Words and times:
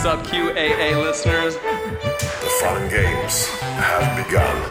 What's 0.00 0.06
up, 0.06 0.24
QAA 0.28 1.02
listeners? 1.02 1.56
The 1.56 2.50
fun 2.60 2.88
games 2.88 3.48
have 3.48 4.24
begun. 4.24 4.70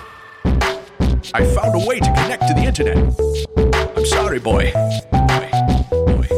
I 1.34 1.46
found 1.54 1.76
a 1.76 1.86
way 1.86 2.00
to 2.00 2.06
connect 2.06 2.48
to 2.48 2.54
the 2.54 2.62
internet. 2.62 2.98
I'm 3.98 4.06
sorry, 4.06 4.40
boy. 4.40 4.72
Boy. 5.12 5.50
Boy. 5.92 6.30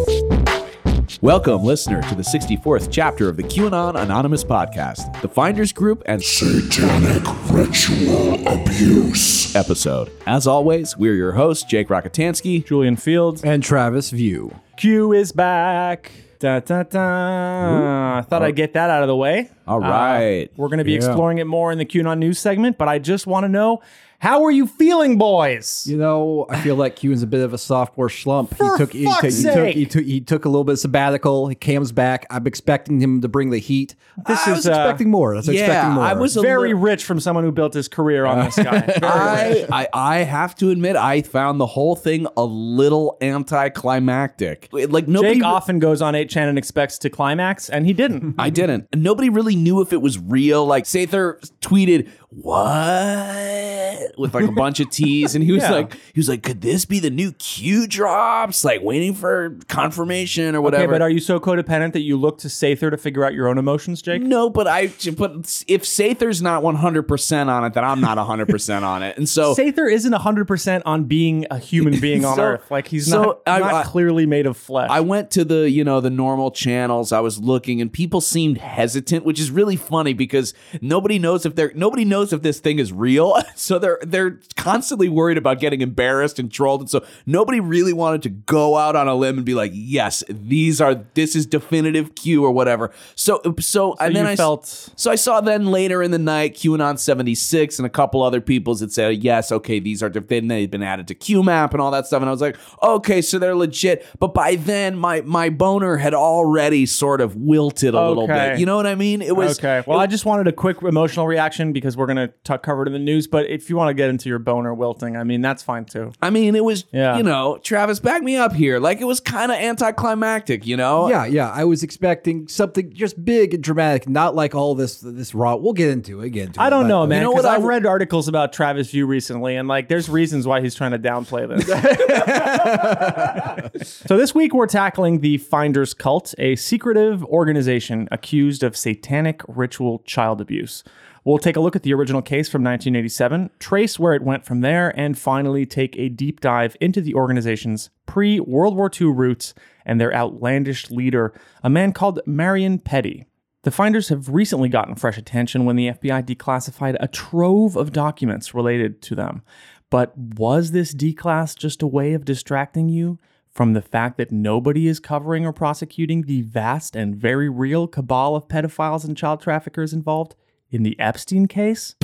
Welcome, 1.22 1.64
listener, 1.64 2.02
to 2.02 2.16
the 2.16 2.24
64th 2.24 2.90
chapter 2.92 3.30
of 3.30 3.38
the 3.38 3.44
QAnon 3.44 3.96
Anonymous 3.96 4.44
podcast, 4.44 5.22
the 5.22 5.30
Finders 5.30 5.72
Group 5.72 6.02
and 6.08 6.24
Satanic 6.24 7.22
ritual 7.52 8.48
abuse. 8.48 9.56
episode. 9.56 10.10
As 10.26 10.48
always, 10.48 10.98
we're 10.98 11.14
your 11.14 11.34
hosts, 11.34 11.64
Jake 11.64 11.90
Rockatansky. 11.90 12.66
Julian 12.66 12.96
Feeld. 12.96 13.44
and 13.44 13.62
Travis 13.62 14.10
View. 14.10 14.56
Q 14.78 15.14
is 15.14 15.32
back. 15.32 16.12
Da, 16.40 16.60
da, 16.62 16.84
da. 16.84 18.18
I 18.20 18.22
thought 18.22 18.44
I'd 18.44 18.56
get 18.56 18.72
that 18.74 18.90
out 18.90 19.02
of 19.02 19.08
the 19.10 19.16
way. 19.16 19.50
All 19.68 19.80
right. 19.82 20.46
Uh, 20.46 20.54
we're 20.56 20.70
going 20.70 20.78
to 20.78 20.86
be 20.86 20.92
Yeah. 20.94 20.98
exploring 20.98 21.38
it 21.40 21.48
more 21.48 21.70
in 21.72 21.78
the 21.78 21.86
QAnon 21.86 22.18
news 22.18 22.40
segment, 22.40 22.78
but 22.78 22.88
I 22.88 22.98
just 22.98 23.28
want 23.28 23.44
to 23.44 23.50
know 23.50 23.82
how 24.20 24.44
are 24.44 24.52
you 24.52 24.68
feeling, 24.68 25.18
boys? 25.18 25.88
You 25.88 25.96
know, 25.96 26.46
I 26.50 26.60
feel 26.60 26.76
like 26.76 26.98
Q 26.98 27.14
is 27.14 27.24
a 27.24 27.28
bit 27.28 27.42
of 27.42 27.54
a 27.54 27.58
sophomore 27.58 28.10
slump. 28.10 28.54
For 28.56 28.74
he 28.74 28.78
took, 28.78 28.92
he, 28.92 29.06
fuck's 29.06 29.22
took, 29.22 29.32
he, 29.32 29.44
took, 29.44 29.54
sake. 29.54 29.76
he 29.76 29.86
took 29.86 30.04
he 30.04 30.22
took 30.22 30.46
a 30.46 30.50
little 30.50 30.66
bit 30.66 30.74
of 30.74 30.80
sabbatical. 30.80 31.48
He 31.48 31.56
comes 31.56 31.94
back. 31.94 32.26
I'm 32.30 32.46
expecting 32.46 33.00
him 33.02 33.22
to 33.22 33.30
bring 33.30 33.50
the 33.50 33.60
heat. 33.60 33.96
This 34.28 34.46
I 34.46 34.52
is, 34.52 34.58
was 34.58 34.68
uh, 34.68 34.72
expecting 34.72 35.10
more. 35.10 35.34
I 35.34 35.38
was 35.38 35.48
yeah, 35.48 35.62
expecting 35.62 35.94
more. 35.94 36.04
I 36.04 36.14
was 36.14 36.36
Very 36.36 36.74
li- 36.74 36.82
rich 36.82 37.06
from 37.06 37.22
someone 37.22 37.46
who 37.46 37.54
built 37.54 37.74
his 37.74 37.88
career 37.88 38.26
on 38.26 38.44
this 38.44 38.58
guy. 38.58 38.94
I. 39.04 39.68
I 39.72 39.88
I 39.94 40.18
have 40.24 40.54
to 40.56 40.70
admit, 40.70 40.98
I 40.98 41.22
found 41.22 41.60
the 41.62 41.66
whole 41.66 41.96
thing 41.96 42.28
a 42.36 42.44
little 42.44 43.18
anticlimactic. 43.22 44.68
Like 44.74 45.08
nobody. 45.08 45.36
Jake 45.36 45.44
often 45.44 45.80
goes 45.80 46.02
on 46.02 46.14
8chan 46.14 46.50
and 46.50 46.58
expects 46.58 46.98
to 47.00 47.10
climax, 47.10 47.70
and 47.70 47.86
he 47.86 47.94
didn't. 47.94 48.36
I 48.38 48.50
didn't. 48.50 48.88
Nobody 48.94 49.30
really 49.30 49.56
knew 49.56 49.80
if 49.80 49.94
it 49.94 50.02
was 50.02 50.20
real. 50.20 50.66
Like 50.66 50.84
Sather 50.84 51.40
tweeted, 51.62 52.10
"What?" 52.30 54.18
with 54.18 54.34
like 54.34 54.46
a 54.46 54.52
bunch 54.52 54.80
of 54.80 54.90
T's, 54.90 55.36
and 55.36 55.44
he 55.44 55.52
was 55.52 55.64
Yeah. 55.64 55.72
like, 55.72 55.94
he 56.14 56.20
was 56.20 56.28
like, 56.30 56.44
"Could 56.44 56.62
this 56.62 56.86
be 56.86 57.00
the 57.00 57.10
new 57.10 57.32
Q 57.34 57.88
drops?" 57.88 58.64
Like 58.64 58.82
waiting 58.82 59.14
for 59.14 59.56
confirmation 59.68 60.56
or 60.56 60.60
Okay, 60.60 60.64
whatever. 60.64 60.92
but 60.94 61.02
are 61.02 61.10
you 61.10 61.20
so 61.20 61.40
codependent 61.40 61.94
that 61.94 62.02
you 62.02 62.18
look 62.18 62.38
to 62.40 62.48
Sather 62.48 62.90
to 62.92 62.98
figure 62.98 63.24
out 63.26 63.34
your 63.34 63.48
own 63.48 63.58
emotions, 63.58 64.02
Jake? 64.02 64.22
no, 64.22 64.50
but 64.50 64.68
I. 64.68 64.88
But 65.18 65.64
if 65.68 65.84
Sather's 65.84 66.42
not 66.42 66.64
one 66.64 66.76
hundred 66.76 67.08
percent 67.08 67.50
on 67.50 67.64
it, 67.66 67.74
then 67.74 67.84
I'm 67.84 68.02
not 68.02 68.18
hundred 68.20 68.50
percent 68.50 68.84
on 68.86 69.02
it. 69.04 69.18
And 69.18 69.28
so 69.28 69.56
Sather 69.60 69.92
isn't 69.92 70.14
100% 70.14 70.82
on 70.86 71.06
being 71.06 71.46
a 71.50 71.58
human 71.58 72.00
being 72.02 72.26
on 72.26 72.36
So- 72.36 72.44
Earth. 72.44 72.70
Like, 72.72 72.88
he's 72.88 73.08
so 73.10 73.22
not, 73.24 73.40
I- 73.48 73.60
not 73.60 73.74
I- 73.74 73.84
clearly 73.84 74.26
made 74.26 74.46
of 74.46 74.58
flesh. 74.58 74.90
I 74.92 75.00
went 75.00 75.32
to 75.32 75.46
the, 75.46 75.70
you 75.70 75.84
know, 75.84 76.02
the 76.02 76.10
normal 76.10 76.52
channels. 76.52 77.12
I 77.12 77.20
was 77.22 77.40
looking 77.40 77.82
and 77.82 77.92
people 77.92 78.22
seemed 78.22 78.58
hesitant, 78.58 79.26
which 79.26 79.40
is 79.40 79.50
really 79.52 79.76
funny 79.76 80.14
because 80.14 80.54
nobody 80.82 81.18
knows 81.18 81.46
if 81.46 81.56
they're 81.56 81.72
nobody 81.76 82.04
knows 82.06 82.19
if 82.24 82.42
this 82.42 82.60
thing 82.60 82.80
is 82.80 82.92
real. 82.94 83.36
So 83.56 83.78
they're 83.78 84.00
they're 84.02 84.40
constantly 84.56 85.10
worried 85.10 85.38
about 85.38 85.60
getting 85.60 85.82
embarrassed 85.82 86.40
and 86.40 86.50
trolled. 86.52 86.80
And 86.82 86.90
so 86.90 87.06
nobody 87.26 87.60
really 87.60 87.92
wanted 87.92 88.24
to 88.24 88.30
go 88.30 88.78
out 88.78 88.96
on 88.96 89.08
a 89.10 89.14
limb 89.16 89.36
and 89.38 89.46
be 89.46 89.54
like, 89.54 89.72
"Yes, 89.74 90.24
these 90.30 90.80
are 90.80 90.96
this 91.14 91.36
is 91.36 91.46
definitive 91.46 92.16
Q 92.16 92.44
or 92.46 92.52
whatever." 92.52 92.92
So 93.16 93.42
so, 93.60 93.96
and 94.00 94.16
then 94.16 94.26
I 94.26 94.36
felt- 94.38 94.66
so 94.96 95.12
I 95.12 95.16
saw 95.16 95.42
then 95.42 95.68
later 95.68 96.02
in 96.02 96.12
the 96.12 96.18
night 96.20 96.56
QAnon 96.56 96.98
76 96.98 97.80
and 97.80 97.86
a 97.86 97.90
couple 97.90 98.24
other 98.24 98.40
people's 98.42 98.80
that 98.80 98.92
said, 98.92 99.22
yes, 99.24 99.52
okay, 99.52 99.80
these 99.80 100.02
are, 100.02 100.10
then 100.10 100.48
they've 100.48 100.72
been 100.72 100.84
added 100.84 101.08
to 101.10 101.16
QMAP 101.16 101.72
and 101.74 101.82
all 101.82 101.92
that 101.92 102.08
stuff. 102.08 102.22
And 102.22 102.30
I 102.30 102.32
was 102.32 102.42
like, 102.42 102.56
okay, 102.82 103.22
so 103.22 103.40
they're 103.40 103.56
legit. 103.56 104.06
But 104.20 104.34
by 104.34 104.56
then, 104.56 104.96
my 104.96 105.22
my 105.22 105.50
boner 105.50 105.98
had 105.98 106.14
already 106.14 106.86
sort 106.86 107.20
of 107.22 107.36
wilted 107.36 107.94
a 107.94 108.08
little 108.10 108.28
bit. 108.54 108.60
You 108.60 108.66
know 108.66 108.78
what 108.78 108.88
I 108.88 108.96
mean? 108.96 109.22
It 109.22 109.36
was 109.36 109.60
Okay. 109.60 109.84
Well, 109.86 110.00
it- 110.00 110.04
I 110.04 110.08
just 110.08 110.26
wanted 110.26 110.48
a 110.48 110.52
quick 110.54 110.82
emotional 110.82 111.28
reaction 111.28 111.74
because 111.74 111.98
we're 111.98 112.06
going 112.14 112.30
to 112.44 112.58
cover 112.60 112.84
it 112.84 112.88
in 112.88 112.94
the 112.94 113.00
news. 113.00 113.28
But 113.28 113.50
if 113.50 113.70
you 113.70 113.76
want 113.76 113.90
to 113.90 113.94
get 113.94 114.10
into 114.10 114.30
your 114.30 114.40
boner 114.40 114.74
wilting, 114.74 115.18
I 115.18 115.24
mean, 115.24 115.42
that's 115.42 115.64
fine 115.64 115.86
too. 115.86 116.12
I 116.22 116.30
mean, 116.30 116.56
it 116.56 116.64
was, 116.64 116.86
Yeah. 116.92 117.18
you 117.18 117.24
know, 117.24 117.60
Travis, 117.64 118.00
back 118.00 118.24
me 118.24 118.36
up 118.36 118.54
here. 118.54 118.80
Like 118.80 119.02
it 119.02 119.06
was 119.06 119.20
kind 119.20 119.52
of 119.52 119.58
anticlimactic, 119.58 120.66
you 120.66 120.78
know? 120.78 121.10
yeah, 121.10 121.26
yeah. 121.26 121.50
I 121.52 121.64
was 121.66 121.84
expecting 121.84 122.48
something 122.48 122.92
just 122.94 123.24
big 123.24 123.54
and 123.54 123.64
dramatic, 123.64 124.08
not 124.10 124.36
like 124.36 124.56
all 124.56 124.76
this 124.76 125.00
this 125.02 125.34
raw. 125.36 125.56
We'll 125.56 125.74
get 125.74 125.90
into 125.90 126.22
it. 126.22 126.30
Get 126.32 126.48
into 126.48 126.60
it. 126.60 126.64
I 126.64 126.70
don't 126.70 126.84
but- 126.84 126.88
know, 126.90 127.08
man. 127.08 127.20
You 127.20 127.24
know 127.26 127.32
what 127.32 127.46
I 127.46 127.56
I've 127.56 127.64
read 127.64 127.86
articles 127.86 128.28
about 128.28 128.54
Travis 128.54 128.90
View 128.92 129.06
recently, 129.06 129.56
and 129.56 129.68
like, 129.68 129.88
there's 129.90 130.10
reasons 130.10 130.48
why 130.48 130.62
he's 130.62 130.76
trying 130.76 130.92
to 130.92 131.00
downplay 131.00 131.48
this. 131.48 131.68
so 134.06 134.18
this 134.18 134.34
week 134.36 134.54
we're 134.54 134.68
tackling 134.68 135.20
the 135.22 135.38
Finders 135.38 135.94
Cult, 135.94 136.34
a 136.38 136.56
secretive 136.56 137.24
organization 137.26 138.08
accused 138.12 138.64
of 138.64 138.76
satanic 138.78 139.42
ritual 139.48 140.00
child 140.06 140.42
abuse. 140.42 140.84
We'll 141.30 141.38
take 141.38 141.58
a 141.58 141.60
look 141.60 141.76
at 141.76 141.84
the 141.84 141.94
original 141.94 142.24
case 142.24 142.50
from 142.50 142.64
1987, 142.64 143.52
trace 143.60 144.00
where 144.00 144.16
it 144.16 144.24
went 144.24 144.46
from 144.46 144.62
there, 144.62 144.92
and 145.00 145.16
finally 145.16 145.64
take 145.64 145.96
a 145.96 146.10
deep 146.10 146.40
dive 146.40 146.76
into 146.82 147.02
the 147.02 147.14
organization's 147.14 147.92
pre 148.08 148.40
World 148.40 148.76
War 148.76 148.90
II 149.00 149.12
roots 149.14 149.54
and 149.86 150.02
their 150.02 150.12
outlandish 150.12 150.90
leader, 150.90 151.32
a 151.64 151.70
man 151.70 151.94
called 151.94 152.20
Marion 152.26 152.80
Pettie. 152.80 153.28
The 153.62 153.70
finders 153.70 154.10
have 154.10 154.30
recently 154.30 154.70
gotten 154.70 154.96
fresh 154.96 155.20
attention 155.20 155.66
when 155.66 155.76
the 155.76 155.90
FBI 155.90 156.26
declassified 156.26 156.98
a 157.00 157.08
trove 157.08 157.76
of 157.76 157.92
documents 157.92 158.56
related 158.56 159.00
to 159.04 159.14
them. 159.14 159.44
But 159.92 160.18
was 160.18 160.72
this 160.72 160.96
declass 160.96 161.56
just 161.56 161.84
a 161.84 161.88
way 161.88 162.14
of 162.14 162.26
distracting 162.26 162.90
you 162.90 163.20
from 163.52 163.74
the 163.74 163.84
fact 163.84 164.18
that 164.18 164.32
nobody 164.32 164.88
is 164.88 165.00
covering 165.00 165.46
or 165.46 165.54
prosecuting 165.54 166.24
the 166.24 166.42
vast 166.42 166.96
and 166.96 167.16
very 167.16 167.50
real 167.50 167.86
cabal 167.86 168.36
of 168.36 168.48
pedophiles 168.48 169.06
and 169.06 169.16
child 169.16 169.42
traffickers 169.42 169.94
involved 169.94 170.34
in 170.72 170.84
the 170.84 171.00
Epstein 171.00 171.48
case? 171.48 171.96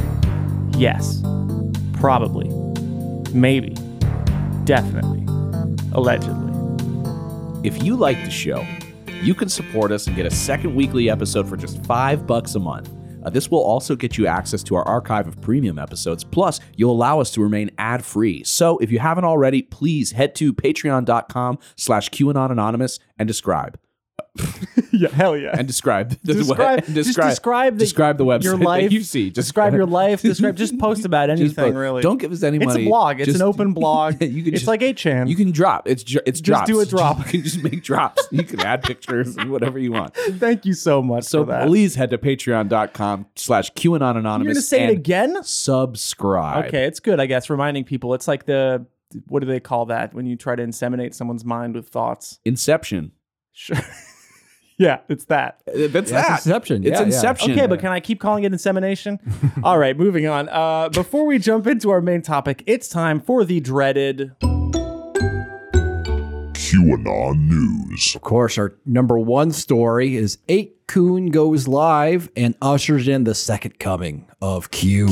Yes. 0.77 1.21
Probably. 1.93 2.49
Maybe. 3.33 3.75
Definitely. 4.65 5.25
Allegedly. 5.93 6.53
If 7.67 7.83
you 7.83 7.95
like 7.95 8.23
the 8.23 8.31
show, 8.31 8.65
you 9.21 9.33
can 9.33 9.49
support 9.49 9.91
us 9.91 10.07
and 10.07 10.15
get 10.15 10.25
a 10.25 10.31
second 10.31 10.75
weekly 10.75 11.09
episode 11.09 11.47
for 11.47 11.57
just 11.57 11.83
five 11.85 12.27
bucks 12.27 12.55
a 12.55 12.59
month. 12.59 12.91
Uh, 13.23 13.29
this 13.29 13.49
will 13.49 13.63
also 13.63 13.95
get 13.95 14.17
you 14.17 14.27
access 14.27 14.61
to 14.61 14.75
our 14.75 14.87
archive 14.87 15.27
of 15.27 15.41
premium 15.41 15.79
episodes. 15.79 16.23
Plus, 16.23 16.59
you'll 16.75 16.91
allow 16.91 17.19
us 17.19 17.31
to 17.31 17.41
remain 17.41 17.71
ad-free. 17.79 18.43
So 18.43 18.77
if 18.77 18.91
you 18.91 18.99
haven't 18.99 19.25
already, 19.25 19.63
please 19.63 20.11
head 20.11 20.35
to 20.35 20.53
patreon.com 20.53 21.57
slash 21.75 22.11
QAnon 22.11 22.51
Anonymous 22.51 22.99
and 23.17 23.27
describe. 23.27 23.79
Yeah, 24.91 25.09
hell 25.09 25.35
yeah. 25.35 25.51
And 25.57 25.67
describe. 25.67 26.17
the 26.23 26.33
describe, 26.35 26.85
just 26.85 27.15
describe 27.19 27.73
the, 27.73 27.79
describe 27.79 28.17
the 28.17 28.23
website 28.23 28.43
your 28.43 28.57
life. 28.73 28.93
you 28.93 29.03
see. 29.03 29.25
Just 29.29 29.47
describe 29.47 29.73
your 29.73 29.85
life. 29.85 30.21
Describe. 30.21 30.55
Just 30.55 30.77
post 30.79 31.03
about 31.03 31.29
anything. 31.29 31.53
Post. 31.53 31.75
really. 31.75 32.01
Don't 32.01 32.17
give 32.17 32.31
us 32.31 32.43
any 32.43 32.59
money. 32.59 32.81
It's 32.81 32.87
a 32.87 32.89
blog. 32.89 33.19
It's 33.19 33.25
Just- 33.25 33.35
an 33.41 33.41
open 33.41 33.73
blog. 33.73 34.21
you 34.21 34.43
can 34.43 34.53
it's 34.53 34.61
just- 34.61 34.67
like 34.67 34.79
8chan. 34.79 35.27
You 35.27 35.35
can 35.35 35.51
drop. 35.51 35.89
It's 35.89 36.01
ju- 36.01 36.21
it's 36.25 36.39
Just 36.39 36.65
drops. 36.65 36.69
do 36.69 36.79
a 36.79 36.85
drop. 36.85 37.17
You 37.17 37.23
can 37.25 37.43
just 37.43 37.61
make 37.61 37.83
drops. 37.83 38.25
You 38.31 38.43
can 38.43 38.61
add 38.61 38.83
pictures 38.83 39.35
and 39.35 39.51
whatever 39.51 39.77
you 39.79 39.91
want. 39.91 40.15
Thank 40.15 40.65
you 40.65 40.73
so 40.73 41.01
much 41.01 41.25
So 41.25 41.43
please 41.43 41.95
head 41.95 42.09
to 42.11 42.17
patreon.com 42.17 43.25
slash 43.35 43.73
QAnon 43.73 43.99
You're 44.13 44.19
Anonymous. 44.19 44.53
gonna 44.55 44.61
say 44.61 44.85
it 44.85 44.91
again? 44.91 45.43
Subscribe. 45.43 46.65
Okay, 46.67 46.85
it's 46.85 47.01
good. 47.01 47.19
I 47.19 47.25
guess 47.25 47.49
reminding 47.49 47.83
people. 47.83 48.13
It's 48.13 48.27
like 48.29 48.45
the 48.45 48.85
what 49.27 49.41
do 49.41 49.45
they 49.45 49.59
call 49.59 49.87
that 49.87 50.13
when 50.13 50.25
you 50.25 50.35
try 50.37 50.55
to 50.55 50.63
inseminate 50.63 51.13
someone's 51.13 51.43
mind 51.43 51.75
with 51.75 51.89
thoughts? 51.89 52.39
Inception. 52.45 53.11
Sure. 53.51 53.77
yeah, 54.77 54.99
it's 55.07 55.25
that. 55.25 55.61
That's 55.65 55.77
Yeah, 55.77 55.99
it's 55.99 56.11
that. 56.11 56.31
Inception. 56.45 56.83
It's 56.83 56.91
Yeah, 56.91 56.99
yeah. 56.99 57.05
Inception. 57.05 57.51
Okay, 57.51 57.67
but 57.67 57.79
can 57.79 57.91
I 57.91 57.99
keep 57.99 58.19
calling 58.19 58.43
it 58.43 58.51
insemination? 58.51 59.19
All 59.63 59.77
right, 59.77 59.97
moving 59.97 60.27
on. 60.27 60.49
Uh, 60.49 60.89
before 60.89 61.25
we 61.25 61.39
jump 61.39 61.67
into 61.67 61.89
our 61.91 62.01
main 62.01 62.21
topic, 62.21 62.63
it's 62.65 62.89
time 62.89 63.21
for 63.21 63.45
the 63.45 63.59
dreaded. 63.59 64.31
QAnon 66.53 67.47
News. 67.47 68.15
Of 68.15 68.21
course, 68.21 68.57
our 68.57 68.73
number 68.85 69.17
one 69.17 69.51
story 69.51 70.15
is 70.17 70.39
8kun 70.49 71.31
goes 71.31 71.67
live 71.67 72.29
and 72.35 72.55
ushers 72.61 73.07
in 73.07 73.23
the 73.23 73.35
second 73.35 73.79
coming 73.79 74.27
of 74.41 74.71
Q. 74.71 75.07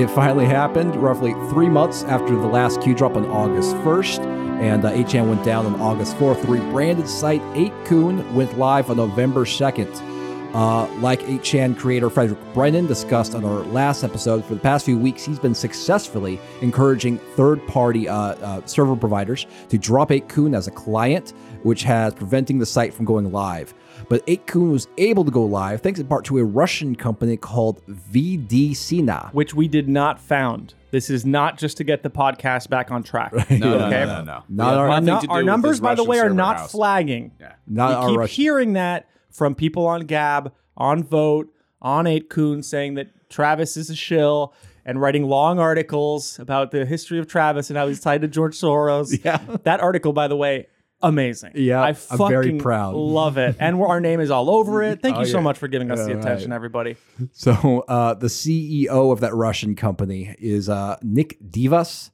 It 0.00 0.08
finally 0.08 0.46
happened 0.46 0.96
roughly 0.96 1.34
three 1.50 1.68
months 1.68 2.04
after 2.04 2.34
the 2.34 2.46
last 2.46 2.80
Q 2.80 2.94
drop 2.94 3.16
on 3.16 3.26
August 3.26 3.76
1st, 3.84 4.24
and 4.62 4.82
uh, 4.82 4.92
8chan 4.92 5.28
went 5.28 5.44
down 5.44 5.66
on 5.66 5.78
August 5.78 6.16
4th. 6.16 6.40
The 6.40 6.48
rebranded 6.48 7.06
site 7.06 7.42
8kun 7.52 8.32
went 8.32 8.56
live 8.56 8.88
on 8.88 8.96
November 8.96 9.44
2nd. 9.44 10.54
Uh, 10.54 10.86
like 11.00 11.20
8chan 11.20 11.76
creator 11.76 12.08
Frederick 12.08 12.38
Brennan 12.54 12.86
discussed 12.86 13.34
on 13.34 13.44
our 13.44 13.62
last 13.64 14.02
episode, 14.02 14.42
for 14.42 14.54
the 14.54 14.60
past 14.60 14.86
few 14.86 14.96
weeks, 14.96 15.22
he's 15.22 15.38
been 15.38 15.54
successfully 15.54 16.40
encouraging 16.62 17.18
third 17.36 17.64
party 17.66 18.08
uh, 18.08 18.16
uh, 18.16 18.64
server 18.64 18.96
providers 18.96 19.46
to 19.68 19.76
drop 19.76 20.08
8kun 20.08 20.56
as 20.56 20.66
a 20.66 20.70
client, 20.70 21.34
which 21.62 21.82
has 21.82 22.14
preventing 22.14 22.58
the 22.58 22.64
site 22.64 22.94
from 22.94 23.04
going 23.04 23.30
live. 23.30 23.74
But 24.10 24.26
8kun 24.26 24.70
was 24.72 24.88
able 24.98 25.24
to 25.24 25.30
go 25.30 25.44
live 25.44 25.80
thanks 25.80 25.98
in 26.00 26.06
part 26.06 26.24
to 26.26 26.36
a 26.38 26.44
Russian 26.44 26.96
company 26.96 27.36
called 27.38 27.80
VDSina. 27.86 29.32
which 29.32 29.54
we 29.54 29.68
did 29.68 29.88
not 29.88 30.20
found. 30.20 30.74
This 30.90 31.08
is 31.08 31.24
not 31.24 31.56
just 31.56 31.76
to 31.76 31.84
get 31.84 32.02
the 32.02 32.10
podcast 32.10 32.68
back 32.68 32.90
on 32.90 33.02
track. 33.04 33.32
No, 33.50 33.78
no, 33.78 33.86
Okay. 33.86 34.04
no, 34.04 34.06
no, 34.06 34.22
no. 34.24 34.42
Not 34.48 34.74
our- 34.74 34.88
Our, 34.88 35.00
Nothing 35.00 35.14
nu- 35.14 35.20
to 35.20 35.26
do 35.28 35.32
our 35.32 35.42
numbers, 35.44 35.80
by 35.80 35.94
the 35.94 36.02
way, 36.04 36.18
are 36.18 36.28
not 36.30 36.56
house. 36.56 36.72
flagging. 36.72 37.30
Yeah. 37.40 37.52
Not 37.68 37.88
we 37.90 37.94
our 37.94 38.08
keep 38.08 38.18
Russian. 38.18 38.34
hearing 38.42 38.72
that 38.72 39.08
from 39.30 39.54
people 39.54 39.86
on 39.86 40.00
Gab, 40.02 40.52
on 40.76 41.04
Voat, 41.04 41.48
on 41.80 42.06
8kun 42.06 42.64
saying 42.64 42.94
that 42.94 43.30
Travis 43.30 43.76
is 43.76 43.90
a 43.90 43.94
shill 43.94 44.52
and 44.84 45.00
writing 45.00 45.24
long 45.24 45.60
articles 45.60 46.38
about 46.40 46.72
the 46.72 46.84
history 46.84 47.20
of 47.20 47.28
Travis 47.28 47.70
and 47.70 47.76
how 47.76 47.86
he's 47.86 48.00
tied 48.00 48.22
to 48.22 48.28
George 48.28 48.56
Soros. 48.58 49.16
Yeah. 49.24 49.38
That 49.62 49.78
article, 49.80 50.12
by 50.12 50.26
the 50.26 50.36
way, 50.36 50.66
amazing. 51.02 51.52
Yeah, 51.54 51.82
I 51.82 51.96
I'm 52.10 52.28
very 52.28 52.58
proud. 52.58 52.94
love 52.94 53.38
it. 53.38 53.56
And 53.58 53.78
we're- 53.78 53.90
our 53.90 54.00
name 54.00 54.20
is 54.20 54.30
all 54.30 54.50
over 54.50 54.82
it. 54.82 55.02
Thank 55.02 55.18
you 55.18 55.24
so 55.24 55.38
yeah. 55.38 55.44
much 55.44 55.58
for 55.58 55.68
giving 55.68 55.90
us 55.90 56.04
the 56.04 56.18
attention, 56.18 56.50
right. 56.50 56.56
everybody. 56.56 56.96
So 57.32 57.84
uh, 57.88 58.14
the 58.14 58.26
CEO 58.28 59.12
of 59.12 59.20
that 59.20 59.34
Russian 59.34 59.76
company 59.76 60.34
is 60.38 60.68
uh, 60.68 60.96
Nick 61.02 61.38
Divas. 61.42 62.10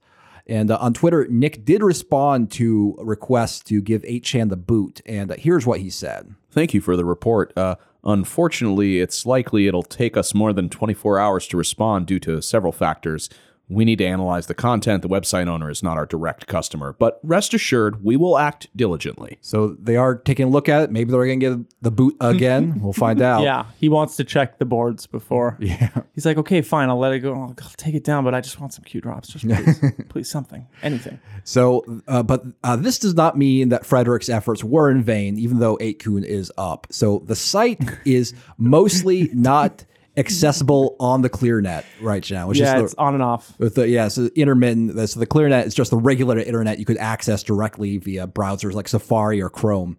And 0.47 0.71
uh, 0.71 0.79
on 0.81 0.95
Twitter, 0.95 1.27
Nick 1.29 1.65
did 1.65 1.83
respond 1.83 2.51
to 2.53 2.97
requests 2.99 3.61
to 3.65 3.81
give 3.81 4.03
8chan 4.03 4.49
the 4.49 4.57
boot. 4.57 5.01
And 5.07 5.33
uh, 5.33 5.35
here's 5.39 5.67
what 5.67 5.81
he 5.81 5.91
said. 5.91 6.35
Thank 6.51 6.73
you 6.75 6.81
for 6.81 6.97
the 6.97 7.05
report. 7.05 7.53
Uh, 7.57 7.77
unfortunately, 8.05 9.01
it's 9.01 9.27
likely 9.27 9.67
it'll 9.67 9.83
take 9.83 10.17
us 10.17 10.35
more 10.35 10.53
than 10.53 10.69
24 10.69 11.19
hours 11.19 11.47
to 11.49 11.57
respond 11.57 12.07
due 12.07 12.21
to 12.21 12.41
several 12.41 12.73
factors. 12.73 13.29
We 13.69 13.85
need 13.85 13.99
to 13.99 14.07
analyze 14.07 14.47
the 14.47 14.55
content. 14.55 15.03
The 15.03 15.09
website 15.09 15.49
owner 15.49 15.69
is 15.71 15.83
not 15.83 15.97
our 15.97 16.07
direct 16.07 16.47
customer, 16.47 16.93
but 16.93 17.19
rest 17.23 17.53
assured, 17.53 18.05
we 18.05 18.17
will 18.17 18.39
act 18.39 18.69
diligently. 18.77 19.39
So 19.41 19.77
they 19.81 19.97
are 19.97 20.15
taking 20.15 20.47
a 20.47 20.49
look 20.49 20.69
at 20.69 20.83
it. 20.83 20.91
Maybe 20.93 21.11
they're 21.11 21.27
going 21.27 21.41
to 21.41 21.57
get 21.57 21.83
the 21.83 21.91
boot 21.91 22.17
again. 22.21 22.81
we'll 22.81 22.93
find 22.93 23.21
out. 23.21 23.43
Yeah, 23.43 23.67
he 23.79 23.89
wants 23.89 24.17
to 24.17 24.25
check 24.25 24.59
the 24.59 24.65
boards 24.65 25.07
before. 25.07 25.57
Yeah. 25.59 25.91
He's 26.15 26.25
like, 26.25 26.37
okay, 26.39 26.63
fine, 26.63 26.89
I'll 26.89 26.99
let 26.99 27.13
it 27.13 27.21
go. 27.21 27.35
I'll, 27.35 27.55
I'll 27.61 27.71
take 27.77 27.95
it 27.95 28.05
down, 28.05 28.25
but 28.25 28.35
I 28.35 28.41
just 28.41 28.61
want 28.61 28.73
some 28.73 28.85
Q 28.85 29.01
drops. 29.01 29.29
Just 29.29 29.45
please, 29.45 29.93
please, 30.09 30.31
something, 30.31 30.67
anything. 30.83 31.19
So, 31.45 31.85
uh, 32.07 32.23
but 32.23 32.45
uh, 32.63 32.77
this 32.77 32.99
does 32.99 33.15
not 33.15 33.37
mean 33.37 33.71
that 33.71 33.85
Frederick's 33.85 34.29
efforts 34.29 34.63
were 34.63 34.91
in 34.91 35.03
vain, 35.03 35.39
even 35.39 35.59
though 35.59 35.77
8kun 35.79 36.25
is 36.25 36.53
up. 36.57 36.87
So 36.91 37.23
the 37.27 37.37
site 37.37 37.81
is 38.05 38.33
mostly 38.59 39.29
not 39.33 39.85
accessible 40.17 40.97
on 41.01 41.23
the 41.23 41.31
ClearNet 41.31 41.85
right 42.01 42.29
now. 42.31 42.49
Which 42.49 42.59
Yeah, 42.59 42.79
is 42.79 42.83
it's 42.85 42.95
on 42.95 43.15
and 43.15 43.23
off. 43.23 43.53
with 43.59 43.75
the 43.77 43.89
yeah, 43.89 44.09
so 44.09 44.29
intermittent. 44.35 44.91
So 45.09 45.21
the 45.21 45.27
ClearNet 45.27 45.67
is 45.67 45.75
just 45.75 45.91
the 45.91 45.99
regular 45.99 46.39
internet 46.39 46.79
you 46.79 46.85
could 46.85 46.99
access 46.99 47.43
directly 47.43 47.99
via 47.99 48.27
browsers 48.27 48.73
like 48.73 48.89
Safari 48.89 49.41
or 49.43 49.51
Chrome. 49.51 49.99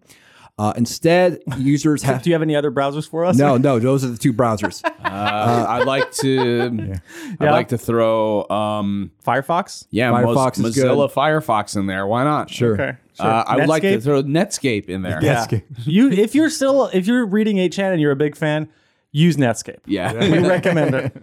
Uh, 0.60 0.72
instead, 0.76 1.38
users 1.58 2.02
have 2.02 2.20
Do 2.20 2.30
you 2.30 2.34
have 2.34 2.42
any 2.42 2.56
other 2.56 2.72
browsers 2.72 3.08
for 3.08 3.24
us? 3.24 3.36
no, 3.36 3.56
no. 3.58 3.78
Those 3.78 4.04
are 4.04 4.08
the 4.08 4.18
two 4.18 4.32
browsers. 4.32 4.84
Uh, 4.84 4.90
I'd 5.04 5.84
like 5.86 6.10
to, 6.14 6.62
I'd 6.62 7.36
Yeah. 7.40 7.52
like 7.52 7.68
to 7.68 7.78
throw, 7.78 8.44
um, 8.48 9.12
Firefox. 9.24 9.86
yeah, 9.92 10.10
Firefox 10.10 10.58
Mos- 10.58 10.76
is 10.76 10.82
Mozilla 10.84 11.12
Firefox 11.12 11.76
in 11.76 11.86
there. 11.86 12.08
Why 12.08 12.24
not? 12.24 12.50
Sure. 12.50 12.74
Okay. 12.74 12.96
Sure. 13.14 13.26
Uh, 13.26 13.44
I 13.46 13.54
would 13.56 13.68
like 13.68 13.82
to 13.82 14.00
throw 14.00 14.20
Netscape 14.24 14.88
in 14.88 15.02
there. 15.02 15.20
Yeah. 15.22 15.46
you 15.84 16.10
if 16.10 16.34
you're 16.34 16.50
still 16.50 16.86
if 16.92 17.06
you're 17.06 17.24
reading 17.26 17.58
8chan 17.58 17.92
and 17.92 18.00
you're 18.00 18.10
a 18.12 18.16
big 18.16 18.36
fan, 18.36 18.68
use 19.12 19.36
Netscape. 19.36 19.80
Yeah. 19.86 20.12
We 20.30 20.38
recommend 20.38 20.94
it. 20.94 21.16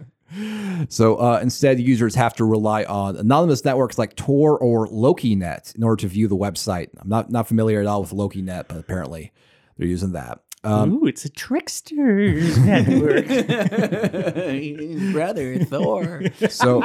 So 0.88 1.16
uh, 1.16 1.38
instead, 1.40 1.78
users 1.80 2.14
have 2.16 2.34
to 2.34 2.44
rely 2.44 2.84
on 2.84 3.16
anonymous 3.16 3.64
networks 3.64 3.96
like 3.96 4.16
Tor 4.16 4.58
or 4.58 4.88
LokiNet 4.88 5.74
in 5.76 5.82
order 5.84 6.00
to 6.02 6.08
view 6.08 6.28
the 6.28 6.36
website. 6.36 6.88
I'm 6.98 7.08
not 7.08 7.30
not 7.30 7.46
familiar 7.48 7.80
at 7.80 7.86
all 7.86 8.02
with 8.02 8.10
LokiNet, 8.10 8.64
but 8.68 8.76
apparently 8.76 9.32
they're 9.78 9.86
using 9.86 10.12
that. 10.12 10.40
Um, 10.64 10.94
Ooh, 10.94 11.06
it's 11.06 11.24
a 11.24 11.30
trickster 11.30 12.34
network. 12.60 13.26
Brother 15.12 15.64
Thor. 15.64 16.22
so, 16.50 16.82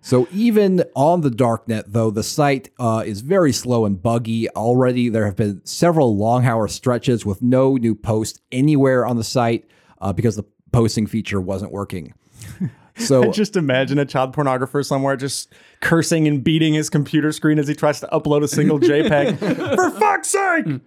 so 0.00 0.28
even 0.32 0.84
on 0.94 1.20
the 1.22 1.30
darknet, 1.30 1.84
though, 1.88 2.10
the 2.10 2.22
site 2.22 2.70
uh, 2.78 3.02
is 3.04 3.20
very 3.20 3.52
slow 3.52 3.84
and 3.84 4.00
buggy. 4.00 4.48
Already, 4.50 5.08
there 5.08 5.26
have 5.26 5.36
been 5.36 5.64
several 5.64 6.16
long-hour 6.16 6.68
stretches 6.68 7.26
with 7.26 7.42
no 7.42 7.76
new 7.76 7.94
post 7.94 8.40
anywhere 8.52 9.04
on 9.04 9.16
the 9.16 9.24
site 9.24 9.68
uh, 10.00 10.12
because 10.12 10.36
the 10.36 10.44
posting 10.72 11.06
feature 11.06 11.40
wasn't 11.40 11.72
working. 11.72 12.14
So 12.98 13.30
just 13.30 13.56
imagine 13.56 13.98
a 13.98 14.04
child 14.04 14.34
pornographer 14.34 14.84
somewhere 14.84 15.16
just 15.16 15.52
cursing 15.80 16.26
and 16.26 16.42
beating 16.42 16.74
his 16.74 16.90
computer 16.90 17.30
screen 17.30 17.58
as 17.58 17.68
he 17.68 17.74
tries 17.76 18.00
to 18.00 18.08
upload 18.08 18.42
a 18.42 18.48
single 18.48 18.78
JPEG. 18.80 19.38
For 19.76 19.90
fuck's 19.92 20.28
sake! 20.28 20.80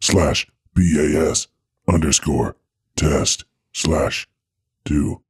slash 0.00 0.48
BAS 0.74 1.46
underscore 1.86 2.56
test 2.96 3.44
slash 3.72 4.28
do. 4.84 5.20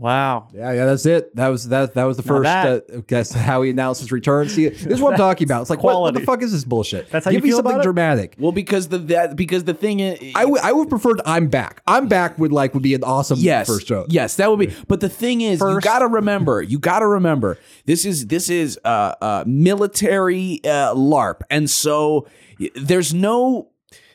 Wow. 0.00 0.48
Yeah, 0.54 0.72
yeah, 0.72 0.86
that's 0.86 1.04
it. 1.04 1.36
That 1.36 1.48
was 1.48 1.68
that. 1.68 1.92
That 1.92 2.04
was 2.04 2.16
the 2.16 2.22
first. 2.22 2.44
that- 2.44 2.84
Uh, 2.90 3.00
guess 3.06 3.32
how 3.32 3.60
he 3.60 3.68
announced 3.68 4.00
his 4.00 4.10
return. 4.10 4.48
See, 4.48 4.66
this 4.70 4.86
is 4.86 5.00
what 5.00 5.12
I'm 5.12 5.18
talking 5.18 5.46
about. 5.46 5.60
It's 5.60 5.68
like 5.68 5.82
what, 5.82 6.00
what 6.00 6.14
the 6.14 6.20
fuck 6.20 6.42
is 6.42 6.52
this 6.52 6.64
bullshit? 6.64 7.10
That's 7.10 7.26
how 7.26 7.30
Give 7.30 7.40
you 7.40 7.44
me 7.44 7.48
feel 7.50 7.58
something 7.58 7.72
about 7.72 7.80
it? 7.82 7.84
dramatic. 7.84 8.34
well, 8.38 8.50
because 8.50 8.88
the 8.88 8.96
that 8.96 9.36
because 9.36 9.64
the 9.64 9.74
thing 9.74 10.00
is, 10.00 10.18
I 10.34 10.46
would 10.46 10.60
I 10.62 10.72
would 10.72 10.88
prefer 10.88 11.12
I'm 11.26 11.48
back. 11.48 11.82
I'm 11.86 12.08
back 12.08 12.38
would 12.38 12.50
like 12.50 12.72
would 12.72 12.82
be 12.82 12.94
an 12.94 13.04
awesome 13.04 13.38
yes, 13.40 13.66
first 13.66 13.86
show. 13.86 14.06
Yes, 14.08 14.36
that 14.36 14.48
would 14.48 14.58
be. 14.58 14.74
But 14.88 15.00
the 15.00 15.10
thing 15.10 15.42
is, 15.42 15.60
you 15.60 15.80
got 15.82 15.98
to 15.98 16.06
remember. 16.06 16.62
You 16.62 16.78
got 16.78 17.00
to 17.00 17.06
remember. 17.06 17.58
This 17.84 18.06
is 18.06 18.26
this 18.28 18.48
is 18.48 18.78
uh, 18.86 19.14
uh, 19.20 19.44
military 19.46 20.60
uh, 20.64 20.94
LARP, 20.94 21.42
and 21.50 21.68
so 21.68 22.26
there's 22.74 23.12
no 23.12 23.68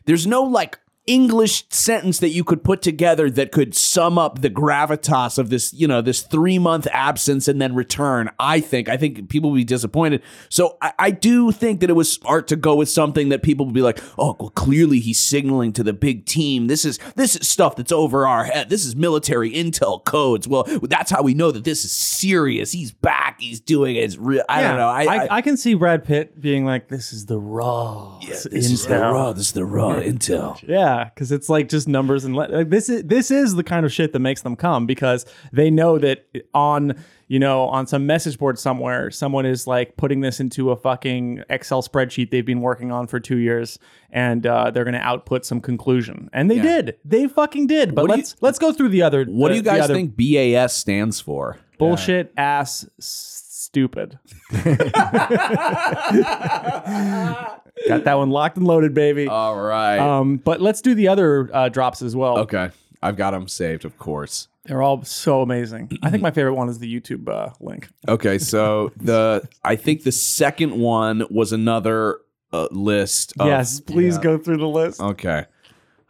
there's 0.06 0.26
no 0.26 0.42
like 0.42 0.80
English 1.08 1.66
sentence 1.70 2.20
that 2.20 2.30
you 2.30 2.44
could 2.44 2.64
put 2.64 2.82
together 2.82 3.30
that 3.30 3.52
could 3.52 3.76
sum 3.76 4.18
up 4.18 4.42
the 4.42 4.50
gravitas 4.50 5.38
of 5.38 5.50
this, 5.50 5.74
you 5.74 5.88
know, 5.88 6.02
this 6.02 6.22
three 6.22 6.58
month 6.58 6.88
absence 6.92 7.48
and 7.48 7.62
then 7.62 7.76
return. 7.76 8.30
I 8.40 8.60
think. 8.60 8.90
I 8.90 8.98
think 8.98 9.30
people 9.30 9.52
will 9.52 9.58
be 9.58 9.64
disappointed. 9.64 10.22
So 10.50 10.78
I, 10.82 10.94
I 11.00 11.12
do 11.12 11.52
think 11.52 11.80
that 11.82 11.90
it 11.90 11.94
was 11.94 12.12
smart 12.12 12.48
to 12.48 12.56
go 12.56 12.76
with 12.76 12.90
something 12.90 13.30
that 13.30 13.44
people 13.44 13.66
would 13.66 13.76
be 13.76 13.82
like, 13.82 14.00
oh, 14.18 14.36
well, 14.40 14.50
clearly 14.50 15.00
he's 15.00 15.20
signaling 15.20 15.74
to 15.74 15.84
the 15.84 15.94
big 15.94 16.26
team. 16.26 16.68
This 16.68 16.86
is 16.86 17.00
this 17.16 17.36
is 17.36 17.48
stuff 17.48 17.76
that's 17.76 17.92
over 17.92 18.28
our 18.28 18.46
head. 18.46 18.70
This 18.70 18.86
is 18.86 18.96
military 18.96 19.52
intel 19.52 20.04
codes. 20.04 20.48
Well, 20.48 20.64
that's 20.84 21.12
how 21.12 21.22
we 21.22 21.34
know 21.34 21.52
that 21.52 21.64
this 21.64 21.86
is 21.86 21.92
serious. 21.92 22.72
He's 22.72 22.92
back. 22.92 23.40
He's 23.40 23.60
doing 23.60 23.96
it. 23.96 24.00
It's 24.00 24.18
real. 24.18 24.44
I 24.50 24.62
don't 24.62 24.78
know. 24.78 24.88
I, 24.88 25.04
I, 25.04 25.16
I, 25.16 25.28
I 25.38 25.42
can 25.42 25.58
see 25.58 25.74
Brad 25.74 26.04
Pitt 26.04 26.40
being 26.40 26.66
like, 26.66 26.88
"This 26.88 27.14
is 27.14 27.26
the 27.26 27.40
raw 27.40 28.20
yeah, 28.22 28.30
this 28.30 28.46
is 28.46 28.86
the 28.86 28.96
intel." 28.96 29.14
raw. 29.14 29.34
This 29.34 29.48
is 29.48 29.54
the 29.54 29.66
raw 29.66 29.96
intel. 29.96 30.62
Yeah, 30.68 30.95
because 31.04 31.32
it's 31.32 31.50
like 31.50 31.68
just 31.70 31.88
numbers 31.88 32.24
and 32.26 32.36
le- 32.36 32.48
like 32.50 32.70
this 32.70 32.90
is 32.90 33.04
this 33.04 33.30
is 33.30 33.56
the 33.56 33.64
kind 33.64 33.86
of 33.86 33.92
shit 33.92 34.14
that 34.14 34.20
makes 34.20 34.42
them 34.44 34.56
come 34.56 34.86
because 34.86 35.26
they 35.52 35.70
know 35.70 36.00
that 36.00 36.26
on 36.54 36.96
you 37.28 37.40
know 37.40 37.64
on 37.68 37.86
some 37.88 38.06
message 38.08 38.38
board 38.40 38.58
somewhere 38.58 39.12
someone 39.12 39.46
is 39.46 39.68
like 39.68 39.98
putting 39.98 40.22
this 40.22 40.40
into 40.40 40.72
a 40.72 40.78
fucking 40.78 41.44
Excel 41.50 41.82
spreadsheet 41.82 42.32
they've 42.32 42.46
been 42.46 42.62
working 42.62 42.92
on 42.92 43.08
for 43.08 43.20
two 43.20 43.38
years 43.38 43.78
and 44.12 44.48
uh, 44.48 44.72
they're 44.72 44.86
gonna 44.86 44.98
output 45.00 45.46
some 45.46 45.60
conclusion. 45.60 46.30
And 46.32 46.50
they 46.50 46.60
did. 46.60 46.96
They 47.04 47.28
fucking 47.28 47.68
did. 47.68 47.94
But 47.94 48.08
What 48.08 48.18
let's 48.18 48.36
let's 48.42 48.60
go 48.60 48.72
through 48.72 48.90
the 48.90 49.02
other 49.02 49.26
What 49.26 49.50
do 49.50 49.56
you 49.56 49.62
guys 49.62 49.88
think 49.88 50.16
BAS 50.16 50.74
stands 50.74 51.20
for? 51.20 51.58
bullshit 51.78 52.32
ass 52.38 52.88
s- 53.00 53.42
stupid 53.50 54.18
got 57.88 58.04
that 58.06 58.18
one 58.18 58.30
locked 58.30 58.58
and 58.58 58.66
loaded 58.66 58.94
baby 58.94 59.28
All 59.28 59.60
right. 59.62 60.00
um 60.00 60.38
but 60.38 60.62
let's 60.62 60.82
do 60.82 60.96
the 60.96 61.08
other 61.08 61.50
uh, 61.54 61.70
drops 61.70 62.02
as 62.02 62.16
well 62.16 62.40
okay. 62.40 62.72
I've 63.06 63.18
got 63.18 63.32
them 63.32 63.48
saved, 63.48 63.86
of 63.86 64.00
course. 64.00 64.48
They're 64.66 64.82
all 64.82 65.04
so 65.04 65.44
amazing. 65.44 65.96
I 66.02 66.10
think 66.10 66.24
my 66.24 66.32
favorite 66.32 66.56
one 66.56 66.70
is 66.70 66.80
the 66.80 66.92
YouTube 66.92 67.30
uh, 67.30 67.52
link. 67.60 67.88
Okay, 68.08 68.40
so 68.40 68.92
the 68.98 69.48
I 69.64 69.76
think 69.76 70.04
the 70.04 70.12
second 70.12 70.72
one 70.80 71.24
was 71.30 71.52
another 71.52 72.20
uh, 72.52 72.68
list. 72.72 73.34
Of, 73.40 73.46
yes, 73.46 73.80
please 73.80 74.18
go 74.18 74.40
through 74.40 74.58
the 74.58 74.68
list. 74.68 75.00
Okay. 75.00 75.46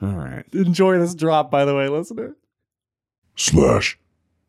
All 0.02 0.08
right. 0.10 0.46
Enjoy 0.54 0.98
this 0.98 1.14
drop, 1.16 1.52
by 1.52 1.66
the 1.66 1.76
way, 1.76 1.90
listener. 1.90 2.38
slash 3.36 4.00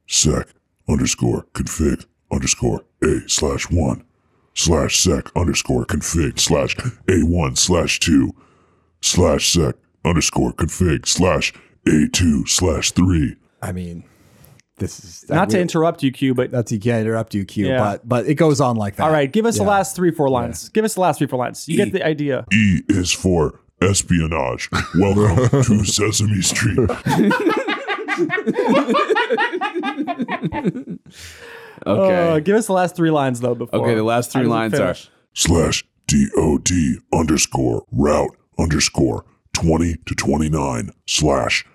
sec 0.06 0.46
underscore 0.88 1.46
config 1.52 2.06
underscore 2.30 2.84
a 3.02 3.28
slash 3.28 3.68
one 3.70 4.04
slash 4.56 4.98
sec 4.98 5.30
underscore 5.36 5.84
config 5.86 6.40
slash 6.40 6.74
a 7.08 7.22
one 7.24 7.54
slash 7.54 8.00
two 8.00 8.34
slash 9.02 9.52
sec 9.52 9.76
underscore 10.04 10.52
config 10.52 11.06
slash 11.06 11.52
a 11.86 12.08
two 12.12 12.44
slash 12.46 12.90
three. 12.92 13.36
I 13.62 13.72
mean, 13.72 14.02
this 14.78 15.02
is 15.04 15.24
Not 15.30 15.50
to 15.50 15.60
interrupt 15.60 16.02
you, 16.02 16.10
Q, 16.12 16.34
but 16.34 16.50
That's 16.50 16.70
you 16.72 16.78
can't 16.80 17.06
interrupt 17.06 17.34
you, 17.34 17.44
Q. 17.44 17.68
Yeah. 17.68 17.78
But 17.78 18.08
but 18.08 18.26
it 18.26 18.34
goes 18.34 18.60
on 18.60 18.76
like 18.76 18.96
that. 18.96 19.04
all 19.04 19.12
right, 19.12 19.30
give 19.32 19.46
us 19.46 19.56
the 19.58 19.64
Yeah. 19.64 19.70
last 19.70 19.96
three, 19.96 20.10
four 20.10 20.28
lines. 20.28 20.68
Give 20.70 20.84
us 20.84 20.94
the 20.94 21.00
last 21.00 21.18
three, 21.18 21.26
four 21.26 21.38
lines. 21.38 21.68
You 21.68 21.76
get 21.76 21.92
the 21.92 22.04
idea. 22.04 22.44
E 22.52 22.80
is 22.88 23.12
for 23.12 23.60
espionage. 23.82 24.68
Welcome 24.96 25.48
to 25.62 25.84
Sesame 25.84 26.42
Street. 26.42 26.78
Okay. 31.86 32.30
Uh, 32.30 32.38
give 32.40 32.56
us 32.56 32.66
the 32.68 32.72
last 32.72 32.96
three 32.96 33.10
lines 33.10 33.40
though. 33.40 33.54
Before 33.54 33.80
Okay, 33.80 33.94
the 33.94 34.02
last 34.04 34.32
three 34.32 34.44
How 34.44 34.48
lines 34.50 34.72
are- 34.74 34.94
finish? 34.94 35.10
slash 35.34 35.84
DOD 36.06 36.70
underscore 37.12 37.84
route 37.90 38.36
underscore 38.58 39.24
20 39.54 39.96
to 40.06 40.14
29 40.14 40.90
slash 41.06 41.66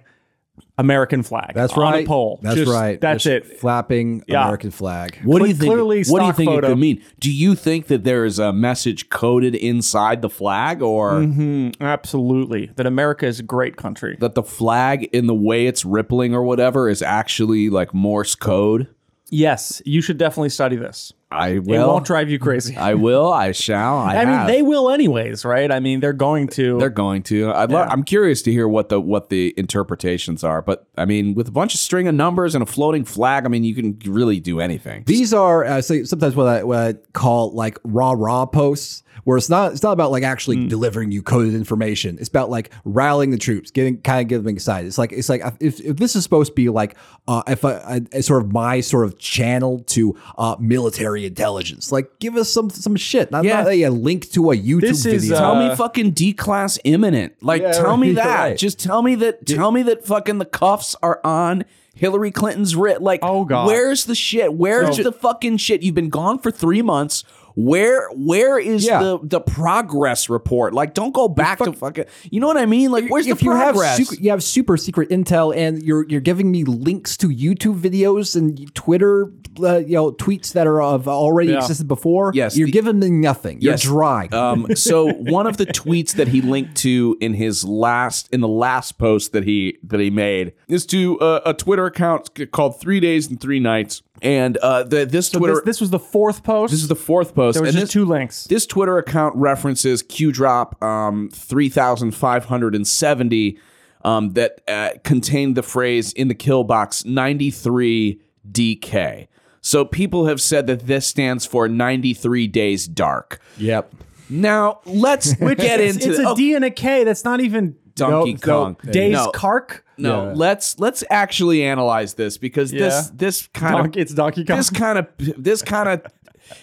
American 0.77 1.23
flag. 1.23 1.51
That's 1.55 1.71
on 1.73 1.79
right. 1.83 2.03
a 2.03 2.07
pole. 2.07 2.39
That's 2.41 2.57
Just- 2.57 2.71
right. 2.71 2.99
That's 2.99 3.23
Just 3.23 3.47
it. 3.51 3.59
Flapping 3.59 4.23
Yeah. 4.27 4.43
American 4.43 4.71
flag. 4.71 5.17
What 5.23 5.39
do 5.41 5.47
you 5.47 5.53
think? 5.53 5.71
clearly 5.71 6.03
what 6.07 6.19
do 6.19 6.25
you 6.25 6.31
stock 6.31 6.35
think 6.35 6.51
it 6.51 6.53
photo. 6.55 6.67
could 6.69 6.77
mean? 6.79 7.01
Do 7.19 7.31
you 7.31 7.55
think 7.55 7.87
that 7.87 8.03
there 8.03 8.25
is 8.25 8.39
a 8.39 8.51
message 8.51 9.09
coded 9.09 9.55
inside 9.55 10.21
the 10.21 10.29
flag, 10.29 10.81
or 10.81 11.13
Mm-hmm. 11.13 11.81
Absolutely. 11.81 12.71
That 12.75 12.85
America 12.85 13.25
is 13.25 13.39
a 13.39 13.43
great 13.43 13.77
country. 13.77 14.17
that 14.19 14.35
the 14.35 14.43
flag, 14.43 15.03
in 15.13 15.27
the 15.27 15.33
way 15.35 15.65
it's 15.67 15.85
rippling 15.85 16.33
or 16.35 16.43
whatever, 16.43 16.89
is 16.89 17.01
actually 17.01 17.69
like 17.69 17.93
Morse 17.93 18.35
code? 18.35 18.87
Yes, 19.29 19.81
you 19.85 20.01
should 20.01 20.17
definitely 20.17 20.49
study 20.49 20.75
this. 20.75 21.11
I 21.31 21.53
will. 21.59 21.73
It 21.75 21.79
will. 21.79 21.87
won't 21.87 22.05
drive 22.05 22.29
you 22.29 22.39
crazy. 22.39 22.77
I 22.77 22.93
will. 22.93 23.31
I 23.33 23.51
shall. 23.51 23.97
I, 23.99 24.17
I 24.17 24.25
mean, 24.25 24.33
have. 24.33 24.47
they 24.47 24.61
will 24.61 24.89
anyways, 24.89 25.43
right? 25.43 25.71
I 25.71 25.79
mean, 25.79 25.99
they're 25.99 26.13
going 26.13 26.47
to. 26.49 26.77
They're 26.79 26.89
going 26.89 27.23
to. 27.23 27.51
I'd 27.51 27.71
lo- 27.71 27.79
Yeah. 27.79 27.87
I'm 27.89 28.03
curious 28.03 28.41
to 28.43 28.51
hear 28.51 28.67
what 28.67 28.89
the 28.89 29.01
what 29.01 29.29
the 29.29 29.53
interpretations 29.57 30.43
are. 30.43 30.61
But 30.61 30.87
I 30.97 31.05
mean, 31.05 31.33
with 31.33 31.47
a 31.47 31.51
bunch 31.51 31.73
of 31.73 31.79
string 31.79 32.07
of 32.07 32.15
numbers 32.15 32.55
and 32.55 32.61
a 32.61 32.65
floating 32.65 33.03
flag, 33.05 33.45
I 33.45 33.49
mean, 33.49 33.63
you 33.63 33.75
can 33.75 33.99
really 34.05 34.39
do 34.39 34.59
anything. 34.59 35.03
These 35.07 35.33
are 35.33 35.65
uh, 35.65 35.81
say 35.81 36.03
sometimes 36.03 36.35
what 36.35 36.47
I, 36.47 36.63
what 36.63 36.77
I 36.79 36.93
call 37.13 37.51
like 37.51 37.79
raw 37.83 38.13
raw 38.15 38.45
posts, 38.45 39.03
where 39.23 39.35
it's 39.37 39.49
not 39.49 39.71
it's 39.73 39.83
not 39.83 39.91
about 39.93 40.11
like 40.11 40.23
actually 40.23 40.55
Hmm. 40.57 40.67
delivering 40.67 41.11
you 41.11 41.21
coded 41.23 41.53
information. 41.55 42.17
It's 42.19 42.29
about 42.29 42.49
like 42.49 42.71
rallying 42.85 43.31
the 43.31 43.37
troops, 43.37 43.71
getting 43.71 43.97
kind 44.01 44.21
of 44.21 44.27
getting 44.27 44.43
them 44.45 44.53
excited. 44.55 44.87
It's 44.87 44.97
like 44.99 45.11
it's 45.11 45.27
like 45.29 45.41
if, 45.59 45.79
if 45.81 45.97
this 45.97 46.15
is 46.15 46.23
supposed 46.23 46.51
to 46.51 46.55
be 46.55 46.69
like 46.69 46.95
uh, 47.27 47.41
if 47.47 47.65
I, 47.65 48.01
I 48.13 48.19
sort 48.21 48.43
of 48.43 48.53
my 48.53 48.79
sort 48.81 49.05
of 49.05 49.17
channel 49.17 49.79
to 49.87 50.15
uh, 50.37 50.55
military 50.59 51.14
intelligence, 51.23 51.91
like 51.91 52.19
give 52.19 52.35
us 52.35 52.49
some 52.51 52.69
some 52.71 52.95
shit, 52.97 53.31
not, 53.31 53.45
Yeah. 53.45 53.61
not 53.61 53.67
a, 53.71 53.83
a 53.83 53.91
link 53.91 54.29
to 54.31 54.51
a 54.51 54.57
YouTube 54.57 54.81
This 54.81 55.05
is, 55.05 55.23
video. 55.29 55.37
uh, 55.37 55.39
Tell 55.39 55.69
me 55.69 55.75
fucking 55.75 56.13
declass 56.13 56.79
imminent. 56.83 57.35
Like 57.41 57.61
Yeah, 57.61 57.71
tell 57.71 57.95
me 57.95 58.11
that. 58.13 58.25
right. 58.39 58.57
Just 58.57 58.79
tell 58.79 59.01
me 59.03 59.15
that 59.15 59.45
tell 59.45 59.71
me 59.71 59.83
that 59.83 60.05
fucking 60.05 60.39
the 60.39 60.45
cuffs 60.45 60.95
are 61.03 61.21
on 61.23 61.63
Hillary 61.93 62.31
Clinton's 62.31 62.75
writ. 62.75 63.01
Like 63.01 63.19
Oh, 63.23 63.45
God. 63.45 63.67
where's 63.67 64.03
the 64.05 64.15
shit? 64.15 64.53
Where's 64.55 64.97
So- 64.97 65.03
the 65.03 65.11
fucking 65.13 65.57
shit? 65.57 65.83
You've 65.83 65.95
been 65.95 66.09
gone 66.09 66.39
for 66.39 66.51
three 66.51 66.81
months. 66.81 67.23
Where 67.55 68.09
where 68.09 68.59
is 68.59 68.85
Yeah. 68.85 68.99
the 69.01 69.19
the 69.23 69.39
progress 69.39 70.29
report? 70.29 70.73
Like 70.73 70.93
don't 70.93 71.13
go 71.13 71.29
back 71.29 71.59
to 71.59 71.71
fucking 71.71 72.05
you 72.29 72.39
know 72.41 72.47
what 72.47 72.57
I 72.57 72.65
mean? 72.65 72.91
Like 72.91 73.09
where's 73.09 73.27
if 73.27 73.39
the 73.39 73.45
you 73.45 73.51
have 73.51 73.73
progress? 73.75 73.97
super, 73.97 74.21
you 74.21 74.29
have 74.29 74.43
super 74.43 74.75
secret 74.77 75.09
intel 75.09 75.55
and 75.55 75.81
you're 75.81 76.05
you're 76.09 76.19
giving 76.21 76.51
me 76.51 76.65
links 76.65 77.15
to 77.17 77.29
YouTube 77.29 77.79
videos 77.79 78.35
and 78.35 78.73
Twitter 78.75 79.31
uh, 79.63 79.77
you 79.77 79.93
know 79.93 80.11
tweets 80.11 80.51
that 80.51 80.67
are 80.67 80.81
of 80.81 81.07
already 81.07 81.51
Yeah. 81.51 81.59
existed 81.59 81.87
before. 81.87 82.31
Yes, 82.35 82.57
you're 82.57 82.65
the- 82.67 82.71
giving 82.73 82.99
me 82.99 83.09
nothing. 83.09 83.59
Yes. 83.61 83.85
You're 83.85 83.93
dry. 83.93 84.27
Um, 84.33 84.67
so 84.75 85.09
one 85.13 85.47
of 85.47 85.55
the 85.55 85.65
tweets 85.65 86.13
that 86.15 86.27
he 86.27 86.41
linked 86.41 86.75
to 86.77 87.15
in 87.21 87.33
his 87.35 87.63
last 87.63 88.27
in 88.33 88.41
the 88.41 88.49
last 88.49 88.97
post 88.97 89.31
that 89.31 89.45
he 89.45 89.77
that 89.83 90.01
he 90.01 90.09
made 90.09 90.51
is 90.67 90.85
to 90.87 91.17
uh, 91.21 91.39
a 91.45 91.53
Twitter 91.53 91.85
account 91.85 92.51
called 92.51 92.81
Three 92.81 92.99
Days 92.99 93.29
and 93.29 93.39
Three 93.39 93.61
Nights, 93.61 94.01
and 94.21 94.55
uh, 94.57 94.83
the, 94.83 95.05
this 95.05 95.27
So 95.29 95.39
Twitter 95.39 95.55
this, 95.55 95.63
this 95.65 95.81
was 95.81 95.89
the 95.89 95.99
fourth 95.99 96.43
post. 96.43 96.71
this 96.71 96.81
is 96.81 96.87
the 96.87 96.95
fourth 96.95 97.35
post. 97.35 97.55
there 97.55 97.63
was 97.63 97.75
and 97.75 97.81
just 97.81 97.87
this, 97.87 97.93
two 97.93 98.05
links. 98.05 98.45
this 98.45 98.65
Twitter 98.65 98.97
account 98.97 99.35
references 99.35 100.01
QDrop 100.03 100.81
um, 100.83 101.29
3570 101.29 103.57
um, 104.03 104.29
that 104.33 104.61
uh, 104.67 104.89
contained 105.03 105.55
the 105.57 105.63
phrase 105.63 106.13
in 106.13 106.27
the 106.27 106.35
kill 106.35 106.63
box 106.63 107.03
93 107.05 108.21
DK. 108.51 109.27
So 109.61 109.83
people 109.83 110.27
have 110.27 110.39
said 110.39 110.67
that 110.67 110.85
this 110.85 111.07
stands 111.07 111.45
for 111.45 111.67
93 111.67 112.47
days 112.47 112.87
dark. 112.87 113.39
yep. 113.57 113.91
Now 114.29 114.79
let's 114.85 115.33
get 115.33 115.59
it's, 115.79 115.95
into 115.97 116.09
it's 116.09 116.17
the- 116.19 116.31
a 116.31 116.35
D 116.35 116.55
and 116.55 116.65
a 116.65 116.71
K. 116.71 117.03
That's 117.03 117.23
not 117.23 117.41
even 117.41 117.75
Donkey 117.95 118.33
no, 118.33 118.39
Kong. 118.39 118.77
No, 118.83 118.91
Days 118.91 119.13
No. 119.13 119.31
Kark. 119.31 119.81
No, 119.97 120.27
Yeah. 120.27 120.33
let's 120.35 120.79
let's 120.79 121.03
actually 121.09 121.63
analyze 121.63 122.15
this 122.15 122.37
because 122.37 122.73
Yeah. 122.73 122.79
this 122.81 123.11
this 123.15 123.47
kind 123.53 123.75
Donkey, 123.77 123.99
of 123.99 124.03
it's 124.03 124.13
Donkey 124.13 124.43
Kong. 124.45 124.57
this 124.57 124.69
kind 124.69 124.99
of 124.99 125.07
this 125.17 125.61
kind 125.61 125.87
of 125.89 126.01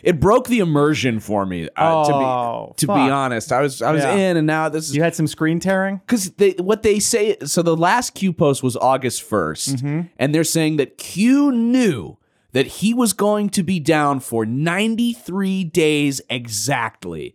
it 0.04 0.20
broke 0.20 0.46
the 0.46 0.60
immersion 0.60 1.18
for 1.18 1.44
me. 1.44 1.64
Uh, 1.76 2.04
Oh, 2.04 2.04
to 2.04 2.12
be 2.74 2.76
to 2.80 2.86
fuck. 2.86 2.96
be 3.06 3.10
honest, 3.10 3.50
I 3.50 3.62
was 3.62 3.80
I 3.82 3.90
was 3.92 4.02
Yeah. 4.04 4.14
in 4.14 4.36
and 4.36 4.46
now 4.46 4.68
this 4.68 4.88
is 4.90 4.94
you 4.94 5.02
had 5.02 5.14
some 5.14 5.26
screen 5.26 5.58
tearing. 5.60 6.00
because 6.06 6.30
they 6.32 6.50
what 6.58 6.82
they 6.82 6.98
say. 7.00 7.36
So 7.44 7.62
the 7.62 7.76
last 7.76 8.10
Q 8.14 8.32
post 8.32 8.62
was 8.62 8.76
August 8.76 9.22
1st 9.28 9.76
Mm-hmm. 9.76 10.00
and 10.18 10.34
they're 10.34 10.44
saying 10.44 10.76
that 10.76 10.98
Q 10.98 11.50
knew 11.52 12.18
that 12.52 12.66
he 12.66 12.92
was 12.92 13.14
going 13.14 13.48
to 13.48 13.62
be 13.62 13.80
down 13.80 14.20
for 14.20 14.44
93 14.44 15.64
days 15.64 16.20
exactly. 16.28 17.34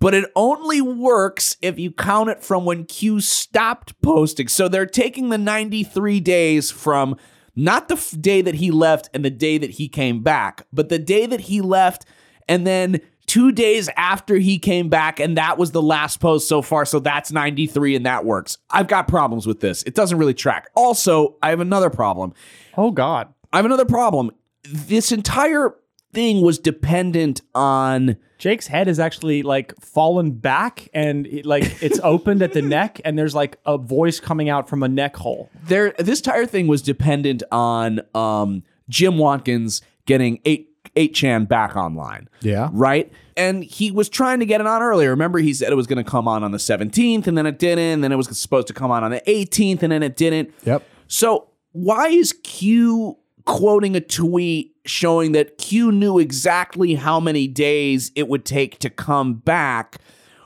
But 0.00 0.14
it 0.14 0.30
only 0.36 0.80
works 0.80 1.56
if 1.62 1.78
you 1.78 1.90
count 1.90 2.28
it 2.30 2.42
from 2.42 2.64
when 2.64 2.84
Q 2.84 3.20
stopped 3.20 4.00
posting. 4.02 4.48
So 4.48 4.68
they're 4.68 4.86
taking 4.86 5.30
the 5.30 5.38
93 5.38 6.20
days 6.20 6.70
from 6.70 7.16
not 7.56 7.88
the 7.88 7.94
f- 7.94 8.14
day 8.20 8.42
that 8.42 8.56
he 8.56 8.70
left 8.70 9.08
and 9.14 9.24
the 9.24 9.30
day 9.30 9.58
that 9.58 9.70
he 9.70 9.88
came 9.88 10.22
back, 10.22 10.66
but 10.72 10.88
the 10.88 10.98
day 10.98 11.26
that 11.26 11.42
he 11.42 11.60
left 11.60 12.04
and 12.48 12.66
then 12.66 13.00
two 13.26 13.52
days 13.52 13.88
after 13.96 14.36
he 14.36 14.58
came 14.58 14.88
back, 14.88 15.18
and 15.18 15.36
that 15.36 15.56
was 15.56 15.70
the 15.70 15.82
last 15.82 16.20
post 16.20 16.48
so 16.48 16.60
far. 16.60 16.84
So 16.84 16.98
that's 17.00 17.32
93 17.32 17.96
and 17.96 18.06
that 18.06 18.24
works. 18.24 18.58
I've 18.70 18.88
got 18.88 19.08
problems 19.08 19.46
with 19.46 19.60
this. 19.60 19.82
It 19.84 19.94
doesn't 19.94 20.18
really 20.18 20.34
track. 20.34 20.68
Also, 20.74 21.36
I 21.42 21.50
have 21.50 21.60
another 21.60 21.90
problem. 21.90 22.34
Oh 22.76 22.90
God. 22.90 23.32
I 23.52 23.58
have 23.58 23.66
another 23.66 23.84
problem. 23.84 24.30
This 24.64 25.12
entire 25.12 25.74
thing 26.14 26.40
was 26.40 26.58
dependent 26.58 27.42
on. 27.54 28.16
Jake's 28.38 28.66
head 28.66 28.88
is 28.88 28.98
actually 28.98 29.42
like 29.42 29.74
fallen 29.80 30.32
back 30.32 30.88
and 30.92 31.26
it, 31.26 31.46
like 31.46 31.82
it's 31.82 32.00
opened 32.04 32.42
at 32.42 32.52
the 32.52 32.62
neck 32.62 33.00
and 33.04 33.18
there's 33.18 33.34
like 33.34 33.58
a 33.64 33.78
voice 33.78 34.20
coming 34.20 34.48
out 34.48 34.68
from 34.68 34.82
a 34.82 34.88
neck 34.88 35.16
hole. 35.16 35.50
there 35.66 35.94
this 35.98 36.20
entire 36.20 36.44
thing 36.44 36.66
was 36.66 36.82
dependent 36.82 37.42
on 37.50 38.00
um 38.14 38.62
Jim 38.88 39.16
Watkins 39.16 39.80
getting 40.04 40.40
eight 40.44 40.74
eight 40.96 41.14
chan 41.14 41.46
back 41.46 41.76
online. 41.76 42.28
Yeah. 42.40 42.68
Right? 42.72 43.10
And 43.36 43.64
he 43.64 43.90
was 43.90 44.08
trying 44.08 44.40
to 44.40 44.46
get 44.46 44.60
it 44.60 44.66
on 44.66 44.82
earlier. 44.82 45.10
Remember, 45.10 45.38
he 45.38 45.54
said 45.54 45.72
it 45.72 45.76
was 45.76 45.86
going 45.86 46.02
to 46.02 46.08
come 46.08 46.28
on 46.28 46.44
on 46.44 46.52
the 46.52 46.58
17th, 46.58 47.26
and 47.26 47.36
then 47.36 47.46
it 47.46 47.58
didn't. 47.58 47.84
And 47.84 48.04
then 48.04 48.12
it 48.12 48.16
was 48.16 48.38
supposed 48.38 48.68
to 48.68 48.72
come 48.72 48.90
on 48.90 49.02
on 49.02 49.10
the 49.10 49.22
18th, 49.26 49.82
and 49.82 49.90
then 49.90 50.02
it 50.02 50.16
didn't. 50.16 50.54
Yep. 50.64 50.84
So 51.08 51.48
why 51.72 52.08
is 52.08 52.32
Q 52.44 53.18
quoting 53.46 53.96
a 53.96 54.00
tweet 54.00 54.74
showing 54.86 55.32
that 55.32 55.58
Q 55.58 55.92
knew 55.92 56.18
exactly 56.18 56.94
how 56.94 57.20
many 57.20 57.46
days 57.46 58.10
it 58.14 58.28
would 58.28 58.44
take 58.44 58.78
to 58.80 58.90
come 58.90 59.34
back 59.34 59.98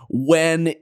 when 0.08 0.74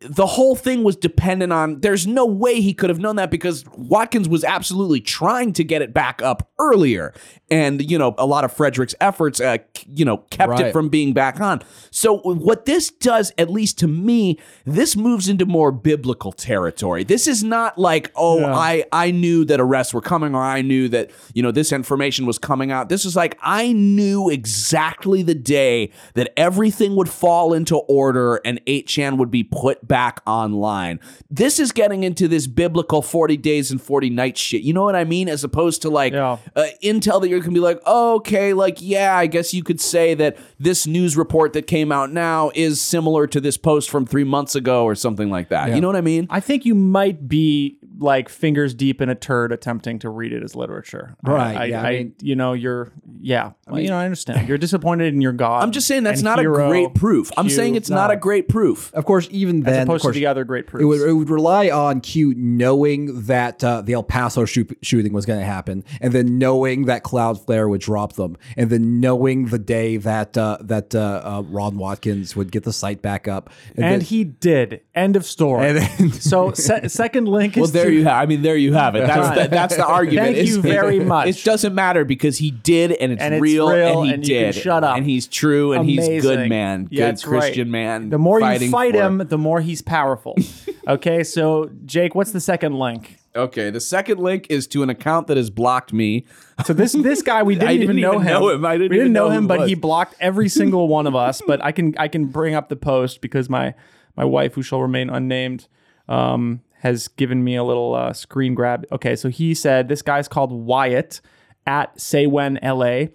the 0.00 0.26
whole 0.26 0.54
thing 0.54 0.84
was 0.84 0.96
dependent 0.96 1.52
on 1.52 1.80
there's 1.80 2.06
no 2.06 2.26
way 2.26 2.60
he 2.60 2.74
could 2.74 2.90
have 2.90 2.98
known 2.98 3.16
that 3.16 3.30
because 3.30 3.64
Watkins 3.76 4.28
was 4.28 4.44
absolutely 4.44 5.00
trying 5.00 5.52
to 5.54 5.64
get 5.64 5.80
it 5.80 5.94
back 5.94 6.20
up 6.20 6.50
earlier 6.58 7.14
and 7.54 7.88
you 7.90 7.96
know 7.98 8.14
a 8.18 8.26
lot 8.26 8.42
of 8.44 8.52
Frederick's 8.52 8.94
efforts 9.00 9.40
uh, 9.40 9.58
you 9.86 10.04
know 10.04 10.18
kept 10.30 10.48
it 10.68 10.72
from 10.72 10.88
being 10.88 11.12
back 11.12 11.40
on. 11.40 11.62
So 11.90 12.18
what 12.18 12.64
this 12.66 12.90
does 12.90 13.32
at 13.38 13.48
least 13.48 13.78
to 13.78 13.86
me 13.86 14.38
this 14.64 14.96
moves 14.96 15.28
into 15.28 15.46
more 15.46 15.70
biblical 15.70 16.32
territory. 16.32 17.04
This 17.04 17.26
is 17.28 17.44
not 17.44 17.78
like 17.78 18.10
oh 18.16 18.40
Yeah. 18.40 18.54
I 18.54 18.84
I 18.92 19.10
knew 19.12 19.44
that 19.44 19.60
arrests 19.60 19.94
were 19.94 20.00
coming 20.00 20.34
or 20.34 20.42
I 20.42 20.62
knew 20.62 20.88
that 20.88 21.10
you 21.34 21.42
know 21.42 21.52
this 21.52 21.70
information 21.72 22.26
was 22.26 22.38
coming 22.38 22.72
out. 22.72 22.88
This 22.88 23.04
is 23.04 23.14
like 23.14 23.38
I 23.40 23.72
knew 23.72 24.28
exactly 24.30 25.22
the 25.22 25.34
day 25.34 25.90
that 26.14 26.32
everything 26.36 26.96
would 26.96 27.08
fall 27.08 27.52
into 27.54 27.76
order 27.76 28.40
and 28.44 28.60
8chan 28.66 29.18
would 29.18 29.30
be 29.30 29.44
put 29.44 29.86
back 29.86 30.20
online. 30.26 30.98
This 31.30 31.60
is 31.60 31.70
getting 31.72 32.02
into 32.02 32.26
this 32.28 32.46
biblical 32.46 33.02
40 33.02 33.36
days 33.36 33.70
and 33.70 33.80
40 33.80 34.10
nights 34.10 34.40
shit. 34.40 34.62
You 34.62 34.72
know 34.72 34.82
what 34.84 34.96
I 34.96 35.04
mean? 35.04 35.28
As 35.28 35.44
opposed 35.44 35.82
to 35.82 35.90
like 35.90 36.12
Yeah. 36.12 36.38
uh, 36.56 36.66
intel 36.82 37.20
that 37.20 37.28
you 37.28 37.40
can 37.44 37.54
be 37.54 37.60
like 37.60 37.80
oh, 37.86 38.16
okay 38.16 38.52
like 38.52 38.78
yeah 38.80 39.16
I 39.16 39.26
guess 39.26 39.54
you 39.54 39.62
could 39.62 39.80
say 39.80 40.14
that 40.14 40.36
this 40.58 40.86
news 40.86 41.16
report 41.16 41.52
that 41.52 41.66
came 41.66 41.92
out 41.92 42.10
now 42.10 42.50
is 42.54 42.80
similar 42.80 43.26
to 43.28 43.40
this 43.40 43.56
post 43.56 43.90
from 43.90 44.06
three 44.06 44.24
months 44.24 44.54
ago 44.54 44.84
or 44.84 44.94
something 44.94 45.30
like 45.30 45.50
that. 45.50 45.74
You 45.74 45.80
know 45.80 45.86
what 45.88 45.96
I 45.96 46.00
mean? 46.00 46.26
I 46.30 46.40
think 46.40 46.64
you 46.64 46.74
might 46.74 47.28
be 47.28 47.78
like 47.98 48.28
fingers 48.28 48.74
deep 48.74 49.00
in 49.00 49.08
a 49.08 49.14
turd 49.14 49.52
attempting 49.52 49.98
to 50.00 50.08
read 50.08 50.32
it 50.32 50.42
as 50.42 50.54
literature. 50.56 51.16
Right, 51.22 51.56
I, 51.56 51.64
yeah, 51.66 51.82
I, 51.82 51.86
I 51.86 51.92
mean- 51.98 52.14
you 52.20 52.36
know, 52.36 52.52
you're 52.52 52.92
yeah. 53.20 53.52
Well, 53.68 53.80
you 53.80 53.88
know, 53.88 53.96
I 53.96 54.04
understand. 54.04 54.48
You're 54.48 54.58
disappointed 54.58 55.14
in 55.14 55.20
your 55.20 55.32
god. 55.32 55.62
I'm 55.62 55.72
just 55.72 55.86
saying 55.86 56.02
that's 56.02 56.22
not 56.22 56.38
a 56.38 56.42
great 56.44 56.94
proof. 56.94 57.30
I'm 57.36 57.48
saying 57.48 57.76
it's 57.76 57.90
not 57.90 58.10
a 58.10 58.16
great 58.16 58.48
proof. 58.48 58.92
Of 58.94 59.04
course, 59.04 59.28
even 59.30 59.62
then, 59.62 59.72
as 59.74 59.78
of 59.82 59.88
opposed 59.88 60.02
course, 60.02 60.14
to 60.14 60.20
the 60.20 60.26
other 60.26 60.44
great 60.44 60.66
proofs. 60.66 60.82
It 60.82 60.86
would, 60.86 61.00
it 61.00 61.12
would 61.12 61.30
rely 61.30 61.70
on 61.70 62.00
Q 62.00 62.34
knowing 62.36 63.22
that 63.26 63.62
uh, 63.64 63.80
the 63.82 63.92
El 63.94 64.02
Paso 64.02 64.44
shoot, 64.44 64.76
shooting 64.82 65.12
was 65.12 65.26
going 65.26 65.38
to 65.40 65.46
happen, 65.46 65.84
and 66.00 66.12
then 66.12 66.38
knowing 66.38 66.86
that 66.86 67.04
Cloudflare 67.04 67.68
would 67.68 67.80
drop 67.80 68.14
them, 68.14 68.36
and 68.56 68.70
then 68.70 69.00
knowing 69.00 69.46
the 69.46 69.58
day 69.58 69.96
that 69.98 70.36
uh, 70.36 70.58
that 70.60 70.94
uh, 70.94 71.22
uh, 71.24 71.42
Ron 71.46 71.76
Watkins 71.78 72.34
would 72.36 72.50
get 72.52 72.64
the 72.64 72.72
site 72.72 73.02
back 73.02 73.28
up, 73.28 73.50
and 73.76 73.84
then- 73.84 74.00
he 74.00 74.24
did. 74.24 74.80
End 74.94 75.16
of 75.16 75.24
story. 75.24 75.68
And 75.68 75.78
then- 75.78 76.12
so 76.12 76.52
se- 76.52 76.88
second 76.88 77.26
link 77.28 77.56
is 77.56 77.72
Well, 77.72 77.83
there 77.84 77.92
you 77.92 78.04
have. 78.04 78.22
I 78.22 78.26
mean, 78.26 78.42
there 78.42 78.56
you 78.56 78.72
have 78.74 78.94
it. 78.96 79.06
That's 79.06 79.42
the, 79.42 79.48
that's 79.48 79.76
the 79.76 79.84
argument. 79.86 80.36
Thank 80.36 80.48
you 80.48 80.60
very 80.60 81.00
much. 81.00 81.28
It 81.28 81.44
doesn't 81.44 81.74
matter 81.74 82.04
because 82.04 82.38
he 82.38 82.50
did, 82.50 82.92
and 82.92 83.12
it's, 83.12 83.22
And 83.22 83.34
it's 83.34 83.42
real, 83.42 83.68
real, 83.70 84.00
and 84.02 84.06
he 84.08 84.14
and 84.14 84.26
you 84.28 84.34
can 84.34 84.44
did. 84.46 84.54
shut 84.54 84.84
up. 84.84 84.96
and 84.96 85.04
he's 85.06 85.26
true, 85.26 85.72
and 85.72 85.84
he's 85.88 86.06
good 86.22 86.34
Amazing. 86.34 86.48
man, 86.48 86.88
Yeah, 86.90 87.06
good 87.06 87.08
that's 87.12 87.26
right. 87.26 87.40
Christian 87.40 87.70
man. 87.70 88.10
The 88.10 88.18
more 88.18 88.40
you 88.40 88.70
fight 88.70 88.94
for- 88.94 89.02
him, 89.02 89.18
the 89.18 89.38
more 89.38 89.60
he's 89.60 89.82
powerful. 89.82 90.36
okay, 90.88 91.22
so 91.24 91.70
Jake, 91.86 92.14
what's 92.14 92.32
the 92.32 92.40
second 92.40 92.78
link? 92.78 93.18
Okay, 93.36 93.70
the 93.70 93.80
second 93.80 94.20
link 94.20 94.46
is 94.48 94.68
to 94.68 94.84
an 94.84 94.90
account 94.90 95.26
that 95.26 95.36
has 95.36 95.50
blocked 95.50 95.92
me. 95.92 96.24
So 96.64 96.72
this 96.72 96.92
this 96.92 97.20
guy 97.20 97.42
we 97.42 97.54
didn't, 97.56 97.68
I 97.68 97.72
even 97.72 97.86
didn't 97.96 98.02
know 98.02 98.14
even 98.14 98.26
him. 98.26 98.32
know 98.40 98.48
him. 98.50 98.64
I 98.64 98.72
didn't 98.78 98.90
we 98.90 98.96
didn't 98.96 99.00
even 99.06 99.12
know 99.12 99.28
know 99.28 99.34
him, 99.34 99.48
who 99.48 99.54
it 99.54 99.58
but 99.58 99.68
he 99.68 99.74
blocked 99.74 100.14
every 100.20 100.48
single 100.48 100.86
one 100.86 101.08
of 101.08 101.16
us. 101.16 101.42
But 101.44 101.62
I 101.64 101.72
can 101.72 101.94
I 101.98 102.06
can 102.06 102.26
bring 102.26 102.54
up 102.54 102.68
the 102.68 102.76
post 102.76 103.20
because 103.20 103.50
my 103.50 103.74
my 104.16 104.24
wife, 104.24 104.54
who 104.54 104.62
shall 104.62 104.80
remain 104.80 105.10
unnamed, 105.10 105.66
um, 106.08 106.60
has 106.84 107.08
given 107.08 107.42
me 107.42 107.56
a 107.56 107.64
little 107.64 107.94
uh, 107.94 108.12
screen 108.12 108.54
grab. 108.54 108.84
Okay, 108.92 109.16
so 109.16 109.30
he 109.30 109.54
said 109.54 109.88
this 109.88 110.02
guy's 110.02 110.28
called 110.28 110.52
Wyatt 110.52 111.22
at 111.66 111.98
Say 111.98 112.26
When 112.26 112.58
LA. 112.62 113.06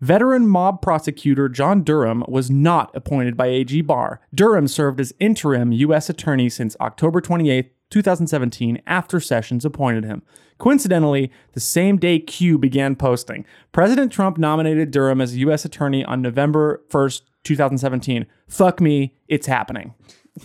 Veteran 0.00 0.48
mob 0.48 0.80
prosecutor 0.80 1.46
John 1.50 1.84
Durham 1.84 2.24
was 2.26 2.50
not 2.50 2.90
appointed 2.96 3.36
by 3.36 3.48
AG 3.48 3.82
Barr. 3.82 4.22
Durham 4.34 4.66
served 4.66 4.98
as 4.98 5.12
interim 5.20 5.70
U.S. 5.72 6.08
attorney 6.08 6.48
since 6.48 6.74
October 6.80 7.20
28, 7.20 7.70
2017, 7.90 8.80
after 8.86 9.20
Sessions 9.20 9.66
appointed 9.66 10.04
him. 10.04 10.22
Coincidentally, 10.56 11.30
the 11.52 11.60
same 11.60 11.98
day 11.98 12.18
Q 12.18 12.56
began 12.56 12.96
posting, 12.96 13.44
President 13.72 14.10
Trump 14.10 14.38
nominated 14.38 14.90
Durham 14.90 15.20
as 15.20 15.36
U.S. 15.36 15.66
attorney 15.66 16.02
on 16.06 16.22
November 16.22 16.82
1st, 16.88 17.20
2017. 17.44 18.24
Fuck 18.48 18.80
me, 18.80 19.14
it's 19.28 19.46
happening. 19.46 19.92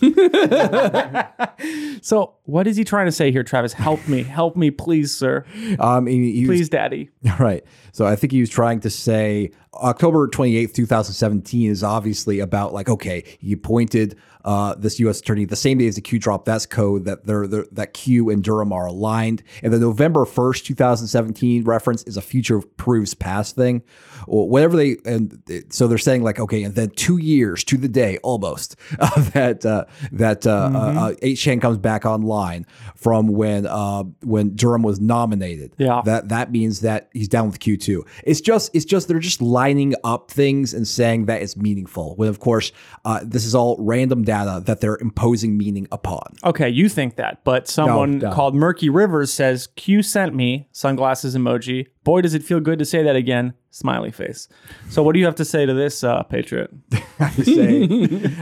so, 2.02 2.34
what 2.44 2.66
is 2.66 2.76
he 2.76 2.84
trying 2.84 3.06
to 3.06 3.12
say 3.12 3.30
here, 3.30 3.42
Travis? 3.42 3.72
Help 3.72 4.06
me, 4.08 4.22
help 4.22 4.56
me, 4.56 4.70
please, 4.70 5.16
sir. 5.16 5.44
um, 5.78 6.06
he, 6.06 6.32
he 6.32 6.46
was- 6.46 6.58
Please, 6.58 6.68
daddy. 6.68 7.10
Right. 7.38 7.64
So 7.92 8.06
I 8.06 8.16
think 8.16 8.32
he 8.32 8.40
was 8.40 8.50
trying 8.50 8.80
to 8.80 8.90
say 8.90 9.50
October 9.74 10.28
28th, 10.28 10.74
2017 10.74 11.70
is 11.70 11.82
obviously 11.82 12.40
about 12.40 12.72
like, 12.72 12.88
okay, 12.88 13.24
he 13.40 13.52
appointed 13.52 14.16
uh, 14.44 14.74
this 14.76 15.00
U.S. 15.00 15.20
attorney 15.20 15.44
the 15.44 15.56
same 15.56 15.78
day 15.78 15.88
as 15.88 15.96
the 15.96 16.00
Q 16.00 16.18
drop. 16.18 16.44
That's 16.44 16.66
code 16.66 17.04
that 17.06 17.26
they're, 17.26 17.46
they're 17.46 17.66
that 17.72 17.94
Q 17.94 18.30
and 18.30 18.44
Durham 18.44 18.72
are 18.72 18.86
aligned. 18.86 19.42
And 19.62 19.72
the 19.72 19.78
November 19.78 20.24
1st, 20.24 20.64
2017 20.64 21.64
reference 21.64 22.02
is 22.04 22.16
a 22.16 22.22
future 22.22 22.60
proves 22.60 23.14
past 23.14 23.56
thing. 23.56 23.82
Or 24.26 24.48
whatever 24.48 24.76
they, 24.76 24.96
and 25.04 25.42
so 25.70 25.86
they're 25.86 25.98
saying 25.98 26.22
like, 26.22 26.38
okay, 26.38 26.62
and 26.62 26.74
then 26.74 26.90
two 26.90 27.18
years 27.18 27.64
to 27.64 27.76
the 27.76 27.88
day 27.88 28.18
almost 28.18 28.76
uh, 28.98 29.20
that, 29.30 29.64
uh, 29.64 29.84
that 30.12 30.46
uh, 30.46 30.50
uh, 30.50 30.78
uh, 30.78 31.12
8chan 31.22 31.60
comes 31.60 31.78
back 31.78 32.04
online 32.04 32.66
from 32.94 33.28
when, 33.28 33.66
uh, 33.66 34.04
when 34.22 34.54
Durham 34.54 34.82
was 34.82 35.00
nominated. 35.00 35.74
Yeah. 35.78 36.02
That 36.04 36.28
that 36.28 36.50
means 36.50 36.80
that 36.80 37.08
he's 37.12 37.28
down 37.28 37.46
with 37.46 37.58
Q2. 37.58 38.06
It's 38.24 38.40
just 38.40 38.74
it's 38.74 38.84
just 38.84 39.08
they're 39.08 39.18
just 39.18 39.42
lining 39.42 39.94
up 40.04 40.30
things 40.30 40.74
and 40.74 40.86
saying 40.86 41.26
that 41.26 41.42
it's 41.42 41.56
meaningful. 41.56 42.14
When 42.16 42.28
of 42.28 42.40
course 42.40 42.72
uh, 43.04 43.20
this 43.24 43.44
is 43.44 43.54
all 43.54 43.76
random 43.78 44.24
data 44.24 44.62
that 44.66 44.80
they're 44.80 44.98
imposing 45.00 45.56
meaning 45.56 45.86
upon. 45.92 46.36
Okay, 46.44 46.68
you 46.68 46.88
think 46.88 47.16
that, 47.16 47.44
but 47.44 47.68
someone 47.68 48.18
no. 48.18 48.32
called 48.32 48.54
Murky 48.54 48.88
Rivers 48.88 49.32
says 49.32 49.68
Q 49.76 50.02
sent 50.02 50.34
me 50.34 50.68
sunglasses 50.72 51.36
emoji. 51.36 51.88
Boy, 52.04 52.20
does 52.20 52.34
it 52.34 52.42
feel 52.42 52.60
good 52.60 52.78
to 52.78 52.84
say 52.84 53.02
that 53.02 53.16
again. 53.16 53.54
Smiley 53.76 54.10
face. 54.10 54.48
So, 54.88 55.02
what 55.02 55.12
do 55.12 55.18
you 55.18 55.26
have 55.26 55.34
to 55.34 55.44
say 55.44 55.66
to 55.66 55.74
this, 55.74 56.02
uh, 56.02 56.22
Patriot? 56.22 56.70
I 57.20 57.30
say 57.30 57.88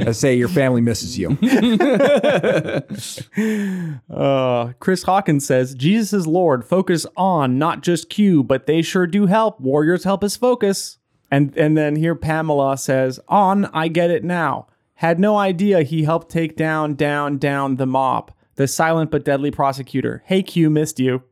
I 0.06 0.12
say 0.12 0.36
your 0.36 0.48
family 0.48 0.80
misses 0.80 1.18
you. 1.18 1.36
Uh, 4.10 4.72
Chris 4.78 5.02
Hawkins 5.02 5.44
says 5.44 5.74
Jesus 5.74 6.12
is 6.12 6.26
Lord. 6.26 6.64
Focus 6.64 7.04
on 7.16 7.58
not 7.58 7.82
just 7.82 8.08
Q, 8.08 8.44
but 8.44 8.66
they 8.66 8.80
sure 8.80 9.06
do 9.06 9.26
help. 9.26 9.60
Warriors 9.60 10.04
help 10.04 10.22
us 10.22 10.36
focus. 10.36 10.98
And 11.30 11.56
and 11.56 11.76
then 11.76 11.96
here 11.96 12.14
Pamela 12.14 12.78
says 12.78 13.18
on. 13.28 13.66
I 13.66 13.88
get 13.88 14.10
it 14.10 14.22
now. 14.22 14.68
Had 14.96 15.18
no 15.18 15.36
idea 15.36 15.82
he 15.82 16.04
helped 16.04 16.30
take 16.30 16.56
down 16.56 16.94
down 16.94 17.38
down 17.38 17.76
the 17.76 17.86
mob. 17.86 18.32
The 18.54 18.68
silent 18.68 19.10
but 19.10 19.24
deadly 19.24 19.50
prosecutor. 19.50 20.22
Hey 20.26 20.42
Q, 20.42 20.70
missed 20.70 21.00
you. 21.00 21.22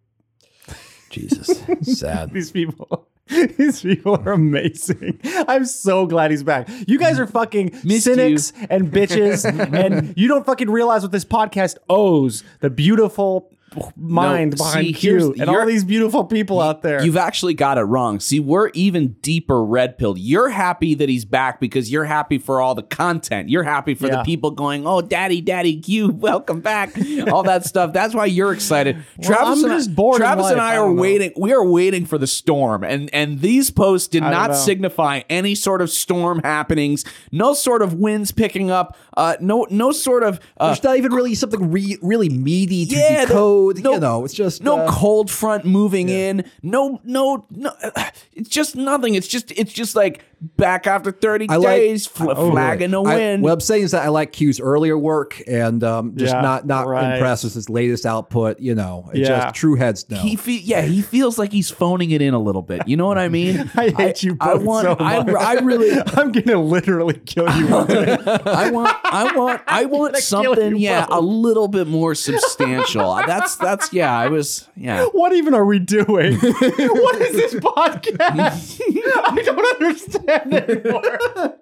Jesus, 1.09 1.63
sad. 1.83 2.31
These 2.33 2.51
people. 2.51 3.07
These 3.57 3.83
people 3.83 4.17
are 4.17 4.33
amazing. 4.33 5.21
I'm 5.25 5.65
so 5.65 6.07
glad 6.07 6.31
he's 6.31 6.43
back. 6.43 6.69
You 6.87 6.99
guys 6.99 7.19
are 7.19 7.27
fucking 7.27 7.81
Missed 7.85 8.05
cynics 8.05 8.53
and 8.69 8.91
bitches, 8.91 9.45
and 9.75 10.13
you 10.17 10.29
don't 10.29 10.45
fucking 10.45 10.69
realize 10.71 11.03
what 11.03 11.13
this 11.13 11.25
podcast 11.25 11.77
owes 11.89 12.45
the 12.61 12.71
beautiful 12.71 13.51
mind 13.97 14.53
No, 14.53 14.57
behind 14.57 14.87
see, 14.87 14.93
Q 14.93 15.35
and 15.39 15.49
all 15.49 15.67
these 15.67 15.85
beautiful 15.85 16.25
people 16.25 16.61
out 16.61 16.83
there. 16.83 17.05
You've 17.05 17.17
actually 17.17 17.55
got 17.55 17.79
it 17.79 17.83
wrong. 17.83 18.21
See, 18.21 18.41
we're 18.41 18.71
even 18.75 19.13
deeper 19.23 19.65
red 19.65 19.99
pilled. 19.99 20.19
You're 20.19 20.49
happy 20.51 20.95
that 20.95 21.09
he's 21.09 21.25
back 21.25 21.61
because 21.61 21.91
you're 21.91 22.05
happy 22.05 22.39
for 22.39 22.61
all 22.61 22.75
the 22.75 22.83
content. 22.83 23.49
You're 23.49 23.63
happy 23.63 23.95
for 23.95 24.07
Yeah. 24.09 24.17
the 24.19 24.23
people 24.25 24.51
going, 24.51 24.87
"Oh, 24.87 25.01
daddy, 25.01 25.41
daddy, 25.41 25.79
Q, 25.81 26.09
welcome 26.13 26.61
back." 26.61 26.97
all 27.31 27.43
that 27.45 27.65
stuff. 27.65 27.93
That's 27.93 28.15
why 28.15 28.27
you're 28.27 28.53
excited. 28.53 29.05
Travis 29.23 29.59
I'm 29.59 29.65
and 29.71 29.79
just 29.79 29.91
I, 29.91 29.95
bored 29.95 30.19
Travis 30.19 30.51
and. 30.51 30.61
I 30.61 30.73
I 30.75 30.77
are 30.79 30.89
know. 30.89 31.01
waiting. 31.01 31.33
We 31.37 31.53
are 31.53 31.65
waiting 31.65 32.07
for 32.07 32.19
the 32.19 32.27
storm, 32.27 32.85
and 32.85 33.09
and 33.13 33.41
these 33.41 33.71
posts 33.71 34.09
did 34.09 34.23
I 34.23 34.47
know. 34.49 34.55
signify 34.55 35.23
any 35.29 35.55
sort 35.55 35.83
of 35.83 35.91
storm 35.91 36.41
happenings. 36.43 37.05
No 37.31 37.53
sort 37.55 37.83
of 37.83 37.95
winds 37.95 38.33
picking 38.33 38.71
up. 38.71 38.97
Uh, 39.17 39.37
no 39.41 39.67
no 39.71 39.93
sort 39.93 40.23
of. 40.23 40.41
Uh, 40.59 40.69
There's 40.69 40.83
not 40.85 40.97
even 40.97 41.13
really 41.13 41.35
something 41.35 41.71
re- 41.71 41.99
really 42.03 42.29
meaty 42.29 42.87
to 42.87 42.95
Yeah, 42.95 43.25
the- 43.27 43.35
decode. 43.71 43.85
no- 43.85 43.93
you 43.95 44.01
know, 44.01 44.25
it's 44.25 44.35
just 44.35 44.63
no 44.63 44.79
uh, 44.81 44.91
cold 44.91 45.31
front 45.31 45.65
moving 45.65 46.09
in 46.09 46.45
no 46.63 47.01
no 47.05 47.47
no 47.51 47.73
it's 48.35 48.49
just 48.49 48.75
nothing 48.77 49.15
it's 49.15 49.29
just 49.29 49.53
it's 49.53 49.73
just 49.73 49.95
like 49.95 50.25
back 50.57 50.87
after 50.89 51.13
30 51.13 51.49
I 51.49 51.57
like- 51.57 51.67
days 51.69 52.07
fl- 52.07 52.33
flag 52.35 52.83
in 52.83 52.91
the 52.91 53.01
I- 53.03 53.15
wind 53.15 53.43
what 53.45 53.53
I'm 53.53 53.61
saying 53.61 53.85
is 53.85 53.93
that 53.93 54.03
I 54.03 54.09
like 54.09 54.33
Q's 54.33 54.59
earlier 54.61 54.99
work 54.99 55.41
and 55.47 55.83
um, 55.85 56.17
just 56.17 56.35
Yeah, 56.35 56.41
not 56.41 56.67
not 56.67 56.87
right. 56.89 57.15
impressed 57.15 57.45
with 57.45 57.55
his 57.55 57.71
latest 57.71 58.05
output. 58.07 58.59
You 58.59 58.75
know, 58.75 59.09
it's 59.13 59.29
Yeah. 59.29 59.45
just 59.45 59.55
true 59.55 59.77
heads 59.77 60.09
no. 60.11 60.17
he 60.19 60.35
fe- 60.37 60.61
yeah 60.65 60.83
he 60.83 61.01
feels 61.01 61.39
like 61.39 61.53
he's 61.53 61.71
phoning 61.71 62.11
it 62.11 62.21
in 62.23 62.35
a 62.35 62.39
little 62.41 62.63
bit 62.63 62.89
you 62.89 62.97
know 62.97 63.07
what 63.07 63.19
i 63.19 63.29
mean 63.29 63.71
I 63.77 63.91
hate 63.91 64.23
you 64.25 64.37
I 64.41 64.55
both 64.55 64.63
want 64.65 64.85
so 64.87 64.97
much. 65.05 65.35
I 65.37 65.55
really 65.61 65.93
I'm 66.17 66.33
gonna 66.33 66.61
literally 66.61 67.15
kill 67.25 67.45
you. 67.57 67.69
I 67.77 68.71
want 68.73 68.97
I 69.05 69.37
want 69.37 69.63
I 69.67 69.85
want 69.85 70.17
something 70.17 70.77
yeah 70.77 71.07
both. 71.07 71.19
a 71.19 71.21
little 71.21 71.69
bit 71.69 71.87
more 71.87 72.15
substantial 72.15 73.15
that's 73.27 73.57
that's 73.57 73.93
yeah 73.93 74.17
I 74.17 74.29
was 74.29 74.69
yeah 74.77 75.05
what 75.13 75.33
even 75.33 75.55
are 75.55 75.65
we 75.65 75.79
doing? 75.79 76.37
what 76.39 77.21
is 77.23 77.33
this 77.37 77.55
podcast? 77.55 78.81
I 78.91 79.43
don't 79.45 79.83
understand 79.83 80.29
anymore. 80.33 81.19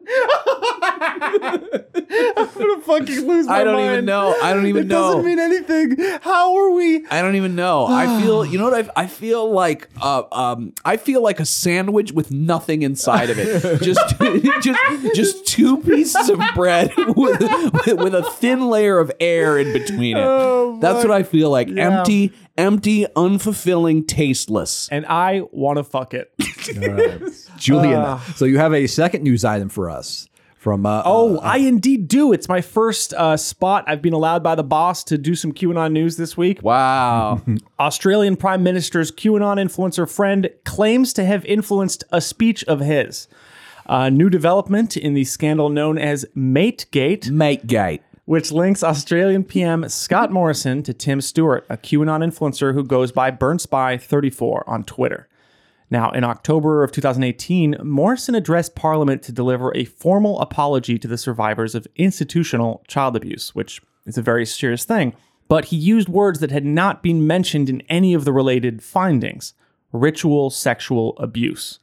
I'm 2.12 2.48
gonna 2.54 2.80
fucking 2.82 3.26
lose 3.26 3.46
my 3.46 3.60
I 3.60 3.64
don't 3.64 3.74
mind. 3.76 3.92
even 3.92 4.04
know 4.04 4.34
I 4.42 4.52
don't 4.52 4.66
even 4.66 4.82
It 4.84 4.86
know 4.88 5.12
It 5.12 5.14
doesn't 5.14 5.24
mean 5.24 5.38
anything. 5.38 5.96
How 6.22 6.56
are 6.56 6.70
we? 6.70 7.06
I 7.08 7.22
don't 7.22 7.36
even 7.36 7.54
know. 7.54 7.86
I 7.86 8.20
feel, 8.22 8.44
you 8.44 8.58
know 8.58 8.70
what 8.70 8.88
I, 8.96 9.02
I 9.02 9.06
feel 9.06 9.50
like? 9.50 9.88
Uh, 10.00 10.22
um, 10.32 10.72
I 10.84 10.96
feel 10.96 11.22
like 11.22 11.40
a 11.40 11.44
sandwich 11.46 12.12
with 12.12 12.30
nothing 12.30 12.82
inside 12.82 13.30
of 13.30 13.38
it. 13.38 13.60
Just, 13.82 14.00
just, 14.62 15.14
just 15.14 15.46
two 15.46 15.78
pieces 15.78 16.28
of 16.28 16.40
bread 16.54 16.92
with, 16.96 17.40
with, 17.40 17.98
with 17.98 18.14
a 18.14 18.22
thin 18.34 18.68
layer 18.68 18.98
of 18.98 19.10
air 19.20 19.58
in 19.58 19.72
between 19.72 20.16
it. 20.16 20.24
Oh, 20.24 20.78
That's 20.80 21.04
what 21.04 21.10
I 21.10 21.22
feel 21.22 21.50
like. 21.50 21.68
Yeah. 21.68 21.98
Empty, 21.98 22.32
empty, 22.60 23.06
unfulfilling, 23.16 24.06
tasteless. 24.06 24.88
And 24.92 25.06
I 25.06 25.42
want 25.50 25.78
to 25.78 25.84
fuck 25.84 26.14
it. 26.14 26.30
Julian. 27.56 28.18
so 28.36 28.44
you 28.44 28.58
have 28.58 28.74
a 28.74 28.86
second 28.86 29.22
news 29.24 29.44
item 29.44 29.68
for 29.68 29.90
us 29.90 30.28
from 30.60 30.84
uh, 30.84 31.02
Oh, 31.06 31.38
uh, 31.38 31.40
I 31.40 31.56
indeed 31.56 32.06
do. 32.06 32.32
It's 32.32 32.48
my 32.48 32.60
first 32.60 33.14
uh, 33.14 33.36
spot. 33.38 33.84
I've 33.86 34.02
been 34.02 34.12
allowed 34.12 34.42
by 34.42 34.54
the 34.54 34.62
boss 34.62 35.02
to 35.04 35.16
do 35.16 35.34
some 35.34 35.52
QAnon 35.52 35.92
news 35.92 36.16
this 36.18 36.36
week. 36.36 36.62
Wow. 36.62 37.40
Australian 37.80 38.36
Prime 38.36 38.62
Minister's 38.62 39.10
QAnon 39.10 39.56
influencer 39.56 40.08
friend 40.08 40.50
claims 40.64 41.12
to 41.14 41.24
have 41.24 41.44
influenced 41.46 42.04
a 42.12 42.20
speech 42.20 42.62
of 42.64 42.80
his. 42.80 43.26
A 43.86 44.10
new 44.10 44.28
development 44.30 44.96
in 44.96 45.14
the 45.14 45.24
scandal 45.24 45.70
known 45.70 45.98
as 45.98 46.26
Mategate 46.36 47.30
Mate 47.30 47.66
gate. 47.66 48.02
Which 48.24 48.52
links 48.52 48.82
Australian 48.82 49.44
PM 49.44 49.88
Scott 49.88 50.30
Morrison 50.30 50.82
to 50.82 50.92
Tim 50.92 51.20
Stewart, 51.20 51.66
a 51.68 51.76
QAnon 51.76 52.24
influencer 52.24 52.74
who 52.74 52.84
goes 52.84 53.12
by 53.12 53.30
BurnSpy34 53.30 54.62
on 54.66 54.84
Twitter. 54.84 55.28
Now, 55.90 56.10
in 56.12 56.22
October 56.22 56.84
of 56.84 56.92
2018, 56.92 57.78
Morrison 57.82 58.36
addressed 58.36 58.76
Parliament 58.76 59.22
to 59.24 59.32
deliver 59.32 59.74
a 59.74 59.84
formal 59.84 60.40
apology 60.40 60.98
to 60.98 61.08
the 61.08 61.18
survivors 61.18 61.74
of 61.74 61.86
institutional 61.96 62.84
child 62.86 63.16
abuse, 63.16 63.54
which 63.54 63.82
is 64.06 64.16
a 64.16 64.22
very 64.22 64.46
serious 64.46 64.84
thing. 64.84 65.14
But 65.48 65.66
he 65.66 65.76
used 65.76 66.08
words 66.08 66.38
that 66.38 66.52
had 66.52 66.64
not 66.64 67.02
been 67.02 67.26
mentioned 67.26 67.68
in 67.68 67.82
any 67.88 68.14
of 68.14 68.24
the 68.24 68.32
related 68.32 68.82
findings 68.82 69.54
ritual 69.92 70.50
sexual 70.50 71.16
abuse. 71.18 71.80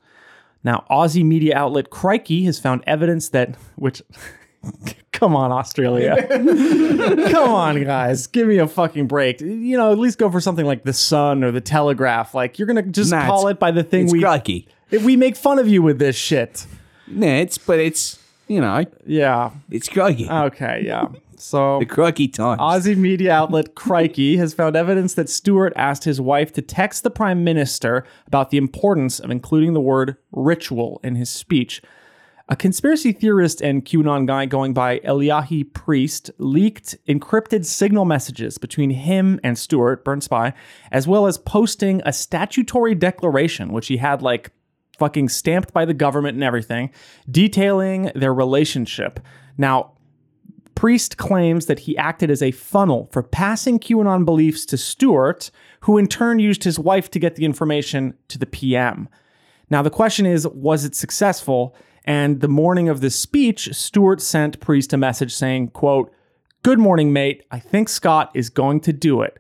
Now, 0.64 0.86
Aussie 0.90 1.26
media 1.26 1.58
outlet 1.58 1.90
Crikey 1.90 2.46
has 2.46 2.60
found 2.60 2.84
evidence 2.88 3.28
that, 3.30 3.56
which, 3.76 4.02
come 5.12 5.36
on, 5.36 5.52
Australia. 5.52 6.28
come 7.32 7.50
on, 7.52 7.84
guys. 7.84 8.28
Give 8.28 8.48
me 8.48 8.58
a 8.58 8.68
fucking 8.68 9.08
break. 9.08 9.42
You 9.42 9.78
know, 9.78 9.92
at 9.92 10.00
least 10.00 10.18
go 10.18 10.30
for 10.32 10.40
something 10.42 10.66
like 10.66 10.84
The 10.84 10.94
Sun 10.94 11.44
or 11.44 11.52
The 11.52 11.62
Telegraph. 11.62 12.34
Like, 12.34 12.60
you're 12.60 12.66
going 12.68 12.84
to 12.84 12.92
just 12.92 13.12
Nah, 13.12 13.26
call 13.26 13.48
it 13.48 13.60
by 13.60 13.72
the 13.72 13.84
thing 13.84 14.06
It's 14.06 14.14
we. 14.14 14.22
crikey. 14.22 14.68
We 15.04 15.16
make 15.18 15.36
fun 15.36 15.60
of 15.60 15.68
you 15.68 15.82
with 15.82 16.00
this 16.00 16.16
shit. 16.16 16.66
Nah, 17.08 17.26
it's 17.28 17.58
but 17.58 17.80
it's 17.80 18.20
you 18.48 18.60
know 18.62 18.86
Yeah. 19.06 19.52
it's 19.72 19.88
crikey. 19.90 20.30
Okay, 20.30 20.84
yeah. 20.86 21.08
So. 21.38 21.80
the 21.80 21.86
crikey 21.86 22.28
times. 22.28 22.60
Aussie 22.60 22.98
media 22.98 23.32
outlet 23.34 23.76
Crikey 23.76 24.38
has 24.38 24.54
found 24.54 24.76
evidence 24.76 25.14
that 25.14 25.30
Stewart 25.30 25.72
asked 25.76 26.04
his 26.06 26.20
wife 26.20 26.52
to 26.54 26.62
text 26.62 27.04
the 27.04 27.10
prime 27.12 27.44
minister 27.44 28.06
about 28.28 28.50
the 28.50 28.58
importance 28.58 29.20
of 29.20 29.30
including 29.30 29.74
the 29.74 29.82
word 29.82 30.16
ritual 30.32 31.00
in 31.04 31.16
his 31.16 31.30
speech. 31.30 31.82
A 32.50 32.56
conspiracy 32.56 33.12
theorist 33.12 33.60
and 33.62 33.84
QAnon 33.84 34.26
guy 34.26 34.46
going 34.46 34.74
by 34.74 35.00
Eliahi 35.00 35.66
Priest 35.74 36.32
leaked 36.38 36.96
encrypted 37.06 37.66
signal 37.66 38.06
messages 38.06 38.58
between 38.58 38.90
him 38.90 39.38
and 39.44 39.58
Stewart, 39.58 40.06
Burn 40.06 40.22
Spy, 40.22 40.54
as 40.90 41.06
well 41.06 41.28
as 41.28 41.38
posting 41.38 42.02
a 42.06 42.14
statutory 42.14 42.96
declaration, 42.96 43.74
which 43.74 43.88
he 43.88 43.98
had 43.98 44.22
like 44.22 44.52
fucking 44.98 45.28
stamped 45.28 45.74
by 45.74 45.84
the 45.84 45.94
government 45.94 46.36
and 46.36 46.44
everything, 46.44 46.90
detailing 47.30 48.12
their 48.16 48.34
relationship. 48.34 49.20
Now, 49.58 49.92
Priest 50.74 51.18
claims 51.18 51.66
that 51.66 51.80
he 51.80 51.98
acted 51.98 52.32
as 52.32 52.42
a 52.42 52.52
funnel 52.52 53.10
for 53.12 53.24
passing 53.24 53.78
QAnon 53.78 54.24
beliefs 54.24 54.66
to 54.68 54.78
Stewart, 54.78 55.52
who 55.82 55.98
in 55.98 56.08
turn 56.08 56.40
used 56.40 56.64
his 56.64 56.80
wife 56.80 57.12
to 57.12 57.20
get 57.20 57.36
the 57.36 57.44
information 57.44 58.14
to 58.30 58.38
the 58.38 58.46
PM. 58.46 59.10
Now, 59.70 59.82
the 59.82 59.90
question 59.90 60.26
is 60.26 60.48
was 60.48 60.86
it 60.86 60.96
successful? 60.96 61.76
And 62.08 62.40
the 62.40 62.48
morning 62.48 62.88
of 62.88 63.02
this 63.02 63.20
speech, 63.20 63.74
Stewart 63.74 64.22
sent 64.22 64.62
Priest 64.62 64.94
a 64.94 64.98
message 64.98 65.36
saying, 65.36 65.72
quote, 65.72 66.10
Good 66.64 66.80
morning, 66.80 67.12
mate. 67.12 67.44
I 67.52 67.60
think 67.60 67.90
Scott 67.90 68.32
is 68.34 68.50
going 68.50 68.80
to 68.82 68.94
do 68.94 69.22
it. 69.22 69.38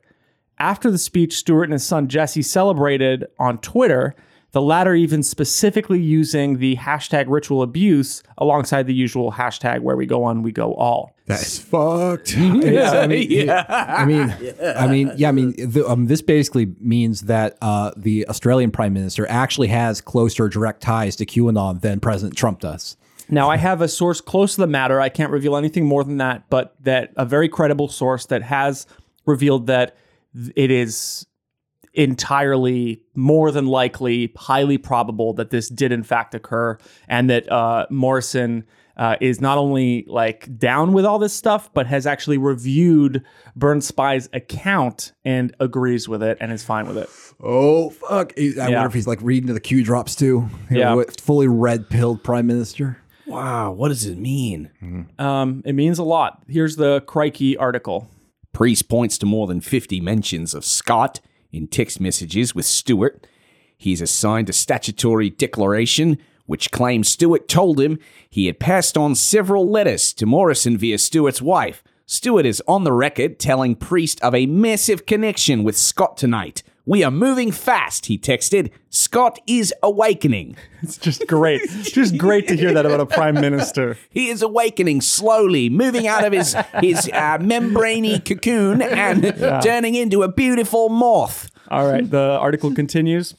After 0.59 0.91
the 0.91 0.97
speech, 0.97 1.37
Stewart 1.37 1.63
and 1.63 1.73
his 1.73 1.85
son 1.85 2.09
Jesse 2.09 2.41
celebrated 2.41 3.25
on 3.39 3.59
Twitter, 3.59 4.15
the 4.51 4.61
latter 4.61 4.93
even 4.95 5.23
specifically 5.23 6.01
using 6.01 6.57
the 6.57 6.75
hashtag 6.75 7.25
ritual 7.29 7.61
abuse 7.61 8.21
alongside 8.37 8.85
the 8.85 8.93
usual 8.93 9.31
hashtag 9.31 9.79
where 9.79 9.95
we 9.95 10.05
go 10.05 10.25
on, 10.25 10.43
we 10.43 10.51
go 10.51 10.73
all. 10.73 11.15
That's 11.27 11.59
fucked. 11.59 12.35
yeah, 12.35 12.91
I 12.91 13.07
mean, 13.07 13.29
Yeah. 13.31 13.65
I 13.69 14.05
mean, 14.05 14.33
I 14.63 14.87
mean, 14.87 15.11
yeah, 15.17 15.29
I 15.29 15.31
mean, 15.33 15.53
the, 15.57 15.85
um, 15.87 16.07
this 16.07 16.21
basically 16.21 16.73
means 16.79 17.21
that 17.21 17.57
uh, 17.61 17.91
the 17.95 18.27
Australian 18.27 18.71
Prime 18.71 18.93
Minister 18.93 19.27
actually 19.29 19.67
has 19.67 20.01
closer 20.01 20.47
direct 20.47 20.81
ties 20.81 21.15
to 21.17 21.25
QAnon 21.25 21.81
than 21.81 21.99
President 21.99 22.37
Trump 22.37 22.61
does. 22.61 22.95
Now, 23.29 23.49
I 23.49 23.57
have 23.57 23.81
a 23.81 23.89
source 23.89 24.21
close 24.21 24.55
to 24.55 24.61
the 24.61 24.67
matter. 24.67 25.01
I 25.01 25.09
can't 25.09 25.31
reveal 25.31 25.57
anything 25.57 25.85
more 25.85 26.03
than 26.03 26.17
that, 26.17 26.49
but 26.49 26.75
that 26.81 27.11
a 27.17 27.25
very 27.25 27.49
credible 27.49 27.89
source 27.89 28.25
that 28.27 28.41
has 28.43 28.87
revealed 29.25 29.67
that 29.67 29.97
it 30.55 30.71
is 30.71 31.25
entirely 31.93 33.01
more 33.15 33.51
than 33.51 33.65
likely, 33.65 34.31
highly 34.37 34.77
probable 34.77 35.33
that 35.33 35.49
this 35.49 35.67
did 35.67 35.91
in 35.91 36.03
fact 36.03 36.35
occur, 36.35 36.77
and 37.09 37.29
that 37.29 37.51
uh, 37.51 37.85
Morrison. 37.89 38.65
Uh, 38.97 39.15
is 39.21 39.39
not 39.39 39.59
only 39.59 40.03
like 40.07 40.57
down 40.57 40.91
with 40.91 41.05
all 41.05 41.19
this 41.19 41.31
stuff, 41.31 41.71
but 41.73 41.85
has 41.85 42.07
actually 42.07 42.39
reviewed 42.39 43.23
Burn 43.55 43.79
Spy's 43.79 44.27
account 44.33 45.11
and 45.23 45.55
agrees 45.59 46.09
with 46.09 46.23
it 46.23 46.37
and 46.41 46.51
is 46.51 46.63
fine 46.63 46.87
with 46.87 46.97
it. 46.97 47.07
Oh 47.39 47.91
fuck! 47.91 48.33
I 48.37 48.41
Yeah. 48.41 48.65
wonder 48.69 48.87
if 48.87 48.93
he's 48.95 49.05
like 49.05 49.19
reading 49.21 49.47
to 49.47 49.53
the 49.53 49.59
Q 49.59 49.83
drops 49.83 50.15
too. 50.15 50.49
Yeah. 50.71 50.95
know, 50.95 51.05
fully 51.21 51.47
red 51.47 51.89
pilled 51.91 52.23
Prime 52.23 52.47
Minister. 52.47 52.97
wow, 53.27 53.71
what 53.71 53.89
does 53.89 54.05
it 54.05 54.17
mean? 54.17 54.71
Um, 55.19 55.61
it 55.63 55.73
means 55.75 55.99
a 55.99 56.03
lot. 56.03 56.41
Here's 56.47 56.75
the 56.77 57.01
Crikey 57.01 57.55
article. 57.55 58.09
Priest 58.51 58.89
points 58.89 59.19
to 59.19 59.27
more 59.27 59.45
than 59.45 59.61
50 59.61 60.01
mentions 60.01 60.55
of 60.55 60.65
Scott 60.65 61.19
in 61.51 61.67
text 61.67 61.99
messages 61.99 62.55
with 62.55 62.65
Stewart. 62.65 63.27
He's 63.77 64.01
assigned 64.01 64.49
a 64.49 64.53
statutory 64.53 65.29
declaration 65.29 66.17
which 66.47 66.71
claims 66.71 67.07
Stewart 67.07 67.47
told 67.47 67.79
him 67.79 67.99
he 68.29 68.47
had 68.47 68.59
passed 68.59 68.97
on 68.97 69.13
several 69.13 69.69
letters 69.69 70.11
to 70.13 70.25
Morrison 70.25 70.77
via 70.77 70.97
Stewart's 70.97 71.41
wife. 71.41 71.83
Stewart 72.07 72.45
is 72.45 72.63
on 72.67 72.83
the 72.85 72.93
record 72.93 73.37
telling 73.37 73.75
Priest 73.75 74.19
of 74.21 74.33
a 74.33 74.45
massive 74.47 75.05
connection 75.05 75.63
with 75.63 75.77
Scott 75.77 76.17
tonight. 76.17 76.63
We 76.85 77.03
are 77.03 77.11
moving 77.11 77.51
fast, 77.51 78.05
he 78.05 78.17
texted. 78.17 78.71
Scott 78.89 79.39
is 79.45 79.73
awakening. 79.83 80.55
It's 80.83 80.95
just 80.97 81.27
great. 81.27 81.61
just 81.83 82.17
great 82.17 82.47
to 82.47 82.55
hear 82.55 82.71
that 82.73 82.85
about 82.85 83.01
a 83.01 83.05
prime 83.05 83.33
minister. 83.33 83.97
He 84.09 84.29
is 84.29 84.41
awakening 84.41 85.01
slowly, 85.01 85.69
moving 85.69 86.07
out 86.07 86.23
of 86.23 86.31
his 86.31 86.55
his 86.79 87.09
uh, 87.11 87.39
membraney 87.39 88.23
cocoon 88.23 88.81
and 88.81 89.23
turning 89.63 89.95
into 89.95 90.23
a 90.23 90.31
beautiful 90.31 90.87
moth. 90.87 91.49
All 91.69 91.85
right, 91.91 92.09
the 92.09 92.37
article 92.39 92.73
continues. 92.73 93.35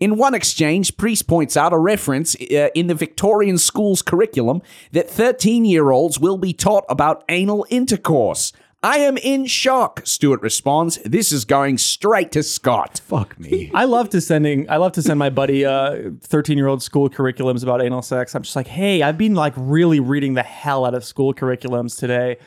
In 0.00 0.16
one 0.16 0.34
exchange, 0.34 0.96
Priest 0.96 1.26
points 1.28 1.56
out 1.58 1.72
a 1.74 1.78
reference 1.78 2.34
uh, 2.34 2.68
in 2.74 2.86
the 2.86 2.94
Victorian 2.94 3.58
school's 3.58 4.00
curriculum 4.00 4.62
that 4.92 5.10
13 5.10 5.64
year 5.66 5.90
olds 5.90 6.18
will 6.18 6.38
be 6.38 6.52
taught 6.54 6.84
about 6.88 7.22
anal 7.28 7.66
intercourse. 7.68 8.52
I 8.82 8.96
am 9.00 9.18
in 9.18 9.44
shock, 9.44 10.00
Stewart 10.04 10.40
responds. 10.40 10.96
This 11.04 11.32
is 11.32 11.44
going 11.44 11.76
straight 11.76 12.32
to 12.32 12.42
Scott. 12.42 13.02
Fuck 13.04 13.38
me. 13.38 13.70
I 13.74 13.84
love 13.84 14.08
to 14.08 14.22
sending. 14.22 14.70
I 14.70 14.78
love 14.78 14.92
to 14.92 15.02
send 15.02 15.18
my 15.18 15.28
buddy 15.28 15.66
uh, 15.66 16.12
thirteen-year-old 16.22 16.82
school 16.82 17.10
curriculums 17.10 17.62
about 17.62 17.82
anal 17.82 18.00
sex. 18.00 18.34
I'm 18.34 18.40
just 18.42 18.56
like, 18.56 18.68
hey, 18.68 19.02
I've 19.02 19.18
been 19.18 19.34
like 19.34 19.52
really 19.54 20.00
reading 20.00 20.32
the 20.32 20.42
hell 20.42 20.86
out 20.86 20.94
of 20.94 21.04
school 21.04 21.34
curriculums 21.34 21.98
today. 21.98 22.38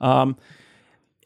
Um, 0.00 0.38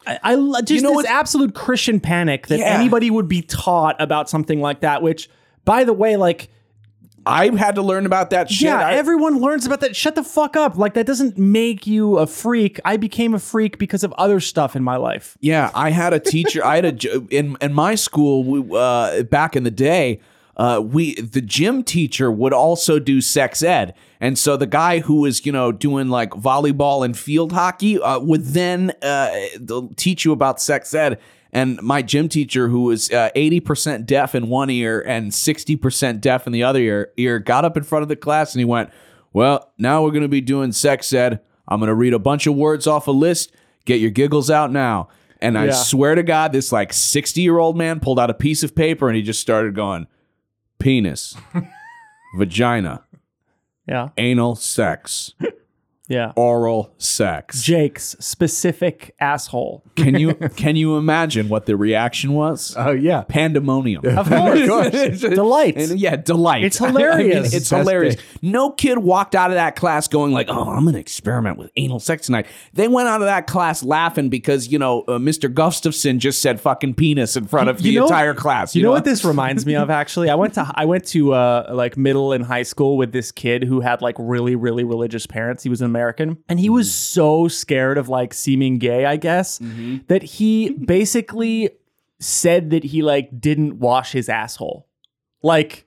I, 0.05 0.19
I 0.21 0.35
lo- 0.35 0.59
just 0.59 0.83
know 0.83 0.89
this 0.89 0.95
what- 0.97 1.05
absolute 1.05 1.55
Christian 1.55 2.01
panic 2.01 2.47
that 2.47 2.59
Yeah. 2.59 2.65
anybody 2.77 3.09
would 3.09 3.29
be 3.29 3.43
taught 3.43 3.95
about 4.01 4.29
something 4.29 4.59
like 4.59 4.81
that. 4.81 5.01
Which, 5.01 5.29
by 5.67 5.83
the 5.83 5.93
way, 5.93 6.15
like 6.15 6.49
I 7.25 7.53
had 7.57 7.75
to 7.75 7.81
learn 7.81 8.05
about 8.05 8.29
that 8.29 8.49
shit. 8.49 8.61
Yeah, 8.69 8.79
I- 8.87 8.93
everyone 8.93 9.39
learns 9.39 9.65
about 9.65 9.81
that. 9.81 9.95
Shut 9.97 10.15
the 10.15 10.23
fuck 10.23 10.55
up. 10.55 10.77
Like 10.77 10.93
that 10.93 11.05
doesn't 11.05 11.37
make 11.37 11.85
you 11.85 12.17
a 12.17 12.25
freak. 12.25 12.79
I 12.85 12.95
became 12.95 13.33
a 13.33 13.39
freak 13.39 13.77
because 13.77 14.03
of 14.05 14.13
other 14.13 14.39
stuff 14.39 14.75
in 14.77 14.83
my 14.83 14.95
life. 14.95 15.37
Yeah, 15.41 15.69
I 15.75 15.89
had 15.91 16.13
a 16.13 16.19
teacher. 16.21 16.65
I 16.65 16.75
had 16.77 17.05
a 17.05 17.19
in 17.29 17.57
in 17.61 17.73
my 17.73 17.95
school 17.95 18.43
we, 18.45 18.77
uh, 18.77 19.23
back 19.23 19.55
in 19.57 19.63
the 19.63 19.71
day. 19.71 20.21
Uh, 20.55 20.79
we 20.81 21.13
the 21.15 21.41
gym 21.41 21.83
teacher 21.83 22.31
would 22.31 22.53
also 22.53 22.97
do 22.97 23.21
sex 23.21 23.61
ed, 23.61 23.93
and 24.19 24.39
so 24.39 24.57
the 24.57 24.65
guy 24.65 24.99
who 24.99 25.15
was 25.21 25.45
you 25.45 25.51
know 25.51 25.71
doing 25.71 26.07
like 26.09 26.31
volleyball 26.31 27.05
and 27.05 27.15
field 27.15 27.51
hockey 27.51 28.01
uh, 28.01 28.17
would 28.19 28.43
then 28.43 28.91
uh, 29.03 29.29
teach 29.97 30.25
you 30.25 30.31
about 30.31 30.59
sex 30.59 30.93
ed. 30.95 31.19
And 31.53 31.81
my 31.81 32.01
gym 32.01 32.29
teacher, 32.29 32.67
who 32.67 32.81
was 32.83 33.09
uh, 33.11 33.29
eighty 33.35 33.59
percent 33.59 34.05
deaf 34.05 34.35
in 34.35 34.49
one 34.49 34.69
ear 34.69 35.01
and 35.05 35.33
sixty 35.33 35.75
percent 35.75 36.21
deaf 36.21 36.45
in 36.47 36.53
the 36.53 36.63
other 36.63 36.79
ear, 36.79 37.11
ear, 37.17 37.39
got 37.39 37.65
up 37.65 37.77
in 37.77 37.83
front 37.83 38.03
of 38.03 38.09
the 38.09 38.15
class 38.15 38.53
and 38.53 38.59
he 38.59 38.65
went, 38.65 38.89
"Well, 39.33 39.71
now 39.77 40.03
we're 40.03 40.11
going 40.11 40.21
to 40.23 40.27
be 40.27 40.41
doing 40.41 40.71
sex 40.71 41.11
ed. 41.13 41.39
I'm 41.67 41.79
going 41.79 41.87
to 41.89 41.95
read 41.95 42.13
a 42.13 42.19
bunch 42.19 42.47
of 42.47 42.55
words 42.55 42.85
off 42.87 43.07
a 43.07 43.11
list. 43.11 43.51
Get 43.85 43.99
your 44.01 44.11
giggles 44.11 44.49
out 44.49 44.71
now." 44.71 45.09
And 45.39 45.55
I 45.57 45.67
swear 45.69 46.15
to 46.15 46.23
God, 46.23 46.51
this 46.51 46.71
like 46.71 46.91
60 46.91 47.41
year 47.41 47.59
old 47.59 47.77
man 47.77 47.99
pulled 47.99 48.19
out 48.19 48.29
a 48.31 48.33
piece 48.33 48.63
of 48.63 48.75
paper 48.75 49.07
and 49.07 49.15
he 49.15 49.21
just 49.21 49.39
started 49.39 49.75
going, 49.75 50.07
penis, 50.79 51.35
vagina, 52.37 53.03
Yeah. 53.87 54.09
anal 54.17 54.55
sex, 54.55 55.33
Yeah. 56.09 56.31
oral 56.35 56.93
sex. 56.97 57.61
Jake's 57.63 58.15
specific 58.19 59.13
asshole. 59.19 59.83
Can 59.95 60.15
you 60.19 60.33
can 60.55 60.75
you 60.75 60.95
imagine 60.97 61.49
what 61.49 61.65
the 61.65 61.75
reaction 61.75 62.33
was? 62.33 62.73
Oh 62.77 62.91
yeah. 62.91 63.23
Pandemonium. 63.23 64.05
Of 64.05 64.29
course. 64.29 65.19
Delight. 65.21 65.75
And 65.77 65.99
yeah, 65.99 66.15
delight. 66.15 66.63
It's 66.63 66.79
I 66.81 66.87
mean, 66.87 66.95
hilarious. 66.95 67.53
it's 67.53 67.69
Best 67.69 67.79
hilarious. 67.81 68.15
day. 68.15 68.21
No 68.41 68.69
kid 68.71 68.99
walked 68.99 69.35
out 69.35 69.51
of 69.51 69.55
that 69.55 69.75
class 69.75 70.07
going 70.07 70.31
like, 70.31 70.47
"Oh, 70.49 70.69
I'm 70.69 70.83
going 70.83 70.93
to 70.93 70.99
experiment 70.99 71.57
with 71.57 71.71
anal 71.75 71.99
sex 71.99 72.27
tonight." 72.27 72.47
They 72.73 72.87
went 72.87 73.07
out 73.09 73.21
of 73.21 73.27
that 73.27 73.47
class 73.47 73.83
laughing 73.83 74.29
because 74.29 74.67
you 74.69 74.79
know 74.79 75.01
uh, 75.07 75.17
Mr. 75.17 75.53
Gustafson 75.53 76.19
just 76.19 76.41
said 76.41 76.61
"fucking 76.61 76.93
penis" 76.95 77.35
in 77.35 77.47
front 77.47 77.69
of 77.69 77.81
the 77.81 77.89
You 77.89 77.99
know- 77.99 78.05
entire 78.05 78.33
class. 78.33 78.75
You 78.75 78.83
know 78.83 78.91
what 78.91 79.03
this 79.05 79.25
reminds 79.25 79.65
me 79.65 79.75
of? 79.75 79.89
Actually, 79.89 80.29
I 80.29 80.35
went 80.35 80.53
to 80.53 80.71
I 80.73 80.85
went 80.85 81.05
to 81.07 81.33
uh, 81.33 81.69
like 81.73 81.97
middle 81.97 82.31
and 82.31 82.45
high 82.45 82.63
school 82.63 82.95
with 82.97 83.11
this 83.11 83.31
kid 83.31 83.63
who 83.63 83.81
had 83.81 84.01
like 84.01 84.15
really 84.19 84.55
really 84.55 84.83
religious 84.83 85.25
parents. 85.27 85.63
He 85.63 85.69
was 85.69 85.81
in 85.81 85.91
American. 85.97 86.37
And 86.47 86.59
he 86.59 86.69
was 86.69 86.87
mm-hmm. 86.87 87.19
so 87.19 87.47
scared 87.47 87.97
of 87.97 88.07
like 88.07 88.33
seeming 88.33 88.77
gay, 88.77 89.05
I 89.05 89.15
guess, 89.15 89.57
mm-hmm. 89.59 89.97
that 90.07 90.21
he 90.21 90.69
basically 90.69 91.71
said 92.19 92.69
that 92.69 92.83
he 92.83 93.01
like 93.01 93.29
didn't 93.39 93.79
wash 93.79 94.11
his 94.11 94.29
asshole. 94.29 94.87
Like, 95.41 95.86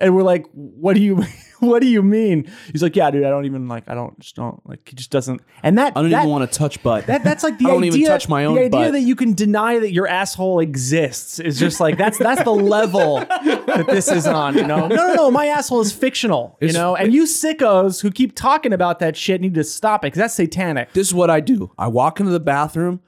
and 0.00 0.16
we're 0.16 0.22
like, 0.22 0.46
what 0.52 0.94
do 0.94 1.02
you 1.02 1.24
what 1.60 1.80
do 1.80 1.88
you 1.88 2.02
mean? 2.02 2.50
He's 2.72 2.82
like, 2.82 2.96
yeah, 2.96 3.10
dude, 3.10 3.24
I 3.24 3.30
don't 3.30 3.44
even 3.44 3.68
like, 3.68 3.84
I 3.88 3.94
don't 3.94 4.18
just 4.18 4.34
don't 4.34 4.60
like, 4.66 4.88
he 4.88 4.96
just 4.96 5.10
doesn't. 5.10 5.42
And 5.62 5.78
that 5.78 5.92
I 5.96 6.02
don't 6.02 6.10
that, 6.10 6.20
even 6.20 6.30
want 6.30 6.50
to 6.50 6.58
touch 6.58 6.82
butt. 6.82 7.06
that, 7.06 7.22
that's 7.22 7.44
like 7.44 7.58
the 7.58 7.66
I 7.66 7.68
don't 7.68 7.84
idea. 7.84 7.98
even 7.98 8.06
touch 8.06 8.28
my 8.28 8.46
own 8.46 8.54
the 8.54 8.62
idea 8.62 8.70
butt. 8.70 8.92
that 8.92 9.00
you 9.02 9.14
can 9.14 9.34
deny 9.34 9.78
that 9.78 9.92
your 9.92 10.08
asshole 10.08 10.60
exists 10.60 11.38
is 11.38 11.58
just 11.58 11.80
like 11.80 11.98
that's 11.98 12.18
that's 12.18 12.42
the 12.42 12.50
level 12.50 13.16
that 13.18 13.86
this 13.88 14.10
is 14.10 14.26
on. 14.26 14.56
You 14.56 14.66
know, 14.66 14.88
no, 14.88 14.96
no, 15.08 15.14
no, 15.14 15.30
my 15.30 15.46
asshole 15.46 15.80
is 15.80 15.92
fictional. 15.92 16.56
You 16.60 16.72
know, 16.72 16.96
and 16.96 17.12
you 17.12 17.24
sickos 17.24 18.00
who 18.00 18.10
keep 18.10 18.34
talking 18.34 18.72
about 18.72 18.98
that 19.00 19.16
shit 19.16 19.40
need 19.40 19.54
to 19.54 19.64
stop 19.64 20.04
it 20.04 20.08
because 20.08 20.18
that's 20.18 20.34
satanic. 20.34 20.92
this 20.92 21.08
is 21.08 21.14
what 21.14 21.30
I 21.30 21.40
do. 21.40 21.72
I 21.78 21.88
walk 21.88 22.20
into 22.20 22.32
the 22.32 22.40
bathroom. 22.40 23.00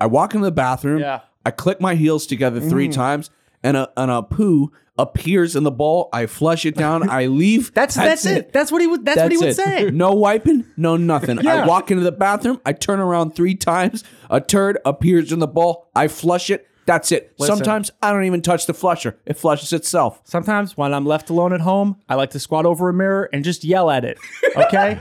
I 0.00 0.06
walk 0.06 0.34
into 0.34 0.44
the 0.44 0.52
bathroom. 0.52 1.00
Yeah. 1.00 1.20
I 1.44 1.50
click 1.50 1.80
my 1.80 1.94
heels 1.94 2.26
together 2.26 2.60
three 2.60 2.88
mm. 2.88 2.92
times, 2.92 3.30
and 3.62 3.76
a 3.76 3.90
and 3.96 4.10
a 4.10 4.22
poo 4.22 4.72
appears 4.98 5.56
in 5.56 5.64
the 5.64 5.70
bowl. 5.70 6.08
I 6.12 6.26
flush 6.26 6.66
it 6.66 6.74
down. 6.74 7.08
I 7.08 7.26
leave. 7.26 7.72
That's 7.74 7.94
that's, 7.94 8.26
it. 8.26 8.52
That's 8.52 8.70
what 8.70 8.80
he 8.80 8.86
would. 8.86 9.04
That's, 9.04 9.20
what 9.20 9.32
he 9.32 9.38
would 9.38 9.48
it. 9.48 9.56
say. 9.56 9.90
No 9.90 10.14
wiping, 10.14 10.66
no 10.76 10.96
nothing. 10.96 11.38
Yeah. 11.40 11.64
I 11.64 11.66
walk 11.66 11.90
into 11.90 12.04
the 12.04 12.12
bathroom. 12.12 12.60
I 12.64 12.72
turn 12.72 13.00
around 13.00 13.34
three 13.34 13.54
times. 13.54 14.04
A 14.30 14.40
turd 14.40 14.78
appears 14.84 15.32
in 15.32 15.38
the 15.38 15.48
bowl. 15.48 15.88
I 15.94 16.08
flush 16.08 16.50
it. 16.50 16.68
That's 16.84 17.12
it. 17.12 17.34
Listen. 17.38 17.56
Sometimes 17.56 17.90
I 18.02 18.12
don't 18.12 18.24
even 18.24 18.42
touch 18.42 18.66
the 18.66 18.74
flusher. 18.74 19.16
It 19.24 19.34
flushes 19.34 19.72
itself. 19.72 20.20
Sometimes 20.24 20.76
when 20.76 20.92
I'm 20.92 21.06
left 21.06 21.30
alone 21.30 21.52
at 21.52 21.60
home, 21.60 21.96
I 22.08 22.16
like 22.16 22.30
to 22.30 22.40
squat 22.40 22.66
over 22.66 22.88
a 22.88 22.92
mirror 22.92 23.28
and 23.32 23.44
just 23.44 23.62
yell 23.62 23.88
at 23.88 24.04
it. 24.04 24.18
Okay? 24.56 24.98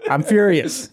I'm 0.10 0.22
furious. 0.22 0.88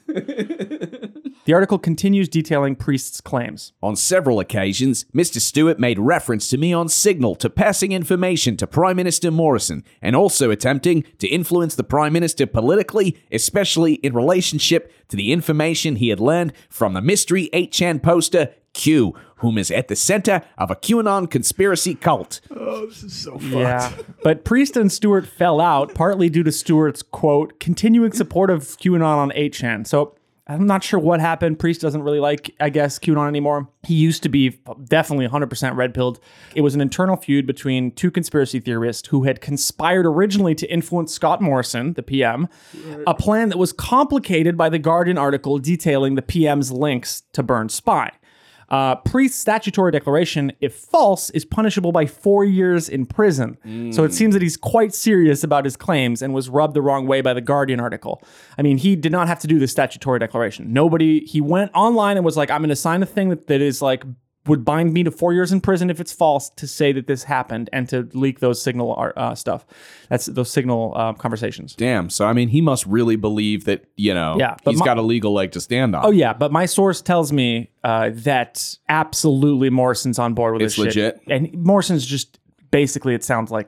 The 1.45 1.53
article 1.53 1.77
continues 1.77 2.27
detailing 2.27 2.75
Priest's 2.75 3.21
claims. 3.21 3.71
On 3.83 3.95
several 3.95 4.39
occasions, 4.39 5.05
Mr. 5.13 5.39
Stewart 5.39 5.77
made 5.77 5.99
reference 5.99 6.49
to 6.49 6.57
me 6.57 6.73
on 6.73 6.89
Signal 6.89 7.35
to 7.35 7.51
passing 7.51 7.91
information 7.91 8.57
to 8.57 8.65
Prime 8.65 8.95
Minister 8.95 9.29
Morrison 9.29 9.83
and 10.01 10.15
also 10.15 10.49
attempting 10.49 11.03
to 11.19 11.27
influence 11.27 11.75
the 11.75 11.83
Prime 11.83 12.13
Minister 12.13 12.47
politically, 12.47 13.21
especially 13.31 13.93
in 13.95 14.15
relationship 14.15 14.91
to 15.09 15.15
the 15.15 15.31
information 15.31 15.97
he 15.97 16.09
had 16.09 16.19
learned 16.19 16.51
from 16.67 16.93
the 16.93 17.01
mystery 17.01 17.51
8chan 17.53 18.01
poster 18.01 18.51
Q, 18.73 19.13
whom 19.35 19.59
is 19.59 19.69
at 19.69 19.87
the 19.87 19.95
center 19.95 20.41
of 20.57 20.71
a 20.71 20.75
QAnon 20.75 21.29
conspiracy 21.29 21.93
cult. 21.93 22.41
Oh, 22.49 22.87
this 22.87 23.03
is 23.03 23.13
so 23.13 23.33
fucked. 23.33 23.43
Yeah. 23.43 23.93
But 24.23 24.45
Priest 24.45 24.75
and 24.75 24.91
Stewart 24.91 25.27
fell 25.27 25.61
out 25.61 25.93
partly 25.93 26.27
due 26.27 26.43
to 26.43 26.51
Stewart's 26.51 27.03
quote, 27.03 27.59
continuing 27.59 28.13
support 28.13 28.49
of 28.49 28.63
QAnon 28.63 29.03
on 29.03 29.29
8chan. 29.29 29.85
So 29.85 30.15
I'm 30.47 30.67
not 30.67 30.83
sure 30.83 30.99
what 30.99 31.19
happened. 31.19 31.57
Priest 31.57 31.81
doesn't 31.81 32.03
really 32.03 32.19
like, 32.19 32.53
I 32.59 32.69
guess, 32.69 32.99
QAnon 32.99 33.27
anymore. 33.27 33.67
He 33.83 33.95
used 33.95 34.21
to 34.23 34.29
be 34.29 34.59
definitely 34.83 35.27
100% 35.27 35.75
red 35.75 35.93
pilled. 35.93 36.19
It 36.53 36.61
was 36.61 36.75
an 36.75 36.81
internal 36.81 37.15
feud 37.15 37.47
between 37.47 37.91
two 37.91 38.11
conspiracy 38.11 38.59
theorists 38.59 39.07
who 39.07 39.23
had 39.23 39.41
conspired 39.41 40.05
originally 40.05 40.53
to 40.55 40.71
influence 40.71 41.11
Scott 41.13 41.41
Morrison, 41.41 41.93
the 41.93 42.03
PM, 42.03 42.47
a 43.07 43.15
plan 43.15 43.49
that 43.49 43.57
was 43.57 43.73
complicated 43.73 44.55
by 44.55 44.69
the 44.69 44.77
Guardian 44.77 45.17
article 45.17 45.57
detailing 45.57 46.13
the 46.13 46.21
PM's 46.21 46.71
links 46.71 47.23
to 47.33 47.41
Burn 47.41 47.69
Spy. 47.69 48.11
Uh, 48.69 48.95
Priest's 48.95 49.39
statutory 49.39 49.91
declaration, 49.91 50.51
if 50.59 50.75
false, 50.75 51.29
is 51.31 51.45
punishable 51.45 51.91
by 51.91 52.05
four 52.05 52.43
years 52.43 52.89
in 52.89 53.05
prison. 53.05 53.57
So 53.93 54.03
it 54.03 54.13
seems 54.13 54.33
that 54.33 54.41
he's 54.41 54.57
quite 54.57 54.93
serious 54.93 55.43
about 55.43 55.65
his 55.65 55.77
claims 55.77 56.21
and 56.21 56.33
was 56.33 56.49
rubbed 56.49 56.73
the 56.73 56.81
wrong 56.81 57.05
way 57.05 57.21
by 57.21 57.33
the 57.33 57.41
Guardian 57.41 57.79
article. 57.79 58.23
I 58.57 58.61
mean, 58.61 58.77
he 58.77 58.95
did 58.95 59.11
not 59.11 59.27
have 59.27 59.39
to 59.39 59.47
do 59.47 59.59
the 59.59 59.67
statutory 59.67 60.19
declaration. 60.19 60.73
Nobody, 60.73 61.25
he 61.25 61.41
went 61.41 61.71
online 61.75 62.17
and 62.17 62.25
was 62.25 62.37
like, 62.37 62.49
I'm 62.49 62.61
going 62.61 62.69
to 62.69 62.75
sign 62.75 63.03
a 63.03 63.05
thing 63.05 63.29
that, 63.29 63.47
that 63.47 63.61
is 63.61 63.81
like, 63.81 64.03
would 64.47 64.63
bind 64.63 64.93
me 64.93 65.03
to 65.03 65.11
four 65.11 65.33
years 65.33 65.51
in 65.51 65.59
prison 65.61 65.89
if 65.89 65.99
it's 65.99 66.13
false 66.13 66.49
to 66.51 66.67
say 66.67 66.91
that 66.91 67.07
this 67.07 67.23
happened 67.23 67.69
and 67.73 67.89
to 67.89 68.07
leak 68.13 68.39
those 68.39 68.61
signal 68.61 69.11
uh, 69.17 69.33
stuff. 69.35 69.65
That's 70.09 70.27
those 70.27 70.51
signal 70.51 70.93
uh, 70.95 71.13
conversations. 71.13 71.73
Damn. 71.75 72.09
So, 72.09 72.25
I 72.25 72.33
mean, 72.33 72.49
he 72.49 72.61
must 72.61 72.85
really 72.85 73.15
believe 73.15 73.65
that, 73.65 73.85
you 73.95 74.13
know, 74.13 74.37
Yeah, 74.37 74.55
he's 74.65 74.79
my- 74.79 74.85
got 74.85 74.97
a 74.97 75.01
legal 75.01 75.33
leg 75.33 75.51
to 75.53 75.61
stand 75.61 75.95
on. 75.95 76.05
Oh 76.05 76.11
yeah, 76.11 76.33
but 76.33 76.51
my 76.51 76.65
source 76.67 77.01
tells 77.01 77.31
me 77.31 77.71
uh, 77.83 78.11
that 78.13 78.77
absolutely 78.87 79.69
Morrison's 79.69 80.19
on 80.19 80.33
board 80.33 80.53
with 80.53 80.61
It's 80.61 80.75
this 80.75 80.93
shit. 80.93 81.19
legit? 81.27 81.53
and 81.53 81.63
Morrison's 81.65 82.05
just 82.05 82.39
basically 82.71 83.13
it 83.15 83.23
sounds 83.23 83.49
like 83.51 83.67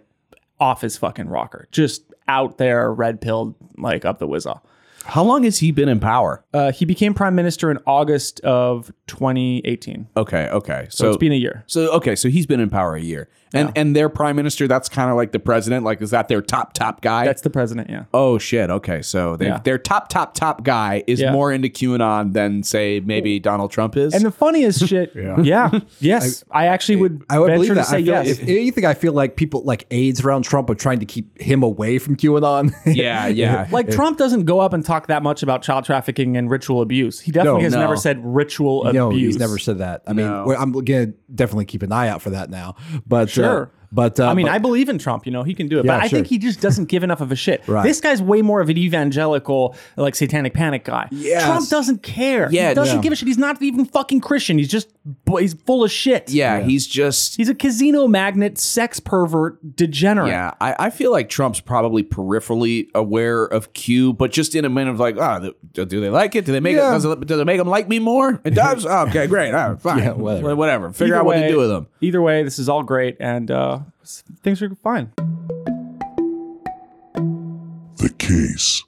off 0.60 0.82
his 0.82 0.98
fucking 0.98 1.28
rocker, 1.28 1.68
just 1.72 2.04
out 2.28 2.58
there, 2.58 2.92
red 2.94 3.22
pilled, 3.22 3.56
like 3.78 4.06
up 4.06 4.20
the 4.20 4.28
whizzaw. 4.28 4.60
How 5.06 5.24
long 5.24 5.44
has 5.44 5.60
he 5.60 5.72
been 5.72 5.90
in 5.90 6.00
power? 6.00 6.44
Uh, 6.54 6.72
he 6.72 6.86
became 6.86 7.14
prime 7.14 7.36
minister 7.36 7.72
in 7.72 7.80
August 7.86 8.40
of 8.42 8.92
2018, 9.08 10.08
Okay, 10.18 10.48
okay. 10.50 10.88
so, 10.90 11.08
it's 11.08 11.18
been 11.18 11.32
a 11.32 11.36
year. 11.36 11.64
So 11.68 11.92
okay, 11.94 12.16
so 12.16 12.30
he's 12.30 12.46
been 12.46 12.60
in 12.60 12.70
power 12.70 12.96
a 12.96 13.02
year, 13.02 13.30
and 13.54 13.72
and 13.78 13.96
their 13.96 14.10
prime 14.10 14.36
minister, 14.36 14.68
that's 14.68 14.90
kind 14.90 15.10
of 15.10 15.16
like 15.16 15.32
the 15.32 15.40
president. 15.40 15.86
Like, 15.86 16.02
is 16.02 16.10
that 16.12 16.28
their 16.28 16.42
top 16.42 16.74
top 16.74 17.02
guy? 17.02 17.26
That's 17.26 17.42
the 17.42 17.50
president, 17.50 17.90
yeah. 17.90 18.04
oh 18.14 18.38
shit. 18.38 18.70
Okay, 18.70 19.02
so 19.02 19.38
they 19.38 19.46
Yeah. 19.48 19.60
their 19.64 19.78
top 19.78 20.10
top 20.10 20.34
top 20.34 20.64
guy 20.64 21.04
is 21.08 21.22
Yeah. 21.22 21.32
more 21.32 21.52
into 21.54 21.70
QAnon 21.70 22.34
than 22.34 22.64
say 22.64 23.00
maybe 23.00 23.40
Donald 23.40 23.72
Trump 23.72 23.96
is. 23.96 24.14
And 24.14 24.26
the 24.26 24.32
funniest 24.32 24.86
shit, 24.88 25.14
yeah, 25.16 25.80
yes, 26.00 26.44
I, 26.52 26.68
actually 26.68 26.98
would 26.98 27.24
I 27.30 27.40
would 27.40 27.48
venture 27.48 27.56
believe 27.58 27.70
to 27.70 27.76
that. 27.76 27.86
say 27.86 27.98
I 27.98 28.04
feel, 28.04 28.14
yes. 28.26 28.28
if 28.28 28.44
anything, 28.44 28.86
I 28.86 28.94
feel 28.94 29.14
like 29.14 29.38
people 29.38 29.64
like 29.64 29.86
aides 29.92 30.22
around 30.26 30.44
Trump 30.44 30.70
are 30.70 30.76
trying 30.76 31.00
to 31.00 31.06
keep 31.06 31.40
him 31.42 31.64
away 31.64 31.98
from 32.00 32.18
QAnon. 32.18 32.74
yeah, 32.86 33.28
yeah. 33.28 33.68
like 33.72 33.90
Trump 33.90 34.18
doesn't 34.18 34.44
go 34.46 34.60
up 34.60 34.74
and 34.74 34.84
talk 34.88 35.08
that 35.08 35.22
much 35.22 35.44
about 35.44 35.62
child 35.62 35.86
trafficking 35.86 36.36
and 36.38 36.50
ritual 36.50 36.82
abuse. 36.82 37.20
He 37.20 37.32
definitely 37.32 37.60
No, 37.62 37.64
has 37.66 37.74
no. 37.74 37.80
never 37.82 37.96
said 37.98 38.20
ritual 38.24 38.92
no, 38.92 39.08
abuse. 39.08 39.34
he's 39.36 39.38
never 39.40 39.58
said 39.58 39.78
that. 39.80 40.02
I 40.08 40.14
mean, 40.14 40.26
No. 40.28 40.46
we're- 40.48 40.58
I'm 40.60 40.72
gonna 40.72 41.08
definitely 41.34 41.66
keep 41.66 41.84
an 41.84 41.92
eye 41.92 42.08
out 42.10 42.22
for 42.22 42.30
that 42.32 42.50
now. 42.50 42.76
But 43.06 43.30
Sure. 43.30 43.64
uh, 43.64 43.77
but 43.92 44.20
uh, 44.20 44.28
I 44.28 44.34
mean, 44.34 44.46
but- 44.48 44.54
I 44.54 44.58
believe 44.58 44.90
in 44.90 44.98
Trump. 44.98 45.26
You 45.26 45.32
know, 45.32 45.44
he 45.44 45.54
can 45.54 45.68
do 45.68 45.80
it. 45.80 45.86
Yeah, 45.86 45.94
but 45.98 46.04
I 46.04 46.08
sure. 46.08 46.18
think 46.18 46.28
he 46.28 46.38
just 46.38 46.62
doesn't 46.62 46.86
give 46.86 47.04
enough 47.04 47.22
of 47.22 47.32
a 47.32 47.36
shit. 47.36 47.64
Right. 47.68 47.84
This 47.84 48.00
guy's 48.00 48.22
way 48.22 48.42
more 48.42 48.62
of 48.62 48.70
an 48.70 48.78
evangelical, 48.78 49.76
like 49.98 50.16
satanic 50.16 50.54
panic 50.54 50.86
guy. 50.86 51.10
Yes. 51.12 51.44
Trump 51.44 51.68
doesn't 51.70 52.02
care. 52.02 52.48
Yeah, 52.52 52.70
he 52.70 52.76
doesn't 52.76 52.96
yeah. 52.98 53.02
give 53.02 53.14
a 53.14 53.16
shit. 53.16 53.28
He's 53.28 53.38
not 53.38 53.62
even 53.62 53.86
fucking 53.86 54.22
Christian. 54.22 54.58
He's 54.58 54.70
just 54.70 54.90
he's 55.38 55.54
full 55.54 55.84
of 55.84 55.92
shit. 55.92 56.30
yeah, 56.30 56.62
he's 56.62 56.88
just 56.88 57.36
He's 57.36 57.50
a 57.50 57.56
casino 57.56 58.08
magnet, 58.08 58.58
sex 58.58 59.00
pervert, 59.00 59.76
degenerate. 59.76 60.30
Yeah, 60.30 60.54
I, 60.62 60.76
I 60.80 60.90
feel 60.92 61.12
like 61.12 61.30
Trump's 61.30 61.60
probably 61.60 62.04
peripherally 62.04 62.88
aware 62.96 63.44
of 63.46 63.74
Q, 63.74 64.14
but 64.14 64.32
just 64.32 64.56
in 64.56 64.66
a 64.66 64.70
minute 64.70 64.92
of 64.92 65.00
like, 65.00 65.18
oh, 65.18 65.54
do, 65.74 65.86
do 65.86 66.00
they 66.02 66.10
like 66.10 66.36
it? 66.36 66.46
Do 66.46 66.52
they 66.52 66.60
make 66.60 66.76
Yeah. 66.76 66.90
it? 66.90 66.94
Does 66.94 67.06
it, 67.06 67.28
does 67.28 67.40
it 67.40 67.46
make 67.46 67.58
them 67.58 67.68
like 67.68 67.88
me 67.88 68.00
more? 68.00 68.42
It 68.44 68.52
does. 68.52 68.86
Oh, 68.86 69.00
okay, 69.08 69.28
great. 69.28 69.54
All 69.54 69.72
right, 69.72 69.82
fine. 69.82 70.00
Yeah, 70.00 70.12
whatever. 70.12 70.56
whatever. 70.56 70.94
Figure 70.94 71.16
Either 71.16 71.20
out 71.22 71.26
what 71.26 71.36
to 71.36 71.48
do 71.48 71.58
with 71.58 71.70
them. 71.70 71.88
Either 72.02 72.22
way, 72.22 72.44
this 72.44 72.60
is 72.60 72.70
all 72.70 72.84
great, 72.84 73.18
and 73.20 73.52
uh, 73.52 73.77
s- 74.02 74.24
things 74.44 74.62
are 74.62 74.74
fine. 74.76 75.12
The 77.98 78.14
case 78.18 78.84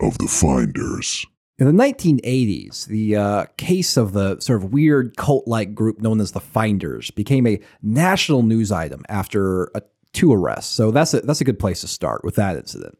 of 0.00 0.18
the 0.18 0.28
finders. 0.28 1.24
In 1.58 1.66
the 1.66 1.82
1980s, 1.84 2.86
the 2.86 3.16
uh, 3.16 3.44
case 3.56 3.96
of 3.96 4.12
the 4.12 4.40
sort 4.40 4.62
of 4.62 4.72
weird 4.72 5.16
cult 5.16 5.46
like 5.46 5.74
group 5.74 6.00
known 6.00 6.20
as 6.20 6.32
the 6.32 6.40
Finders 6.40 7.10
became 7.12 7.46
a 7.46 7.60
national 7.82 8.42
news 8.42 8.72
item 8.72 9.04
after 9.08 9.70
uh, 9.76 9.80
two 10.12 10.32
arrests. 10.32 10.72
So 10.74 10.90
that's 10.90 11.14
a, 11.14 11.20
that's 11.20 11.40
a 11.40 11.44
good 11.44 11.58
place 11.60 11.80
to 11.82 11.88
start 11.88 12.24
with 12.24 12.34
that 12.34 12.56
incident. 12.56 12.98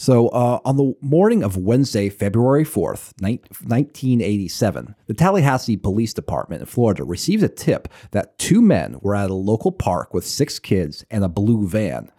So, 0.00 0.28
uh, 0.28 0.60
on 0.64 0.78
the 0.78 0.94
morning 1.02 1.44
of 1.44 1.58
Wednesday, 1.58 2.08
February 2.08 2.64
4th, 2.64 3.12
1987, 3.20 4.94
the 5.04 5.12
Tallahassee 5.12 5.76
Police 5.76 6.14
Department 6.14 6.62
in 6.62 6.66
Florida 6.66 7.04
received 7.04 7.42
a 7.42 7.50
tip 7.50 7.86
that 8.12 8.38
two 8.38 8.62
men 8.62 8.96
were 9.02 9.14
at 9.14 9.28
a 9.28 9.34
local 9.34 9.70
park 9.70 10.14
with 10.14 10.26
six 10.26 10.58
kids 10.58 11.04
and 11.10 11.22
a 11.22 11.28
blue 11.28 11.68
van. 11.68 12.10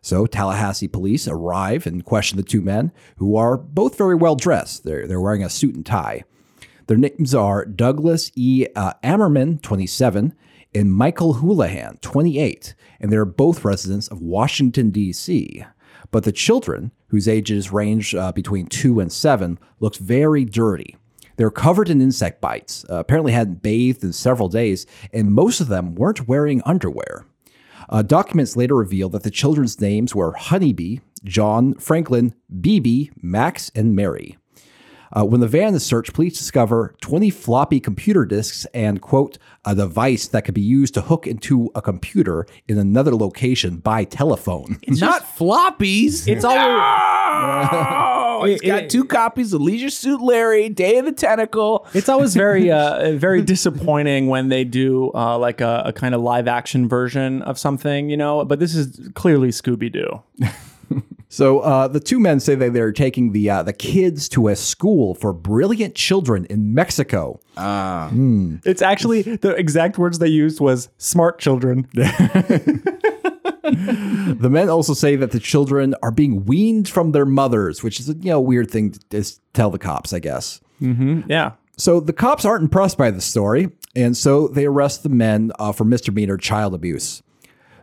So 0.00 0.26
Tallahassee 0.26 0.86
police 0.86 1.26
arrive 1.26 1.88
and 1.88 2.04
question 2.04 2.36
the 2.36 2.44
two 2.44 2.60
men, 2.60 2.92
who 3.16 3.34
are 3.34 3.56
both 3.56 3.98
very 3.98 4.14
well 4.14 4.36
dressed. 4.36 4.84
They're, 4.84 5.08
they're 5.08 5.20
wearing 5.20 5.42
a 5.42 5.50
suit 5.50 5.74
and 5.74 5.84
tie. 5.84 6.22
Their 6.86 6.98
names 6.98 7.34
are 7.34 7.64
Douglas 7.64 8.30
E. 8.36 8.68
Uh, 8.76 8.92
Ammerman, 9.02 9.60
27, 9.60 10.36
and 10.72 10.92
Michael 10.92 11.34
Houlihan, 11.34 11.98
28, 12.00 12.76
and 13.00 13.10
they're 13.10 13.24
both 13.24 13.64
residents 13.64 14.06
of 14.06 14.22
Washington, 14.22 14.90
D.C. 14.90 15.64
But 16.14 16.22
the 16.22 16.30
children, 16.30 16.92
whose 17.08 17.26
ages 17.26 17.72
range 17.72 18.14
uh, 18.14 18.30
between 18.30 18.66
two 18.66 19.00
and 19.00 19.10
seven, 19.12 19.58
looked 19.80 19.96
very 19.96 20.44
dirty. 20.44 20.96
They 21.34 21.42
were 21.42 21.50
covered 21.50 21.90
in 21.90 22.00
insect 22.00 22.40
bites, 22.40 22.84
uh, 22.88 23.00
apparently 23.00 23.32
hadn't 23.32 23.64
bathed 23.64 24.04
in 24.04 24.12
several 24.12 24.48
days, 24.48 24.86
and 25.12 25.32
most 25.32 25.60
of 25.60 25.66
them 25.66 25.96
weren't 25.96 26.28
wearing 26.28 26.62
underwear. 26.64 27.26
Uh, 27.88 28.02
documents 28.02 28.54
later 28.54 28.76
revealed 28.76 29.10
that 29.10 29.24
the 29.24 29.28
children's 29.28 29.80
names 29.80 30.14
were 30.14 30.34
Honeybee, 30.34 30.98
John, 31.24 31.74
Franklin, 31.74 32.32
BB, 32.60 33.10
Max, 33.20 33.72
and 33.74 33.96
Mary. 33.96 34.38
Uh, 35.16 35.24
when 35.24 35.40
the 35.40 35.48
van 35.48 35.74
is 35.74 35.84
searched, 35.84 36.12
police 36.12 36.36
discover 36.36 36.94
20 37.00 37.30
floppy 37.30 37.78
computer 37.78 38.24
disks 38.24 38.66
and, 38.74 39.00
quote, 39.00 39.38
a 39.64 39.74
device 39.74 40.26
that 40.28 40.44
could 40.44 40.54
be 40.54 40.60
used 40.60 40.94
to 40.94 41.00
hook 41.00 41.26
into 41.26 41.70
a 41.74 41.82
computer 41.82 42.46
in 42.68 42.78
another 42.78 43.14
location 43.14 43.76
by 43.76 44.04
telephone. 44.04 44.78
Not 44.88 45.22
floppies. 45.22 46.26
It's 46.26 46.44
all. 46.44 46.54
he's 48.46 48.54
it's 48.60 48.66
got 48.66 48.90
two 48.90 49.04
copies 49.04 49.52
of 49.52 49.60
Leisure 49.60 49.90
Suit 49.90 50.20
Larry, 50.20 50.68
Day 50.68 50.98
of 50.98 51.04
the 51.04 51.12
Tentacle. 51.12 51.86
It's 51.94 52.08
always 52.08 52.34
very, 52.36 52.70
uh, 52.70 53.12
very 53.12 53.42
disappointing 53.42 54.26
when 54.26 54.48
they 54.48 54.64
do 54.64 55.12
uh, 55.14 55.38
like 55.38 55.60
a, 55.60 55.84
a 55.86 55.92
kind 55.92 56.14
of 56.14 56.20
live 56.20 56.48
action 56.48 56.88
version 56.88 57.42
of 57.42 57.58
something, 57.58 58.10
you 58.10 58.16
know. 58.16 58.44
But 58.44 58.58
this 58.58 58.74
is 58.74 59.10
clearly 59.14 59.48
Scooby 59.48 59.92
Doo. 59.92 60.22
So 61.34 61.58
uh, 61.58 61.88
the 61.88 61.98
two 61.98 62.20
men 62.20 62.38
say 62.38 62.54
that 62.54 62.72
they're 62.74 62.92
taking 62.92 63.32
the 63.32 63.50
uh, 63.50 63.64
the 63.64 63.72
kids 63.72 64.28
to 64.28 64.46
a 64.46 64.54
school 64.54 65.16
for 65.16 65.32
brilliant 65.32 65.96
children 65.96 66.44
in 66.48 66.74
Mexico. 66.74 67.40
Ah, 67.56 68.08
It's 68.64 68.80
actually 68.82 69.22
the 69.22 69.50
exact 69.56 69.98
words 69.98 70.20
they 70.20 70.28
used 70.28 70.60
was 70.60 70.90
"smart 70.98 71.40
children." 71.40 71.88
The 73.64 74.48
men 74.50 74.68
also 74.68 74.92
say 74.94 75.16
that 75.16 75.30
the 75.32 75.40
children 75.40 75.94
are 76.02 76.10
being 76.12 76.44
weaned 76.44 76.88
from 76.88 77.12
their 77.12 77.24
mothers, 77.26 77.82
which 77.82 77.98
is 77.98 78.08
a 78.08 78.12
you 78.14 78.30
know 78.30 78.40
weird 78.40 78.70
thing 78.70 78.92
to 78.92 79.00
just 79.10 79.40
tell 79.54 79.70
the 79.70 79.78
cops, 79.78 80.12
I 80.12 80.18
guess. 80.20 80.60
yeah. 80.80 81.52
So 81.76 81.98
the 81.98 82.12
cops 82.12 82.44
aren't 82.44 82.62
impressed 82.62 82.98
by 82.98 83.10
the 83.10 83.20
story, 83.22 83.70
and 83.96 84.16
so 84.16 84.46
they 84.48 84.66
arrest 84.66 85.02
the 85.02 85.08
men 85.08 85.50
uh, 85.58 85.72
for 85.72 85.84
misdemeanor 85.84 86.36
child 86.36 86.74
abuse. 86.74 87.22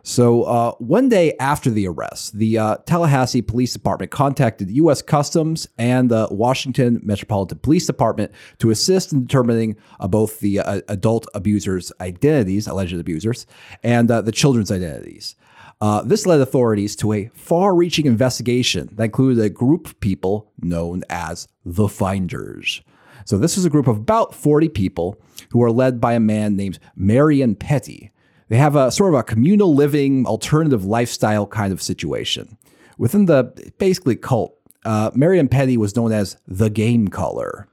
So 0.04 0.42
uh, 0.42 0.72
one 0.78 1.08
day 1.08 1.34
after 1.38 1.70
the 1.70 1.86
arrest, 1.86 2.36
the 2.36 2.58
uh, 2.58 2.76
Tallahassee 2.86 3.42
Police 3.42 3.72
Department 3.72 4.10
contacted 4.10 4.70
U.S. 4.72 5.00
Customs 5.00 5.68
and 5.78 6.10
the 6.10 6.26
Washington 6.30 7.00
Metropolitan 7.04 7.58
Police 7.58 7.86
Department 7.86 8.32
to 8.58 8.70
assist 8.70 9.12
in 9.12 9.24
determining 9.24 9.76
uh, 10.00 10.08
both 10.08 10.40
the 10.40 10.58
uh, 10.58 10.80
adult 10.88 11.26
abusers' 11.34 11.92
identities, 12.00 12.66
alleged 12.66 12.94
abusers, 12.94 13.46
and 13.84 14.10
uh, 14.10 14.20
the 14.20 14.32
children's 14.32 14.72
identities. 14.72 15.36
Uh, 15.80 16.02
this 16.02 16.26
led 16.26 16.40
authorities 16.40 16.94
to 16.96 17.12
a 17.12 17.28
far 17.34 17.74
reaching 17.74 18.06
investigation 18.06 18.88
that 18.92 19.04
included 19.04 19.42
a 19.42 19.50
group 19.50 19.86
of 19.86 20.00
people 20.00 20.52
known 20.60 21.02
as 21.10 21.48
the 21.64 21.88
Finders. 21.88 22.82
So, 23.24 23.36
this 23.36 23.56
was 23.56 23.64
a 23.64 23.70
group 23.70 23.86
of 23.86 23.96
about 23.96 24.34
40 24.34 24.68
people 24.68 25.20
who 25.50 25.58
were 25.58 25.72
led 25.72 26.00
by 26.00 26.14
a 26.14 26.20
man 26.20 26.56
named 26.56 26.78
Marion 26.96 27.54
Pettie. 27.54 28.11
They 28.52 28.58
have 28.58 28.76
a 28.76 28.92
sort 28.92 29.14
of 29.14 29.18
a 29.18 29.22
communal 29.22 29.74
living, 29.74 30.26
alternative 30.26 30.84
lifestyle 30.84 31.46
kind 31.46 31.72
of 31.72 31.80
situation. 31.80 32.58
Within 32.98 33.24
the 33.24 33.44
basically 33.78 34.14
cult, 34.14 34.54
uh, 34.84 35.10
Marion 35.14 35.48
Pettie 35.48 35.78
was 35.78 35.96
known 35.96 36.12
as 36.12 36.36
the 36.46 36.68
Game 36.68 37.08
Caller. 37.08 37.66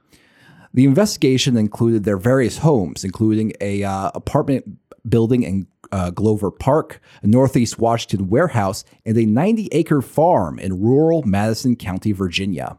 The 0.72 0.86
investigation 0.86 1.58
included 1.58 2.04
their 2.04 2.16
various 2.16 2.56
homes, 2.56 3.04
including 3.04 3.52
a 3.60 3.84
uh, 3.84 4.10
apartment 4.14 4.78
building 5.06 5.42
in 5.42 5.66
uh, 5.92 6.12
Glover 6.12 6.50
Park, 6.50 7.02
a 7.22 7.26
Northeast 7.26 7.78
Washington 7.78 8.30
warehouse, 8.30 8.82
and 9.04 9.18
a 9.18 9.26
90-acre 9.26 10.00
farm 10.00 10.58
in 10.58 10.80
rural 10.80 11.22
Madison 11.24 11.76
County, 11.76 12.12
Virginia. 12.12 12.78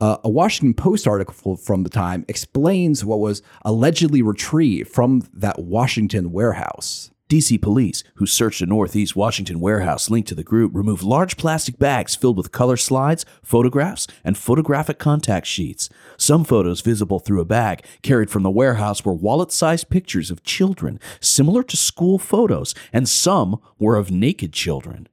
Uh, 0.00 0.18
a 0.24 0.28
Washington 0.28 0.74
Post 0.74 1.06
article 1.06 1.56
from 1.56 1.82
the 1.82 1.90
time 1.90 2.24
explains 2.28 3.04
what 3.04 3.20
was 3.20 3.42
allegedly 3.62 4.22
retrieved 4.22 4.90
from 4.90 5.28
that 5.32 5.58
Washington 5.58 6.32
warehouse. 6.32 7.10
DC 7.30 7.60
police, 7.60 8.04
who 8.16 8.26
searched 8.26 8.60
a 8.60 8.66
Northeast 8.66 9.16
Washington 9.16 9.58
warehouse 9.58 10.10
linked 10.10 10.28
to 10.28 10.34
the 10.34 10.44
group, 10.44 10.72
removed 10.74 11.02
large 11.02 11.38
plastic 11.38 11.78
bags 11.78 12.14
filled 12.14 12.36
with 12.36 12.52
color 12.52 12.76
slides, 12.76 13.24
photographs, 13.42 14.06
and 14.22 14.36
photographic 14.36 14.98
contact 14.98 15.46
sheets. 15.46 15.88
Some 16.18 16.44
photos 16.44 16.82
visible 16.82 17.20
through 17.20 17.40
a 17.40 17.46
bag 17.46 17.84
carried 18.02 18.28
from 18.28 18.42
the 18.42 18.50
warehouse 18.50 19.04
were 19.06 19.14
wallet 19.14 19.52
sized 19.52 19.88
pictures 19.88 20.30
of 20.30 20.44
children, 20.44 21.00
similar 21.18 21.62
to 21.62 21.78
school 21.78 22.18
photos, 22.18 22.74
and 22.92 23.08
some 23.08 23.58
were 23.78 23.96
of 23.96 24.10
naked 24.10 24.52
children. 24.52 25.08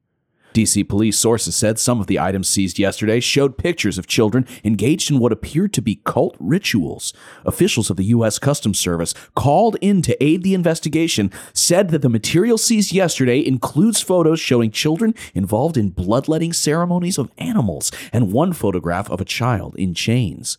DC 0.54 0.88
police 0.88 1.18
sources 1.18 1.56
said 1.56 1.80
some 1.80 2.02
of 2.02 2.08
the 2.08 2.20
items 2.20 2.50
seized 2.50 2.78
yesterday 2.78 3.20
showed 3.20 3.58
pictures 3.58 3.98
of 3.98 4.08
children 4.08 4.46
engaged 4.64 5.10
in 5.10 5.20
what 5.20 5.32
appeared 5.32 5.74
to 5.74 5.82
be 5.82 6.02
cult 6.04 6.36
rituals. 6.40 7.14
Officials 7.46 7.90
of 7.90 7.98
the 7.98 8.06
U.S. 8.06 8.38
Customs 8.38 8.80
Service, 8.80 9.14
called 9.36 9.78
in 9.82 10.02
to 10.02 10.24
aid 10.24 10.44
the 10.44 10.54
investigation, 10.54 11.32
said 11.54 11.90
that 11.90 12.02
the 12.02 12.10
material 12.10 12.58
seized 12.58 12.92
yesterday 12.92 13.46
includes 13.46 14.02
photos 14.02 14.40
showing 14.40 14.72
children 14.72 15.16
involved 15.34 15.78
in 15.78 15.90
bloodletting 15.90 16.54
ceremonies 16.54 17.18
of 17.18 17.32
animals 17.38 17.92
and 18.12 18.34
one 18.34 18.54
photograph 18.54 19.10
of 19.10 19.22
a 19.22 19.26
child 19.26 19.76
in 19.76 19.94
chains. 19.94 20.58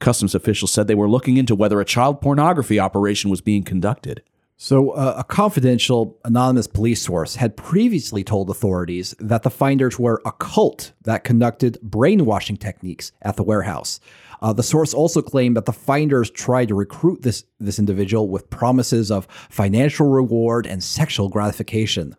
Customs 0.00 0.34
officials 0.34 0.72
said 0.72 0.88
they 0.88 0.94
were 0.94 1.08
looking 1.08 1.36
into 1.36 1.54
whether 1.54 1.80
a 1.80 1.84
child 1.84 2.20
pornography 2.22 2.80
operation 2.80 3.30
was 3.30 3.42
being 3.42 3.62
conducted. 3.62 4.22
So, 4.62 4.90
uh, 4.90 5.14
a 5.16 5.24
confidential 5.24 6.18
anonymous 6.22 6.66
police 6.66 7.00
source 7.00 7.36
had 7.36 7.56
previously 7.56 8.22
told 8.22 8.50
authorities 8.50 9.14
that 9.18 9.42
the 9.42 9.48
finders 9.48 9.98
were 9.98 10.20
a 10.26 10.32
cult 10.32 10.92
that 11.04 11.24
conducted 11.24 11.78
brainwashing 11.80 12.58
techniques 12.58 13.10
at 13.22 13.36
the 13.36 13.42
warehouse. 13.42 14.00
Uh, 14.42 14.52
the 14.52 14.62
source 14.62 14.92
also 14.92 15.22
claimed 15.22 15.56
that 15.56 15.64
the 15.64 15.72
finders 15.72 16.30
tried 16.30 16.68
to 16.68 16.74
recruit 16.74 17.22
this 17.22 17.44
this 17.58 17.78
individual 17.78 18.28
with 18.28 18.50
promises 18.50 19.10
of 19.10 19.26
financial 19.48 20.10
reward 20.10 20.66
and 20.66 20.84
sexual 20.84 21.30
gratification. 21.30 22.14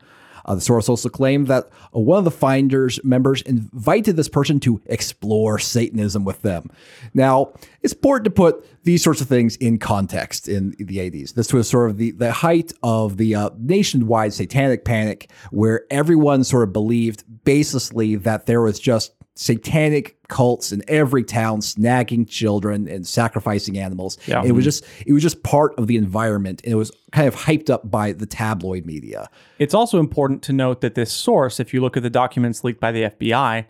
Uh, 0.46 0.56
the 0.56 0.62
source 0.62 0.90
also 0.90 1.10
claimed 1.10 1.48
that 1.48 1.70
uh, 1.96 2.00
one 2.00 2.18
of 2.18 2.26
the 2.26 2.32
finders 2.32 3.00
members 3.04 3.42
invited 3.44 4.16
this 4.16 4.30
person 4.30 4.60
to 4.62 4.82
explore 4.86 5.60
Satanism 5.60 6.24
with 6.24 6.42
them. 6.42 6.70
Now, 7.14 7.54
it's 7.82 7.94
important 7.94 8.26
to 8.26 8.32
put 8.32 8.66
these 8.84 9.04
sorts 9.04 9.22
of 9.22 9.28
things 9.28 9.56
in 9.58 9.78
context 9.78 10.48
in 10.48 10.72
the 10.78 10.98
80s. 10.98 11.34
This 11.34 11.54
was 11.54 11.70
sort 11.70 11.90
of 11.90 11.98
the, 11.98 12.12
the 12.12 12.32
height 12.32 12.74
of 12.84 13.18
the 13.18 13.36
uh, 13.36 13.50
nationwide 13.58 14.34
satanic 14.34 14.86
panic, 14.86 15.30
where 15.52 15.86
everyone 15.92 16.44
sort 16.44 16.64
of 16.64 16.74
believed 16.74 17.24
baselessly 17.44 18.22
that 18.24 18.46
there 18.46 18.62
was 18.62 18.80
just 18.80 19.14
satanic 19.36 20.18
cults 20.28 20.72
in 20.72 20.84
every 20.88 21.24
town 21.24 21.60
snagging 21.60 22.28
children 22.28 22.88
and 22.88 23.08
sacrificing 23.08 23.78
animals. 23.78 24.18
Yeah. 24.28 24.44
It 24.44 24.52
was 24.52 24.64
just 24.64 24.86
it 25.06 25.14
was 25.14 25.24
just 25.24 25.44
part 25.44 25.78
of 25.78 25.88
the 25.88 25.98
environment 25.98 26.62
and 26.64 26.74
it 26.74 26.76
was 26.76 26.92
kind 27.12 27.28
of 27.28 27.36
hyped 27.36 27.70
up 27.70 27.90
by 27.90 28.12
the 28.12 28.26
tabloid 28.26 28.86
media. 28.86 29.30
It's 29.60 29.74
also 29.74 30.00
important 30.00 30.42
to 30.44 30.54
note 30.54 30.82
that 30.82 30.96
this 30.96 31.12
source, 31.12 31.60
if 31.60 31.74
you 31.74 31.82
look 31.82 31.98
at 31.98 32.04
the 32.04 32.10
documents 32.10 32.64
leaked 32.64 32.80
by 32.80 32.92
the 32.92 33.04
FBI, 33.04 33.66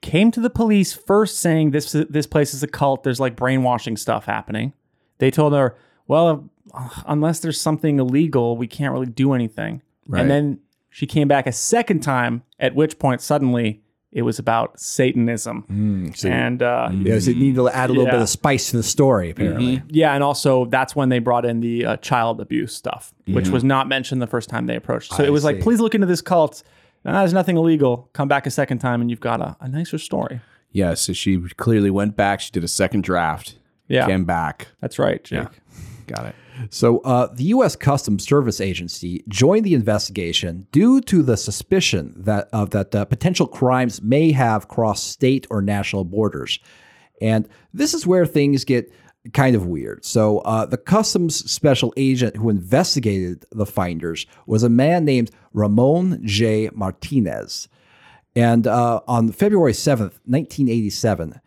came 0.00 0.30
to 0.30 0.40
the 0.40 0.50
police 0.50 0.92
first 0.92 1.38
saying 1.38 1.70
this 1.70 1.92
this 1.92 2.26
place 2.26 2.54
is 2.54 2.62
a 2.62 2.68
cult. 2.68 3.02
There's 3.02 3.20
like 3.20 3.36
brainwashing 3.36 3.96
stuff 3.96 4.26
happening. 4.26 4.72
They 5.18 5.30
told 5.30 5.52
her, 5.52 5.76
well, 6.06 6.48
unless 7.06 7.40
there's 7.40 7.60
something 7.60 7.98
illegal, 7.98 8.56
we 8.56 8.66
can't 8.66 8.92
really 8.92 9.06
do 9.06 9.32
anything. 9.32 9.82
Right. 10.06 10.22
And 10.22 10.30
then 10.30 10.60
she 10.88 11.06
came 11.06 11.28
back 11.28 11.46
a 11.46 11.52
second 11.52 12.00
time, 12.00 12.42
at 12.58 12.74
which 12.74 12.98
point 12.98 13.20
suddenly 13.20 13.82
it 14.12 14.22
was 14.22 14.38
about 14.38 14.78
Satanism. 14.80 16.12
and 16.24 16.62
uh, 16.62 16.90
Yes, 16.92 17.26
it 17.28 17.36
needed 17.36 17.56
to 17.56 17.68
add 17.68 17.90
a 17.90 17.92
little 17.92 18.10
bit 18.10 18.20
of 18.20 18.28
spice 18.28 18.70
to 18.70 18.76
the 18.76 18.82
story, 18.82 19.30
apparently. 19.30 19.82
yeah, 19.88 20.14
and 20.14 20.22
also 20.24 20.64
that's 20.66 20.96
when 20.96 21.08
they 21.10 21.18
brought 21.20 21.44
in 21.44 21.60
the 21.60 21.84
uh, 21.86 21.96
child 21.98 22.40
abuse 22.40 22.74
stuff, 22.74 23.12
which 23.26 23.48
was 23.48 23.62
not 23.64 23.88
mentioned 23.88 24.20
the 24.20 24.26
first 24.26 24.48
time 24.48 24.66
they 24.66 24.76
approached. 24.76 25.12
So 25.14 25.22
I 25.24 25.26
it 25.26 25.30
was 25.30 25.44
like, 25.44 25.60
please 25.60 25.80
look 25.80 25.94
into 25.94 26.06
this 26.06 26.20
cult. 26.22 26.62
Ah, 27.06 27.20
there's 27.20 27.32
nothing 27.32 27.56
illegal. 27.56 28.10
Come 28.12 28.28
back 28.28 28.46
a 28.46 28.50
second 28.50 28.78
time, 28.78 29.00
and 29.00 29.08
you've 29.10 29.20
got 29.20 29.40
a, 29.40 29.56
a 29.60 29.68
nicer 29.68 29.96
story. 29.96 30.40
Yeah, 30.72 30.94
so 30.94 31.12
she 31.12 31.38
clearly 31.56 31.90
went 31.90 32.14
back. 32.16 32.40
She 32.40 32.50
did 32.50 32.62
a 32.62 32.68
second 32.68 33.04
draft. 33.04 33.56
Yeah. 33.88 34.06
Came 34.06 34.24
back. 34.24 34.68
That's 34.80 34.98
right, 34.98 35.22
Jake. 35.24 35.48
Got 36.06 36.26
it. 36.26 36.34
So, 36.68 36.98
uh, 36.98 37.32
the 37.34 37.44
U.S. 37.44 37.76
Customs 37.76 38.24
Service 38.24 38.60
Agency 38.60 39.24
joined 39.28 39.64
the 39.64 39.74
investigation 39.74 40.66
due 40.72 41.00
to 41.02 41.22
the 41.22 41.36
suspicion 41.36 42.12
that 42.16 42.48
of 42.52 42.70
that 42.70 42.94
uh, 42.94 43.04
potential 43.06 43.46
crimes 43.46 44.02
may 44.02 44.32
have 44.32 44.68
crossed 44.68 45.08
state 45.08 45.46
or 45.50 45.62
national 45.62 46.04
borders, 46.04 46.58
and 47.20 47.48
this 47.72 47.94
is 47.94 48.06
where 48.06 48.26
things 48.26 48.64
get 48.64 48.92
kind 49.32 49.54
of 49.54 49.66
weird. 49.66 50.04
So, 50.04 50.38
uh, 50.40 50.66
the 50.66 50.78
customs 50.78 51.50
special 51.50 51.92
agent 51.96 52.36
who 52.36 52.50
investigated 52.50 53.44
the 53.52 53.66
finders 53.66 54.26
was 54.46 54.62
a 54.62 54.68
man 54.68 55.04
named 55.04 55.30
Ramon 55.52 56.20
J. 56.24 56.70
Martinez, 56.74 57.68
and 58.36 58.66
uh, 58.66 59.00
on 59.06 59.32
February 59.32 59.74
seventh, 59.74 60.20
nineteen 60.26 60.68
eighty-seven. 60.68 61.40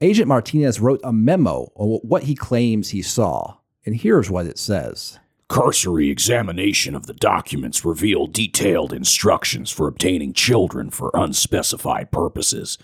Agent 0.00 0.28
Martinez 0.28 0.78
wrote 0.78 1.00
a 1.02 1.12
memo 1.12 1.72
on 1.74 1.98
what 2.02 2.22
he 2.22 2.36
claims 2.36 2.90
he 2.90 3.02
saw. 3.02 3.56
And 3.84 3.96
here's 3.96 4.30
what 4.30 4.46
it 4.46 4.58
says. 4.58 5.18
Cursory 5.48 6.10
examination 6.10 6.94
of 6.94 7.06
the 7.06 7.14
documents 7.14 7.84
revealed 7.84 8.34
detailed 8.34 8.92
instructions 8.92 9.70
for 9.70 9.88
obtaining 9.88 10.34
children 10.34 10.90
for 10.90 11.10
unspecified 11.14 12.10
purposes. 12.10 12.76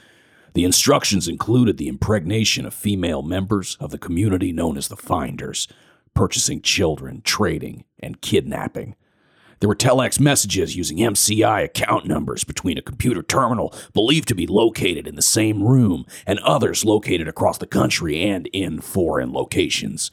The 0.55 0.64
instructions 0.64 1.28
included 1.28 1.76
the 1.76 1.88
impregnation 1.88 2.64
of 2.64 2.72
female 2.72 3.22
members 3.22 3.76
of 3.80 3.90
the 3.90 3.99
community 3.99 4.51
known 4.51 4.78
as 4.78 4.88
the 4.88 4.97
Finders, 4.97 5.68
purchasing 6.14 6.62
children, 6.62 7.20
trading, 7.22 7.84
and 8.01 8.22
kidnapping. 8.22 8.95
There 9.61 9.68
were 9.68 9.76
telex 9.76 10.20
messages 10.20 10.76
using 10.76 10.99
MCI 10.99 11.64
account 11.64 12.07
numbers 12.07 12.45
between 12.45 12.78
a 12.78 12.82
computer 12.82 13.22
terminal 13.22 13.74
believed 13.92 14.28
to 14.28 14.34
be 14.34 14.47
located 14.47 15.07
in 15.07 15.16
the 15.16 15.22
same 15.22 15.62
room 15.62 16.07
and 16.26 16.38
others 16.40 16.84
located 16.84 17.28
across 17.28 17.59
the 17.59 17.66
country 17.66 18.22
and 18.22 18.47
in 18.49 18.80
foreign 18.80 19.32
locations. 19.32 20.11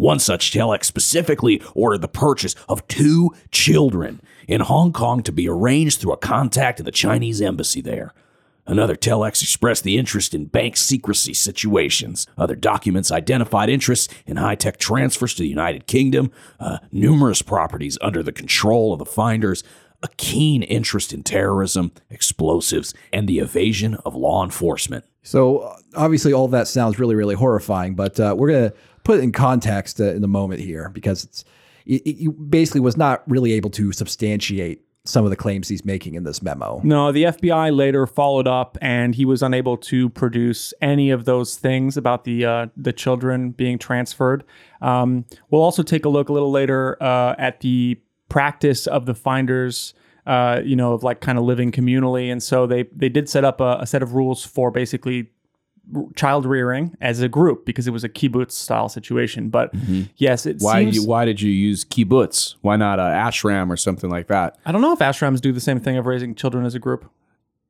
One 0.00 0.18
such 0.18 0.50
telex 0.50 0.86
specifically 0.86 1.62
ordered 1.74 2.00
the 2.00 2.08
purchase 2.08 2.54
of 2.70 2.88
two 2.88 3.34
children 3.50 4.22
in 4.48 4.62
Hong 4.62 4.94
Kong 4.94 5.22
to 5.24 5.30
be 5.30 5.46
arranged 5.46 6.00
through 6.00 6.14
a 6.14 6.16
contact 6.16 6.80
in 6.80 6.86
the 6.86 6.90
Chinese 6.90 7.42
embassy 7.42 7.82
there. 7.82 8.14
Another 8.66 8.96
telex 8.96 9.42
expressed 9.42 9.84
the 9.84 9.98
interest 9.98 10.32
in 10.32 10.46
bank 10.46 10.78
secrecy 10.78 11.34
situations. 11.34 12.26
Other 12.38 12.56
documents 12.56 13.12
identified 13.12 13.68
interests 13.68 14.08
in 14.24 14.38
high 14.38 14.54
tech 14.54 14.78
transfers 14.78 15.34
to 15.34 15.42
the 15.42 15.48
United 15.50 15.86
Kingdom, 15.86 16.32
uh, 16.58 16.78
numerous 16.90 17.42
properties 17.42 17.98
under 18.00 18.22
the 18.22 18.32
control 18.32 18.94
of 18.94 19.00
the 19.00 19.04
finders, 19.04 19.62
a 20.02 20.08
keen 20.16 20.62
interest 20.62 21.12
in 21.12 21.22
terrorism, 21.22 21.92
explosives, 22.08 22.94
and 23.12 23.28
the 23.28 23.38
evasion 23.38 23.96
of 24.06 24.14
law 24.14 24.42
enforcement. 24.42 25.04
So 25.22 25.76
obviously, 25.94 26.32
all 26.32 26.48
that 26.48 26.68
sounds 26.68 26.98
really, 26.98 27.14
really 27.14 27.34
horrifying. 27.34 27.94
But 27.94 28.18
uh, 28.18 28.34
we're 28.36 28.50
gonna 28.50 28.72
put 29.04 29.18
it 29.18 29.22
in 29.22 29.32
context 29.32 30.00
uh, 30.00 30.04
in 30.04 30.22
a 30.24 30.28
moment 30.28 30.60
here 30.60 30.88
because 30.88 31.24
it's 31.24 31.44
it, 31.86 32.02
it 32.06 32.50
basically 32.50 32.80
was 32.80 32.96
not 32.96 33.22
really 33.28 33.52
able 33.52 33.70
to 33.70 33.92
substantiate 33.92 34.82
some 35.04 35.24
of 35.24 35.30
the 35.30 35.36
claims 35.36 35.68
he's 35.68 35.84
making 35.84 36.14
in 36.14 36.24
this 36.24 36.42
memo. 36.42 36.80
No, 36.84 37.10
the 37.10 37.24
FBI 37.24 37.74
later 37.74 38.06
followed 38.06 38.46
up, 38.46 38.76
and 38.82 39.14
he 39.14 39.24
was 39.24 39.42
unable 39.42 39.76
to 39.78 40.10
produce 40.10 40.74
any 40.82 41.10
of 41.10 41.24
those 41.24 41.56
things 41.56 41.96
about 41.96 42.24
the 42.24 42.44
uh, 42.44 42.66
the 42.76 42.92
children 42.92 43.50
being 43.50 43.78
transferred. 43.78 44.44
Um, 44.82 45.24
we'll 45.50 45.62
also 45.62 45.82
take 45.82 46.04
a 46.04 46.08
look 46.08 46.28
a 46.28 46.32
little 46.32 46.50
later 46.50 47.02
uh, 47.02 47.34
at 47.38 47.60
the 47.60 48.00
practice 48.28 48.86
of 48.86 49.06
the 49.06 49.14
finders. 49.14 49.94
Uh, 50.26 50.60
you 50.62 50.76
know, 50.76 50.92
of 50.92 51.02
like 51.02 51.22
kind 51.22 51.38
of 51.38 51.44
living 51.44 51.72
communally, 51.72 52.30
and 52.30 52.42
so 52.42 52.66
they 52.66 52.84
they 52.94 53.08
did 53.08 53.28
set 53.28 53.42
up 53.42 53.58
a, 53.60 53.78
a 53.80 53.86
set 53.86 54.02
of 54.02 54.12
rules 54.12 54.44
for 54.44 54.70
basically 54.70 55.30
child 56.14 56.46
rearing 56.46 56.96
as 57.00 57.20
a 57.20 57.28
group 57.28 57.64
because 57.64 57.86
it 57.86 57.90
was 57.90 58.04
a 58.04 58.08
kibbutz 58.08 58.52
style 58.52 58.88
situation. 58.88 59.48
But 59.48 59.74
mm-hmm. 59.74 60.02
yes, 60.16 60.46
it 60.46 60.56
Why 60.60 60.84
seems 60.84 60.96
you, 60.96 61.06
why 61.06 61.24
did 61.24 61.40
you 61.40 61.50
use 61.50 61.84
kibbutz? 61.84 62.56
Why 62.60 62.76
not 62.76 62.98
a 62.98 63.02
ashram 63.02 63.70
or 63.70 63.76
something 63.76 64.10
like 64.10 64.28
that? 64.28 64.58
I 64.64 64.72
don't 64.72 64.82
know 64.82 64.92
if 64.92 64.98
ashrams 65.00 65.40
do 65.40 65.52
the 65.52 65.60
same 65.60 65.80
thing 65.80 65.96
of 65.96 66.06
raising 66.06 66.34
children 66.34 66.64
as 66.64 66.74
a 66.74 66.78
group. 66.78 67.10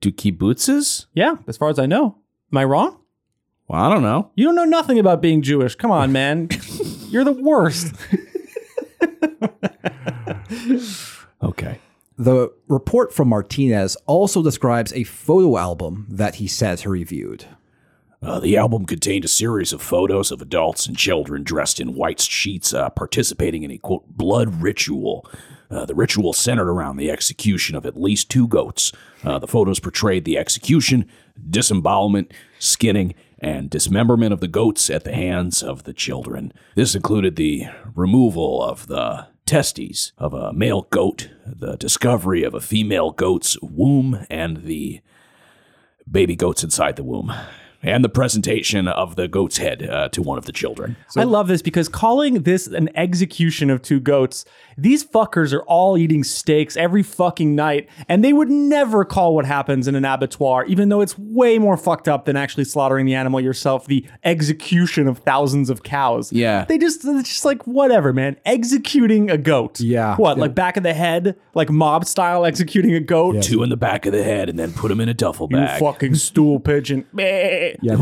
Do 0.00 0.10
kibbutzes? 0.10 1.06
Yeah, 1.14 1.36
as 1.46 1.56
far 1.56 1.68
as 1.68 1.78
I 1.78 1.86
know. 1.86 2.16
Am 2.52 2.58
I 2.58 2.64
wrong? 2.64 2.98
Well, 3.68 3.82
I 3.82 3.92
don't 3.92 4.02
know. 4.02 4.30
You 4.34 4.46
don't 4.46 4.56
know 4.56 4.64
nothing 4.64 4.98
about 4.98 5.22
being 5.22 5.42
Jewish. 5.42 5.74
Come 5.76 5.90
on, 5.90 6.10
man. 6.10 6.48
You're 7.08 7.24
the 7.24 7.32
worst. 7.32 7.94
Okay. 11.42 11.80
The 12.18 12.52
report 12.68 13.14
from 13.14 13.28
Martinez 13.28 13.96
also 14.06 14.42
describes 14.42 14.92
a 14.92 15.04
photo 15.04 15.56
album 15.56 16.06
that 16.10 16.36
he 16.36 16.46
says 16.46 16.82
he 16.82 16.88
reviewed. 16.88 17.46
Uh, 18.22 18.38
the 18.38 18.56
album 18.56 18.84
contained 18.84 19.24
a 19.24 19.28
series 19.28 19.72
of 19.72 19.80
photos 19.80 20.30
of 20.30 20.42
adults 20.42 20.86
and 20.86 20.96
children 20.96 21.42
dressed 21.42 21.80
in 21.80 21.94
white 21.94 22.20
sheets 22.20 22.74
uh, 22.74 22.90
participating 22.90 23.62
in 23.62 23.70
a 23.70 23.78
quote 23.78 24.06
blood 24.08 24.62
ritual. 24.62 25.26
Uh, 25.70 25.86
the 25.86 25.94
ritual 25.94 26.32
centered 26.32 26.68
around 26.68 26.96
the 26.96 27.10
execution 27.10 27.76
of 27.76 27.86
at 27.86 27.98
least 27.98 28.28
two 28.28 28.46
goats. 28.46 28.92
Uh, 29.24 29.38
the 29.38 29.46
photos 29.46 29.78
portrayed 29.78 30.24
the 30.24 30.36
execution, 30.36 31.08
disembowelment, 31.48 32.32
skinning, 32.58 33.14
and 33.38 33.70
dismemberment 33.70 34.32
of 34.32 34.40
the 34.40 34.48
goats 34.48 34.90
at 34.90 35.04
the 35.04 35.14
hands 35.14 35.62
of 35.62 35.84
the 35.84 35.94
children. 35.94 36.52
This 36.74 36.94
included 36.94 37.36
the 37.36 37.66
removal 37.94 38.62
of 38.62 38.88
the 38.88 39.28
testes 39.46 40.12
of 40.18 40.34
a 40.34 40.52
male 40.52 40.82
goat, 40.90 41.30
the 41.46 41.76
discovery 41.76 42.42
of 42.42 42.52
a 42.52 42.60
female 42.60 43.12
goat's 43.12 43.56
womb, 43.62 44.26
and 44.28 44.58
the 44.64 45.00
baby 46.10 46.36
goats 46.36 46.62
inside 46.62 46.96
the 46.96 47.04
womb, 47.04 47.32
and 47.82 48.04
the 48.04 48.08
presentation 48.08 48.88
of 48.88 49.16
the 49.16 49.26
goat's 49.28 49.56
head 49.58 49.82
uh, 49.82 50.08
to 50.10 50.22
one 50.22 50.36
of 50.38 50.44
the 50.44 50.52
children. 50.52 50.96
I 51.16 51.24
love 51.24 51.48
this 51.48 51.62
because 51.62 51.88
calling 51.88 52.42
this 52.42 52.66
an 52.66 52.90
execution 52.94 53.70
of 53.70 53.80
two 53.82 54.00
goats, 54.00 54.44
these 54.76 55.04
fuckers 55.04 55.52
are 55.52 55.62
all 55.62 55.96
eating 55.98 56.22
steaks 56.24 56.76
every 56.76 57.02
fucking 57.02 57.54
night, 57.54 57.88
and 58.08 58.24
they 58.24 58.32
would 58.32 58.50
never 58.50 59.04
call 59.04 59.34
what 59.34 59.44
happens 59.46 59.88
in 59.88 59.94
an 59.94 60.04
abattoir, 60.04 60.64
even 60.66 60.88
though 60.88 61.00
it's 61.00 61.18
way 61.18 61.58
more 61.58 61.76
fucked 61.76 62.08
up 62.08 62.24
than 62.24 62.36
actually 62.36 62.64
slaughtering 62.64 63.06
the 63.06 63.14
animal 63.14 63.40
yourself, 63.40 63.86
the 63.86 64.06
execution 64.24 65.08
of 65.08 65.18
thousands 65.18 65.70
of 65.70 65.82
cows. 65.82 66.32
Yeah. 66.32 66.64
They 66.66 66.78
just, 66.78 67.04
it's 67.04 67.28
just 67.28 67.44
like, 67.44 67.66
whatever, 67.66 68.12
man. 68.12 68.36
Executing 68.46 69.30
a 69.30 69.36
goat. 69.38 69.80
Yeah. 69.80 70.16
What, 70.16 70.36
Yeah. 70.36 70.42
like 70.42 70.54
back 70.54 70.76
of 70.76 70.82
the 70.82 70.94
head, 70.94 71.36
like 71.54 71.70
mob 71.70 72.04
style 72.06 72.44
executing 72.44 72.94
a 72.94 73.00
goat? 73.00 73.42
Two 73.42 73.62
in 73.62 73.68
the 73.70 73.76
back 73.76 74.06
of 74.06 74.12
the 74.12 74.22
head, 74.22 74.48
and 74.48 74.58
then 74.58 74.72
put 74.72 74.88
them 74.88 75.00
in 75.00 75.08
a 75.08 75.14
duffel 75.14 75.48
You 75.50 75.56
bag. 75.58 75.80
fucking 75.80 76.14
stool 76.14 76.60
pigeon. 76.60 77.04
Yeah. 77.82 77.96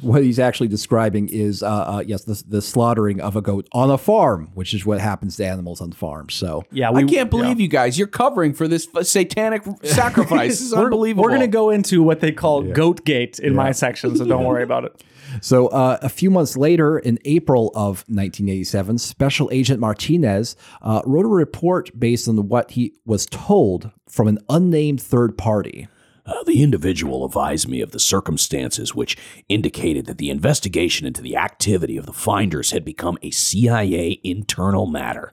what 0.00 0.22
he's 0.22 0.38
actually 0.38 0.68
describing 0.68 1.28
is, 1.28 1.62
uh, 1.62 1.66
uh, 1.68 2.04
yes, 2.06 2.24
the, 2.24 2.42
the 2.46 2.62
slaughtering 2.62 3.20
of 3.20 3.36
a 3.36 3.42
goat 3.42 3.68
on 3.72 3.90
a 3.90 3.98
farm, 3.98 4.50
which 4.54 4.74
is 4.74 4.84
what 4.86 5.00
happens 5.00 5.36
to 5.36 5.46
animals 5.46 5.80
on 5.80 5.92
farms. 5.92 6.34
So 6.34 6.64
Yeah, 6.70 6.90
we 6.90 7.02
I 7.02 7.06
can't 7.06 7.30
believe 7.30 7.60
you 7.60 7.68
guys. 7.68 7.98
You're 7.98 8.08
covering 8.08 8.52
for 8.54 8.68
this 8.68 8.88
f- 8.94 9.06
satanic 9.06 9.62
sacrifice. 9.82 10.50
This 10.50 10.60
is 10.62 10.74
We're, 10.74 10.84
unbelievable. 10.84 11.24
we're 11.24 11.30
going 11.30 11.40
to 11.40 11.46
go 11.46 11.70
into 11.70 12.02
what 12.02 12.20
they 12.20 12.32
call 12.32 12.62
goat 12.62 13.04
gate 13.04 13.38
in 13.38 13.54
my 13.54 13.72
section, 13.72 14.16
so 14.16 14.24
don't 14.24 14.44
worry 14.44 14.62
about 14.62 14.84
it. 14.84 15.02
So, 15.42 15.68
uh, 15.68 15.96
a 16.02 16.08
few 16.08 16.28
months 16.28 16.56
later, 16.56 16.98
in 16.98 17.16
April 17.24 17.68
of 17.68 18.00
1987, 18.08 18.98
Special 18.98 19.48
Agent 19.52 19.78
Martinez 19.78 20.56
uh, 20.82 21.02
wrote 21.06 21.24
a 21.24 21.28
report 21.28 21.96
based 21.98 22.26
on 22.26 22.48
what 22.48 22.72
he 22.72 22.94
was 23.06 23.26
told 23.26 23.92
from 24.08 24.26
an 24.26 24.38
unnamed 24.48 25.00
third 25.00 25.38
party. 25.38 25.86
Uh, 26.30 26.44
the 26.44 26.62
individual 26.62 27.24
advised 27.24 27.68
me 27.68 27.80
of 27.80 27.90
the 27.90 27.98
circumstances 27.98 28.94
which 28.94 29.16
indicated 29.48 30.06
that 30.06 30.18
the 30.18 30.30
investigation 30.30 31.04
into 31.04 31.20
the 31.20 31.36
activity 31.36 31.96
of 31.96 32.06
the 32.06 32.12
finders 32.12 32.70
had 32.70 32.84
become 32.84 33.18
a 33.20 33.32
CIA 33.32 34.20
internal 34.22 34.86
matter. 34.86 35.32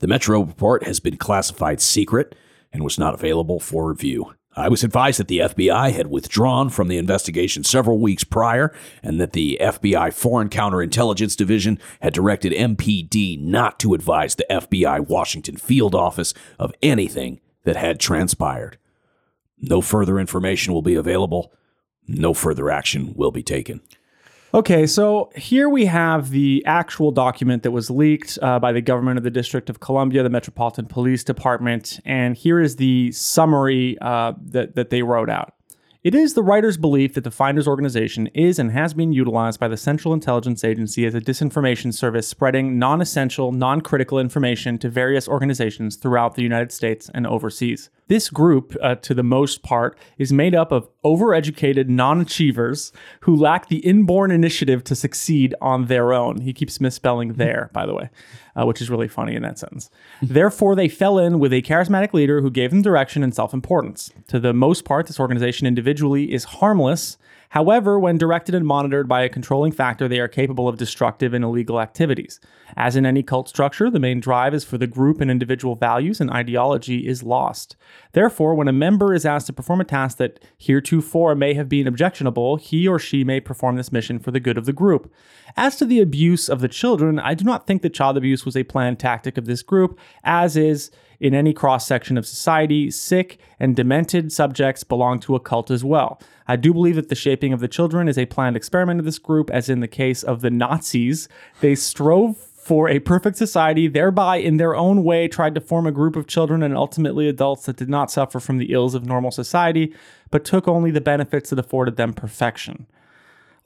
The 0.00 0.06
Metro 0.06 0.42
report 0.42 0.84
has 0.84 1.00
been 1.00 1.16
classified 1.16 1.80
secret 1.80 2.34
and 2.74 2.84
was 2.84 2.98
not 2.98 3.14
available 3.14 3.58
for 3.58 3.88
review. 3.88 4.34
I 4.54 4.68
was 4.68 4.84
advised 4.84 5.18
that 5.18 5.28
the 5.28 5.38
FBI 5.38 5.92
had 5.92 6.08
withdrawn 6.08 6.68
from 6.68 6.88
the 6.88 6.98
investigation 6.98 7.64
several 7.64 7.98
weeks 7.98 8.22
prior 8.22 8.76
and 9.02 9.18
that 9.20 9.32
the 9.32 9.56
FBI 9.60 10.12
Foreign 10.12 10.50
Counterintelligence 10.50 11.36
Division 11.36 11.78
had 12.02 12.12
directed 12.12 12.52
MPD 12.52 13.40
not 13.40 13.80
to 13.80 13.94
advise 13.94 14.34
the 14.34 14.46
FBI 14.50 15.08
Washington 15.08 15.56
field 15.56 15.94
office 15.94 16.34
of 16.58 16.74
anything 16.82 17.40
that 17.64 17.76
had 17.76 17.98
transpired. 17.98 18.76
No 19.58 19.80
further 19.80 20.18
information 20.18 20.74
will 20.74 20.82
be 20.82 20.94
available. 20.94 21.52
No 22.06 22.34
further 22.34 22.70
action 22.70 23.14
will 23.16 23.30
be 23.30 23.42
taken. 23.42 23.80
Okay, 24.52 24.86
so 24.86 25.32
here 25.34 25.68
we 25.68 25.86
have 25.86 26.30
the 26.30 26.62
actual 26.64 27.10
document 27.10 27.64
that 27.64 27.72
was 27.72 27.90
leaked 27.90 28.38
uh, 28.40 28.60
by 28.60 28.70
the 28.70 28.80
government 28.80 29.18
of 29.18 29.24
the 29.24 29.30
District 29.30 29.68
of 29.68 29.80
Columbia, 29.80 30.22
the 30.22 30.30
Metropolitan 30.30 30.86
Police 30.86 31.24
Department, 31.24 31.98
and 32.04 32.36
here 32.36 32.60
is 32.60 32.76
the 32.76 33.10
summary 33.10 33.98
uh, 34.00 34.32
that, 34.40 34.76
that 34.76 34.90
they 34.90 35.02
wrote 35.02 35.28
out. 35.28 35.54
It 36.04 36.14
is 36.14 36.34
the 36.34 36.42
writer's 36.42 36.76
belief 36.76 37.14
that 37.14 37.24
the 37.24 37.32
Finders 37.32 37.66
organization 37.66 38.28
is 38.28 38.60
and 38.60 38.70
has 38.70 38.94
been 38.94 39.12
utilized 39.12 39.58
by 39.58 39.68
the 39.68 39.76
Central 39.76 40.14
Intelligence 40.14 40.62
Agency 40.62 41.04
as 41.04 41.14
a 41.16 41.20
disinformation 41.20 41.92
service 41.92 42.28
spreading 42.28 42.78
non 42.78 43.00
essential, 43.00 43.50
non 43.50 43.80
critical 43.80 44.20
information 44.20 44.78
to 44.78 44.88
various 44.88 45.26
organizations 45.26 45.96
throughout 45.96 46.34
the 46.36 46.42
United 46.42 46.70
States 46.70 47.10
and 47.12 47.26
overseas. 47.26 47.90
This 48.06 48.28
group, 48.28 48.76
uh, 48.82 48.96
to 48.96 49.14
the 49.14 49.22
most 49.22 49.62
part, 49.62 49.98
is 50.18 50.32
made 50.32 50.54
up 50.54 50.72
of 50.72 50.88
overeducated 51.04 51.88
non 51.88 52.20
achievers 52.20 52.92
who 53.20 53.34
lack 53.34 53.68
the 53.68 53.78
inborn 53.78 54.30
initiative 54.30 54.84
to 54.84 54.94
succeed 54.94 55.54
on 55.62 55.86
their 55.86 56.12
own. 56.12 56.42
He 56.42 56.52
keeps 56.52 56.80
misspelling 56.80 57.32
there, 57.34 57.70
by 57.72 57.86
the 57.86 57.94
way, 57.94 58.10
uh, 58.56 58.66
which 58.66 58.82
is 58.82 58.90
really 58.90 59.08
funny 59.08 59.34
in 59.34 59.42
that 59.42 59.58
sentence. 59.58 59.90
Therefore, 60.20 60.76
they 60.76 60.88
fell 60.88 61.18
in 61.18 61.38
with 61.38 61.52
a 61.54 61.62
charismatic 61.62 62.12
leader 62.12 62.42
who 62.42 62.50
gave 62.50 62.70
them 62.70 62.82
direction 62.82 63.22
and 63.22 63.34
self 63.34 63.54
importance. 63.54 64.10
To 64.28 64.38
the 64.38 64.52
most 64.52 64.84
part, 64.84 65.06
this 65.06 65.20
organization 65.20 65.66
individually 65.66 66.32
is 66.32 66.44
harmless. 66.44 67.16
However, 67.54 68.00
when 68.00 68.18
directed 68.18 68.52
and 68.56 68.66
monitored 68.66 69.06
by 69.06 69.22
a 69.22 69.28
controlling 69.28 69.70
factor, 69.70 70.08
they 70.08 70.18
are 70.18 70.26
capable 70.26 70.66
of 70.66 70.76
destructive 70.76 71.32
and 71.32 71.44
illegal 71.44 71.80
activities. 71.80 72.40
As 72.76 72.96
in 72.96 73.06
any 73.06 73.22
cult 73.22 73.48
structure, 73.48 73.88
the 73.88 74.00
main 74.00 74.18
drive 74.18 74.54
is 74.54 74.64
for 74.64 74.76
the 74.76 74.88
group 74.88 75.20
and 75.20 75.30
individual 75.30 75.76
values, 75.76 76.20
and 76.20 76.32
ideology 76.32 77.06
is 77.06 77.22
lost. 77.22 77.76
Therefore, 78.10 78.56
when 78.56 78.66
a 78.66 78.72
member 78.72 79.14
is 79.14 79.24
asked 79.24 79.46
to 79.46 79.52
perform 79.52 79.80
a 79.80 79.84
task 79.84 80.16
that 80.16 80.40
heretofore 80.58 81.36
may 81.36 81.54
have 81.54 81.68
been 81.68 81.86
objectionable, 81.86 82.56
he 82.56 82.88
or 82.88 82.98
she 82.98 83.22
may 83.22 83.38
perform 83.38 83.76
this 83.76 83.92
mission 83.92 84.18
for 84.18 84.32
the 84.32 84.40
good 84.40 84.58
of 84.58 84.66
the 84.66 84.72
group. 84.72 85.14
As 85.56 85.76
to 85.76 85.84
the 85.84 86.00
abuse 86.00 86.48
of 86.48 86.60
the 86.60 86.66
children, 86.66 87.20
I 87.20 87.34
do 87.34 87.44
not 87.44 87.68
think 87.68 87.82
that 87.82 87.94
child 87.94 88.16
abuse 88.16 88.44
was 88.44 88.56
a 88.56 88.64
planned 88.64 88.98
tactic 88.98 89.38
of 89.38 89.44
this 89.46 89.62
group, 89.62 89.96
as 90.24 90.56
is 90.56 90.90
in 91.24 91.32
any 91.32 91.54
cross 91.54 91.86
section 91.86 92.18
of 92.18 92.26
society, 92.26 92.90
sick 92.90 93.38
and 93.58 93.74
demented 93.74 94.30
subjects 94.30 94.84
belong 94.84 95.18
to 95.18 95.34
a 95.34 95.40
cult 95.40 95.70
as 95.70 95.82
well. 95.82 96.20
I 96.46 96.56
do 96.56 96.74
believe 96.74 96.96
that 96.96 97.08
the 97.08 97.14
shaping 97.14 97.54
of 97.54 97.60
the 97.60 97.66
children 97.66 98.08
is 98.08 98.18
a 98.18 98.26
planned 98.26 98.56
experiment 98.56 99.00
of 99.00 99.06
this 99.06 99.18
group, 99.18 99.50
as 99.50 99.70
in 99.70 99.80
the 99.80 99.88
case 99.88 100.22
of 100.22 100.42
the 100.42 100.50
Nazis. 100.50 101.26
They 101.62 101.76
strove 101.76 102.36
for 102.36 102.90
a 102.90 102.98
perfect 102.98 103.38
society, 103.38 103.88
thereby, 103.88 104.36
in 104.36 104.58
their 104.58 104.76
own 104.76 105.02
way, 105.02 105.26
tried 105.26 105.54
to 105.54 105.62
form 105.62 105.86
a 105.86 105.92
group 105.92 106.14
of 106.14 106.26
children 106.26 106.62
and 106.62 106.76
ultimately 106.76 107.26
adults 107.26 107.64
that 107.64 107.76
did 107.76 107.88
not 107.88 108.10
suffer 108.10 108.38
from 108.38 108.58
the 108.58 108.74
ills 108.74 108.94
of 108.94 109.06
normal 109.06 109.30
society, 109.30 109.94
but 110.30 110.44
took 110.44 110.68
only 110.68 110.90
the 110.90 111.00
benefits 111.00 111.48
that 111.48 111.58
afforded 111.58 111.96
them 111.96 112.12
perfection. 112.12 112.86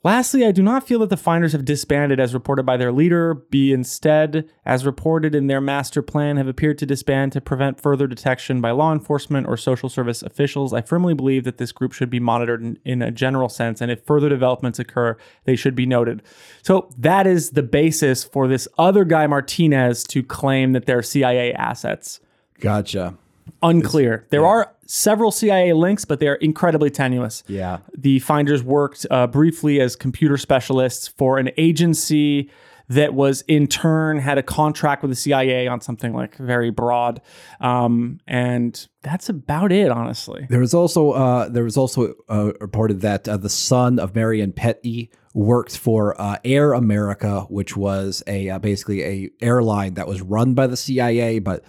Lastly, 0.01 0.45
I 0.45 0.53
do 0.53 0.63
not 0.63 0.87
feel 0.87 0.99
that 0.99 1.09
the 1.09 1.17
finders 1.17 1.51
have 1.51 1.65
disbanded 1.65 2.21
as 2.21 2.33
reported 2.33 2.65
by 2.65 2.77
their 2.77 2.91
leader. 2.91 3.33
B, 3.33 3.73
instead, 3.73 4.49
as 4.65 4.85
reported 4.85 5.35
in 5.35 5.47
their 5.47 5.59
master 5.59 6.01
plan, 6.01 6.37
have 6.37 6.47
appeared 6.47 6.77
to 6.77 6.85
disband 6.85 7.33
to 7.33 7.41
prevent 7.41 7.81
further 7.81 8.07
detection 8.07 8.61
by 8.61 8.71
law 8.71 8.93
enforcement 8.93 9.45
or 9.45 9.57
social 9.57 9.89
service 9.89 10.23
officials. 10.23 10.73
I 10.73 10.81
firmly 10.81 11.13
believe 11.13 11.43
that 11.43 11.57
this 11.57 11.73
group 11.73 11.91
should 11.91 12.09
be 12.09 12.21
monitored 12.21 12.61
in, 12.61 12.79
in 12.85 13.01
a 13.01 13.11
general 13.11 13.49
sense, 13.49 13.81
and 13.81 13.91
if 13.91 14.05
further 14.05 14.29
developments 14.29 14.79
occur, 14.79 15.17
they 15.43 15.57
should 15.57 15.75
be 15.75 15.85
noted. 15.85 16.23
So 16.63 16.89
that 16.97 17.27
is 17.27 17.49
the 17.49 17.63
basis 17.63 18.23
for 18.23 18.47
this 18.47 18.69
other 18.77 19.03
guy, 19.03 19.27
Martinez, 19.27 20.05
to 20.05 20.23
claim 20.23 20.71
that 20.71 20.85
they're 20.85 21.03
CIA 21.03 21.51
assets. 21.53 22.21
Gotcha. 22.61 23.17
Unclear. 23.61 24.25
There 24.29 24.45
are 24.45 24.73
several 24.85 25.31
CIA 25.31 25.73
links, 25.73 26.05
but 26.05 26.19
they're 26.19 26.35
incredibly 26.35 26.89
tenuous. 26.89 27.43
Yeah. 27.47 27.79
The 27.97 28.19
finders 28.19 28.63
worked 28.63 29.05
uh, 29.11 29.27
briefly 29.27 29.79
as 29.79 29.95
computer 29.95 30.37
specialists 30.37 31.07
for 31.07 31.37
an 31.37 31.51
agency 31.57 32.49
that 32.89 33.13
was 33.13 33.41
in 33.47 33.67
turn 33.67 34.17
had 34.17 34.37
a 34.37 34.43
contract 34.43 35.03
with 35.03 35.11
the 35.11 35.15
CIA 35.15 35.67
on 35.67 35.79
something 35.79 36.11
like 36.13 36.35
very 36.37 36.71
broad, 36.71 37.21
um, 37.61 38.19
and 38.27 38.87
that's 39.03 39.29
about 39.29 39.71
it, 39.71 39.91
honestly. 39.91 40.47
There 40.49 40.59
was 40.59 40.73
also 40.73 41.11
uh, 41.11 41.49
there 41.49 41.63
was 41.63 41.77
also 41.77 42.15
uh, 42.27 42.51
reported 42.59 43.01
that 43.01 43.27
uh, 43.27 43.37
the 43.37 43.49
son 43.49 43.99
of 43.99 44.15
Marion 44.15 44.51
Pettie 44.53 45.11
worked 45.35 45.77
for 45.77 46.19
uh, 46.19 46.37
Air 46.43 46.73
America, 46.73 47.41
which 47.41 47.77
was 47.77 48.23
a 48.25 48.49
uh, 48.49 48.59
basically 48.59 49.03
a 49.03 49.29
airline 49.39 49.93
that 49.93 50.07
was 50.07 50.21
run 50.21 50.55
by 50.55 50.65
the 50.65 50.77
CIA, 50.77 51.37
but 51.37 51.63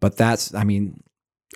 but 0.00 0.16
that's 0.16 0.52
I 0.54 0.64
mean 0.64 1.00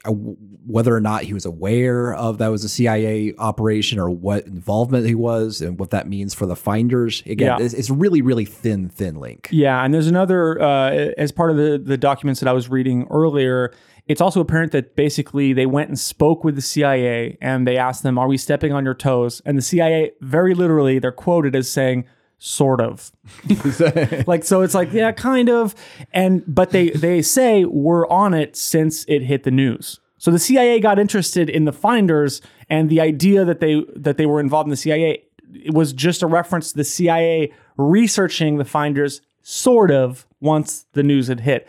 whether 0.06 0.94
or 0.94 1.00
not 1.00 1.22
he 1.24 1.34
was 1.34 1.44
aware 1.44 2.14
of 2.14 2.38
that 2.38 2.48
was 2.48 2.64
a 2.64 2.68
CIA 2.68 3.34
operation 3.38 3.98
or 3.98 4.10
what 4.10 4.46
involvement 4.46 5.06
he 5.06 5.14
was 5.14 5.60
and 5.60 5.78
what 5.78 5.90
that 5.90 6.08
means 6.08 6.34
for 6.34 6.46
the 6.46 6.56
finders. 6.56 7.22
Again, 7.26 7.58
Yeah. 7.58 7.64
it's, 7.64 7.74
it's 7.74 7.90
really 7.90 8.22
really 8.22 8.44
thin 8.44 8.88
thin 8.88 9.16
link. 9.16 9.48
Yeah, 9.52 9.84
and 9.84 9.92
there's 9.94 10.06
another 10.08 10.60
uh, 10.60 10.90
as 11.18 11.30
part 11.32 11.50
of 11.50 11.56
the 11.56 11.80
the 11.82 11.96
documents 11.96 12.40
that 12.40 12.48
I 12.48 12.52
was 12.52 12.68
reading 12.68 13.06
earlier. 13.10 13.72
It's 14.08 14.20
also 14.20 14.40
apparent 14.40 14.72
that 14.72 14.96
basically 14.96 15.52
they 15.52 15.66
went 15.66 15.88
and 15.88 15.96
spoke 15.98 16.42
with 16.42 16.56
the 16.56 16.62
CIA 16.62 17.38
and 17.40 17.66
they 17.68 17.76
asked 17.76 18.02
them, 18.02 18.18
"Are 18.18 18.26
we 18.26 18.36
stepping 18.36 18.72
on 18.72 18.84
your 18.84 18.94
toes?" 18.94 19.40
And 19.46 19.56
the 19.56 19.62
CIA, 19.62 20.10
very 20.20 20.54
literally, 20.54 20.98
they're 20.98 21.12
quoted 21.12 21.54
as 21.54 21.70
saying, 21.70 22.04
"Sort 22.44 22.80
of." 22.80 23.12
like 24.26 24.42
so, 24.42 24.62
it's 24.62 24.74
like 24.74 24.92
yeah, 24.92 25.12
kind 25.12 25.48
of, 25.48 25.74
and 26.12 26.42
but 26.46 26.70
they 26.70 26.90
they 26.90 27.22
say 27.22 27.64
we're 27.64 28.08
on 28.08 28.34
it 28.34 28.56
since 28.56 29.04
it 29.06 29.22
hit 29.22 29.44
the 29.44 29.50
news. 29.50 30.00
So 30.18 30.30
the 30.30 30.38
CIA 30.38 30.80
got 30.80 30.98
interested 30.98 31.48
in 31.48 31.66
the 31.66 31.72
finders, 31.72 32.42
and 32.68 32.90
the 32.90 33.00
idea 33.00 33.44
that 33.44 33.60
they 33.60 33.84
that 33.94 34.16
they 34.16 34.26
were 34.26 34.40
involved 34.40 34.66
in 34.66 34.70
the 34.70 34.76
CIA 34.76 35.22
it 35.54 35.74
was 35.74 35.92
just 35.92 36.22
a 36.22 36.26
reference 36.26 36.72
to 36.72 36.78
the 36.78 36.84
CIA 36.84 37.52
researching 37.76 38.58
the 38.58 38.64
finders, 38.64 39.20
sort 39.42 39.90
of, 39.90 40.26
once 40.40 40.86
the 40.92 41.02
news 41.02 41.28
had 41.28 41.40
hit. 41.40 41.68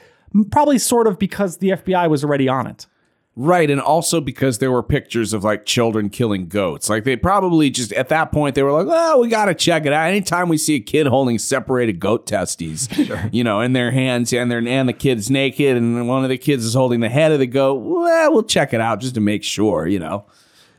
Probably 0.52 0.80
sort 0.80 1.08
of 1.08 1.20
because 1.20 1.58
the 1.58 1.70
FBI 1.70 2.10
was 2.10 2.24
already 2.24 2.48
on 2.48 2.68
it. 2.68 2.88
Right, 3.36 3.72
and 3.72 3.82
also 3.82 4.22
because 4.22 4.60
there 4.60 4.72
were 4.72 4.84
pictures 4.84 5.34
of 5.34 5.44
like 5.44 5.66
children 5.66 6.12
killing 6.12 6.48
goats. 6.48 6.88
Like 6.88 7.04
they 7.04 7.16
probably 7.16 7.72
just 7.72 7.92
at 7.94 8.10
that 8.10 8.32
point 8.32 8.54
they 8.54 8.62
were 8.62 8.72
like, 8.72 8.86
"Oh, 8.88 9.22
we 9.22 9.28
got 9.28 9.46
to 9.46 9.56
check 9.56 9.88
it 9.88 9.94
out." 9.94 10.08
Anytime 10.08 10.50
we 10.50 10.58
see 10.60 10.76
a 10.76 10.80
kid 10.80 11.08
holding 11.08 11.40
separated 11.40 12.00
goat 12.00 12.28
testes, 12.28 12.88
you 13.32 13.44
know, 13.44 13.60
in 13.60 13.74
their 13.74 13.90
hands, 13.90 14.32
and 14.34 14.52
their 14.52 14.60
and 14.60 14.88
the 14.88 14.94
kid's 14.94 15.32
naked, 15.32 15.76
and 15.76 16.08
one 16.08 16.24
of 16.24 16.30
the 16.30 16.38
kids 16.38 16.64
is 16.64 16.76
holding 16.76 17.00
the 17.00 17.10
head 17.10 17.32
of 17.32 17.40
the 17.40 17.48
goat, 17.48 17.76
well, 17.80 18.32
we'll 18.32 18.44
check 18.44 18.72
it 18.72 18.80
out 18.80 19.02
just 19.02 19.16
to 19.16 19.22
make 19.22 19.44
sure, 19.44 19.88
you 19.88 19.98
know. 19.98 20.26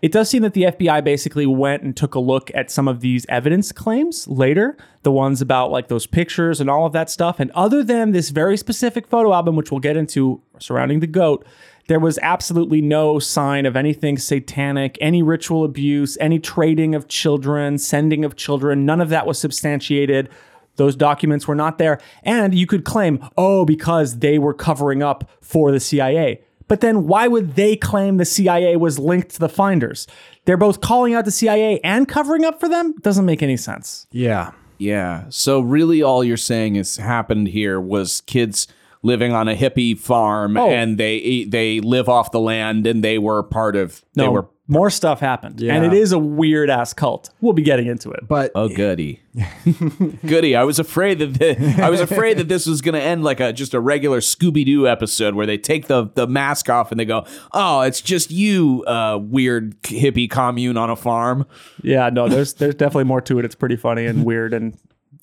It 0.01 0.13
does 0.13 0.29
seem 0.29 0.43
that 0.43 0.53
the 0.53 0.65
FBI 0.65 1.03
basically 1.03 1.47
went 1.47 1.83
and 1.83 1.97
took 1.97 2.15
a 2.15 2.21
look 2.21 2.51
at 2.55 2.71
some 2.71 2.89
of 2.89 3.01
these 3.01 3.25
evidence 3.31 3.73
claims 3.73 4.29
later, 4.29 4.77
the 5.03 5.11
ones 5.11 5.41
about 5.41 5.71
like 5.71 5.89
those 5.89 6.07
pictures 6.07 6.61
and 6.61 6.69
all 6.69 6.85
of 6.85 6.93
that 6.93 7.09
stuff. 7.09 7.41
And 7.41 7.51
other 7.53 7.83
than 7.83 8.13
this 8.13 8.29
very 8.29 8.59
specific 8.59 9.09
photo 9.09 9.33
album, 9.33 9.57
which 9.57 9.71
we'll 9.71 9.81
get 9.81 9.97
into 9.97 10.43
surrounding 10.59 11.01
the 11.01 11.07
goat, 11.07 11.47
there 11.87 12.01
was 12.01 12.19
absolutely 12.23 12.81
no 12.81 13.19
sign 13.19 13.67
of 13.67 13.77
anything 13.77 14.17
satanic, 14.19 14.97
any 15.01 15.23
ritual 15.23 15.65
abuse, 15.65 16.17
any 16.21 16.39
trading 16.39 16.95
of 16.95 17.09
children, 17.09 17.79
sending 17.79 18.25
of 18.25 18.37
children. 18.37 18.87
None 18.87 19.01
of 19.01 19.11
that 19.11 19.27
was 19.27 19.39
substantiated. 19.39 20.31
Those 20.77 20.97
documents 20.97 21.47
were 21.47 21.55
not 21.55 21.79
there. 21.79 22.01
And 22.23 22.55
you 22.55 22.67
could 22.67 22.85
claim, 22.85 23.21
oh, 23.37 23.65
because 23.65 24.19
they 24.19 24.39
were 24.39 24.55
covering 24.55 25.03
up 25.03 25.31
for 25.41 25.71
the 25.71 25.81
CIA. 25.81 26.41
But 26.67 26.81
then 26.81 27.07
why 27.07 27.29
would 27.29 27.55
they 27.57 27.77
claim 27.77 28.17
the 28.17 28.25
CIA 28.25 28.77
was 28.77 28.99
linked 28.99 29.31
to 29.31 29.39
the 29.39 29.49
finders? 29.49 30.07
They're 30.47 30.57
both 30.57 30.81
calling 30.81 31.15
out 31.15 31.27
the 31.27 31.31
CIA 31.31 31.81
and 31.85 32.09
covering 32.09 32.45
up 32.45 32.59
for 32.59 32.69
them? 32.69 32.95
Doesn't 33.03 33.27
make 33.27 33.43
any 33.43 33.57
sense. 33.57 34.07
Yeah. 34.11 34.53
Yeah. 34.79 35.25
So 35.29 35.61
really, 35.61 36.03
all 36.03 36.25
you're 36.25 36.37
saying 36.37 36.77
is 36.77 36.97
happened 36.97 37.49
here 37.49 37.79
was 37.79 38.23
kids 38.23 38.67
living 39.05 39.33
on 39.33 39.47
a 39.49 39.55
hippie 39.55 39.97
farm, 39.97 40.57
Oh. 40.57 40.69
and 40.71 40.99
they 40.99 41.45
they 41.45 41.79
live 41.81 42.09
off 42.09 42.33
the 42.33 42.41
land, 42.41 42.87
and 42.87 43.05
they 43.05 43.19
were 43.19 43.43
part 43.45 43.77
of. 43.77 44.03
They 44.15 44.25
No, 44.25 44.33
were 44.33 44.49
more 44.67 44.89
stuff 44.89 45.21
happened. 45.21 45.61
And 45.63 45.85
it 45.85 45.93
is 45.93 46.11
a 46.13 46.19
weird 46.19 46.71
ass 46.71 46.95
cult. 46.95 47.29
We'll 47.43 47.53
be 47.53 47.61
getting 47.63 47.87
into 47.87 48.11
it. 48.11 48.27
But 48.27 48.51
Oh, 48.55 48.69
goody, 48.71 49.21
goody! 50.27 50.57
I 50.57 50.65
was 50.65 50.79
afraid 50.79 51.19
that 51.19 51.35
the, 51.39 51.83
I 51.85 51.91
was 51.91 52.01
afraid 52.01 52.39
that 52.39 52.49
this 52.49 52.67
was 52.67 52.81
going 52.81 52.95
to 52.95 53.01
end 53.03 53.25
like 53.25 53.41
a 53.41 53.53
just 53.53 53.75
a 53.75 53.81
regular 53.81 54.21
Scooby 54.21 54.65
Doo 54.65 54.89
episode 54.89 55.35
where 55.35 55.47
they 55.47 55.59
take 55.59 55.87
the 55.87 56.11
the 56.15 56.27
mask 56.27 56.71
off 56.71 56.91
and 56.91 56.99
they 56.99 57.05
go, 57.05 57.27
"Oh, 57.53 57.83
it's 57.83 58.01
just 58.01 58.31
you, 58.31 58.85
uh, 58.87 59.19
weird 59.21 59.81
hippie 59.83 60.31
commune 60.31 60.77
on 60.77 60.91
a 60.91 60.97
farm." 60.97 61.47
Yeah, 61.83 62.09
no, 62.11 62.29
there's 62.29 62.55
there's 62.55 62.75
definitely 62.75 63.05
more 63.05 63.21
to 63.23 63.39
it. 63.39 63.45
It's 63.45 63.55
pretty 63.55 63.77
funny 63.77 64.07
and 64.07 64.25
weird. 64.25 64.55
And 64.55 64.77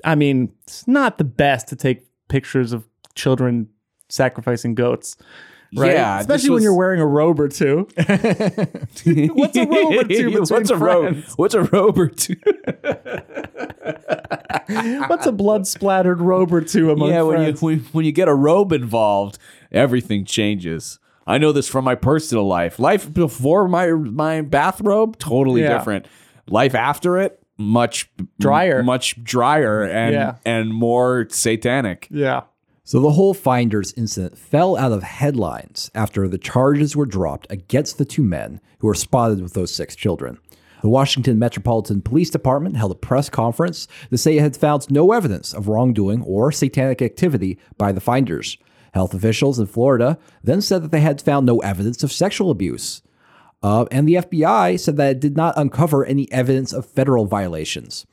I 0.03 0.15
mean, 0.15 0.51
it's 0.63 0.87
not 0.87 1.17
the 1.17 1.23
best 1.23 1.67
to 1.69 1.75
take 1.75 2.05
pictures 2.27 2.73
of 2.73 2.85
children 3.15 3.69
sacrificing 4.09 4.75
goats. 4.75 5.15
Right? 5.73 5.93
Yeah, 5.93 6.19
Especially 6.19 6.49
when 6.49 6.55
was- 6.55 6.63
you're 6.65 6.75
wearing 6.75 6.99
a 6.99 7.07
robe 7.07 7.39
or 7.39 7.47
two. 7.47 7.87
What's 7.97 9.55
a 9.55 9.65
robe 9.65 9.95
or 9.95 10.03
two 10.03 10.31
What's 10.49 10.69
a 10.69 10.75
robe? 10.75 11.23
What's 11.37 11.53
a 11.53 11.63
robe 11.63 11.97
or 11.97 12.09
two? 12.09 12.35
What's 15.07 15.25
a 15.25 15.31
blood 15.31 15.67
splattered 15.67 16.21
robe 16.21 16.53
or 16.53 16.61
two 16.61 16.91
among 16.91 17.09
yeah, 17.09 17.21
when 17.23 17.39
you 17.39 17.45
friends? 17.45 17.61
when, 17.61 17.79
when 17.91 18.05
you 18.05 18.11
get 18.11 18.27
a 18.27 18.33
robe 18.33 18.71
involved, 18.71 19.37
everything 19.71 20.25
changes. 20.25 20.99
I 21.27 21.37
know 21.37 21.51
this 21.51 21.67
from 21.67 21.85
my 21.85 21.95
personal 21.95 22.47
life. 22.47 22.79
Life 22.79 23.11
before 23.13 23.67
my 23.67 23.91
my 23.91 24.41
bathrobe, 24.41 25.17
totally 25.19 25.61
Yeah. 25.61 25.77
different. 25.77 26.07
Life 26.47 26.75
after 26.75 27.17
it, 27.19 27.39
much 27.57 28.09
Drier. 28.39 28.83
much 28.83 29.23
drier, 29.23 29.83
and 29.83 30.13
Yeah. 30.13 30.35
and 30.45 30.73
more 30.73 31.27
satanic. 31.29 32.07
yeah. 32.11 32.41
So 32.83 32.99
the 32.99 33.11
whole 33.11 33.35
Finders 33.35 33.93
incident 33.95 34.37
fell 34.37 34.75
out 34.75 34.91
of 34.91 35.03
headlines 35.03 35.91
after 35.93 36.27
the 36.27 36.39
charges 36.39 36.95
were 36.95 37.05
dropped 37.05 37.45
against 37.49 37.97
the 37.97 38.05
two 38.05 38.23
men 38.23 38.59
who 38.79 38.87
were 38.87 38.95
spotted 38.95 39.41
with 39.41 39.53
those 39.53 39.73
six 39.73 39.95
children. 39.95 40.39
The 40.81 40.89
Washington 40.89 41.37
Metropolitan 41.37 42.01
Police 42.01 42.31
Department 42.31 42.77
held 42.77 42.91
a 42.91 42.95
press 42.95 43.29
conference 43.29 43.87
to 44.09 44.17
say 44.17 44.37
it 44.37 44.41
had 44.41 44.57
found 44.57 44.89
no 44.89 45.11
evidence 45.11 45.53
of 45.53 45.67
wrongdoing 45.67 46.23
or 46.23 46.51
satanic 46.51 47.03
activity 47.03 47.59
by 47.77 47.91
the 47.91 48.01
Finders. 48.01 48.57
Health 48.95 49.13
officials 49.13 49.59
in 49.59 49.67
Florida 49.67 50.17
then 50.43 50.59
said 50.59 50.81
that 50.81 50.91
they 50.91 51.01
had 51.01 51.21
found 51.21 51.45
no 51.45 51.59
evidence 51.59 52.03
of 52.03 52.11
sexual 52.11 52.49
abuse. 52.49 53.03
Uh, 53.61 53.85
and 53.91 54.07
the 54.07 54.15
FBI 54.15 54.79
said 54.79 54.97
that 54.97 55.11
it 55.11 55.19
did 55.19 55.37
not 55.37 55.53
uncover 55.55 56.03
any 56.03 56.29
evidence 56.31 56.73
of 56.73 56.87
federal 56.87 57.25
violations. 57.25 58.07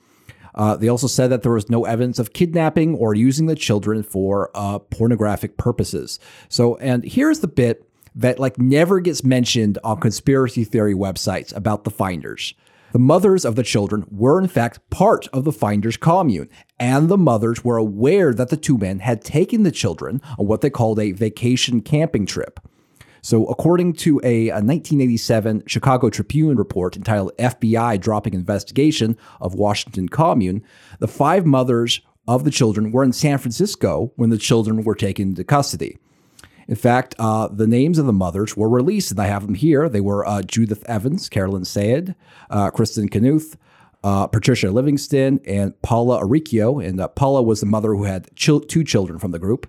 Uh, 0.59 0.77
they 0.77 0.89
also 0.89 1.07
said 1.07 1.29
that 1.29 1.43
there 1.43 1.53
was 1.53 1.71
no 1.71 1.85
evidence 1.85 2.19
of 2.19 2.33
kidnapping 2.33 2.97
or 2.97 3.15
using 3.15 3.47
the 3.47 3.55
children 3.55 4.03
for 4.03 4.51
uh, 4.55 4.79
pornographic 4.81 5.57
purposes. 5.57 6.19
So, 6.49 6.77
and 6.79 7.05
here's 7.05 7.41
the 7.41 7.49
bit 7.49 7.89
that 8.17 8.41
like 8.41 8.59
never 8.59 8.99
gets 8.99 9.23
mentioned 9.23 9.79
on 9.85 10.01
conspiracy 10.01 10.65
theory 10.65 10.95
websites 10.95 11.55
about 11.55 11.85
the 11.85 11.91
finders. 11.91 12.55
The 12.91 12.99
mothers 12.99 13.45
of 13.45 13.55
the 13.55 13.63
children 13.63 14.07
were 14.11 14.41
in 14.41 14.49
fact 14.49 14.81
part 14.91 15.29
of 15.29 15.45
the 15.45 15.53
finders 15.53 15.97
commune, 15.97 16.49
and 16.81 17.09
the 17.09 17.19
mothers 17.19 17.63
were 17.63 17.77
aware 17.77 18.35
that 18.35 18.49
the 18.49 18.57
two 18.57 18.79
men 18.79 18.99
had 19.01 19.23
taken 19.23 19.63
the 19.63 19.71
children 19.71 20.21
on 20.39 20.47
what 20.47 20.63
they 20.63 20.71
called 20.71 20.99
a 20.99 21.13
vacation 21.13 21.83
camping 21.83 22.27
trip. 22.27 22.59
So, 23.23 23.47
according 23.47 23.95
to 23.95 24.21
a, 24.23 24.49
a 24.49 24.55
1987 24.55 25.65
Chicago 25.67 26.11
Tribune 26.11 26.57
report 26.57 26.97
entitled 26.97 27.37
FBI 27.39 28.01
Dropping 28.01 28.35
Investigation 28.35 29.17
of 29.41 29.55
Washington 29.55 30.09
Commune, 30.09 30.63
the 30.99 31.09
five 31.09 31.45
mothers 31.45 32.01
of 32.27 32.45
the 32.45 32.51
children 32.51 32.93
were 32.93 33.03
in 33.03 33.13
San 33.13 33.39
Francisco 33.39 34.13
when 34.17 34.31
the 34.31 34.39
children 34.39 34.85
were 34.85 34.95
taken 34.95 35.31
into 35.31 35.45
custody. 35.45 35.99
In 36.69 36.77
fact, 36.77 37.15
uh, 37.19 37.49
the 37.49 37.67
names 37.67 37.99
of 37.99 38.05
the 38.05 38.13
mothers 38.13 38.55
were 38.55 38.69
released, 38.69 39.11
and 39.11 39.19
I 39.19 39.27
have 39.27 39.47
them 39.47 39.55
here. 39.55 39.89
They 39.89 40.03
were 40.03 40.27
uh, 40.29 40.43
Judith 40.43 40.85
Evans, 40.87 41.31
Carolyn 41.31 41.65
Sayed, 41.65 42.15
uh, 42.51 42.71
Kristen 42.71 43.09
Knuth, 43.09 43.57
uh, 44.05 44.27
Patricia 44.27 44.71
Livingston, 44.71 45.41
and 45.47 45.81
Paula 45.81 46.23
Aricchio. 46.23 46.85
And 46.85 47.01
uh, 47.01 47.09
Paula 47.09 47.43
was 47.43 47.61
the 47.61 47.67
mother 47.67 47.95
who 47.95 48.05
had 48.05 48.29
two 48.37 48.85
children 48.85 49.19
from 49.19 49.31
the 49.31 49.39
group. 49.39 49.67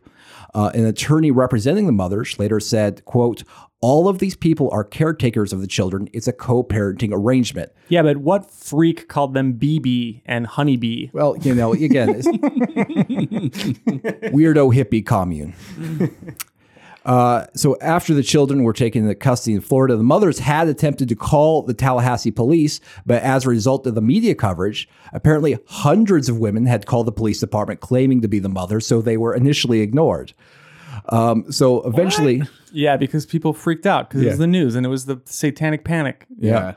Uh, 0.54 0.72
an 0.74 0.86
attorney 0.86 1.32
representing 1.32 1.86
the 1.86 1.92
mothers 1.92 2.40
later 2.40 2.60
said, 2.60 3.04
quote, 3.06 3.44
all 3.82 4.10
of 4.10 4.20
these 4.20 4.36
people 4.36 4.70
are 4.72 4.84
caretakers 4.84 5.54
of 5.54 5.62
the 5.62 5.68
children. 5.68 6.10
It's 6.12 6.28
a 6.28 6.34
co-parenting 6.34 7.12
arrangement. 7.14 7.72
Yeah, 7.88 8.02
but 8.02 8.18
what 8.18 8.52
freak 8.52 9.08
called 9.08 9.34
them 9.34 9.54
BB 9.54 10.22
and 10.26 10.46
Honeybee? 10.46 11.08
Well, 11.14 11.38
you 11.38 11.56
know, 11.56 11.74
again, 11.74 12.10
it's 12.10 12.28
weirdo 14.34 14.76
hippie 14.76 15.06
commune. 15.06 15.54
Uh, 17.06 17.46
so 17.56 17.78
after 17.80 18.14
the 18.14 18.24
children 18.24 18.64
were 18.64 18.74
taken 18.74 19.04
into 19.04 19.16
custody 19.16 19.54
in 19.56 19.62
Florida, 19.62 19.96
the 19.96 20.04
mothers 20.04 20.40
had 20.40 20.68
attempted 20.68 21.08
to 21.10 21.16
call 21.16 21.62
the 21.62 21.74
Tallahassee 21.74 22.32
police, 22.32 22.80
but 23.06 23.24
as 23.24 23.46
a 23.46 23.50
result 23.50 23.88
of 23.88 23.96
the 23.96 24.02
media 24.02 24.36
coverage, 24.36 24.88
apparently 25.14 25.58
hundreds 25.68 26.30
of 26.30 26.38
women 26.38 26.66
had 26.66 26.86
called 26.86 27.08
the 27.08 27.12
police 27.12 27.40
department 27.40 27.80
claiming 27.80 28.22
to 28.22 28.28
be 28.28 28.40
the 28.40 28.50
mothers, 28.50 28.86
so 28.86 29.02
they 29.02 29.18
were 29.18 29.34
initially 29.34 29.82
ignored. 29.82 30.34
Um, 31.10 31.52
so 31.52 31.82
eventually, 31.88 32.44
Yeah, 32.72 32.98
because 32.98 33.26
people 33.26 33.54
freaked 33.54 33.86
out 33.86 34.10
because 34.10 34.22
it 34.24 34.28
was 34.28 34.38
the 34.38 34.48
news 34.48 34.76
and 34.76 34.86
it 34.86 34.90
was 34.90 35.06
the 35.06 35.22
satanic 35.26 35.84
panic. 35.84 36.26
yeah. 36.38 36.76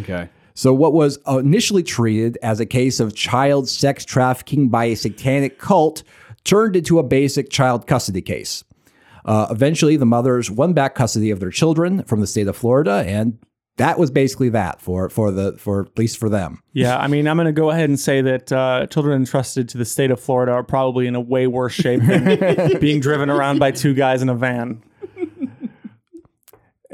Okay. 0.00 0.28
So, 0.54 0.72
what 0.72 0.92
was 0.92 1.18
initially 1.26 1.82
treated 1.82 2.38
as 2.42 2.60
a 2.60 2.66
case 2.66 3.00
of 3.00 3.14
child 3.14 3.68
sex 3.68 4.04
trafficking 4.04 4.68
by 4.68 4.84
a 4.84 4.94
satanic 4.94 5.58
cult 5.58 6.04
turned 6.44 6.76
into 6.76 6.98
a 6.98 7.02
basic 7.02 7.50
child 7.50 7.86
custody 7.86 8.22
case. 8.22 8.62
Uh, 9.24 9.46
eventually, 9.50 9.96
the 9.96 10.06
mothers 10.06 10.50
won 10.50 10.72
back 10.72 10.94
custody 10.94 11.30
of 11.30 11.40
their 11.40 11.50
children 11.50 12.04
from 12.04 12.20
the 12.20 12.26
state 12.26 12.46
of 12.46 12.56
Florida, 12.56 13.04
and 13.06 13.38
that 13.76 13.98
was 13.98 14.10
basically 14.10 14.50
that 14.50 14.80
for 14.80 15.08
for 15.08 15.30
the 15.30 15.56
for 15.58 15.86
at 15.86 15.98
least 15.98 16.18
for 16.18 16.28
them. 16.28 16.60
Yeah, 16.72 16.96
I 16.96 17.08
mean, 17.08 17.26
I'm 17.26 17.36
going 17.36 17.46
to 17.46 17.52
go 17.52 17.70
ahead 17.70 17.88
and 17.88 17.98
say 17.98 18.20
that 18.22 18.52
uh, 18.52 18.86
children 18.86 19.16
entrusted 19.16 19.68
to 19.70 19.78
the 19.78 19.84
state 19.84 20.10
of 20.10 20.20
Florida 20.20 20.52
are 20.52 20.62
probably 20.62 21.06
in 21.06 21.14
a 21.14 21.20
way 21.20 21.46
worse 21.46 21.72
shape 21.72 22.02
than 22.02 22.78
being 22.80 23.00
driven 23.00 23.30
around 23.30 23.58
by 23.58 23.70
two 23.70 23.94
guys 23.94 24.22
in 24.22 24.28
a 24.28 24.34
van. 24.34 24.82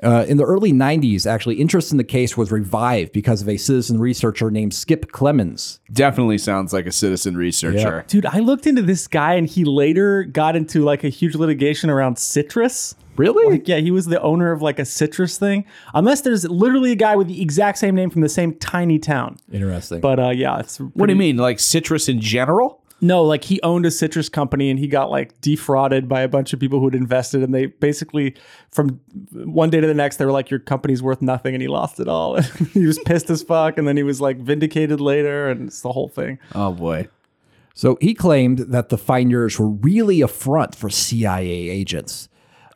Uh, 0.03 0.25
in 0.29 0.37
the 0.37 0.45
early 0.45 0.73
90s, 0.73 1.27
actually, 1.27 1.57
interest 1.57 1.93
in 1.93 1.99
the 1.99 2.05
case 2.05 2.37
was 2.37 2.51
revived 2.51 3.13
because 3.13 3.43
of 3.43 3.49
a 3.49 3.57
citizen 3.57 4.01
researcher 4.01 4.51
named 4.51 4.73
Skip 4.75 5.13
Clemens. 5.13 5.81
Definitely 5.93 6.39
sounds 6.39 6.73
like 6.73 6.87
a 6.87 6.93
citizen 6.93 7.37
researcher. 7.37 8.05
Dude, 8.09 8.27
I 8.27 8.39
looked 8.39 8.67
into 8.67 8.83
this 8.83 9.07
guy 9.07 9.35
and 9.35 9.47
he 9.47 9.65
later 9.65 10.25
got 10.25 10.57
into 10.57 10.83
like 10.85 11.05
a 11.05 11.09
huge 11.09 11.35
litigation 11.35 11.91
around 11.91 12.19
citrus. 12.19 12.95
Really? 13.17 13.51
Like, 13.53 13.69
yeah, 13.69 13.77
he 13.77 13.91
was 13.91 14.07
the 14.07 14.21
owner 14.23 14.53
of 14.53 14.63
like 14.63 14.79
a 14.79 14.85
citrus 14.85 15.37
thing. 15.37 15.67
Unless 15.93 16.23
there's 16.23 16.49
literally 16.49 16.93
a 16.93 16.97
guy 16.97 17.17
with 17.17 17.27
the 17.27 17.43
exact 17.43 17.77
same 17.79 17.95
name 17.95 18.09
from 18.09 18.23
the 18.23 18.29
same 18.29 18.55
tiny 18.55 18.99
town. 18.99 19.37
Interesting. 19.53 20.01
But 20.01 20.19
uh, 20.19 20.31
yeah, 20.31 20.61
it's 20.61 20.79
What 20.79 21.07
do 21.07 21.13
you 21.13 21.19
mean? 21.19 21.37
Like 21.37 21.61
citrus 21.61 22.09
in 22.09 22.21
general? 22.21 22.83
No, 23.01 23.25
like 23.25 23.45
he 23.45 23.61
owned 23.63 23.87
a 23.87 23.91
citrus 23.91 24.29
company 24.29 24.71
and 24.71 24.79
he 24.79 24.87
got 24.87 25.11
like 25.11 25.41
defrauded 25.41 26.09
by 26.09 26.21
a 26.21 26.29
bunch 26.29 26.53
of 26.53 26.61
people 26.61 26.79
who 26.81 26.87
had 26.87 26.95
invested. 26.95 27.43
And 27.43 27.55
they 27.55 27.67
basically, 27.67 28.35
from 28.71 29.01
one 29.33 29.71
day 29.71 29.81
to 29.81 29.87
the 29.87 29.95
next, 29.95 30.17
they 30.17 30.27
were 30.27 30.33
like, 30.33 30.51
Your 30.51 30.61
company's 30.61 31.03
worth 31.03 31.23
nothing. 31.23 31.55
And 31.55 31.63
he 31.63 31.69
lost 31.69 32.01
it 32.01 32.09
all. 32.09 32.41
he 32.73 32.87
was 32.87 32.99
pissed 33.01 33.31
as 33.31 33.43
fuck. 33.43 33.79
And 33.79 33.89
then 33.89 33.97
he 33.97 34.03
was 34.03 34.21
like 34.21 34.39
vindicated 34.39 35.01
later. 35.01 35.49
And 35.49 35.69
it's 35.69 35.81
the 35.81 35.93
whole 35.93 36.09
thing. 36.09 36.39
Oh 36.55 36.73
boy. 36.73 37.09
So 37.75 37.97
he 38.01 38.15
claimed 38.15 38.59
that 38.59 38.91
the 38.91 38.99
finders 38.99 39.59
were 39.59 39.69
really 39.69 40.21
a 40.21 40.29
front 40.29 40.75
for 40.75 40.91
CIA 40.91 41.71
agents. 41.71 42.29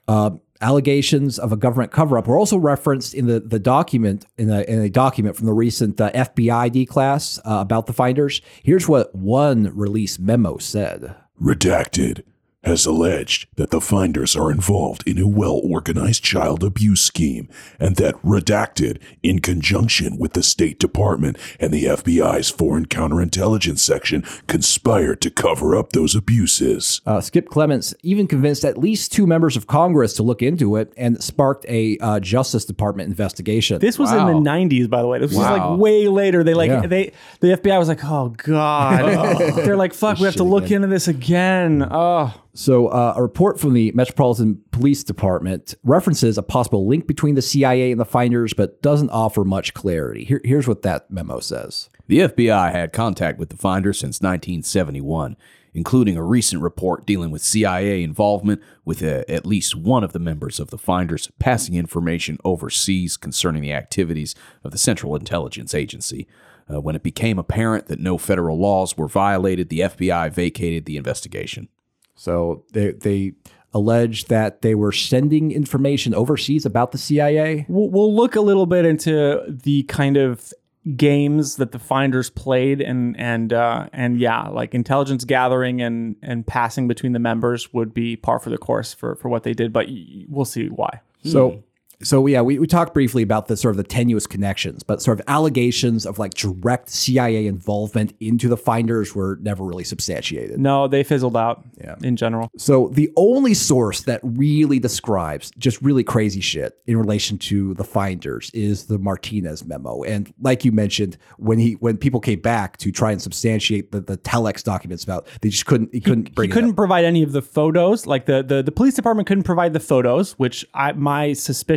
Uh, 0.07 0.33
allegations 0.61 1.39
of 1.39 1.53
a 1.53 1.57
government 1.57 1.93
cover-up 1.93 2.27
were 2.27 2.39
also 2.39 2.57
referenced 2.57 3.15
in 3.15 3.27
the, 3.27 3.41
the 3.41 3.59
document 3.59 4.27
in 4.39 4.51
a, 4.51 4.63
in 4.63 4.81
a 4.81 4.89
document 4.89 5.37
from 5.37 5.47
the 5.47 5.53
recent 5.53 6.01
uh, 6.01 6.11
FBI 6.13 6.71
declass 6.71 7.39
uh, 7.41 7.61
about 7.61 7.87
the 7.87 7.93
finders. 7.93 8.41
Here's 8.63 8.89
what 8.89 9.15
one 9.15 9.77
release 9.77 10.19
memo 10.19 10.59
said. 10.59 11.15
Redacted 11.41 12.23
has 12.65 12.87
alleged 12.87 13.47
that 13.57 13.71
the 13.71 13.81
finders 13.81 14.35
are 14.37 14.51
involved 14.51 15.03
in 15.07 15.19
a 15.19 15.27
well 15.27 15.61
organized 15.65 16.23
child 16.25 16.65
abuse 16.65 17.01
scheme 17.01 17.49
and 17.79 17.97
that 17.97 18.15
Redacted, 18.23 18.99
in 19.23 19.41
conjunction 19.41 20.19
with 20.19 20.33
the 20.33 20.43
State 20.43 20.79
Department 20.79 21.37
and 21.61 21.73
the 21.73 21.85
FBI's 21.85 22.51
Foreign 22.51 22.87
Counterintelligence 22.87 23.79
Section, 23.81 24.23
conspired 24.47 25.21
to 25.23 25.31
cover 25.31 25.77
up 25.77 25.93
those 25.93 26.15
abuses. 26.15 27.01
Uh, 27.07 27.21
Skip 27.21 27.49
Clements 27.49 27.95
even 28.03 28.27
convinced 28.27 28.65
at 28.65 28.79
least 28.79 29.13
two 29.13 29.27
members 29.27 29.57
of 29.57 29.67
Congress 29.67 30.15
to 30.15 30.23
look 30.23 30.43
into 30.43 30.77
it 30.77 30.93
and 30.97 31.23
sparked 31.23 31.65
a 31.69 31.99
uh, 31.99 32.21
Justice 32.21 32.65
Department 32.65 33.09
investigation. 33.09 33.79
This 33.79 33.99
was 33.99 34.11
in 34.13 34.19
the 34.27 34.33
90s, 34.33 34.89
by 34.89 35.03
the 35.03 35.09
way. 35.09 35.19
This 35.19 35.31
was 35.31 35.39
Wow. 35.39 35.71
like 35.73 35.81
way 35.81 36.09
later. 36.09 36.43
They 36.43 36.55
like, 36.55 36.71
Yeah. 36.71 36.87
they, 36.87 37.13
the 37.41 37.49
FBI 37.57 37.79
was 37.79 37.89
like, 37.89 38.05
Oh 38.05 38.31
God. 38.31 39.57
They're 39.65 39.77
like, 39.77 39.93
Fuck, 39.95 40.19
we 40.19 40.25
have 40.25 40.37
to 40.37 40.45
look 40.45 40.71
into 40.71 40.89
this 40.89 41.09
again. 41.09 41.87
Oh. 41.91 42.33
So, 42.57 42.87
uh, 42.87 43.15
a 43.17 43.23
report 43.23 43.59
from 43.59 43.75
the 43.75 43.91
Metropolitan 43.97 44.63
Police 44.71 45.03
Department 45.03 45.75
references 45.83 46.39
a 46.39 46.43
possible 46.43 46.87
link 46.87 47.09
between 47.09 47.35
the 47.35 47.43
CIA 47.43 47.91
and 47.91 48.01
the 48.01 48.05
finders, 48.05 48.55
but 48.55 48.81
doesn't 48.81 49.11
offer 49.11 49.45
much 49.45 49.75
clarity. 49.75 50.25
Here, 50.25 50.41
here's 50.45 50.69
what 50.69 50.83
that 50.83 51.11
memo 51.11 51.41
says. 51.41 51.91
The 52.07 52.21
FBI 52.21 52.71
had 52.71 52.93
contact 52.93 53.41
with 53.41 53.49
the 53.49 53.57
finders 53.57 53.99
since 53.99 54.21
1971, 54.21 55.37
including 55.73 56.17
a 56.17 56.23
recent 56.23 56.63
report 56.63 57.05
dealing 57.05 57.33
with 57.33 57.43
CIA 57.43 58.05
involvement 58.05 58.63
with 58.85 59.03
uh, 59.03 59.25
at 59.29 59.45
least 59.45 59.75
one 59.75 60.05
of 60.05 60.13
the 60.13 60.21
members 60.21 60.61
of 60.61 60.71
the 60.71 60.79
finders 60.79 61.33
passing 61.41 61.75
information 61.75 62.39
overseas 62.45 63.17
concerning 63.17 63.63
the 63.63 63.73
activities 63.73 64.37
of 64.63 64.71
the 64.71 64.79
Central 64.79 65.17
Intelligence 65.17 65.75
Agency. 65.75 66.29
Uh, 66.73 66.81
when 66.81 66.95
it 66.95 67.03
became 67.03 67.39
apparent 67.39 67.87
that 67.87 67.99
no 67.99 68.17
federal 68.17 68.59
laws 68.59 68.97
were 68.97 69.09
violated, 69.09 69.71
the 69.71 69.81
FBI 69.81 70.33
vacated 70.33 70.87
the 70.87 70.97
investigation. 70.97 71.69
So, 72.15 72.65
they, 72.73 72.93
they 72.93 73.33
allege 73.75 74.27
that 74.27 74.63
they 74.63 74.75
were 74.75 74.93
sending 74.93 75.51
information 75.51 76.15
overseas 76.15 76.65
about 76.65 76.93
the 76.93 76.99
CIA. 76.99 77.67
We'll, 77.69 77.91
we'll 77.91 78.15
look 78.15 78.37
a 78.37 78.41
little 78.41 78.67
bit 78.67 78.85
into 78.85 79.43
the 79.49 79.83
kind 79.85 80.17
of 80.17 80.53
games 80.97 81.57
that 81.57 81.73
the 81.73 81.79
finders 81.79 82.31
played 82.31 82.81
and 82.81 83.19
and 83.19 83.53
uh, 83.53 83.89
and 83.93 84.19
yeah, 84.21 84.49
like 84.49 84.75
intelligence 84.75 85.25
gathering 85.25 85.81
and 85.83 86.17
and 86.23 86.47
passing 86.47 86.89
between 86.89 87.13
the 87.13 87.19
members 87.19 87.73
would 87.73 87.93
be 87.93 88.17
par 88.17 88.39
for 88.39 88.51
the 88.51 88.59
course 88.59 88.95
for 88.95 89.17
for 89.17 89.29
what 89.29 89.43
they 89.43 89.55
did, 89.55 89.73
but 89.73 89.89
we'll 90.29 90.45
see 90.45 90.69
why. 90.69 91.01
So, 91.25 91.63
so 92.03 92.27
yeah, 92.27 92.41
we, 92.43 92.59
we 92.59 92.67
talked 92.67 92.95
briefly 92.95 93.23
about 93.23 93.49
the 93.49 93.57
sort 93.57 93.73
of 93.73 93.77
the 93.77 93.85
tenuous 93.85 94.27
connections, 94.27 94.83
but 94.83 95.03
sort 95.03 95.19
of 95.21 95.25
allegations 95.29 96.07
of 96.07 96.19
like 96.19 96.35
direct 96.35 96.89
CIA 96.89 97.47
involvement 97.47 98.15
into 98.21 98.49
the 98.49 98.57
finders 98.57 99.15
were 99.15 99.39
never 99.43 99.65
really 99.65 99.85
substantiated. 99.85 100.59
No, 100.59 100.89
they 100.89 101.03
fizzled 101.03 101.37
out. 101.37 101.65
Yeah. 101.79 101.97
in 102.03 102.17
general. 102.17 102.51
So 102.57 102.89
the 102.89 103.11
only 103.17 103.55
source 103.55 104.03
that 104.03 104.21
really 104.23 104.79
describes 104.79 105.51
just 105.59 105.81
really 105.83 106.05
crazy 106.05 106.41
shit 106.41 106.79
in 106.87 106.97
relation 106.97 107.39
to 107.39 107.75
the 107.75 107.85
finders 107.85 108.51
is 108.55 108.87
the 108.87 108.99
Martinez 108.99 109.65
memo. 109.65 110.03
And 110.03 110.33
like 110.41 110.65
you 110.65 110.73
mentioned, 110.73 111.19
when 111.37 111.59
he 111.59 111.73
when 111.75 111.97
people 111.97 112.21
came 112.21 112.41
back 112.41 112.77
to 112.79 112.91
try 112.93 113.13
and 113.13 113.21
substantiate 113.21 113.93
the, 113.93 114.01
the 114.01 114.17
telex 114.17 114.63
documents 114.63 115.05
about, 115.05 115.27
they 115.41 115.49
just 115.49 115.67
couldn't 115.67 115.93
he 115.93 116.01
couldn't 116.01 116.35
bring 116.35 116.49
he 116.49 116.53
couldn't 116.55 116.71
up. 116.71 116.77
provide 116.77 117.05
any 117.05 117.23
of 117.23 117.33
the 117.33 117.43
photos. 117.43 118.07
Like 118.07 118.27
the, 118.27 118.43
the 118.43 118.63
the 118.63 118.73
police 118.73 118.95
department 118.95 119.27
couldn't 119.29 119.45
provide 119.45 119.73
the 119.73 119.81
photos, 119.81 120.33
which 120.33 120.65
I, 120.75 120.93
my 120.93 121.33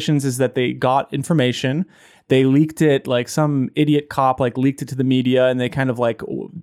suspicions 0.08 0.26
is 0.26 0.38
that 0.38 0.55
they 0.55 0.74
got 0.74 1.14
information. 1.14 1.86
They 2.30 2.43
leaked 2.43 2.82
it, 2.82 3.08
like 3.08 3.30
some 3.30 3.70
idiot 3.76 4.10
cop, 4.10 4.39
like 4.39 4.58
leaked 4.58 4.82
it 4.82 4.88
to 4.89 4.95
the 4.95 5.03
media, 5.03 5.47
and 5.47 5.60
they 5.60 5.70
kind 5.70 5.89
of 5.89 5.97
like 5.99 6.22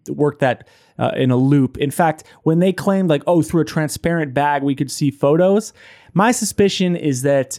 worked 0.09 0.41
that 0.41 0.69
uh, 0.99 1.13
in 1.17 1.31
a 1.31 1.37
loop. 1.37 1.79
In 1.79 1.91
fact, 1.91 2.25
when 2.43 2.59
they 2.59 2.73
claimed 2.73 3.09
like, 3.09 3.23
oh, 3.27 3.43
through 3.43 3.63
a 3.63 3.65
transparent 3.65 4.35
bag 4.35 4.63
we 4.63 4.75
could 4.75 4.91
see 4.91 5.11
photos, 5.11 5.73
my 6.13 6.33
suspicion 6.33 6.97
is 6.97 7.23
that 7.23 7.59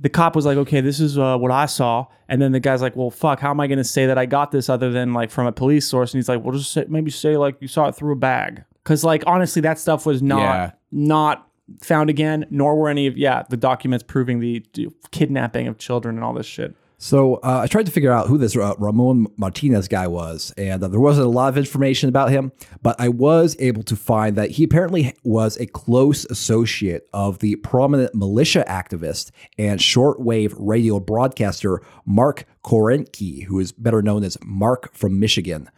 the 0.00 0.08
cop 0.08 0.34
was 0.34 0.44
like, 0.44 0.56
okay, 0.58 0.80
this 0.80 0.98
is 0.98 1.16
uh, 1.16 1.36
what 1.38 1.52
I 1.52 1.66
saw. 1.66 2.06
And 2.28 2.42
then 2.42 2.50
the 2.50 2.60
guy's 2.60 2.82
like, 2.82 2.96
well, 2.96 3.10
fuck, 3.10 3.38
how 3.38 3.50
am 3.50 3.60
I 3.60 3.68
going 3.68 3.78
to 3.78 3.84
say 3.84 4.06
that 4.06 4.18
I 4.18 4.26
got 4.26 4.50
this 4.50 4.68
other 4.68 4.90
than 4.90 5.12
like 5.14 5.30
from 5.30 5.46
a 5.46 5.52
police 5.52 5.86
source? 5.86 6.12
And 6.12 6.18
he's 6.18 6.28
like, 6.28 6.42
well, 6.42 6.56
just 6.58 6.72
say, 6.72 6.84
maybe 6.88 7.12
say 7.12 7.36
like 7.36 7.56
you 7.60 7.68
saw 7.68 7.86
it 7.88 7.94
through 7.94 8.12
a 8.12 8.16
bag. 8.16 8.64
Cause 8.82 9.04
like, 9.04 9.22
honestly, 9.26 9.62
that 9.62 9.78
stuff 9.78 10.04
was 10.04 10.20
not, 10.20 10.40
Yeah. 10.40 10.70
not 10.90 11.48
found 11.82 12.10
again, 12.10 12.46
nor 12.50 12.76
were 12.76 12.88
any 12.88 13.06
of, 13.06 13.16
yeah, 13.16 13.42
the 13.48 13.56
documents 13.56 14.04
proving 14.06 14.40
the 14.40 14.64
kidnapping 15.10 15.66
of 15.66 15.78
children 15.78 16.16
and 16.16 16.24
all 16.24 16.34
this 16.34 16.46
shit. 16.46 16.74
So 16.96 17.34
uh, 17.36 17.60
I 17.62 17.66
tried 17.66 17.86
to 17.86 17.92
figure 17.92 18.12
out 18.12 18.28
who 18.28 18.38
this 18.38 18.56
uh, 18.56 18.74
Ramon 18.78 19.26
Martinez 19.36 19.88
guy 19.88 20.06
was, 20.06 20.54
and 20.56 20.82
uh, 20.82 20.88
there 20.88 21.00
wasn't 21.00 21.26
a 21.26 21.30
lot 21.30 21.48
of 21.48 21.58
information 21.58 22.08
about 22.08 22.30
him. 22.30 22.52
But 22.82 22.96
I 22.98 23.08
was 23.08 23.56
able 23.58 23.82
to 23.82 23.96
find 23.96 24.36
that 24.36 24.52
he 24.52 24.64
apparently 24.64 25.14
was 25.22 25.58
a 25.58 25.66
close 25.66 26.24
associate 26.26 27.06
of 27.12 27.40
the 27.40 27.56
prominent 27.56 28.14
militia 28.14 28.64
activist 28.68 29.32
and 29.58 29.80
shortwave 29.80 30.54
radio 30.56 30.98
broadcaster 30.98 31.82
Mark 32.06 32.46
Koernke, 32.64 33.44
who 33.44 33.58
is 33.58 33.72
better 33.72 34.00
known 34.00 34.24
as 34.24 34.38
Mark 34.42 34.94
from 34.94 35.20
Michigan. 35.20 35.68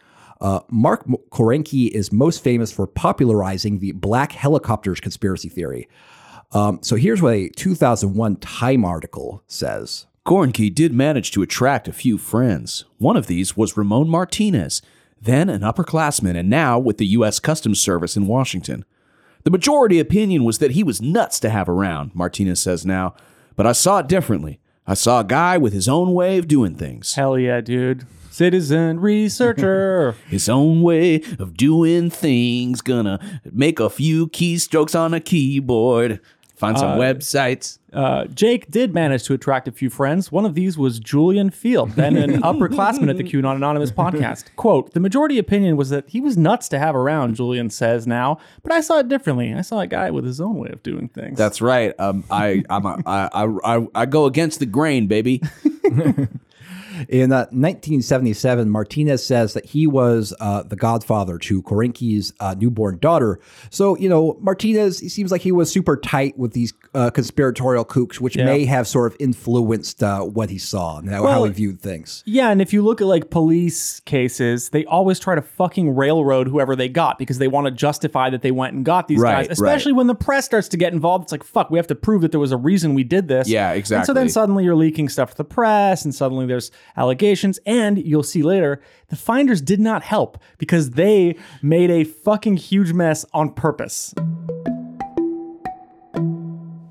Uh, 0.40 0.60
Mark 0.68 1.04
M- 1.08 1.16
Koernke 1.30 1.90
is 1.90 2.12
most 2.12 2.42
famous 2.42 2.72
for 2.72 2.86
popularizing 2.86 3.78
the 3.78 3.92
black 3.92 4.32
helicopters 4.32 5.00
conspiracy 5.00 5.48
theory. 5.48 5.88
Um, 6.52 6.78
so 6.82 6.96
here's 6.96 7.22
what 7.22 7.34
a 7.34 7.48
2001 7.48 8.36
Time 8.36 8.84
article 8.84 9.42
says. 9.46 10.06
Koernke 10.26 10.74
did 10.74 10.92
manage 10.92 11.30
to 11.32 11.42
attract 11.42 11.88
a 11.88 11.92
few 11.92 12.18
friends. 12.18 12.84
One 12.98 13.16
of 13.16 13.26
these 13.28 13.56
was 13.56 13.76
Ramon 13.76 14.08
Martinez, 14.08 14.82
then 15.20 15.48
an 15.48 15.62
upperclassman 15.62 16.36
and 16.36 16.50
now 16.50 16.78
with 16.78 16.98
the 16.98 17.06
U.S. 17.06 17.38
Customs 17.38 17.80
Service 17.80 18.16
in 18.16 18.26
Washington. 18.26 18.84
The 19.44 19.50
majority 19.50 20.00
opinion 20.00 20.42
was 20.42 20.58
that 20.58 20.72
he 20.72 20.82
was 20.82 21.00
nuts 21.00 21.38
to 21.40 21.50
have 21.50 21.68
around, 21.68 22.14
Martinez 22.14 22.60
says 22.60 22.84
now. 22.84 23.14
But 23.54 23.66
I 23.66 23.72
saw 23.72 23.98
it 23.98 24.08
differently. 24.08 24.58
I 24.86 24.94
saw 24.94 25.20
a 25.20 25.24
guy 25.24 25.56
with 25.58 25.72
his 25.72 25.88
own 25.88 26.12
way 26.12 26.38
of 26.38 26.48
doing 26.48 26.74
things. 26.74 27.14
Hell 27.14 27.38
yeah, 27.38 27.60
dude. 27.60 28.06
Citizen 28.36 29.00
researcher. 29.00 30.14
His 30.28 30.46
own 30.46 30.82
way 30.82 31.22
of 31.38 31.56
doing 31.56 32.10
things. 32.10 32.82
Gonna 32.82 33.18
make 33.50 33.80
a 33.80 33.88
few 33.88 34.26
keystrokes 34.28 34.94
on 34.94 35.14
a 35.14 35.20
keyboard. 35.20 36.20
Find 36.54 36.78
some 36.78 36.98
websites. 36.98 37.78
Uh, 37.94 38.26
Jake 38.26 38.70
did 38.70 38.92
manage 38.92 39.22
to 39.24 39.32
attract 39.32 39.68
a 39.68 39.72
few 39.72 39.88
friends. 39.88 40.30
One 40.30 40.44
of 40.44 40.54
these 40.54 40.76
was 40.76 41.00
Julian 41.00 41.48
Feeld, 41.48 41.94
then 41.94 42.18
an 42.18 42.42
upperclassman 42.42 43.08
at 43.08 43.16
the 43.16 43.24
QAnon 43.24 43.56
Anonymous 43.56 43.90
podcast. 43.90 44.44
Quote, 44.56 44.92
the 44.92 45.00
majority 45.00 45.38
opinion 45.38 45.78
was 45.78 45.88
that 45.88 46.06
he 46.10 46.20
was 46.20 46.36
nuts 46.36 46.68
to 46.68 46.78
have 46.78 46.94
around, 46.94 47.36
Julian 47.36 47.70
says 47.70 48.06
now, 48.06 48.38
but 48.62 48.70
I 48.70 48.82
saw 48.82 48.98
it 48.98 49.08
differently. 49.08 49.54
I 49.54 49.62
saw 49.62 49.80
a 49.80 49.86
guy 49.86 50.10
with 50.10 50.26
his 50.26 50.42
own 50.42 50.56
way 50.56 50.68
of 50.68 50.82
doing 50.82 51.08
things. 51.08 51.38
That's 51.38 51.62
right. 51.62 51.98
Um, 51.98 52.22
I, 52.30 52.64
I'm 52.68 52.84
a, 52.84 53.02
I, 53.06 53.28
I, 53.32 53.76
I, 53.76 53.86
I 53.94 54.06
go 54.06 54.26
against 54.26 54.58
the 54.58 54.66
grain, 54.66 55.06
baby. 55.06 55.42
In 57.08 57.32
uh, 57.32 57.46
1977, 57.50 58.68
Martinez 58.68 59.24
says 59.24 59.54
that 59.54 59.66
he 59.66 59.86
was 59.86 60.34
uh, 60.40 60.62
the 60.62 60.76
godfather 60.76 61.38
to 61.38 61.62
Koernke's 61.62 62.32
uh, 62.40 62.54
newborn 62.58 62.98
daughter. 62.98 63.38
So, 63.70 63.96
you 63.96 64.08
know, 64.08 64.38
Martinez, 64.40 65.00
he 65.00 65.08
seems 65.08 65.30
like 65.30 65.42
he 65.42 65.52
was 65.52 65.70
super 65.70 65.96
tight 65.96 66.38
with 66.38 66.52
these 66.52 66.72
uh, 66.94 67.10
conspiratorial 67.10 67.84
kooks, 67.84 68.20
which 68.20 68.36
may 68.36 68.64
have 68.64 68.86
sort 68.86 69.12
of 69.12 69.16
influenced 69.20 70.02
uh, 70.02 70.22
what 70.22 70.50
he 70.50 70.58
saw 70.58 70.98
and 70.98 71.08
how, 71.08 71.26
how 71.26 71.44
he 71.44 71.52
viewed 71.52 71.80
things. 71.80 72.22
Yeah, 72.26 72.50
and 72.50 72.60
if 72.62 72.72
you 72.72 72.82
look 72.82 73.00
at 73.00 73.06
like 73.06 73.30
police 73.30 74.00
cases, 74.00 74.70
they 74.70 74.84
always 74.84 75.18
try 75.18 75.34
to 75.34 75.42
fucking 75.42 75.94
railroad 75.94 76.48
whoever 76.48 76.76
they 76.76 76.88
got 76.88 77.18
because 77.18 77.38
they 77.38 77.48
want 77.48 77.66
to 77.66 77.70
justify 77.70 78.30
that 78.30 78.42
they 78.42 78.50
went 78.50 78.74
and 78.74 78.84
got 78.84 79.08
these 79.08 79.18
Right, 79.18 79.46
guys. 79.46 79.50
Especially 79.50 79.92
when 79.92 80.06
the 80.06 80.14
press 80.14 80.44
starts 80.44 80.68
to 80.68 80.76
get 80.76 80.92
involved, 80.92 81.24
it's 81.24 81.32
like 81.32 81.44
fuck, 81.44 81.70
we 81.70 81.78
have 81.78 81.86
to 81.88 81.94
prove 81.94 82.22
that 82.22 82.30
there 82.30 82.40
was 82.40 82.52
a 82.52 82.56
reason 82.56 82.94
we 82.94 83.04
did 83.04 83.28
this. 83.28 83.48
Yeah, 83.48 83.72
And 83.72 84.06
so 84.06 84.12
then 84.12 84.28
suddenly 84.28 84.64
you're 84.64 84.76
leaking 84.76 85.08
stuff 85.08 85.30
to 85.30 85.36
the 85.36 85.44
press, 85.44 86.04
and 86.04 86.14
suddenly 86.14 86.46
there's 86.46 86.70
allegations, 86.96 87.58
and 87.66 87.98
you'll 87.98 88.22
see 88.22 88.42
later 88.42 88.80
the 89.08 89.16
finders 89.16 89.60
did 89.60 89.80
not 89.80 90.02
help 90.02 90.38
because 90.58 90.90
they 90.90 91.36
made 91.62 91.90
a 91.90 92.04
fucking 92.04 92.56
huge 92.56 92.92
mess 92.92 93.24
on 93.32 93.52
purpose. 93.52 94.14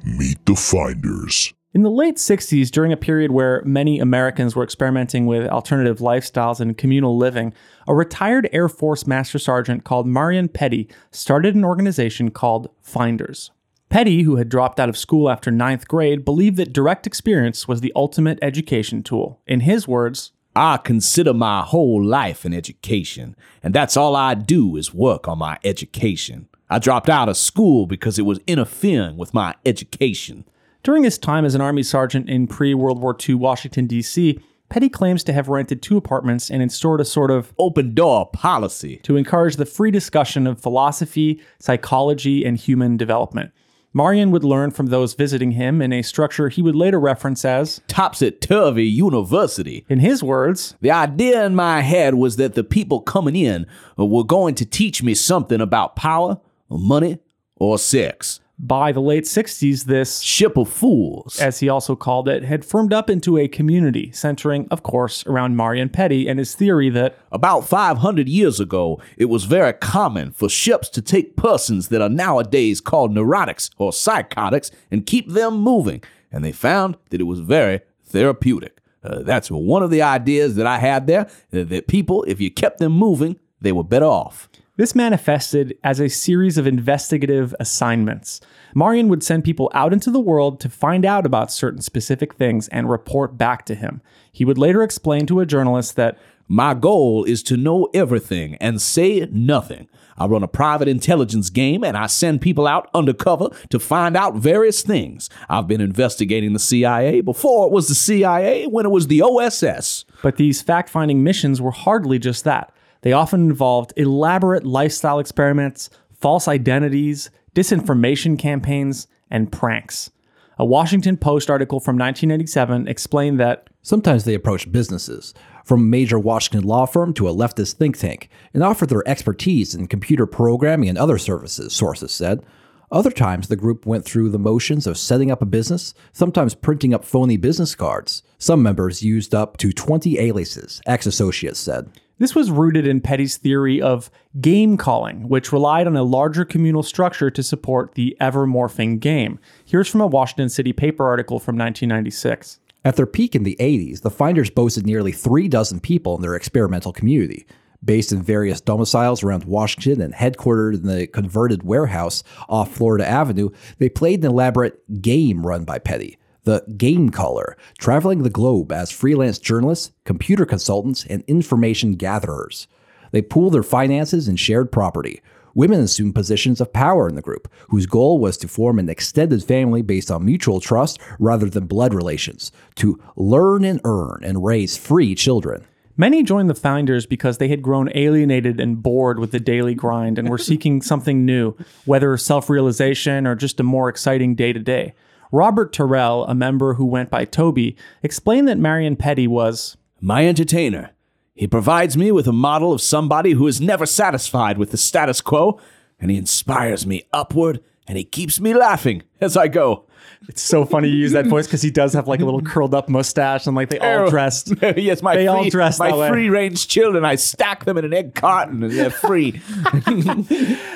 Meet 0.03 0.45
the 0.45 0.55
Finders. 0.55 1.53
In 1.75 1.83
the 1.83 1.91
late 1.91 2.15
60s, 2.15 2.71
during 2.71 2.93
a 2.93 2.97
period 2.97 3.31
where 3.31 3.61
many 3.65 3.99
Americans 3.99 4.55
were 4.55 4.63
experimenting 4.63 5.25
with 5.25 5.45
alternative 5.49 5.97
lifestyles 5.97 6.61
and 6.61 6.77
communal 6.77 7.17
living, 7.17 7.53
a 7.85 7.93
retired 7.93 8.47
Air 8.53 8.69
Force 8.69 9.05
Master 9.05 9.37
Sergeant 9.37 9.83
called 9.83 10.07
Marion 10.07 10.47
Pettie 10.47 10.87
started 11.11 11.53
an 11.53 11.65
organization 11.65 12.31
called 12.31 12.69
Finders. 12.81 13.51
Pettie, 13.89 14.23
who 14.23 14.35
had 14.35 14.49
dropped 14.49 14.79
out 14.79 14.89
of 14.89 14.97
school 14.97 15.29
after 15.29 15.51
ninth 15.51 15.87
grade, 15.87 16.25
believed 16.25 16.57
that 16.57 16.73
direct 16.73 17.07
experience 17.07 17.67
was 17.67 17.81
the 17.81 17.93
ultimate 17.95 18.39
education 18.41 19.03
tool. 19.03 19.41
In 19.47 19.61
his 19.61 19.87
words, 19.87 20.31
I 20.55 20.77
consider 20.77 21.33
my 21.33 21.61
whole 21.61 22.03
life 22.03 22.45
an 22.45 22.53
education, 22.53 23.35
and 23.61 23.73
that's 23.73 23.97
all 23.97 24.15
I 24.15 24.33
do 24.33 24.75
is 24.77 24.93
work 24.93 25.27
on 25.27 25.37
my 25.37 25.57
education. 25.63 26.47
I 26.69 26.79
dropped 26.79 27.09
out 27.09 27.29
of 27.29 27.37
school 27.37 27.85
because 27.85 28.17
it 28.17 28.23
was 28.23 28.39
interfering 28.47 29.17
with 29.17 29.33
my 29.33 29.55
education. 29.65 30.45
During 30.81 31.03
his 31.03 31.17
time 31.17 31.45
as 31.45 31.55
an 31.55 31.61
Army 31.61 31.83
sergeant 31.83 32.29
in 32.29 32.47
pre 32.47 32.73
World 32.73 33.01
War 33.01 33.15
II 33.27 33.35
Washington, 33.35 33.85
D.C., 33.87 34.39
Pettie 34.69 34.89
claims 34.89 35.23
to 35.23 35.33
have 35.33 35.47
rented 35.47 35.81
two 35.81 35.95
apartments 35.95 36.49
and 36.49 36.61
installed 36.61 36.99
a 36.99 37.05
sort 37.05 37.31
of 37.31 37.53
Open 37.59 37.93
door 37.93 38.29
policy. 38.31 38.97
to 39.03 39.15
encourage 39.15 39.57
the 39.57 39.65
free 39.65 39.91
discussion 39.91 40.47
of 40.47 40.59
philosophy, 40.59 41.41
psychology, 41.59 42.43
and 42.43 42.57
human 42.57 42.97
development. 42.97 43.51
Marion 43.95 44.29
would 44.31 44.43
learn 44.43 44.71
from 44.71 44.87
those 44.87 45.13
visiting 45.13 45.51
him 45.51 45.81
in 45.81 45.93
a 45.93 46.01
structure 46.01 46.49
he 46.49 46.61
would 46.61 46.75
later 46.75 46.99
reference 46.99 47.45
as, 47.45 47.79
Topsy 47.87 48.29
turvy 48.29 48.83
university. 48.83 49.85
in 49.87 49.99
his 49.99 50.21
words, 50.21 50.75
The 50.81 50.91
idea 50.91 51.45
in 51.45 51.55
my 51.55 51.79
head 51.79 52.15
was 52.15 52.35
that 52.35 52.55
the 52.55 52.65
people 52.65 52.99
coming 52.99 53.37
in 53.37 53.65
were 53.97 54.25
going 54.25 54.53
to 54.55 54.65
teach 54.65 55.01
me 55.01 55.13
something 55.13 55.61
about 55.61 55.95
power, 55.95 56.41
or 56.67 56.77
money, 56.77 57.19
or 57.55 57.79
sex. 57.79 58.41
By 58.57 58.93
the 58.93 59.01
late 59.01 59.25
60s, 59.25 59.83
this, 59.83 60.19
Ship 60.21 60.55
of 60.55 60.69
fools. 60.69 61.39
as 61.41 61.59
he 61.59 61.67
also 61.67 61.95
called 61.95 62.29
it, 62.29 62.43
had 62.43 62.63
firmed 62.63 62.93
up 62.93 63.09
into 63.09 63.37
a 63.37 63.49
community 63.49 64.11
centering, 64.13 64.67
of 64.71 64.81
course, 64.81 65.25
around 65.25 65.57
Marion 65.57 65.89
Pettie 65.89 66.27
and 66.27 66.39
his 66.39 66.55
theory 66.55 66.89
that 66.91 67.17
About 67.33 67.67
500 67.67 68.29
years 68.29 68.61
ago, 68.61 69.01
it 69.17 69.25
was 69.25 69.43
very 69.43 69.73
common 69.73 70.31
for 70.31 70.47
ships 70.47 70.87
to 70.89 71.01
take 71.01 71.35
persons 71.35 71.89
that 71.89 72.01
are 72.01 72.09
nowadays 72.09 72.79
called 72.79 73.13
neurotics 73.13 73.69
or 73.77 73.91
psychotics 73.91 74.71
and 74.89 75.05
keep 75.05 75.29
them 75.29 75.57
moving, 75.57 76.01
and 76.31 76.45
they 76.45 76.53
found 76.53 76.95
that 77.09 77.19
it 77.19 77.25
was 77.25 77.41
very 77.41 77.81
therapeutic. 78.05 78.79
Uh, 79.03 79.21
that's 79.21 79.51
one 79.51 79.83
of 79.83 79.91
the 79.91 80.01
ideas 80.01 80.55
that 80.55 80.65
I 80.65 80.79
had 80.79 81.07
there 81.07 81.27
that, 81.51 81.69
that 81.69 81.87
people, 81.87 82.23
if 82.23 82.39
you 82.39 82.49
kept 82.49 82.79
them 82.79 82.93
moving, 82.93 83.37
they 83.59 83.71
were 83.71 83.83
better 83.83 84.05
off. 84.05 84.49
This 84.77 84.93
manifested 84.93 85.77
as 85.85 86.01
a 86.01 86.09
series 86.09 86.57
of 86.57 86.67
investigative 86.67 87.55
assignments. 87.61 88.41
Marion 88.73 89.07
would 89.07 89.23
send 89.23 89.45
people 89.45 89.71
out 89.73 89.93
into 89.93 90.11
the 90.11 90.19
world 90.19 90.59
to 90.59 90.69
find 90.69 91.05
out 91.05 91.25
about 91.25 91.49
certain 91.49 91.81
specific 91.81 92.33
things 92.33 92.67
and 92.67 92.89
report 92.89 93.37
back 93.37 93.65
to 93.67 93.75
him. 93.75 94.01
He 94.33 94.43
would 94.43 94.57
later 94.57 94.83
explain 94.83 95.27
to 95.27 95.39
a 95.39 95.45
journalist 95.45 95.95
that 95.95 96.17
My 96.49 96.73
goal 96.73 97.23
is 97.23 97.41
to 97.43 97.55
know 97.55 97.87
everything 97.93 98.55
and 98.55 98.81
say 98.81 99.27
nothing. 99.31 99.87
I 100.17 100.25
run 100.25 100.43
a 100.43 100.47
private 100.47 100.89
intelligence 100.89 101.49
game 101.49 101.83
and 101.83 101.95
I 101.95 102.07
send 102.07 102.41
people 102.41 102.67
out 102.67 102.89
undercover 102.93 103.49
to 103.69 103.79
find 103.79 104.17
out 104.17 104.35
various 104.35 104.81
things. 104.81 105.29
I've 105.49 105.67
been 105.67 105.81
investigating 105.81 106.51
the 106.51 106.59
CIA 106.59 107.21
before 107.21 107.65
it 107.65 107.71
was 107.71 107.87
the 107.87 107.95
CIA, 107.95 108.67
when 108.67 108.85
it 108.85 108.91
was 108.91 109.07
the 109.07 109.21
OSS. 109.21 110.03
But 110.21 110.35
these 110.35 110.61
fact 110.61 110.89
finding 110.89 111.23
missions 111.23 111.61
were 111.61 111.71
hardly 111.71 112.19
just 112.19 112.43
that. 112.43 112.74
They 113.05 113.13
often 113.13 113.51
involved 113.51 113.93
elaborate 113.97 114.65
lifestyle 114.65 115.19
experiments, 115.19 115.91
false 116.19 116.47
identities, 116.47 117.29
disinformation 117.53 118.37
campaigns, 118.39 119.05
and 119.29 119.51
pranks. 119.51 120.09
A 120.57 120.65
Washington 120.65 121.15
Post 121.15 121.51
article 121.51 121.79
from 121.79 121.99
1987 121.99 122.87
explained 122.87 123.39
that 123.39 123.67
Sometimes 123.83 124.23
they 124.23 124.33
approached 124.33 124.71
businesses, 124.71 125.35
from 125.63 125.81
a 125.81 125.83
major 125.83 126.17
Washington 126.17 126.67
law 126.67 126.87
firm 126.87 127.13
to 127.13 127.29
a 127.29 127.33
leftist 127.33 127.73
think 127.73 127.95
tank, 127.95 128.27
and 128.55 128.63
offered 128.63 128.89
their 128.89 129.07
expertise 129.07 129.75
in 129.75 129.85
computer 129.85 130.25
programming 130.25 130.89
and 130.89 130.97
other 130.97 131.19
services, 131.19 131.73
sources 131.73 132.11
said. 132.11 132.43
Other 132.91 133.11
times, 133.11 133.49
the 133.49 133.55
group 133.55 133.85
went 133.85 134.03
through 134.03 134.29
the 134.29 134.39
motions 134.39 134.87
of 134.87 134.97
setting 134.97 135.29
up 135.29 135.43
a 135.43 135.45
business, 135.45 135.93
sometimes 136.11 136.55
printing 136.55 136.91
up 136.91 137.05
phony 137.05 137.37
business 137.37 137.75
cards. 137.75 138.23
Some 138.39 138.63
members 138.63 139.03
used 139.03 139.35
up 139.35 139.57
to 139.57 139.71
20 139.71 140.17
aliases, 140.17 140.81
ex 140.87 141.05
associates 141.05 141.59
said. 141.59 141.91
This 142.17 142.33
was 142.33 142.49
rooted 142.49 142.87
in 142.87 143.01
Pettie's 143.01 143.35
theory 143.35 143.81
of 143.81 144.09
game 144.39 144.77
calling, 144.77 145.27
which 145.27 145.51
relied 145.51 145.85
on 145.85 145.97
a 145.97 146.03
larger 146.03 146.45
communal 146.45 146.81
structure 146.81 147.29
to 147.29 147.43
support 147.43 147.95
the 147.95 148.15
ever 148.21 148.47
morphing 148.47 149.01
game. 149.01 149.37
Here's 149.65 149.89
from 149.89 149.99
a 149.99 150.07
Washington 150.07 150.47
City 150.47 150.71
paper 150.71 151.05
article 151.05 151.39
from 151.39 151.57
1996. 151.57 152.59
At 152.85 152.95
their 152.95 153.05
peak 153.05 153.35
in 153.35 153.43
the 153.43 153.57
80s, 153.59 154.01
the 154.01 154.09
finders 154.09 154.49
boasted 154.49 154.85
nearly 154.85 155.11
three 155.11 155.49
dozen 155.49 155.81
people 155.81 156.15
in 156.15 156.21
their 156.21 156.35
experimental 156.35 156.93
community. 156.93 157.45
Based 157.83 158.13
in 158.13 158.21
various 158.21 158.61
domiciles 158.61 159.21
around 159.21 159.43
Washington 159.43 160.01
and 160.01 160.13
headquartered 160.13 160.75
in 160.75 160.87
the 160.87 161.07
converted 161.07 161.63
warehouse 161.63 162.23
off 162.47 162.71
Florida 162.71 163.05
Avenue, 163.05 163.49
they 163.77 163.89
played 163.89 164.23
an 164.23 164.31
elaborate 164.31 165.01
game 165.01 165.45
run 165.45 165.65
by 165.65 165.79
Pettie, 165.79 166.17
the 166.45 166.63
Game 166.77 167.09
Caller, 167.09 167.57
traveling 167.77 168.23
the 168.23 168.29
globe 168.29 168.71
as 168.71 168.89
freelance 168.89 169.37
journalists, 169.37 169.91
computer 170.05 170.45
consultants, 170.45 171.05
and 171.05 171.23
information 171.27 171.95
gatherers. 171.95 172.67
They 173.11 173.21
pooled 173.21 173.53
their 173.53 173.63
finances 173.63 174.27
and 174.27 174.39
shared 174.39 174.71
property. 174.71 175.21
Women 175.53 175.79
assumed 175.79 176.15
positions 176.15 176.59
of 176.59 176.73
power 176.73 177.07
in 177.07 177.15
the 177.15 177.21
group, 177.21 177.49
whose 177.69 177.85
goal 177.85 178.19
was 178.19 178.37
to 178.37 178.47
form 178.47 178.77
an 178.77 178.89
extended 178.89 179.43
family 179.43 179.81
based 179.81 180.11
on 180.11 180.25
mutual 180.25 180.59
trust 180.59 180.99
rather 181.17 181.49
than 181.49 181.65
blood 181.65 181.93
relations, 181.93 182.51
to 182.75 183.01
learn 183.15 183.63
and 183.63 183.79
earn 183.85 184.19
and 184.23 184.43
raise 184.43 184.75
free 184.75 185.15
children. 185.15 185.65
Many 185.97 186.23
joined 186.23 186.49
the 186.49 186.55
founders 186.55 187.05
because 187.05 187.37
they 187.37 187.47
had 187.47 187.61
grown 187.61 187.89
alienated 187.95 188.59
and 188.59 188.83
bored 188.83 189.17
with 189.17 189.31
the 189.31 189.39
daily 189.39 189.73
grind 189.73 190.19
and 190.19 190.29
were 190.29 190.37
seeking 190.37 190.81
something 190.81 191.25
new, 191.25 191.55
whether 191.85 192.17
self 192.17 192.49
realization 192.49 193.25
or 193.25 193.33
just 193.33 193.61
a 193.61 193.63
more 193.63 193.87
exciting 193.87 194.35
day 194.35 194.51
to 194.51 194.59
day. 194.59 194.93
Robert 195.31 195.73
Terrell, 195.73 196.25
a 196.25 196.35
member 196.35 196.75
who 196.75 196.85
went 196.85 197.09
by 197.09 197.25
Toby, 197.25 197.75
explained 198.03 198.47
that 198.47 198.57
Marion 198.57 198.95
Pettie 198.95 199.27
was 199.27 199.77
My 200.01 200.27
entertainer. 200.27 200.91
He 201.33 201.47
provides 201.47 201.97
me 201.97 202.11
with 202.11 202.27
a 202.27 202.33
model 202.33 202.71
of 202.71 202.81
somebody 202.81 203.31
who 203.31 203.47
is 203.47 203.59
never 203.59 203.85
satisfied 203.85 204.57
with 204.57 204.71
the 204.71 204.77
status 204.77 205.19
quo, 205.21 205.59
and 205.99 206.09
he 206.09 206.17
inspires 206.17 206.85
me 206.85 207.03
upward 207.11 207.61
and 207.87 207.97
he 207.97 208.03
keeps 208.03 208.39
me 208.39 208.53
laughing 208.53 209.03
as 209.21 209.35
I 209.37 209.47
go. 209.47 209.85
It's 210.27 210.41
so 210.41 210.65
funny 210.65 210.87
you 210.89 210.95
use 210.95 211.11
that 211.11 211.27
voice 211.27 211.45
because 211.45 211.61
he 211.61 211.69
does 211.69 211.93
have 211.93 212.07
like 212.07 212.19
a 212.19 212.25
little 212.25 212.41
curled 212.41 212.73
up 212.73 212.89
mustache 212.89 213.45
and 213.45 213.55
like 213.55 213.69
they 213.69 213.77
all 213.79 214.05
Oh. 214.05 214.09
dressed. 214.09 214.53
yes, 214.75 215.03
my 215.03 215.13
They 215.15 215.23
free, 215.23 215.27
all 215.27 215.49
dressed 215.49 215.79
my 215.79 216.09
free 216.09 216.29
range 216.29 216.67
children. 216.67 217.05
I 217.05 217.15
stack 217.15 217.65
them 217.65 217.77
in 217.77 217.85
an 217.85 217.93
egg 217.93 218.15
carton 218.15 218.63
and 218.63 218.71
they're 218.73 218.89
free. 218.89 219.41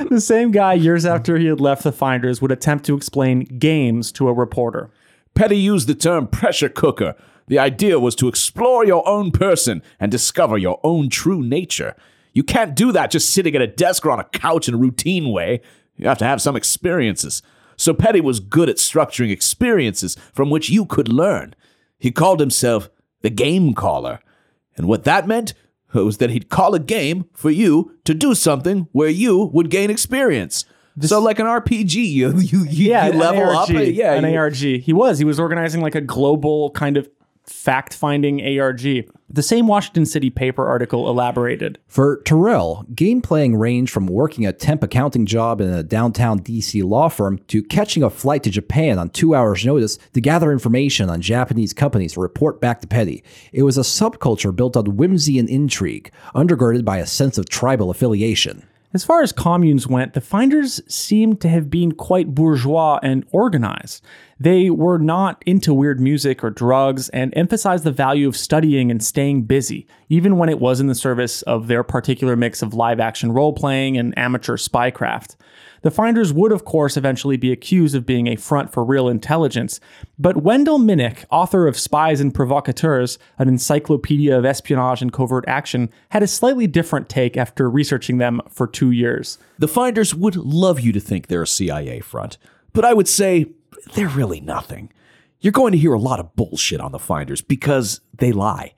The 0.09 0.21
same 0.21 0.51
guy, 0.51 0.73
years 0.73 1.05
after 1.05 1.37
he 1.37 1.45
had 1.47 1.59
left 1.59 1.83
the 1.83 1.91
Finders, 1.91 2.41
would 2.41 2.51
attempt 2.51 2.85
to 2.85 2.95
explain 2.95 3.41
games 3.59 4.11
to 4.13 4.27
a 4.27 4.33
reporter. 4.33 4.89
Pettie 5.35 5.57
used 5.57 5.87
the 5.87 5.95
term 5.95 6.27
pressure 6.27 6.69
cooker. 6.69 7.15
The 7.47 7.59
idea 7.59 7.99
was 7.99 8.15
to 8.15 8.27
explore 8.27 8.85
your 8.85 9.07
own 9.07 9.31
person 9.31 9.81
and 9.99 10.11
discover 10.11 10.57
your 10.57 10.79
own 10.83 11.09
true 11.09 11.41
nature. 11.43 11.95
You 12.33 12.43
can't 12.43 12.75
do 12.75 12.91
that 12.91 13.11
just 13.11 13.33
sitting 13.33 13.55
at 13.55 13.61
a 13.61 13.67
desk 13.67 14.05
or 14.05 14.11
on 14.11 14.19
a 14.19 14.23
couch 14.25 14.67
in 14.67 14.73
a 14.75 14.77
routine 14.77 15.31
way. 15.31 15.61
You 15.99 16.07
have 16.07 16.17
to 16.19 16.25
have 16.25 16.41
some 16.41 16.55
experiences. 16.55 17.43
So 17.77 17.93
Pettie 17.93 18.21
was 18.21 18.39
good 18.39 18.69
at 18.69 18.77
structuring 18.77 19.31
experiences 19.31 20.17
from 20.33 20.49
which 20.49 20.69
you 20.69 20.85
could 20.85 21.07
learn. 21.09 21.53
He 21.99 22.11
called 22.11 22.39
himself 22.39 22.89
the 23.21 23.29
game 23.29 23.73
caller. 23.73 24.19
And 24.75 24.87
what 24.87 25.03
that 25.03 25.27
meant 25.27 25.53
was 25.93 26.17
that 26.17 26.29
he'd 26.29 26.49
call 26.49 26.73
a 26.73 26.79
game 26.79 27.25
for 27.33 27.49
you 27.51 27.97
to 28.05 28.13
do 28.13 28.33
something 28.33 28.87
where 28.93 29.09
you 29.09 29.45
would 29.53 29.69
gain 29.69 29.89
experience. 29.89 30.65
so 31.01 31.19
like 31.19 31.39
an 31.39 31.45
RPG, 31.45 31.95
you 31.95 32.37
you, 32.39 32.59
you, 32.63 32.89
Yeah, 32.91 33.07
you 33.07 33.13
level 33.19 33.43
ARG, 33.43 33.55
up. 33.57 33.69
Yeah, 33.69 34.13
an 34.13 34.23
you- 34.31 34.37
ARG. 34.37 34.55
He 34.55 34.93
was. 34.93 35.19
He 35.19 35.25
was 35.25 35.39
organizing 35.39 35.81
like 35.81 35.95
a 35.95 36.01
global 36.01 36.71
kind 36.71 36.95
of 36.97 37.09
fact-finding 37.45 38.59
ARG. 38.59 39.09
The 39.31 39.43
same 39.43 39.67
Washington 39.67 40.07
City 40.07 40.31
paper 40.31 40.67
article 40.67 41.07
elaborated. 41.07 41.77
For 41.87 42.19
Terrell, 42.23 42.83
game 42.95 43.21
playing 43.21 43.57
ranged 43.57 43.91
from 43.91 44.07
working 44.07 44.47
a 44.47 44.51
temp 44.51 44.81
accounting 44.81 45.27
job 45.27 45.61
in 45.61 45.69
a 45.69 45.83
downtown 45.83 46.39
DC 46.39 46.83
law 46.83 47.09
firm 47.09 47.37
to 47.49 47.61
catching 47.61 48.01
a 48.01 48.09
flight 48.09 48.41
to 48.43 48.49
Japan 48.49 48.97
on 48.97 49.09
two 49.11 49.35
hours' 49.35 49.63
notice 49.63 49.99
to 50.13 50.21
gather 50.21 50.51
information 50.51 51.11
on 51.11 51.21
Japanese 51.21 51.73
companies 51.73 52.13
to 52.13 52.21
report 52.21 52.59
back 52.59 52.81
to 52.81 52.87
Pettie. 52.87 53.23
It 53.53 53.61
was 53.61 53.77
a 53.77 53.81
subculture 53.81 54.55
built 54.55 54.75
on 54.75 54.97
whimsy 54.97 55.37
and 55.37 55.47
intrigue, 55.47 56.11
undergirded 56.33 56.83
by 56.83 56.97
a 56.97 57.05
sense 57.05 57.37
of 57.37 57.47
tribal 57.47 57.91
affiliation. 57.91 58.65
As 58.91 59.05
far 59.05 59.21
as 59.21 59.31
communes 59.31 59.85
went, 59.85 60.13
the 60.13 60.21
finders 60.21 60.81
seemed 60.91 61.39
to 61.41 61.49
have 61.49 61.69
been 61.69 61.91
quite 61.91 62.33
bourgeois 62.33 62.99
and 63.03 63.23
organized. 63.29 64.03
They 64.41 64.69
were 64.69 64.97
not 64.97 65.43
into 65.45 65.73
weird 65.73 65.99
music 65.99 66.45
or 66.45 66.49
drugs 66.49 67.09
and 67.09 67.33
emphasized 67.35 67.83
the 67.83 67.91
value 67.91 68.25
of 68.25 68.37
studying 68.37 68.89
and 68.89 69.03
staying 69.03 69.43
busy, 69.43 69.85
even 70.07 70.37
when 70.37 70.47
it 70.47 70.61
was 70.61 70.79
in 70.79 70.87
the 70.87 70.95
service 70.95 71.41
of 71.41 71.67
their 71.67 71.83
particular 71.83 72.37
mix 72.37 72.61
of 72.61 72.73
live 72.73 73.01
action 73.01 73.33
role 73.33 73.51
playing 73.51 73.97
and 73.97 74.17
amateur 74.17 74.55
spycraft. 74.55 75.35
The 75.81 75.91
finders 75.91 76.31
would, 76.31 76.53
of 76.53 76.63
course, 76.63 76.95
eventually 76.95 77.35
be 77.35 77.51
accused 77.51 77.95
of 77.95 78.05
being 78.05 78.27
a 78.27 78.37
front 78.37 78.71
for 78.71 78.83
real 78.83 79.09
intelligence, 79.09 79.81
but 80.17 80.43
Wendell 80.43 80.79
Minnick, 80.79 81.25
author 81.31 81.67
of 81.67 81.77
Spies 81.77 82.21
and 82.21 82.33
Provocateurs, 82.33 83.17
an 83.37 83.49
encyclopedia 83.49 84.37
of 84.37 84.45
espionage 84.45 85.01
and 85.01 85.11
covert 85.11 85.45
action, 85.47 85.89
had 86.09 86.23
a 86.23 86.27
slightly 86.27 86.67
different 86.67 87.09
take 87.09 87.35
after 87.35 87.69
researching 87.69 88.17
them 88.17 88.41
for 88.49 88.67
two 88.67 88.91
years. 88.91 89.37
The 89.57 89.67
finders 89.67 90.15
would 90.15 90.35
love 90.35 90.79
you 90.79 90.91
to 90.93 90.99
think 90.99 91.27
they're 91.27 91.43
a 91.43 91.47
CIA 91.47 91.99
front, 92.01 92.37
but 92.73 92.85
I 92.85 92.93
would 92.93 93.07
say 93.07 93.47
they're 93.95 94.07
really 94.07 94.39
nothing. 94.39 94.91
You're 95.39 95.51
going 95.51 95.71
to 95.71 95.77
hear 95.77 95.93
a 95.93 95.99
lot 95.99 96.19
of 96.19 96.35
bullshit 96.35 96.81
on 96.81 96.91
the 96.91 96.99
finders 96.99 97.41
because 97.41 98.01
they 98.13 98.31
lie. 98.31 98.73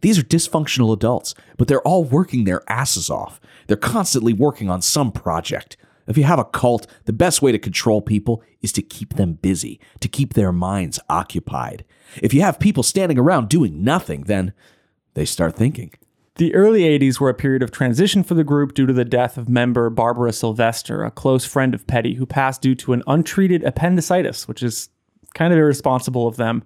These 0.00 0.18
are 0.18 0.22
dysfunctional 0.22 0.92
adults, 0.92 1.34
but 1.56 1.68
they're 1.68 1.82
all 1.82 2.04
working 2.04 2.44
their 2.44 2.62
asses 2.68 3.10
off. 3.10 3.40
They're 3.66 3.76
constantly 3.76 4.32
working 4.32 4.70
on 4.70 4.82
some 4.82 5.12
project. 5.12 5.76
If 6.06 6.18
you 6.18 6.24
have 6.24 6.38
a 6.38 6.44
cult, 6.44 6.86
the 7.04 7.12
best 7.12 7.42
way 7.42 7.52
to 7.52 7.58
control 7.58 8.02
people 8.02 8.42
is 8.62 8.72
to 8.72 8.82
keep 8.82 9.14
them 9.14 9.34
busy, 9.34 9.78
to 10.00 10.08
keep 10.08 10.34
their 10.34 10.52
minds 10.52 10.98
occupied. 11.08 11.84
If 12.20 12.34
you 12.34 12.40
have 12.40 12.58
people 12.58 12.82
standing 12.82 13.18
around 13.18 13.48
doing 13.48 13.84
nothing, 13.84 14.22
then 14.22 14.52
they 15.14 15.24
start 15.24 15.54
thinking. 15.54 15.92
The 16.40 16.54
early 16.54 16.84
80s 16.84 17.20
were 17.20 17.28
a 17.28 17.34
period 17.34 17.62
of 17.62 17.70
transition 17.70 18.22
for 18.22 18.32
the 18.32 18.44
group 18.44 18.72
due 18.72 18.86
to 18.86 18.94
the 18.94 19.04
death 19.04 19.36
of 19.36 19.46
member 19.46 19.90
Barbara 19.90 20.32
Sylvester, 20.32 21.04
a 21.04 21.10
close 21.10 21.44
friend 21.44 21.74
of 21.74 21.86
Pettie, 21.86 22.14
who 22.14 22.24
passed 22.24 22.62
due 22.62 22.74
to 22.76 22.94
an 22.94 23.02
untreated 23.06 23.62
appendicitis, 23.62 24.48
which 24.48 24.62
is 24.62 24.88
kind 25.34 25.52
of 25.52 25.58
irresponsible 25.58 26.26
of 26.26 26.36
them. 26.36 26.62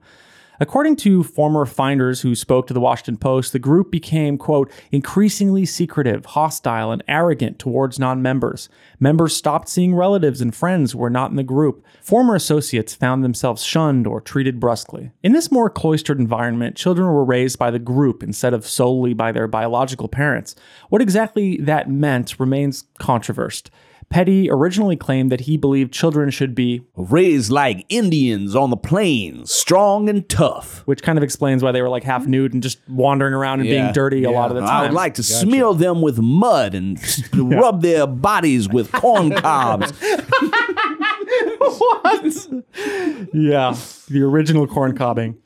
According 0.60 0.96
to 0.96 1.24
former 1.24 1.66
finders 1.66 2.20
who 2.20 2.34
spoke 2.34 2.66
to 2.68 2.74
the 2.74 2.80
Washington 2.80 3.16
Post, 3.16 3.52
the 3.52 3.58
group 3.58 3.90
became, 3.90 4.38
quote, 4.38 4.70
increasingly 4.92 5.66
secretive, 5.66 6.26
hostile, 6.26 6.92
and 6.92 7.02
arrogant 7.08 7.58
towards 7.58 7.98
non 7.98 8.22
members. 8.22 8.68
Members 9.00 9.34
stopped 9.34 9.68
seeing 9.68 9.94
relatives 9.94 10.40
and 10.40 10.54
friends 10.54 10.92
who 10.92 10.98
were 10.98 11.10
not 11.10 11.30
in 11.30 11.36
the 11.36 11.42
group. 11.42 11.84
Former 12.00 12.36
associates 12.36 12.94
found 12.94 13.24
themselves 13.24 13.64
shunned 13.64 14.06
or 14.06 14.20
treated 14.20 14.60
brusquely. 14.60 15.10
In 15.22 15.32
this 15.32 15.50
more 15.50 15.68
cloistered 15.68 16.20
environment, 16.20 16.76
children 16.76 17.08
were 17.08 17.24
raised 17.24 17.58
by 17.58 17.70
the 17.70 17.78
group 17.78 18.22
instead 18.22 18.54
of 18.54 18.66
solely 18.66 19.12
by 19.12 19.32
their 19.32 19.48
biological 19.48 20.08
parents. 20.08 20.54
What 20.88 21.02
exactly 21.02 21.56
that 21.58 21.90
meant 21.90 22.38
remains 22.38 22.84
controversed. 22.98 23.70
Pettie 24.10 24.50
originally 24.50 24.96
claimed 24.96 25.32
that 25.32 25.40
he 25.42 25.56
believed 25.56 25.92
children 25.92 26.30
should 26.30 26.54
be 26.54 26.82
Raised 26.96 27.50
like 27.50 27.84
Indians 27.88 28.54
on 28.54 28.70
the 28.70 28.76
plains, 28.76 29.52
strong 29.52 30.08
and 30.08 30.28
tough. 30.28 30.82
which 30.86 31.02
kind 31.02 31.18
of 31.18 31.24
explains 31.24 31.62
why 31.62 31.72
they 31.72 31.82
were 31.82 31.88
like 31.88 32.04
half 32.04 32.26
nude 32.26 32.52
and 32.54 32.62
just 32.62 32.78
wandering 32.88 33.34
around 33.34 33.60
and 33.60 33.68
being 33.68 33.84
Yeah. 33.86 33.92
dirty 33.92 34.24
a 34.24 34.30
lot 34.30 34.50
of 34.50 34.54
the 34.56 34.60
time. 34.60 34.68
I 34.70 34.72
time. 34.72 34.82
would 34.90 34.94
like 34.94 35.14
to 35.14 35.22
smear 35.22 35.72
them 35.74 36.00
with 36.02 36.18
mud 36.20 36.74
and 36.74 36.98
rub 37.34 37.82
their 37.82 38.06
bodies 38.06 38.68
with 38.68 38.92
corn 38.92 39.30
cobs. 39.36 39.92
what? 41.58 42.46
yeah, 43.32 43.74
the 44.08 44.22
original 44.22 44.66
corn 44.66 44.96
cobbing. 44.96 45.36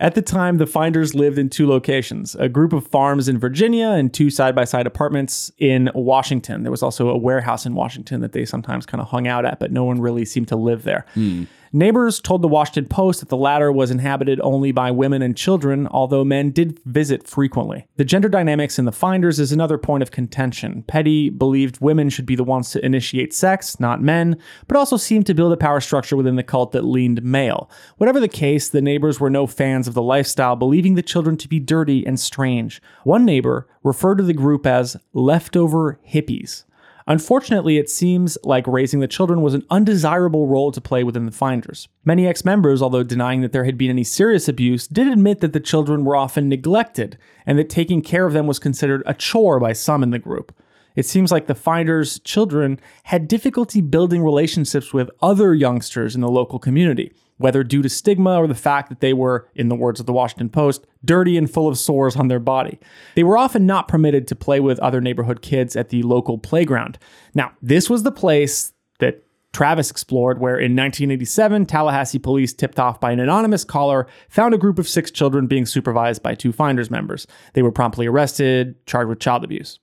At 0.00 0.14
the 0.14 0.22
time, 0.22 0.58
the 0.58 0.66
finders 0.66 1.14
lived 1.14 1.38
in 1.38 1.50
two 1.50 1.68
locations 1.68 2.36
a 2.36 2.48
group 2.48 2.72
of 2.72 2.86
farms 2.86 3.28
in 3.28 3.38
Virginia 3.38 3.88
and 3.88 4.14
two 4.14 4.30
side 4.30 4.54
by 4.54 4.64
side 4.64 4.86
apartments 4.86 5.50
in 5.58 5.90
Washington. 5.94 6.62
There 6.62 6.70
was 6.70 6.82
also 6.84 7.08
a 7.08 7.16
warehouse 7.16 7.66
in 7.66 7.74
Washington 7.74 8.20
that 8.20 8.32
they 8.32 8.44
sometimes 8.44 8.86
kind 8.86 9.00
of 9.00 9.08
hung 9.08 9.26
out 9.26 9.44
at, 9.44 9.58
but 9.58 9.72
no 9.72 9.84
one 9.84 10.00
really 10.00 10.24
seemed 10.24 10.48
to 10.48 10.56
live 10.56 10.84
there. 10.84 11.04
Hmm. 11.14 11.44
Neighbors 11.72 12.20
told 12.20 12.42
the 12.42 12.48
Washington 12.48 12.86
Post 12.86 13.20
that 13.20 13.28
the 13.28 13.36
latter 13.36 13.70
was 13.70 13.90
inhabited 13.90 14.40
only 14.42 14.72
by 14.72 14.90
women 14.90 15.20
and 15.20 15.36
children, 15.36 15.86
although 15.88 16.24
men 16.24 16.50
did 16.50 16.78
visit 16.84 17.26
frequently. 17.26 17.86
The 17.96 18.04
gender 18.04 18.28
dynamics 18.28 18.78
in 18.78 18.86
the 18.86 18.92
finders 18.92 19.38
is 19.38 19.52
another 19.52 19.76
point 19.76 20.02
of 20.02 20.10
contention. 20.10 20.82
Pettie 20.86 21.28
believed 21.28 21.80
women 21.80 22.08
should 22.08 22.26
be 22.26 22.36
the 22.36 22.44
ones 22.44 22.70
to 22.70 22.84
initiate 22.84 23.34
sex, 23.34 23.78
not 23.78 24.02
men, 24.02 24.38
but 24.66 24.76
also 24.76 24.96
seemed 24.96 25.26
to 25.26 25.34
build 25.34 25.52
a 25.52 25.56
power 25.56 25.80
structure 25.80 26.16
within 26.16 26.36
the 26.36 26.42
cult 26.42 26.72
that 26.72 26.84
leaned 26.84 27.22
male. 27.22 27.70
Whatever 27.98 28.20
the 28.20 28.28
case, 28.28 28.68
the 28.68 28.80
neighbors 28.80 29.20
were 29.20 29.30
no 29.30 29.46
fans 29.46 29.86
of 29.86 29.94
the 29.94 30.02
lifestyle, 30.02 30.56
believing 30.56 30.94
the 30.94 31.02
children 31.02 31.36
to 31.36 31.48
be 31.48 31.60
dirty 31.60 32.06
and 32.06 32.18
strange. 32.18 32.80
One 33.04 33.24
neighbor 33.24 33.68
referred 33.82 34.18
to 34.18 34.24
the 34.24 34.32
group 34.32 34.66
as 34.66 34.96
leftover 35.12 36.00
hippies. 36.08 36.64
Unfortunately, 37.08 37.78
it 37.78 37.88
seems 37.88 38.36
like 38.44 38.66
raising 38.66 39.00
the 39.00 39.08
children 39.08 39.40
was 39.40 39.54
an 39.54 39.64
undesirable 39.70 40.46
role 40.46 40.70
to 40.70 40.80
play 40.80 41.02
within 41.02 41.24
the 41.24 41.32
Finders. 41.32 41.88
Many 42.04 42.26
ex 42.26 42.44
members, 42.44 42.82
although 42.82 43.02
denying 43.02 43.40
that 43.40 43.50
there 43.50 43.64
had 43.64 43.78
been 43.78 43.88
any 43.88 44.04
serious 44.04 44.46
abuse, 44.46 44.86
did 44.86 45.08
admit 45.08 45.40
that 45.40 45.54
the 45.54 45.58
children 45.58 46.04
were 46.04 46.14
often 46.14 46.50
neglected 46.50 47.16
and 47.46 47.58
that 47.58 47.70
taking 47.70 48.02
care 48.02 48.26
of 48.26 48.34
them 48.34 48.46
was 48.46 48.58
considered 48.58 49.02
a 49.06 49.14
chore 49.14 49.58
by 49.58 49.72
some 49.72 50.02
in 50.02 50.10
the 50.10 50.18
group. 50.18 50.54
It 50.96 51.06
seems 51.06 51.32
like 51.32 51.46
the 51.46 51.54
Finders' 51.54 52.18
children 52.18 52.78
had 53.04 53.26
difficulty 53.26 53.80
building 53.80 54.22
relationships 54.22 54.92
with 54.92 55.10
other 55.22 55.54
youngsters 55.54 56.14
in 56.14 56.20
the 56.20 56.28
local 56.28 56.58
community, 56.58 57.14
whether 57.38 57.64
due 57.64 57.82
to 57.82 57.88
stigma 57.88 58.36
or 58.36 58.46
the 58.46 58.54
fact 58.54 58.88
that 58.88 59.00
they 59.00 59.12
were, 59.12 59.48
in 59.54 59.68
the 59.68 59.74
words 59.74 59.98
of 59.98 60.06
the 60.06 60.12
Washington 60.12 60.48
Post, 60.48 60.86
dirty 61.04 61.36
and 61.36 61.50
full 61.50 61.68
of 61.68 61.78
sores 61.78 62.16
on 62.16 62.28
their 62.28 62.40
body. 62.40 62.78
They 63.14 63.24
were 63.24 63.38
often 63.38 63.66
not 63.66 63.88
permitted 63.88 64.26
to 64.28 64.36
play 64.36 64.60
with 64.60 64.78
other 64.80 65.00
neighborhood 65.00 65.42
kids 65.42 65.76
at 65.76 65.88
the 65.88 66.02
local 66.02 66.38
playground. 66.38 66.98
Now, 67.34 67.52
this 67.62 67.88
was 67.88 68.02
the 68.02 68.12
place 68.12 68.72
that 68.98 69.22
Travis 69.52 69.90
explored, 69.90 70.40
where 70.40 70.56
in 70.56 70.76
1987, 70.76 71.66
Tallahassee 71.66 72.18
police, 72.18 72.52
tipped 72.52 72.78
off 72.78 73.00
by 73.00 73.12
an 73.12 73.20
anonymous 73.20 73.64
caller, 73.64 74.06
found 74.28 74.54
a 74.54 74.58
group 74.58 74.78
of 74.78 74.86
six 74.86 75.10
children 75.10 75.46
being 75.46 75.64
supervised 75.64 76.22
by 76.22 76.34
two 76.34 76.52
Finders 76.52 76.90
members. 76.90 77.26
They 77.54 77.62
were 77.62 77.72
promptly 77.72 78.06
arrested, 78.06 78.74
charged 78.86 79.08
with 79.08 79.20
child 79.20 79.44
abuse. 79.44 79.78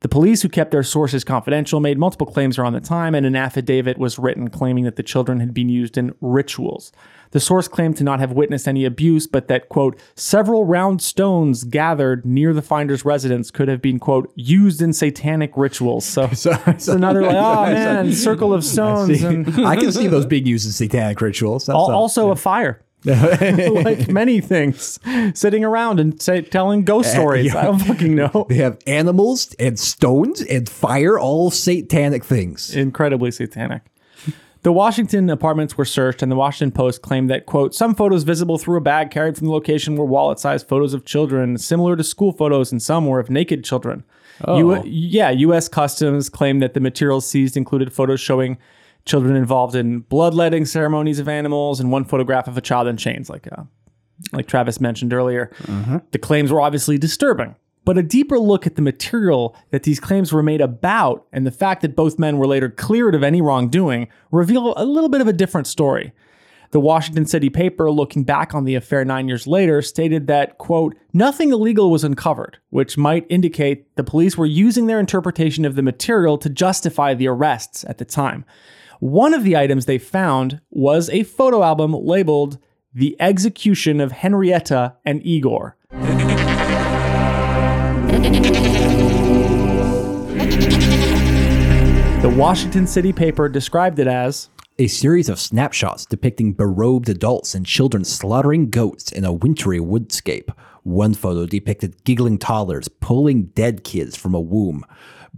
The 0.00 0.08
police, 0.08 0.42
who 0.42 0.48
kept 0.48 0.72
their 0.72 0.82
sources 0.82 1.24
confidential, 1.24 1.80
made 1.80 1.98
multiple 1.98 2.26
claims 2.26 2.58
around 2.58 2.74
the 2.74 2.80
time, 2.80 3.14
and 3.14 3.24
an 3.24 3.34
affidavit 3.34 3.96
was 3.96 4.18
written 4.18 4.48
claiming 4.48 4.84
that 4.84 4.96
the 4.96 5.02
children 5.02 5.40
had 5.40 5.54
been 5.54 5.68
used 5.68 5.96
in 5.96 6.14
rituals. 6.20 6.92
The 7.30 7.40
source 7.40 7.66
claimed 7.66 7.96
to 7.96 8.04
not 8.04 8.20
have 8.20 8.32
witnessed 8.32 8.68
any 8.68 8.84
abuse, 8.84 9.26
but 9.26 9.48
that, 9.48 9.68
quote, 9.68 9.98
several 10.14 10.64
round 10.64 11.02
stones 11.02 11.64
gathered 11.64 12.24
near 12.24 12.52
the 12.52 12.62
finder's 12.62 13.04
residence 13.04 13.50
could 13.50 13.68
have 13.68 13.82
been, 13.82 13.98
quote, 13.98 14.32
used 14.36 14.80
in 14.80 14.92
satanic 14.92 15.52
rituals. 15.56 16.04
So, 16.04 16.28
so 16.32 16.56
it's 16.66 16.88
another, 16.88 17.22
like, 17.22 17.34
oh 17.34 17.66
man, 17.66 18.12
circle 18.12 18.52
of 18.52 18.64
stones. 18.64 19.22
And 19.22 19.48
I 19.66 19.76
can 19.76 19.92
see 19.92 20.06
those 20.06 20.26
being 20.26 20.46
used 20.46 20.66
in 20.66 20.72
satanic 20.72 21.20
rituals. 21.20 21.66
That's 21.66 21.76
also 21.76 22.30
a 22.30 22.36
fire. 22.36 22.82
like 23.84 24.08
many 24.08 24.40
things, 24.40 24.98
sitting 25.34 25.64
around 25.64 26.00
and 26.00 26.20
say, 26.20 26.42
telling 26.42 26.84
ghost 26.84 27.10
eh, 27.10 27.12
stories. 27.12 27.54
I 27.54 27.64
don't 27.64 27.78
fucking 27.78 28.14
know. 28.14 28.46
they 28.48 28.56
have 28.56 28.78
animals 28.86 29.54
and 29.60 29.78
stones 29.78 30.42
and 30.42 30.68
fire, 30.68 31.18
all 31.18 31.50
satanic 31.50 32.24
things. 32.24 32.74
incredibly 32.74 33.30
satanic. 33.30 33.82
The 34.62 34.72
Washington 34.72 35.30
apartments 35.30 35.78
were 35.78 35.84
searched, 35.84 36.22
and 36.22 36.32
the 36.32 36.36
Washington 36.36 36.72
Post 36.72 37.00
claimed 37.00 37.30
that, 37.30 37.46
quote, 37.46 37.72
some 37.72 37.94
photos 37.94 38.24
visible 38.24 38.58
through 38.58 38.78
a 38.78 38.80
bag 38.80 39.12
carried 39.12 39.36
from 39.36 39.46
the 39.46 39.52
location 39.52 39.94
were 39.94 40.04
wallet 40.04 40.40
sized 40.40 40.66
photos 40.66 40.92
of 40.92 41.04
children, 41.04 41.56
similar 41.56 41.94
to 41.94 42.02
school 42.02 42.32
photos, 42.32 42.72
and 42.72 42.82
some 42.82 43.06
were 43.06 43.20
of 43.20 43.30
naked 43.30 43.62
children. 43.62 44.02
U- 44.48 44.74
oh. 44.74 44.82
yeah, 44.84 45.30
U.S. 45.30 45.68
Customs 45.68 46.28
claimed 46.28 46.60
that 46.62 46.74
the 46.74 46.80
materials 46.80 47.26
seized 47.28 47.56
included 47.56 47.92
photos 47.92 48.20
showing 48.20 48.58
children 49.06 49.36
involved 49.36 49.74
in 49.74 50.00
bloodletting 50.00 50.66
ceremonies 50.66 51.18
of 51.18 51.28
animals 51.28 51.80
and 51.80 51.90
one 51.90 52.04
photograph 52.04 52.48
of 52.48 52.58
a 52.58 52.60
child 52.60 52.88
in 52.88 52.96
chains, 52.96 53.30
like, 53.30 53.48
uh, 53.56 53.62
like 54.32 54.46
Travis 54.46 54.80
mentioned 54.80 55.12
earlier. 55.14 55.50
The 56.10 56.18
claims 56.18 56.52
were 56.52 56.60
obviously 56.60 56.98
disturbing. 56.98 57.54
But 57.84 57.96
a 57.96 58.02
deeper 58.02 58.36
look 58.40 58.66
at 58.66 58.74
the 58.74 58.82
material 58.82 59.56
that 59.70 59.84
these 59.84 60.00
claims 60.00 60.32
were 60.32 60.42
made 60.42 60.60
about 60.60 61.24
and 61.32 61.46
the 61.46 61.52
fact 61.52 61.82
that 61.82 61.94
both 61.94 62.18
men 62.18 62.36
were 62.36 62.46
later 62.48 62.68
cleared 62.68 63.14
of 63.14 63.22
any 63.22 63.40
wrongdoing 63.40 64.08
reveal 64.32 64.74
a 64.76 64.84
little 64.84 65.08
bit 65.08 65.20
of 65.20 65.28
a 65.28 65.32
different 65.32 65.68
story. 65.68 66.12
The 66.72 66.80
Washington 66.80 67.26
City 67.26 67.48
paper, 67.48 67.88
looking 67.92 68.24
back 68.24 68.52
on 68.52 68.64
the 68.64 68.74
affair 68.74 69.04
nine 69.04 69.28
years 69.28 69.46
later, 69.46 69.80
stated 69.82 70.26
that, 70.26 70.58
quote, 70.58 70.96
nothing 71.12 71.52
illegal 71.52 71.92
was 71.92 72.02
uncovered, 72.02 72.58
which 72.70 72.98
might 72.98 73.24
indicate 73.28 73.94
the 73.94 74.02
police 74.02 74.36
were 74.36 74.46
using 74.46 74.88
their 74.88 74.98
interpretation 74.98 75.64
of 75.64 75.76
the 75.76 75.82
material 75.82 76.36
to 76.38 76.50
justify 76.50 77.14
the 77.14 77.28
arrests 77.28 77.84
at 77.84 77.98
the 77.98 78.04
time. 78.04 78.44
One 79.00 79.34
of 79.34 79.44
the 79.44 79.56
items 79.56 79.84
they 79.84 79.98
found 79.98 80.60
was 80.70 81.10
a 81.10 81.22
photo 81.22 81.62
album 81.62 81.92
labeled 81.92 82.56
The 82.94 83.14
Execution 83.20 84.00
of 84.00 84.10
Henrietta 84.10 84.96
and 85.04 85.20
Igor. 85.24 85.76
The 92.22 92.34
Washington 92.34 92.86
City 92.86 93.12
paper 93.12 93.50
described 93.50 93.98
it 93.98 94.06
as 94.06 94.48
A 94.78 94.86
series 94.86 95.28
of 95.28 95.38
snapshots 95.38 96.06
depicting 96.06 96.54
berobed 96.54 97.10
adults 97.10 97.54
and 97.54 97.66
children 97.66 98.02
slaughtering 98.02 98.70
goats 98.70 99.12
in 99.12 99.26
a 99.26 99.32
wintry 99.32 99.78
woodscape. 99.78 100.48
One 100.84 101.12
photo 101.12 101.44
depicted 101.44 102.02
giggling 102.04 102.38
toddlers 102.38 102.88
pulling 102.88 103.48
dead 103.48 103.84
kids 103.84 104.16
from 104.16 104.34
a 104.34 104.40
womb. 104.40 104.86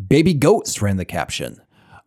Baby 0.07 0.33
goats, 0.33 0.81
ran 0.81 0.97
the 0.97 1.05
caption. 1.05 1.61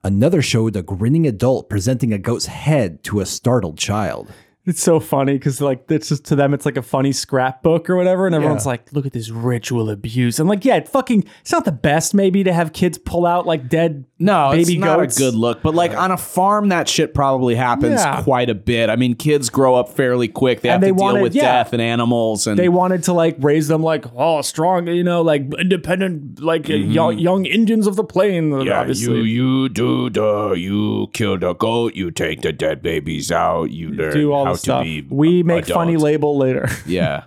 Another 0.03 0.41
showed 0.41 0.75
a 0.75 0.81
grinning 0.81 1.27
adult 1.27 1.69
presenting 1.69 2.11
a 2.11 2.17
goat's 2.17 2.47
head 2.47 3.03
to 3.03 3.19
a 3.19 3.25
startled 3.25 3.77
child. 3.77 4.33
It's 4.63 4.83
so 4.83 4.99
funny 4.99 5.33
because 5.33 5.59
like 5.59 5.89
it's 5.89 6.09
just 6.09 6.23
to 6.25 6.35
them 6.35 6.53
it's 6.53 6.67
like 6.67 6.77
a 6.77 6.83
funny 6.83 7.11
scrapbook 7.11 7.89
or 7.89 7.95
whatever, 7.95 8.27
and 8.27 8.35
everyone's 8.35 8.67
like, 8.67 8.93
"Look 8.93 9.07
at 9.07 9.11
this 9.11 9.31
ritual 9.31 9.89
abuse." 9.89 10.39
And 10.39 10.47
like, 10.47 10.63
yeah, 10.63 10.75
it 10.75 10.87
fucking 10.87 11.23
it's 11.41 11.51
not 11.51 11.65
the 11.65 11.71
best 11.71 12.13
maybe 12.13 12.43
to 12.43 12.53
have 12.53 12.71
kids 12.71 12.99
pull 12.99 13.25
out 13.25 13.47
like 13.47 13.69
dead 13.69 14.05
No, 14.19 14.51
baby 14.51 14.73
it's 14.73 14.79
not 14.79 14.99
goats. 14.99 15.17
a 15.17 15.19
good 15.19 15.33
look. 15.33 15.63
But 15.63 15.73
like 15.73 15.95
on 15.95 16.11
a 16.11 16.17
farm, 16.17 16.69
that 16.69 16.87
shit 16.87 17.15
probably 17.15 17.55
happens 17.55 18.01
Yeah. 18.01 18.21
quite 18.21 18.51
a 18.51 18.53
bit. 18.53 18.91
I 18.91 18.97
mean, 18.97 19.15
kids 19.15 19.49
grow 19.49 19.73
up 19.73 19.89
fairly 19.89 20.27
quick. 20.27 20.61
They 20.61 20.69
have 20.69 20.79
they 20.81 20.89
to 20.89 20.93
deal 20.93 21.05
wanted- 21.05 21.23
with 21.23 21.33
yeah. 21.33 21.63
death 21.63 21.73
and 21.73 21.81
animals, 21.81 22.45
and 22.45 22.59
They 22.59 22.69
wanted 22.69 23.01
to 23.05 23.13
like 23.13 23.37
raise 23.39 23.67
them 23.67 23.81
like 23.81 24.05
oh 24.15 24.41
strong, 24.43 24.85
you 24.87 25.03
know, 25.03 25.23
like 25.23 25.41
independent, 25.59 26.39
like 26.39 26.69
young, 26.69 27.13
mm-hmm. 27.13 27.17
young 27.19 27.45
Indians 27.47 27.87
of 27.87 27.95
the 27.95 28.03
plain. 28.03 28.61
Yeah, 28.61 28.81
obviously. 28.81 29.21
you 29.21 29.23
you 29.23 29.69
do 29.69 30.11
the 30.11 30.51
you 30.51 31.07
kill 31.13 31.39
the 31.39 31.53
goat, 31.55 31.95
you 31.95 32.11
take 32.11 32.41
the 32.41 32.53
dead 32.53 32.83
babies 32.83 33.31
out, 33.31 33.71
you 33.71 33.89
learn 33.89 34.13
do 34.13 34.31
all 34.31 34.50
how 34.51 34.55
stuff. 34.55 34.83
to 34.83 35.03
be. 35.03 35.07
We 35.09 35.43
make 35.43 35.65
funny 35.65 35.97
label 35.97 36.37
later. 36.37 36.67
yeah. 36.85 37.25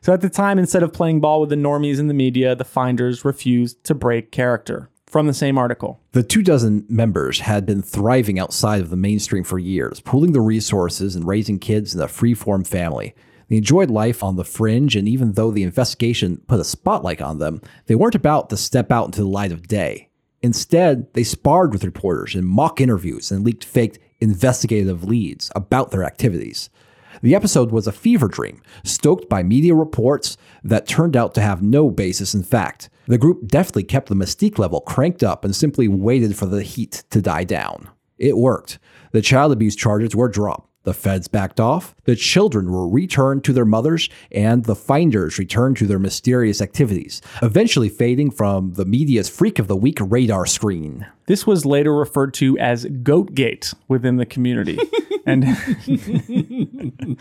So 0.00 0.12
at 0.12 0.20
the 0.20 0.28
time, 0.28 0.58
instead 0.58 0.82
of 0.82 0.92
playing 0.92 1.20
ball 1.20 1.40
with 1.40 1.50
the 1.50 1.56
normies 1.56 1.98
in 1.98 2.08
the 2.08 2.14
media, 2.14 2.56
the 2.56 2.64
finders 2.64 3.24
refused 3.24 3.84
to 3.84 3.94
break 3.94 4.32
character. 4.32 4.88
From 5.06 5.26
the 5.26 5.34
same 5.34 5.58
article. 5.58 6.00
The 6.12 6.22
two 6.22 6.42
dozen 6.42 6.86
members 6.88 7.40
had 7.40 7.66
been 7.66 7.82
thriving 7.82 8.38
outside 8.38 8.80
of 8.80 8.88
the 8.88 8.96
mainstream 8.96 9.44
for 9.44 9.58
years, 9.58 10.00
pooling 10.00 10.32
their 10.32 10.40
resources 10.40 11.14
and 11.14 11.26
raising 11.26 11.58
kids 11.58 11.94
in 11.94 12.00
a 12.00 12.08
free-form 12.08 12.64
family. 12.64 13.14
They 13.48 13.58
enjoyed 13.58 13.90
life 13.90 14.24
on 14.24 14.36
the 14.36 14.44
fringe, 14.44 14.96
and 14.96 15.06
even 15.06 15.32
though 15.32 15.50
the 15.50 15.64
investigation 15.64 16.38
put 16.46 16.60
a 16.60 16.64
spotlight 16.64 17.20
on 17.20 17.40
them, 17.40 17.60
they 17.84 17.94
weren't 17.94 18.14
about 18.14 18.48
to 18.48 18.56
step 18.56 18.90
out 18.90 19.04
into 19.04 19.20
the 19.20 19.28
light 19.28 19.52
of 19.52 19.68
day. 19.68 20.08
Instead, 20.40 21.12
they 21.12 21.22
sparred 21.22 21.74
with 21.74 21.84
reporters 21.84 22.34
in 22.34 22.46
mock 22.46 22.80
interviews 22.80 23.30
and 23.30 23.44
leaked 23.44 23.64
faked 23.64 23.98
investigative 24.22 25.04
leads 25.04 25.50
about 25.54 25.90
their 25.90 26.04
activities. 26.04 26.70
The 27.20 27.34
episode 27.34 27.70
was 27.70 27.86
a 27.86 27.92
fever 27.92 28.26
dream, 28.26 28.62
stoked 28.84 29.28
by 29.28 29.42
media 29.42 29.74
reports 29.74 30.36
that 30.64 30.86
turned 30.86 31.16
out 31.16 31.34
to 31.34 31.42
have 31.42 31.62
no 31.62 31.90
basis 31.90 32.34
in 32.34 32.42
fact. 32.42 32.88
The 33.06 33.18
group 33.18 33.46
deftly 33.46 33.84
kept 33.84 34.08
the 34.08 34.14
mystique 34.14 34.58
level 34.58 34.80
cranked 34.80 35.22
up 35.22 35.44
and 35.44 35.54
simply 35.54 35.88
waited 35.88 36.36
for 36.36 36.46
the 36.46 36.62
heat 36.62 37.04
to 37.10 37.20
die 37.20 37.44
down. 37.44 37.90
It 38.18 38.36
worked. 38.36 38.78
The 39.12 39.20
child 39.20 39.52
abuse 39.52 39.76
charges 39.76 40.16
were 40.16 40.28
dropped. 40.28 40.71
The 40.84 40.94
feds 40.94 41.28
backed 41.28 41.60
off, 41.60 41.94
the 42.04 42.16
children 42.16 42.72
were 42.72 42.88
returned 42.88 43.44
to 43.44 43.52
their 43.52 43.64
mothers, 43.64 44.08
and 44.32 44.64
the 44.64 44.74
finders 44.74 45.38
returned 45.38 45.76
to 45.76 45.86
their 45.86 46.00
mysterious 46.00 46.60
activities, 46.60 47.22
eventually 47.40 47.88
fading 47.88 48.32
from 48.32 48.74
the 48.74 48.84
media's 48.84 49.28
Freak 49.28 49.60
of 49.60 49.68
the 49.68 49.76
Week 49.76 49.98
radar 50.00 50.44
screen. 50.44 51.06
This 51.26 51.46
was 51.46 51.64
later 51.64 51.94
referred 51.94 52.34
to 52.34 52.58
as 52.58 52.84
Goatgate 52.84 53.74
within 53.86 54.16
the 54.16 54.26
community. 54.26 54.78
and 55.26 55.44
and 57.04 57.16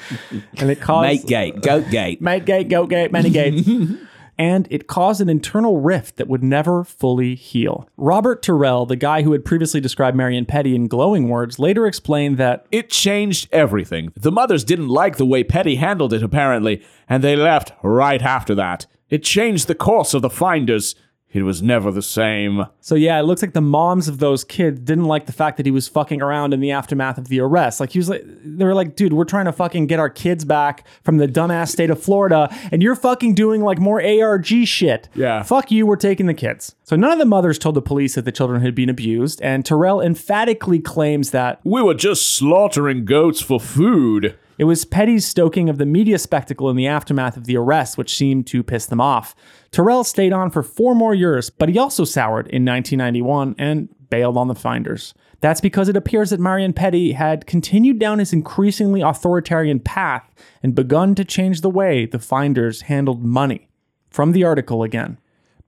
it 0.58 0.82
caused 0.82 1.08
Mate 1.08 1.28
gate, 1.28 1.62
goat 1.62 1.90
gate. 1.90 2.22
Mate 2.22 2.46
gate, 2.46 2.70
goat 2.70 2.90
gate, 2.90 3.12
many 3.12 3.30
gates. 3.30 3.70
and 4.42 4.68
it 4.72 4.88
caused 4.88 5.22
an 5.22 5.30
internal 5.30 5.80
rift 5.80 6.16
that 6.16 6.28
would 6.28 6.44
never 6.44 6.84
fully 6.84 7.36
heal. 7.36 7.88
Robert 7.96 8.42
Terrell, 8.42 8.88
the 8.88 8.96
guy 8.96 9.22
who 9.22 9.34
had 9.34 9.46
previously 9.46 9.80
described 9.80 10.18
Marion 10.18 10.48
Pettie 10.48 10.74
in 10.74 10.88
glowing 10.88 11.30
words, 11.30 11.60
later 11.60 11.86
explained 11.86 12.40
that 12.40 12.66
It 12.72 12.90
changed 12.90 13.48
everything. 13.52 14.12
The 14.16 14.32
mothers 14.32 14.64
didn't 14.64 14.88
like 14.88 15.18
the 15.18 15.28
way 15.28 15.44
Pettie 15.44 15.76
handled 15.76 16.12
it, 16.12 16.24
apparently, 16.24 16.82
and 17.08 17.24
they 17.24 17.36
left 17.36 17.72
right 17.84 18.20
after 18.20 18.56
that. 18.56 18.88
It 19.12 19.24
changed 19.24 19.68
the 19.68 19.76
course 19.76 20.16
of 20.16 20.24
the 20.24 20.30
finders. 20.32 20.96
It 21.34 21.44
was 21.44 21.62
never 21.62 21.92
the 21.92 22.02
same. 22.02 22.66
So 22.82 22.96
yeah, 22.96 23.20
it 23.20 23.24
looks 23.24 23.42
like 23.42 23.54
the 23.54 23.62
moms 23.62 24.08
of 24.08 24.20
those 24.20 24.44
kids 24.44 24.80
didn't 24.82 25.06
like 25.06 25.28
the 25.28 25.32
fact 25.32 25.58
that 25.58 25.66
he 25.66 25.72
was 25.72 25.88
fucking 25.88 26.22
around 26.22 26.54
in 26.54 26.60
the 26.60 26.72
aftermath 26.72 27.18
of 27.18 27.30
the 27.30 27.40
arrest. 27.40 27.80
Like 27.80 27.92
he 27.92 28.00
was 28.00 28.10
like, 28.10 28.24
they 28.44 28.66
were 28.66 28.74
like, 28.74 28.96
dude, 28.96 29.14
we're 29.14 29.24
trying 29.24 29.46
to 29.46 29.54
fucking 29.54 29.88
get 29.88 30.00
our 30.00 30.10
kids 30.10 30.44
back 30.44 30.86
from 31.04 31.18
the 31.18 31.28
dumbass 31.28 31.70
state 31.70 31.90
of 31.90 32.02
Florida, 32.02 32.50
and 32.72 32.84
you're 32.84 32.96
fucking 32.96 33.34
doing 33.34 33.62
like 33.62 33.80
more 33.80 34.04
ARG 34.04 34.66
shit. 34.66 35.08
Yeah. 35.16 35.44
Fuck 35.44 35.72
you, 35.72 35.86
we're 35.86 35.96
taking 35.96 36.26
the 36.26 36.34
kids. 36.34 36.76
So 36.84 36.96
none 36.96 37.12
of 37.12 37.20
the 37.20 37.26
mothers 37.26 37.58
told 37.58 37.76
the 37.76 37.82
police 37.82 38.16
that 38.16 38.26
the 38.26 38.32
children 38.32 38.62
had 38.62 38.76
been 38.76 38.90
abused, 38.90 39.42
and 39.42 39.66
Terrell 39.66 40.02
emphatically 40.02 40.80
claims 40.80 41.32
that 41.32 41.62
We 41.64 41.82
were 41.82 41.94
just 41.94 42.36
slaughtering 42.36 43.06
goats 43.06 43.42
for 43.42 43.60
food. 43.60 44.38
It 44.62 44.66
was 44.66 44.86
Pettie's 44.86 45.26
stoking 45.26 45.70
of 45.70 45.80
the 45.80 45.88
media 45.88 46.20
spectacle 46.20 46.70
in 46.70 46.76
the 46.76 46.86
aftermath 46.86 47.36
of 47.36 47.46
the 47.46 47.58
arrest 47.58 47.98
which 47.98 48.16
seemed 48.16 48.46
to 48.46 48.62
piss 48.62 48.86
them 48.86 49.02
off. 49.02 49.36
Terrell 49.72 50.04
stayed 50.04 50.32
on 50.32 50.52
for 50.52 50.62
four 50.62 50.94
more 50.94 51.16
years, 51.16 51.50
but 51.50 51.68
he 51.68 51.80
also 51.80 52.06
soured 52.06 52.46
in 52.46 52.64
1991 52.64 53.56
and 53.58 53.90
bailed 54.12 54.38
on 54.38 54.50
the 54.50 54.54
finders. 54.54 55.16
That's 55.40 55.62
because 55.62 55.90
it 55.90 55.98
appears 55.98 56.30
that 56.30 56.40
Marion 56.40 56.74
Pettie 56.74 57.14
had 57.14 57.48
continued 57.48 57.98
down 57.98 58.20
his 58.20 58.34
increasingly 58.34 59.02
authoritarian 59.02 59.80
path 59.80 60.30
and 60.62 60.76
begun 60.76 61.16
to 61.16 61.26
change 61.26 61.62
the 61.62 61.70
way 61.72 62.06
the 62.06 62.20
finders 62.20 62.82
handled 62.82 63.24
money. 63.24 63.68
From 64.12 64.32
the 64.32 64.44
article 64.44 64.84
again. 64.84 65.18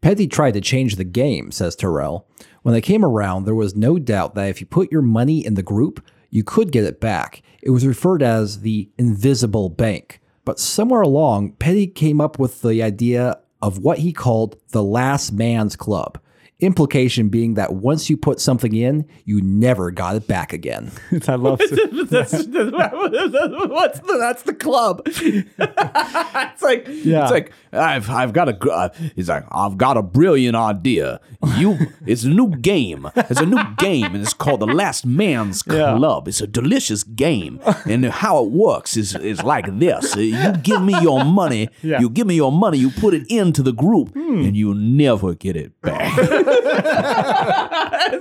Pettie 0.02 0.28
tried 0.28 0.54
to 0.54 0.62
change 0.62 0.98
the 0.98 1.04
game, 1.04 1.52
says 1.52 1.76
Terrell. 1.76 2.28
When 2.62 2.74
they 2.74 2.82
came 2.82 3.04
around, 3.04 3.46
there 3.46 3.56
was 3.56 3.76
no 3.76 3.98
doubt 3.98 4.36
that 4.36 4.50
if 4.50 4.62
you 4.62 4.68
put 4.68 4.92
your 4.92 5.02
money 5.02 5.44
in 5.44 5.56
the 5.56 5.64
group, 5.64 6.06
you 6.30 6.44
could 6.44 6.72
get 6.72 6.84
it 6.84 7.00
back. 7.00 7.42
It 7.66 7.70
was 7.70 7.88
referred 7.88 8.22
as 8.22 8.60
the 8.60 8.90
invisible 8.98 9.70
bank. 9.70 10.20
But 10.44 10.60
somewhere 10.60 11.02
along, 11.02 11.54
Pettie 11.54 11.88
came 11.88 12.20
up 12.20 12.38
with 12.38 12.62
the 12.62 12.84
idea 12.84 13.40
of 13.62 13.78
what 13.80 14.00
he 14.00 14.12
called 14.12 14.58
the 14.72 14.84
last 14.84 15.32
man's 15.32 15.78
club. 15.78 16.20
Implication 16.60 17.28
being 17.30 17.56
that 17.56 17.74
once 17.74 18.10
you 18.10 18.16
put 18.16 18.40
something 18.40 18.74
in, 18.74 19.06
you 19.26 19.42
never 19.42 19.92
got 19.92 20.16
it 20.16 20.28
back 20.28 20.54
again. 20.54 20.92
I 21.28 21.36
love 21.36 21.60
it. 21.62 21.70
that's, 22.10 22.32
what's 22.34 24.00
the, 24.00 24.18
that's 24.20 24.44
the 24.44 24.54
club. 24.54 25.02
it's 25.08 26.62
like 26.62 26.88
Yeah. 26.88 27.24
it's 27.24 27.32
like 27.32 27.52
I've 27.74 28.10
I've 28.10 28.34
got 28.34 28.50
a 28.50 28.72
uh, 28.72 28.90
he's 29.16 29.28
like 29.30 29.46
I've 29.52 29.78
got 29.78 29.98
a 29.98 30.02
brilliant 30.04 30.56
idea. 30.56 31.20
You 31.58 31.78
it's 32.06 32.24
a 32.24 32.30
new 32.30 32.50
game. 32.56 33.10
It's 33.16 33.42
a 33.42 33.46
new 33.46 33.62
game 33.78 34.14
and 34.16 34.18
it's 34.24 34.34
called 34.34 34.60
the 34.62 34.68
Last 34.68 35.06
Man's 35.06 35.64
Yeah. 35.68 35.96
Club. 35.98 36.28
It's 36.28 36.40
a 36.42 36.48
delicious 36.48 37.04
game 37.04 37.60
and 37.86 38.06
how 38.06 38.44
it 38.44 38.52
works 38.52 38.96
is 38.96 39.16
is 39.16 39.44
like 39.44 39.66
this. 39.80 40.16
You 40.16 40.54
give 40.64 40.82
me 40.82 40.94
your 41.02 41.26
money. 41.26 41.70
Yeah. 41.82 42.00
You 42.00 42.10
give 42.10 42.28
me 42.28 42.36
your 42.36 42.52
money. 42.52 42.78
You 42.78 42.92
put 42.92 43.14
it 43.14 43.26
into 43.30 43.62
the 43.64 43.74
group 43.74 44.16
and 44.16 44.56
you 44.56 44.74
never 44.74 45.34
get 45.34 45.56
it 45.58 45.80
back. 45.82 46.14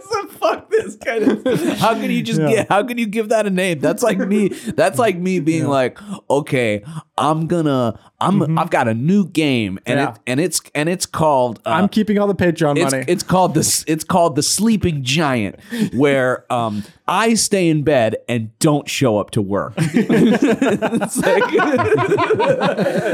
So 0.03 0.27
fuck 0.29 0.71
this 0.71 0.97
kind 0.97 1.25
of. 1.25 1.45
How 1.79 1.95
can 1.95 2.11
you 2.11 2.23
just 2.23 2.41
get? 2.41 2.69
How 2.69 2.83
can 2.83 2.99
you 2.99 3.07
give 3.07 3.29
that 3.31 3.47
a 3.47 3.51
name? 3.51 3.81
That's 3.81 4.03
like 4.03 4.19
me. 4.19 4.49
That's 4.49 4.99
like 4.99 5.17
me 5.17 5.41
being 5.41 5.67
like, 5.67 5.99
okay, 6.31 6.83
I'm 7.19 7.47
gonna, 7.47 7.99
I'm, 8.23 8.59
I've 8.59 8.71
got 8.71 8.89
a 8.89 8.95
new 8.95 9.27
game, 9.27 9.79
and 9.87 9.99
Yeah. 9.99 10.11
it, 10.15 10.19
and 10.27 10.41
it's, 10.41 10.61
and 10.75 10.89
it's 10.89 11.07
called. 11.07 11.61
Uh, 11.67 11.71
I'm 11.71 11.89
keeping 11.89 12.19
all 12.19 12.27
the 12.27 12.35
Patreon 12.35 12.79
it's, 12.79 12.93
money. 12.93 13.05
it's 13.09 13.23
called 13.23 13.55
the 13.55 13.85
it's 13.87 14.05
called 14.05 14.37
the 14.37 14.43
sleeping 14.43 15.03
giant, 15.05 15.57
where 15.95 16.45
um 16.53 16.85
I 17.07 17.35
stay 17.35 17.69
in 17.69 17.83
bed 17.83 18.17
and 18.29 18.57
don't 18.59 18.89
show 18.89 19.19
up 19.19 19.31
to 19.33 19.43
work. 19.43 19.75
It's 19.79 21.17
like- 21.19 21.43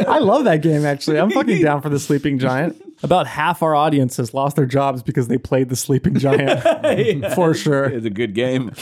I 0.09 0.19
love 0.19 0.45
that 0.45 0.63
game 0.63 0.85
actually. 0.85 1.19
I'm 1.19 1.31
fucking 1.31 1.63
down 1.63 1.81
for 1.83 1.89
the 1.89 1.99
Sleeping 1.99 2.39
Giant. 2.39 2.81
About 3.03 3.27
half 3.29 3.63
our 3.63 3.75
audience 3.75 4.17
has 4.17 4.35
lost 4.35 4.57
their 4.57 4.67
jobs 4.67 5.03
because 5.03 5.29
they 5.29 5.39
played 5.39 5.69
the 5.69 5.77
Sleeping 5.77 6.17
Giant. 6.19 6.63
For 7.35 7.55
sure. 7.55 7.85
it's 7.85 8.05
a 8.05 8.11
good 8.11 8.35
game. 8.35 8.73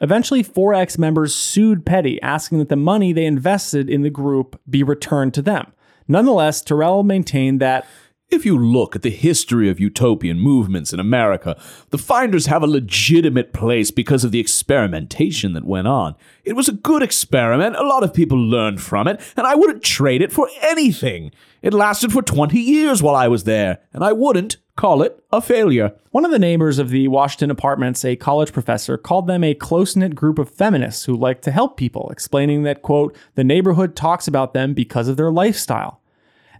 Eventually, 0.00 0.42
4X 0.42 0.98
members 0.98 1.34
sued 1.34 1.84
Pettie, 1.84 2.20
asking 2.22 2.58
that 2.58 2.68
the 2.68 2.76
money 2.76 3.12
they 3.12 3.26
invested 3.26 3.90
in 3.90 4.02
the 4.02 4.10
group 4.10 4.60
be 4.68 4.82
returned 4.82 5.34
to 5.34 5.42
them. 5.42 5.72
Nonetheless, 6.08 6.62
Terrell 6.62 7.02
maintained 7.02 7.60
that 7.60 7.86
If 8.30 8.46
you 8.46 8.56
look 8.56 8.94
at 8.94 9.02
the 9.02 9.10
history 9.10 9.68
of 9.68 9.80
utopian 9.80 10.38
movements 10.38 10.92
in 10.92 11.00
America, 11.00 11.60
the 11.90 11.98
Finders 11.98 12.46
have 12.46 12.62
a 12.62 12.68
legitimate 12.68 13.52
place 13.52 13.90
because 13.90 14.22
of 14.22 14.30
the 14.30 14.38
experimentation 14.38 15.52
that 15.54 15.64
went 15.64 15.88
on. 15.88 16.14
It 16.44 16.52
was 16.52 16.68
a 16.68 16.72
good 16.72 17.02
experiment, 17.02 17.74
a 17.74 17.82
lot 17.82 18.04
of 18.04 18.14
people 18.14 18.38
learned 18.38 18.80
from 18.80 19.08
it, 19.08 19.20
and 19.36 19.48
I 19.48 19.56
wouldn't 19.56 19.82
trade 19.82 20.22
it 20.22 20.30
for 20.30 20.48
anything. 20.62 21.32
It 21.60 21.74
lasted 21.74 22.12
for 22.12 22.22
20 22.22 22.56
years 22.56 23.02
while 23.02 23.16
I 23.16 23.26
was 23.26 23.42
there, 23.42 23.80
and 23.92 24.04
I 24.04 24.12
wouldn't 24.12 24.58
call 24.80 25.02
it 25.02 25.22
a 25.30 25.42
failure. 25.42 25.92
One 26.10 26.24
of 26.24 26.30
the 26.30 26.38
neighbors 26.38 26.78
of 26.78 26.88
the 26.88 27.06
Washington 27.06 27.50
apartments, 27.50 28.02
a 28.02 28.16
college 28.16 28.50
professor, 28.50 28.96
called 28.96 29.26
them 29.26 29.44
a 29.44 29.52
close 29.52 29.94
knit 29.94 30.14
group 30.14 30.38
of 30.38 30.48
feminists 30.48 31.04
who 31.04 31.14
like 31.14 31.42
to 31.42 31.50
help 31.50 31.76
people, 31.76 32.08
explaining 32.08 32.62
that, 32.62 32.80
quote, 32.80 33.14
the 33.34 33.44
neighborhood 33.44 33.94
talks 33.94 34.26
about 34.26 34.54
them 34.54 34.72
because 34.72 35.06
of 35.06 35.18
their 35.18 35.30
lifestyle. 35.30 36.00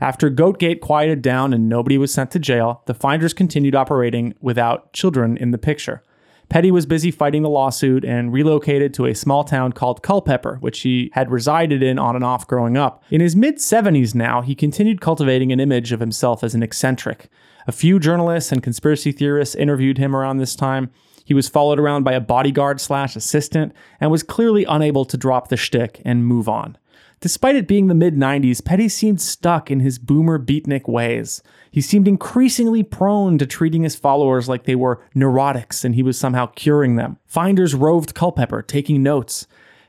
After 0.03 0.31
Goatgate 0.31 0.83
quieted 0.83 1.23
down 1.23 1.55
and 1.55 1.67
nobody 1.67 1.97
was 1.97 2.13
sent 2.13 2.31
to 2.33 2.39
jail, 2.39 2.83
the 2.85 2.93
finders 2.93 3.33
continued 3.33 3.75
operating 3.75 4.35
without 4.43 4.93
children 4.93 5.39
in 5.39 5.51
the 5.51 5.57
picture. 5.57 6.03
Pettie 6.51 6.71
was 6.71 6.85
busy 6.85 7.11
fighting 7.11 7.41
the 7.41 7.49
lawsuit 7.49 8.05
and 8.05 8.35
relocated 8.35 8.93
to 8.93 9.07
a 9.07 9.15
small 9.15 9.45
town 9.45 9.73
called 9.73 10.03
Culpeper, 10.03 10.59
which 10.61 10.81
he 10.81 11.11
had 11.15 11.31
resided 11.31 11.83
in 11.83 11.99
on 11.99 12.17
and 12.17 12.25
off 12.25 12.47
growing 12.47 12.77
up. 12.77 13.03
In 13.09 13.23
his 13.23 13.35
mid 13.35 13.57
70s 13.57 14.15
now, 14.15 14.43
he 14.43 14.55
continued 14.55 15.01
cultivating 15.01 15.53
an 15.53 15.61
image 15.61 15.91
of 15.91 16.01
himself 16.01 16.45
as 16.45 16.55
an 16.55 16.63
eccentric. 16.63 17.31
A 17.67 17.73
few 17.73 17.99
journalists 17.99 18.53
and 18.53 18.63
conspiracy 18.63 19.13
theorists 19.13 19.55
interviewed 19.55 19.99
him 19.99 20.15
around 20.15 20.39
this 20.39 20.57
time. 20.57 20.91
He 21.25 21.35
was 21.35 21.49
followed 21.49 21.79
around 21.79 22.03
by 22.03 22.13
a 22.13 22.21
bodyguard 22.21 22.81
slash 22.81 23.15
assistant 23.15 23.73
and 24.01 24.11
was 24.11 24.23
clearly 24.23 24.65
unable 24.65 25.05
to 25.05 25.17
drop 25.17 25.49
the 25.49 25.57
shtick 25.57 26.01
and 26.05 26.27
move 26.27 26.49
on. 26.49 26.77
Despite 27.21 27.55
it 27.55 27.69
being 27.69 27.87
the 27.87 27.95
mid 27.95 28.17
90s, 28.17 28.65
Pettie 28.65 28.89
seemed 28.89 29.21
stuck 29.21 29.71
in 29.71 29.81
his 29.81 29.99
boomer 29.99 30.39
beatnik 30.39 30.89
ways. 30.89 31.43
He 31.71 31.83
seemed 31.83 32.09
increasingly 32.09 32.83
prone 32.83 33.37
to 33.37 33.47
treating 33.47 33.83
his 33.83 33.95
followers 33.95 34.49
like 34.49 34.65
they 34.65 34.75
were 34.75 35.05
neurotics 35.15 35.85
and 35.85 35.95
he 35.95 36.03
was 36.03 36.19
somehow 36.19 36.47
curing 36.47 36.97
them. 36.97 37.19
Finders 37.27 37.75
roved 37.75 38.15
Culpeper, 38.15 38.63
taking 38.63 39.03
notes. 39.03 39.47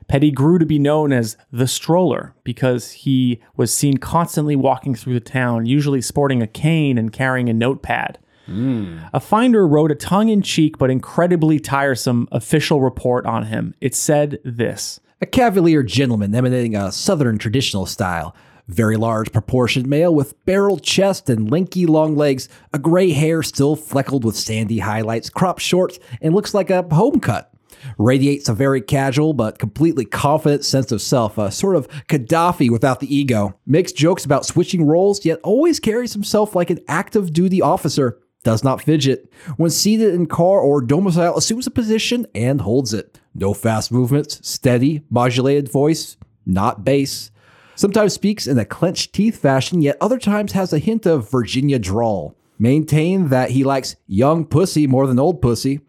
Pettie 0.08 0.30
grew 0.30 0.58
to 0.58 0.66
be 0.66 0.78
known 0.78 1.12
as 1.12 1.36
the 1.50 1.66
stroller 1.66 2.34
because 2.44 2.92
he 2.92 3.40
was 3.56 3.72
seen 3.72 3.98
constantly 3.98 4.56
walking 4.56 4.94
through 4.94 5.14
the 5.14 5.20
town, 5.20 5.66
usually 5.66 6.02
sporting 6.02 6.42
a 6.42 6.46
cane 6.46 6.98
and 6.98 7.12
carrying 7.12 7.48
a 7.48 7.54
notepad. 7.54 8.18
Hmm. 8.46 8.98
A 9.12 9.20
finder 9.20 9.66
wrote 9.66 9.92
a 9.92 9.94
tongue 9.94 10.28
in 10.28 10.42
cheek 10.42 10.78
but 10.78 10.90
incredibly 10.90 11.60
tiresome 11.60 12.28
official 12.32 12.80
report 12.80 13.24
on 13.26 13.46
him. 13.46 13.74
It 13.80 13.94
said 13.94 14.38
this. 14.44 15.00
A 15.20 15.26
cavalier 15.26 15.82
gentleman 15.84 16.34
emanating 16.34 16.74
a 16.74 16.90
southern 16.90 17.38
traditional 17.38 17.86
style. 17.86 18.34
Very 18.68 18.96
large 18.96 19.32
proportioned 19.32 19.86
male 19.86 20.14
with 20.14 20.44
barrel 20.44 20.78
chest 20.78 21.28
and 21.28 21.50
lanky 21.50 21.86
long 21.86 22.16
legs, 22.16 22.48
a 22.72 22.78
gray 22.78 23.10
hair 23.10 23.42
still 23.42 23.76
fleckled 23.76 24.24
with 24.24 24.36
sandy 24.36 24.78
highlights, 24.78 25.30
cropped 25.30 25.60
short, 25.60 25.98
and 26.20 26.34
looks 26.34 26.54
like 26.54 26.70
a 26.70 26.82
home 26.82 27.20
cut. 27.20 27.51
Radiates 27.98 28.48
a 28.48 28.54
very 28.54 28.80
casual 28.80 29.32
but 29.32 29.58
completely 29.58 30.04
confident 30.04 30.64
sense 30.64 30.92
of 30.92 31.02
self, 31.02 31.38
a 31.38 31.50
sort 31.50 31.76
of 31.76 31.88
Gaddafi 32.08 32.70
without 32.70 33.00
the 33.00 33.14
ego. 33.14 33.58
Makes 33.66 33.92
jokes 33.92 34.24
about 34.24 34.46
switching 34.46 34.86
roles, 34.86 35.24
yet 35.24 35.40
always 35.42 35.80
carries 35.80 36.12
himself 36.12 36.54
like 36.54 36.70
an 36.70 36.80
active 36.88 37.32
duty 37.32 37.60
officer. 37.60 38.18
Does 38.44 38.64
not 38.64 38.82
fidget. 38.82 39.32
When 39.56 39.70
seated 39.70 40.14
in 40.14 40.26
car 40.26 40.60
or 40.60 40.80
domicile, 40.80 41.36
assumes 41.36 41.68
a 41.68 41.70
position 41.70 42.26
and 42.34 42.60
holds 42.60 42.92
it. 42.92 43.20
No 43.34 43.54
fast 43.54 43.92
movements, 43.92 44.40
steady, 44.46 45.02
modulated 45.10 45.70
voice, 45.70 46.16
not 46.44 46.84
bass. 46.84 47.30
Sometimes 47.76 48.12
speaks 48.12 48.48
in 48.48 48.58
a 48.58 48.64
clenched 48.64 49.12
teeth 49.12 49.38
fashion, 49.38 49.80
yet 49.80 49.96
other 50.00 50.18
times 50.18 50.52
has 50.52 50.72
a 50.72 50.78
hint 50.78 51.06
of 51.06 51.30
Virginia 51.30 51.78
drawl. 51.78 52.36
Maintain 52.58 53.28
that 53.28 53.50
he 53.50 53.64
likes 53.64 53.96
young 54.06 54.44
pussy 54.44 54.86
more 54.86 55.06
than 55.06 55.18
old 55.18 55.40
pussy. 55.40 55.80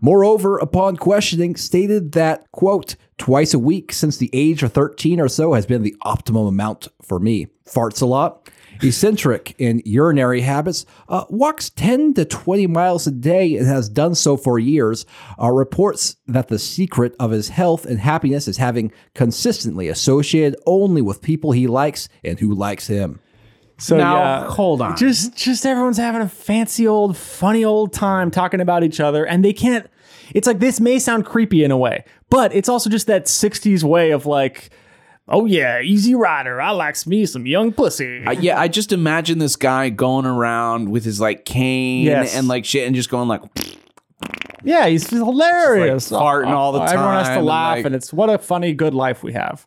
Moreover, 0.00 0.58
upon 0.58 0.96
questioning, 0.96 1.56
stated 1.56 2.12
that, 2.12 2.50
quote, 2.52 2.96
twice 3.18 3.54
a 3.54 3.58
week 3.58 3.92
since 3.92 4.16
the 4.16 4.30
age 4.32 4.62
of 4.62 4.72
13 4.72 5.20
or 5.20 5.28
so 5.28 5.52
has 5.52 5.66
been 5.66 5.82
the 5.82 5.96
optimum 6.02 6.46
amount 6.46 6.88
for 7.00 7.18
me. 7.18 7.48
Farts 7.66 8.02
a 8.02 8.06
lot. 8.06 8.50
Eccentric 8.82 9.54
in 9.58 9.80
urinary 9.84 10.40
habits, 10.40 10.86
uh, 11.08 11.24
walks 11.28 11.70
10 11.70 12.14
to 12.14 12.24
20 12.24 12.66
miles 12.66 13.06
a 13.06 13.12
day 13.12 13.56
and 13.56 13.66
has 13.66 13.88
done 13.88 14.14
so 14.14 14.36
for 14.36 14.58
years. 14.58 15.06
Uh, 15.40 15.50
reports 15.50 16.16
that 16.26 16.48
the 16.48 16.58
secret 16.58 17.14
of 17.20 17.30
his 17.30 17.50
health 17.50 17.84
and 17.84 18.00
happiness 18.00 18.48
is 18.48 18.56
having 18.56 18.90
consistently 19.14 19.88
associated 19.88 20.58
only 20.66 21.02
with 21.02 21.22
people 21.22 21.52
he 21.52 21.66
likes 21.66 22.08
and 22.24 22.40
who 22.40 22.52
likes 22.52 22.88
him. 22.88 23.20
So 23.82 23.96
Now, 23.96 24.14
yeah, 24.16 24.48
hold 24.48 24.80
on. 24.80 24.96
Just 24.96 25.36
just 25.36 25.66
everyone's 25.66 25.96
having 25.98 26.20
a 26.22 26.28
fancy 26.28 26.86
old 26.86 27.16
funny 27.16 27.64
old 27.64 27.92
time 27.92 28.30
talking 28.30 28.60
about 28.60 28.84
each 28.84 29.00
other 29.00 29.26
and 29.26 29.44
they 29.44 29.52
can't 29.52 29.88
it's 30.34 30.46
like 30.46 30.60
this 30.60 30.78
may 30.80 31.00
sound 31.00 31.26
creepy 31.26 31.64
in 31.64 31.72
a 31.72 31.76
way, 31.76 32.04
but 32.30 32.54
it's 32.54 32.68
also 32.68 32.88
just 32.88 33.08
that 33.08 33.24
60s 33.26 33.82
way 33.82 34.12
of 34.12 34.24
like 34.24 34.70
Oh 35.28 35.46
yeah, 35.46 35.80
easy 35.80 36.14
rider. 36.14 36.60
I 36.60 36.70
likes 36.70 37.08
me 37.08 37.26
some 37.26 37.44
young 37.44 37.72
pussy. 37.72 38.22
I- 38.24 38.32
yeah, 38.32 38.60
I 38.60 38.68
just 38.68 38.92
imagine 38.92 39.38
this 39.38 39.56
guy 39.56 39.88
going 39.88 40.26
around 40.26 40.88
with 40.90 41.04
his 41.04 41.20
like 41.20 41.44
cane 41.44 42.04
Yes. 42.04 42.36
and 42.36 42.46
like 42.46 42.64
shit 42.64 42.86
and 42.86 42.94
just 42.94 43.10
going 43.10 43.26
like 43.26 43.42
yeah, 44.62 44.86
he's 44.86 45.10
hilarious. 45.10 46.04
Just, 46.04 46.12
like, 46.12 46.22
farting 46.22 46.52
oh, 46.52 46.56
all 46.56 46.70
the 46.70 46.78
time. 46.78 46.90
Everyone 46.90 47.14
has 47.14 47.26
time 47.26 47.34
to 47.34 47.38
and, 47.38 47.46
laugh, 47.46 47.76
like- 47.78 47.86
and 47.86 47.94
it's 47.96 48.12
what 48.12 48.30
a 48.30 48.38
funny, 48.38 48.72
good 48.74 48.94
life 48.94 49.24
we 49.24 49.32
have. 49.32 49.66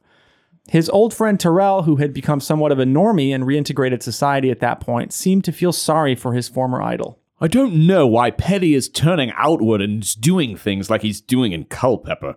His 0.69 0.89
old 0.89 1.13
friend 1.13 1.39
Terrell, 1.39 1.83
who 1.83 1.97
had 1.97 2.13
become 2.13 2.39
somewhat 2.39 2.71
of 2.71 2.79
a 2.79 2.85
normie 2.85 3.29
in 3.29 3.43
reintegrated 3.43 4.01
society 4.01 4.49
at 4.49 4.59
that 4.61 4.79
point, 4.79 5.13
seemed 5.13 5.43
to 5.45 5.51
feel 5.51 5.71
sorry 5.71 6.15
for 6.15 6.33
his 6.33 6.49
former 6.49 6.81
idol. 6.81 7.19
I 7.39 7.47
don't 7.47 7.85
know 7.85 8.07
why 8.07 8.31
Pettie 8.31 8.73
is 8.73 8.89
turning 8.89 9.31
outward 9.35 9.81
and 9.81 10.01
is 10.01 10.15
doing 10.15 10.55
things 10.55 10.89
like 10.89 11.01
he's 11.01 11.21
doing 11.21 11.51
in 11.51 11.65
Culpeper. 11.65 12.35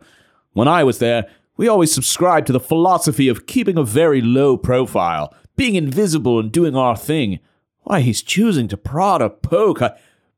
When 0.52 0.68
I 0.68 0.84
was 0.84 0.98
there, 0.98 1.26
we 1.56 1.68
always 1.68 1.92
subscribed 1.92 2.46
to 2.48 2.52
the 2.52 2.60
philosophy 2.60 3.28
of 3.28 3.46
keeping 3.46 3.78
a 3.78 3.84
very 3.84 4.20
low 4.20 4.56
profile, 4.56 5.34
being 5.56 5.76
invisible 5.76 6.38
and 6.38 6.52
doing 6.52 6.76
our 6.76 6.96
thing. 6.96 7.38
Why 7.84 8.00
he's 8.00 8.22
choosing 8.22 8.68
to 8.68 8.76
prod 8.76 9.22
or 9.22 9.30
poke, 9.30 9.80
I, 9.80 9.92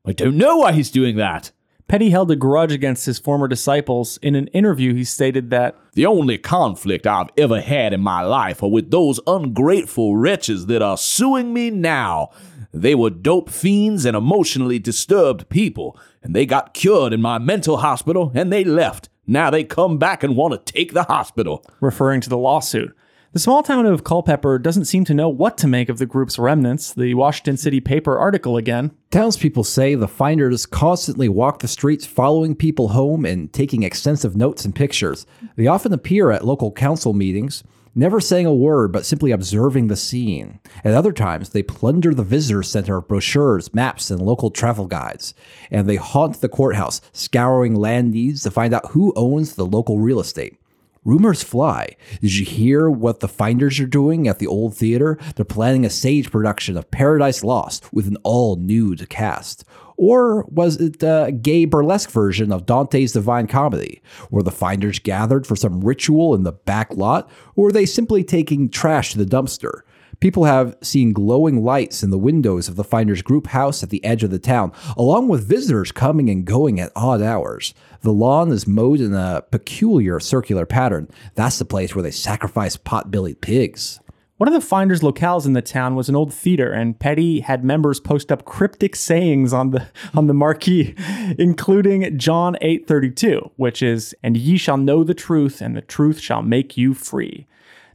I 0.05 0.13
don't 0.13 0.37
know 0.37 0.57
why 0.57 0.71
he's 0.71 0.91
doing 0.91 1.17
that. 1.17 1.51
Pettie 1.91 2.11
held 2.11 2.31
a 2.31 2.37
grudge 2.37 2.71
against 2.71 3.05
his 3.05 3.19
former 3.19 3.49
disciples. 3.49 4.17
In 4.21 4.33
an 4.33 4.47
interview, 4.53 4.93
he 4.93 5.03
stated 5.03 5.49
that 5.49 5.75
The 5.91 6.05
only 6.05 6.37
conflict 6.37 7.05
I've 7.05 7.27
ever 7.37 7.59
had 7.59 7.91
in 7.91 7.99
my 7.99 8.21
life 8.21 8.63
are 8.63 8.71
with 8.71 8.91
those 8.91 9.19
ungrateful 9.27 10.15
wretches 10.15 10.67
that 10.67 10.81
are 10.81 10.95
suing 10.95 11.53
me 11.53 11.69
now. 11.69 12.29
They 12.73 12.95
were 12.95 13.09
dope 13.09 13.49
fiends 13.49 14.05
and 14.05 14.15
emotionally 14.15 14.79
disturbed 14.79 15.49
people, 15.49 15.99
and 16.23 16.33
they 16.33 16.45
got 16.45 16.73
cured 16.73 17.11
in 17.11 17.21
my 17.21 17.39
mental 17.39 17.75
hospital 17.75 18.31
and 18.33 18.53
they 18.53 18.63
left. 18.63 19.09
Now 19.27 19.49
they 19.49 19.65
come 19.65 19.97
back 19.97 20.23
and 20.23 20.37
want 20.37 20.53
to 20.53 20.73
take 20.73 20.93
the 20.93 21.03
hospital. 21.03 21.61
referring 21.81 22.21
to 22.21 22.29
the 22.29 22.37
lawsuit. 22.37 22.95
The 23.33 23.39
small 23.39 23.63
town 23.63 23.85
of 23.85 24.03
Culpeper 24.03 24.59
doesn't 24.59 24.85
seem 24.85 25.05
to 25.05 25.13
know 25.13 25.29
what 25.29 25.57
to 25.59 25.67
make 25.67 25.87
of 25.87 25.99
the 25.99 26.05
group's 26.05 26.37
remnants. 26.37 26.93
The 26.93 27.13
Washington 27.13 27.55
City 27.55 27.79
paper 27.79 28.17
article 28.17 28.57
again. 28.57 28.91
Townspeople 29.09 29.63
say 29.63 29.95
the 29.95 30.09
finders 30.09 30.65
constantly 30.65 31.29
walk 31.29 31.59
the 31.59 31.69
streets 31.69 32.05
following 32.05 32.55
people 32.55 32.89
home 32.89 33.25
and 33.25 33.53
taking 33.53 33.83
extensive 33.83 34.35
notes 34.35 34.65
and 34.65 34.75
pictures. 34.75 35.25
They 35.55 35.65
often 35.65 35.93
appear 35.93 36.29
at 36.29 36.43
local 36.43 36.73
council 36.73 37.13
meetings, 37.13 37.63
never 37.95 38.19
saying 38.19 38.47
a 38.47 38.53
word 38.53 38.91
but 38.91 39.05
simply 39.05 39.31
observing 39.31 39.87
the 39.87 39.95
scene. 39.95 40.59
At 40.83 40.93
other 40.93 41.13
times, 41.13 41.51
they 41.51 41.63
plunder 41.63 42.13
the 42.13 42.23
visitor 42.23 42.63
center 42.63 42.97
of 42.97 43.07
brochures, 43.07 43.73
maps, 43.73 44.11
and 44.11 44.21
local 44.21 44.51
travel 44.51 44.87
guides. 44.87 45.33
And 45.69 45.87
they 45.87 45.95
haunt 45.95 46.41
the 46.41 46.49
courthouse, 46.49 46.99
scouring 47.13 47.75
land 47.75 48.11
deeds 48.11 48.43
to 48.43 48.51
find 48.51 48.73
out 48.73 48.91
who 48.91 49.13
owns 49.15 49.55
the 49.55 49.65
local 49.65 49.99
real 49.99 50.19
estate. 50.19 50.57
Rumors 51.03 51.41
fly. 51.41 51.95
Did 52.21 52.35
you 52.35 52.45
hear 52.45 52.87
what 52.87 53.21
the 53.21 53.27
Finders 53.27 53.79
are 53.79 53.87
doing 53.87 54.27
at 54.27 54.37
the 54.37 54.45
old 54.45 54.77
theater? 54.77 55.17
They're 55.35 55.43
planning 55.43 55.83
a 55.83 55.89
stage 55.89 56.29
production 56.29 56.77
of 56.77 56.91
Paradise 56.91 57.43
Lost 57.43 57.91
with 57.91 58.05
an 58.05 58.17
all 58.21 58.55
nude 58.57 59.09
cast. 59.09 59.63
Or 59.97 60.43
was 60.43 60.79
it 60.79 61.01
a 61.01 61.31
gay 61.31 61.65
burlesque 61.65 62.11
version 62.11 62.51
of 62.51 62.67
Dante's 62.67 63.13
Divine 63.13 63.47
Comedy? 63.47 64.03
Were 64.29 64.43
the 64.43 64.51
Finders 64.51 64.99
gathered 64.99 65.47
for 65.47 65.55
some 65.55 65.81
ritual 65.81 66.35
in 66.35 66.43
the 66.43 66.51
back 66.51 66.95
lot? 66.95 67.27
Or 67.55 67.65
were 67.65 67.71
they 67.71 67.87
simply 67.87 68.23
taking 68.23 68.69
trash 68.69 69.13
to 69.13 69.17
the 69.17 69.25
dumpster? 69.25 69.81
People 70.21 70.43
have 70.43 70.77
seen 70.83 71.13
glowing 71.13 71.63
lights 71.63 72.03
in 72.03 72.11
the 72.11 72.17
windows 72.17 72.67
of 72.67 72.75
the 72.75 72.83
Finders 72.83 73.23
group 73.23 73.47
house 73.47 73.81
at 73.81 73.89
the 73.89 74.05
edge 74.05 74.23
of 74.23 74.29
the 74.29 74.37
town, 74.37 74.71
along 74.95 75.29
with 75.29 75.49
visitors 75.49 75.91
coming 75.91 76.29
and 76.29 76.45
going 76.45 76.79
at 76.79 76.91
odd 76.95 77.23
hours. 77.23 77.73
The 78.01 78.13
lawn 78.13 78.51
is 78.51 78.67
mowed 78.67 79.01
in 79.01 79.15
a 79.15 79.43
peculiar 79.49 80.19
circular 80.19 80.67
pattern. 80.67 81.09
That's 81.33 81.57
the 81.57 81.65
place 81.65 81.95
where 81.95 82.03
they 82.03 82.11
sacrifice 82.11 82.77
pot-bellied 82.77 83.41
pigs. 83.41 83.99
One 84.37 84.47
of 84.47 84.53
the 84.53 84.61
finders 84.61 85.01
locales 85.01 85.47
in 85.47 85.53
the 85.53 85.61
town 85.63 85.95
was 85.95 86.07
an 86.07 86.15
old 86.15 86.31
theater, 86.31 86.71
and 86.71 86.99
Pettie 86.99 87.39
had 87.39 87.63
members 87.63 87.99
post 87.99 88.31
up 88.31 88.45
cryptic 88.45 88.95
sayings 88.95 89.53
on 89.53 89.71
the 89.71 89.87
on 90.13 90.27
the 90.27 90.35
marquee, 90.35 90.93
including 91.39 92.15
John 92.19 92.57
8:32, 92.61 93.49
which 93.55 93.81
is, 93.81 94.13
"And 94.21 94.37
ye 94.37 94.57
shall 94.57 94.77
know 94.77 95.03
the 95.03 95.15
truth, 95.15 95.61
and 95.61 95.75
the 95.75 95.81
truth 95.81 96.19
shall 96.19 96.43
make 96.43 96.77
you 96.77 96.93
free." 96.93 97.47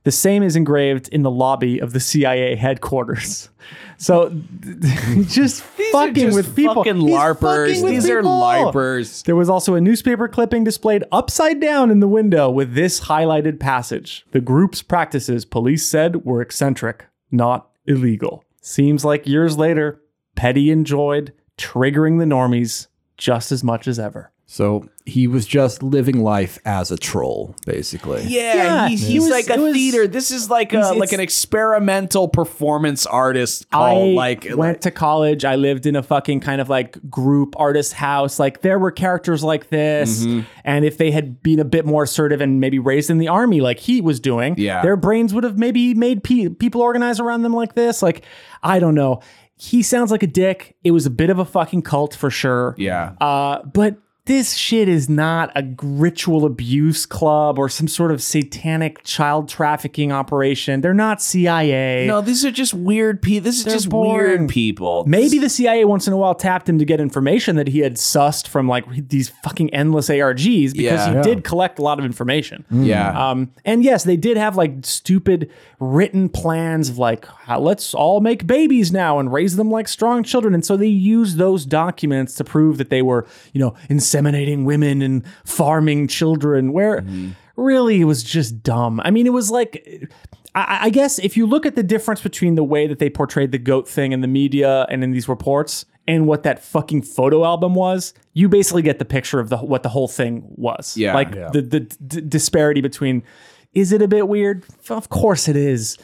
The 0.07 0.13
same 0.13 0.45
is 0.45 0.55
engraved 0.55 1.09
in 1.09 1.23
the 1.23 1.33
lobby 1.33 1.81
of 1.81 1.93
the 1.93 1.99
CIA 1.99 2.55
headquarters. 2.55 3.51
So 3.99 4.29
just 5.27 5.63
fucking 5.63 6.15
just 6.15 6.37
with 6.37 6.55
people. 6.55 6.75
fucking 6.75 6.97
larpers. 6.97 7.77
fucking 7.77 7.87
These 7.87 8.11
are 8.11 8.21
larpers. 8.21 9.25
There 9.25 9.35
was 9.35 9.49
also 9.49 9.75
a 9.75 9.81
newspaper 9.81 10.29
clipping 10.29 10.65
displayed 10.65 11.03
upside 11.11 11.61
down 11.61 11.91
in 11.91 12.01
the 12.01 12.07
window 12.07 12.51
with 12.51 12.75
this 12.75 13.01
highlighted 13.01 13.59
passage. 13.59 14.27
The 14.33 14.43
group's 14.43 14.83
practices, 14.83 15.47
police 15.47 15.89
said, 15.89 16.27
were 16.27 16.43
eccentric, 16.43 17.07
not 17.31 17.71
illegal. 17.87 18.45
Seems 18.61 19.03
like 19.03 19.27
years 19.27 19.57
later, 19.57 20.03
Pettie 20.35 20.71
enjoyed 20.71 21.33
triggering 21.57 22.19
the 22.19 22.27
normies 22.27 22.89
just 23.17 23.51
as 23.51 23.65
much 23.65 23.89
as 23.89 23.99
ever. 23.99 24.31
So 24.49 24.89
he 25.05 25.27
was 25.27 25.45
just 25.45 25.83
living 25.83 26.21
life 26.23 26.61
as 26.65 26.93
a 26.93 26.97
troll, 26.97 27.57
basically. 27.67 28.23
Yeah, 28.29 28.55
Yeah, 28.55 28.89
he's, 28.89 29.01
he 29.05 29.13
he's 29.15 29.23
was- 29.23 29.31
like 29.31 29.51
a 29.51 29.61
was- 29.61 29.73
theater. 29.73 30.07
This 30.07 30.31
is 30.31 30.49
like 30.49 30.73
a 30.73 30.93
like 30.95 31.13
an 31.13 31.19
experimental 31.19 32.29
performance 32.29 33.07
artist 33.07 33.67
I 33.73 33.95
like 34.15 34.47
went 34.55 34.83
to 34.83 34.93
college. 34.93 35.45
I 35.45 35.57
lived 35.57 35.85
in 35.85 35.97
a 35.97 36.03
fucking 36.03 36.41
kind 36.41 36.61
of 36.61 36.69
like 36.69 36.99
group 37.11 37.55
artist 37.59 37.93
house. 37.95 38.39
Like 38.39 38.61
there 38.61 38.79
were 38.79 38.93
characters 38.93 39.43
like 39.43 39.69
this, 39.71 40.25
Mm-hmm. 40.25 40.41
and 40.65 40.85
if 40.85 40.97
they 40.97 41.11
had 41.11 41.43
been 41.43 41.59
a 41.59 41.65
bit 41.65 41.85
more 41.85 42.05
assertive 42.05 42.41
and 42.41 42.61
maybe 42.61 42.79
raised 42.79 43.11
in 43.11 43.19
the 43.19 43.29
army, 43.29 43.61
like 43.61 43.81
he 43.81 44.01
was 44.01 44.21
doing, 44.21 44.55
Yeah. 44.59 44.81
their 44.83 44.97
brains 44.97 45.35
would 45.35 45.43
have 45.45 45.59
maybe 45.59 45.93
made 45.95 46.23
pe- 46.23 46.51
people 46.51 46.83
organize 46.83 47.19
around 47.19 47.43
them 47.43 47.53
like 47.53 47.75
this. 47.75 48.01
Like 48.01 48.25
I 48.63 48.79
don't 48.79 48.95
know. 48.95 49.23
He 49.59 49.83
sounds 49.83 50.11
like 50.13 50.23
a 50.23 50.27
dick. 50.29 50.77
It 50.85 50.91
was 50.93 51.05
a 51.07 51.11
bit 51.11 51.31
of 51.31 51.39
a 51.41 51.45
fucking 51.45 51.83
cult 51.83 52.15
for 52.15 52.31
sure. 52.31 52.75
yeah. 52.79 53.15
Uh, 53.21 53.63
but 53.65 53.97
this 54.27 54.55
shit 54.55 54.89
is 54.89 55.09
not 55.09 55.51
a 55.57 55.65
ritual 55.83 56.45
abuse 56.45 57.07
club 57.07 57.59
or 57.59 57.69
some 57.69 57.89
sort 57.89 58.11
of 58.13 58.23
satanic 58.23 59.03
child 59.05 59.49
trafficking 59.49 60.13
operation. 60.13 60.81
They're 60.83 60.95
not 60.95 61.23
CIA. 61.23 62.07
no, 62.07 62.21
these 62.21 62.45
are 62.45 62.51
just 62.51 62.75
weird 62.75 63.23
people. 63.23 63.45
This 63.45 63.59
is 63.59 63.65
They're 63.65 63.75
just 63.75 63.89
boring. 63.89 64.39
weird 64.41 64.51
people. 64.51 65.05
Maybe 65.07 65.39
the 65.39 65.49
CIA 65.49 65.85
once 65.85 66.07
in 66.07 66.13
a 66.13 66.17
while 66.17 66.35
tapped 66.35 66.69
him 66.69 66.79
to 66.79 66.85
get 66.85 67.01
information 67.01 67.57
that 67.57 67.69
he 67.69 67.79
had 67.81 67.95
sussed 67.95 68.47
from 68.49 68.69
like 68.69 69.09
these 69.09 69.29
fucking 69.43 69.73
endless 69.73 70.09
ARGs 70.09 70.73
because 70.73 70.77
Yeah. 70.77 71.09
he 71.09 71.15
Yeah. 71.17 71.23
did 71.23 71.45
collect 71.45 71.79
a 71.79 71.83
lot 71.83 71.99
of 71.99 72.05
information. 72.05 72.65
Yeah. 72.71 73.31
Um, 73.31 73.51
and 73.65 73.83
yes, 73.83 74.05
they 74.05 74.17
did 74.17 74.37
have 74.37 74.57
like 74.57 74.73
stupid 74.83 75.51
written 75.79 76.29
plans 76.29 76.89
of 76.89 76.99
like, 76.99 77.27
how, 77.27 77.61
let's 77.61 77.95
all 77.95 78.21
make 78.21 78.47
babies 78.47 78.93
now 78.93 79.19
and 79.19 79.33
raise 79.33 79.57
them 79.57 79.71
like 79.71 79.89
strong 79.89 80.23
children. 80.23 80.55
And 80.55 80.65
so 80.65 80.77
they 80.77 80.87
used 80.87 81.37
those 81.37 81.67
documents 81.67 82.35
to 82.37 82.45
prove 82.45 82.79
that 82.79 82.91
they 82.91 83.03
were, 83.03 83.27
you 83.53 83.61
know, 83.61 83.75
inseminating 83.91 84.65
women 84.65 85.03
and 85.03 85.23
farming 85.45 86.09
children, 86.09 86.73
where 86.73 87.03
mm-hmm. 87.03 87.31
really 87.57 88.01
it 88.01 88.05
was 88.05 88.23
just 88.23 88.63
dumb. 88.63 89.01
I 89.05 89.11
mean, 89.11 89.27
it 89.27 89.33
was 89.33 89.51
like, 89.51 90.09
I, 90.55 90.87
I 90.87 90.91
guess 90.91 91.19
if 91.19 91.37
you 91.37 91.47
look 91.47 91.67
at 91.67 91.77
the 91.77 91.83
difference 91.83 92.23
between 92.23 92.55
the 92.55 92.65
way 92.65 92.87
that 92.87 92.99
they 92.99 93.11
portrayed 93.11 93.53
the 93.53 93.59
goat 93.59 93.89
thing 93.89 94.13
in 94.13 94.23
the 94.23 94.29
media 94.29 94.87
and 94.89 95.05
in 95.05 95.13
these 95.13 95.29
reports, 95.29 95.85
and 96.09 96.27
what 96.27 96.45
that 96.45 96.63
fucking 96.63 97.03
photo 97.03 97.45
album 97.45 97.75
was, 97.75 98.15
you 98.33 98.49
basically 98.49 98.83
get 98.83 98.99
the 98.99 99.05
picture 99.05 99.41
of 99.41 99.49
the 99.49 99.57
what 99.57 99.83
the 99.83 99.89
whole 99.89 100.09
thing 100.09 100.45
was. 100.57 100.97
Yeah. 100.97 101.15
like 101.15 101.33
the 101.33 101.63
the 101.63 101.81
d- 101.81 102.21
disparity 102.21 102.81
between 102.81 103.25
is 103.77 103.93
it 103.93 104.01
a 104.01 104.09
bit 104.09 104.27
weird? 104.27 104.65
Of 104.89 105.11
course 105.11 105.49
it 105.49 105.57
is. 105.57 105.99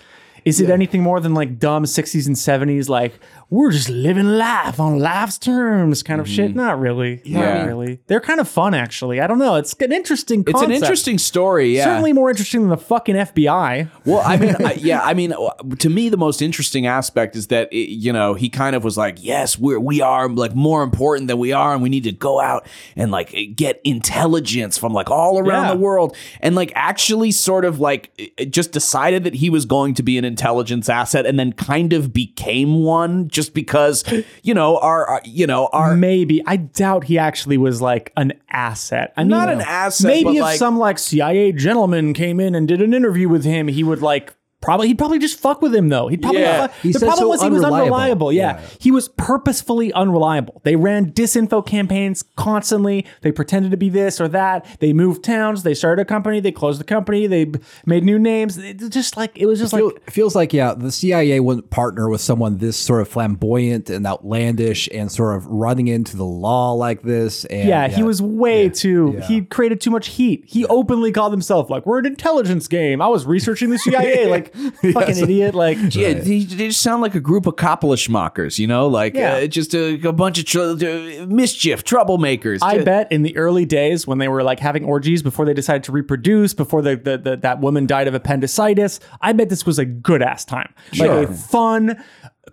Is 0.44 0.60
it 0.60 0.68
anything 0.68 1.02
more 1.02 1.20
than 1.20 1.32
like 1.34 1.58
dumb 1.58 1.84
60s 1.84 2.26
and 2.26 2.36
70s 2.36 2.88
like 2.88 3.18
we're 3.52 3.70
just 3.70 3.90
living 3.90 4.26
life 4.28 4.80
on 4.80 4.98
life's 4.98 5.36
terms 5.36 6.02
kind 6.02 6.22
of 6.22 6.26
shit? 6.28 6.54
Not 6.54 6.80
really. 6.80 7.18
Mm-hmm. 7.18 7.32
Yeah. 7.36 7.58
Not 7.58 7.66
really. 7.66 8.00
They're 8.06 8.20
kind 8.20 8.40
of 8.40 8.48
fun 8.48 8.72
actually. 8.72 9.20
I 9.20 9.26
don't 9.26 9.38
know. 9.38 9.56
It's 9.56 9.74
an 9.74 9.92
interesting 9.92 10.42
it's 10.46 10.62
an 10.62 10.70
interesting 10.72 11.18
story. 11.18 11.76
Yeah. 11.76 11.84
Certainly 11.84 12.14
more 12.14 12.30
interesting 12.30 12.62
than 12.62 12.70
the 12.70 12.78
fucking 12.78 13.14
FBI. 13.14 13.90
Well, 14.06 14.22
I 14.24 14.38
mean, 14.38 14.56
I, 14.64 14.72
yeah, 14.78 15.02
I 15.02 15.12
mean, 15.12 15.34
to 15.80 15.90
me, 15.90 16.08
the 16.08 16.16
most 16.16 16.40
interesting 16.40 16.86
aspect 16.86 17.36
is 17.36 17.48
that 17.48 17.70
it, 17.70 17.90
you 17.90 18.10
know 18.10 18.32
he 18.32 18.48
kind 18.48 18.74
of 18.74 18.84
was 18.84 18.96
like, 18.96 19.22
"Yes, 19.22 19.58
we're 19.58 19.78
we 19.78 20.00
are 20.00 20.30
like 20.30 20.54
more 20.54 20.82
important 20.82 21.28
than 21.28 21.36
we 21.38 21.52
are, 21.52 21.74
and 21.74 21.82
we 21.82 21.90
need 21.90 22.04
to 22.04 22.12
go 22.12 22.40
out 22.40 22.66
and 22.96 23.10
like 23.10 23.34
get 23.54 23.82
intelligence 23.84 24.78
from 24.78 24.94
like 24.94 25.10
all 25.10 25.38
around 25.38 25.64
Yeah. 25.64 25.74
the 25.74 25.80
world," 25.80 26.16
and 26.40 26.54
like 26.54 26.72
actually 26.74 27.32
sort 27.32 27.66
of 27.66 27.80
like 27.80 28.32
just 28.48 28.72
decided 28.72 29.24
that 29.24 29.34
he 29.34 29.50
was 29.50 29.66
going 29.66 29.92
to 29.94 30.02
be 30.02 30.16
an 30.16 30.24
intelligence 30.24 30.88
asset, 30.88 31.26
and 31.26 31.38
then 31.38 31.52
kind 31.52 31.92
of 31.92 32.14
became 32.14 32.82
one 32.82 33.28
just 33.28 33.41
because 33.48 34.04
you 34.42 34.54
know 34.54 34.78
our, 34.78 35.06
our 35.06 35.22
you 35.24 35.46
know 35.46 35.68
our 35.72 35.94
Maybe 35.96 36.42
I 36.46 36.56
doubt 36.56 37.04
he 37.04 37.18
actually 37.18 37.56
was 37.58 37.80
like 37.80 38.12
an 38.16 38.32
asset. 38.48 39.12
I 39.16 39.24
Not 39.24 39.48
mean, 39.48 39.58
an 39.58 39.64
asset, 39.66 40.06
Maybe 40.08 40.24
but 40.24 40.34
if 40.36 40.40
like- 40.42 40.58
some 40.58 40.78
like 40.78 40.98
CIA 40.98 41.52
gentleman 41.52 42.14
came 42.14 42.40
in 42.40 42.54
and 42.54 42.66
did 42.68 42.80
an 42.82 42.92
interview 42.94 43.28
with 43.28 43.44
him, 43.44 43.68
he 43.68 43.82
would 43.84 44.02
like 44.02 44.34
probably 44.62 44.88
he'd 44.88 44.98
probably 44.98 45.18
just 45.18 45.38
fuck 45.38 45.60
with 45.60 45.74
him 45.74 45.88
though. 45.90 46.08
He'd 46.08 46.22
probably 46.22 46.40
Yeah. 46.42 46.68
fuck- 46.68 46.74
He 46.82 46.92
the 46.92 47.00
problem 47.00 47.18
so 47.18 47.28
was 47.28 47.42
he 47.42 47.48
was 47.50 47.62
unreliable. 47.64 47.94
unreliable. 47.94 48.32
Yeah. 48.32 48.42
Yeah. 48.58 48.60
he 48.78 48.90
was 48.90 49.08
purposefully 49.08 49.92
unreliable. 49.92 50.60
They 50.64 50.76
ran 50.76 51.12
disinfo 51.12 51.64
campaigns 51.66 52.22
constantly. 52.36 53.04
They 53.22 53.32
pretended 53.32 53.70
to 53.72 53.76
be 53.76 53.88
this 53.88 54.20
or 54.20 54.28
that. 54.28 54.64
They 54.80 54.92
moved 54.92 55.24
towns. 55.24 55.62
They 55.62 55.74
started 55.74 56.02
a 56.02 56.04
company. 56.04 56.40
They 56.40 56.52
closed 56.52 56.80
the 56.80 56.84
company. 56.84 57.26
They 57.26 57.50
made 57.86 58.04
new 58.04 58.18
names. 58.18 58.56
It 58.58 58.78
just 58.90 59.16
like 59.16 59.32
it 59.36 59.46
was 59.46 59.58
just 59.58 59.74
Feel- 59.74 59.86
like 59.86 59.96
it 59.96 60.10
feels 60.10 60.34
like 60.34 60.52
yeah, 60.52 60.74
the 60.74 60.92
CIA 60.92 61.40
wouldn't 61.40 61.70
partner 61.70 62.08
with 62.08 62.20
someone 62.20 62.58
this 62.58 62.76
sort 62.76 63.00
of 63.02 63.08
flamboyant 63.08 63.90
and 63.90 64.06
outlandish 64.06 64.88
and 64.92 65.10
sort 65.10 65.36
of 65.36 65.46
running 65.46 65.88
into 65.88 66.16
the 66.16 66.24
law 66.24 66.72
like 66.72 67.02
this. 67.02 67.44
And 67.46 67.68
Yeah, 67.68 67.88
he 67.88 68.02
was 68.02 68.22
way 68.22 68.68
too. 68.68 69.20
He 69.26 69.42
created 69.42 69.80
too 69.80 69.90
much 69.90 70.08
heat. 70.08 70.44
He 70.46 70.64
openly 70.66 71.10
called 71.12 71.32
himself 71.32 71.70
like, 71.70 71.86
"We're 71.86 71.98
an 71.98 72.06
intelligence 72.06 72.68
game." 72.68 73.00
I 73.02 73.08
was 73.08 73.26
researching 73.26 73.70
the 73.70 73.78
CIA, 73.78 74.26
like 74.30 74.51
fucking 74.92 75.16
idiot. 75.16 75.54
Like, 75.54 75.78
Yeah, 75.94 76.14
they, 76.14 76.40
they 76.44 76.68
just 76.68 76.80
sound 76.82 77.02
like 77.02 77.14
a 77.14 77.20
group 77.20 77.46
of 77.46 77.56
Coppola 77.56 77.96
schmuckers, 77.96 78.58
you 78.58 78.66
know, 78.66 78.86
like 78.86 79.14
Yeah. 79.14 79.34
uh, 79.34 79.46
just 79.46 79.74
a, 79.74 79.94
a 80.06 80.12
bunch 80.12 80.38
of 80.38 80.44
tr- 80.44 80.60
uh, 80.60 81.26
mischief, 81.26 81.84
troublemakers. 81.84 82.58
I 82.62 82.78
Ju- 82.78 82.84
bet 82.84 83.10
in 83.12 83.22
the 83.22 83.36
early 83.36 83.64
days 83.64 84.06
when 84.06 84.18
they 84.18 84.28
were 84.28 84.42
like 84.42 84.60
having 84.60 84.84
orgies 84.84 85.22
before 85.22 85.44
they 85.44 85.54
decided 85.54 85.84
to 85.84 85.92
reproduce, 85.92 86.54
before 86.54 86.82
the, 86.82 86.96
the, 86.96 87.18
the 87.18 87.36
that 87.36 87.60
woman 87.60 87.86
died 87.86 88.08
of 88.08 88.14
appendicitis, 88.14 89.00
I 89.20 89.32
bet 89.32 89.48
this 89.48 89.64
was 89.66 89.78
a 89.78 89.84
good 89.84 90.22
ass 90.22 90.44
time, 90.44 90.72
like 90.98 91.10
a 91.10 91.32
fun. 91.32 92.02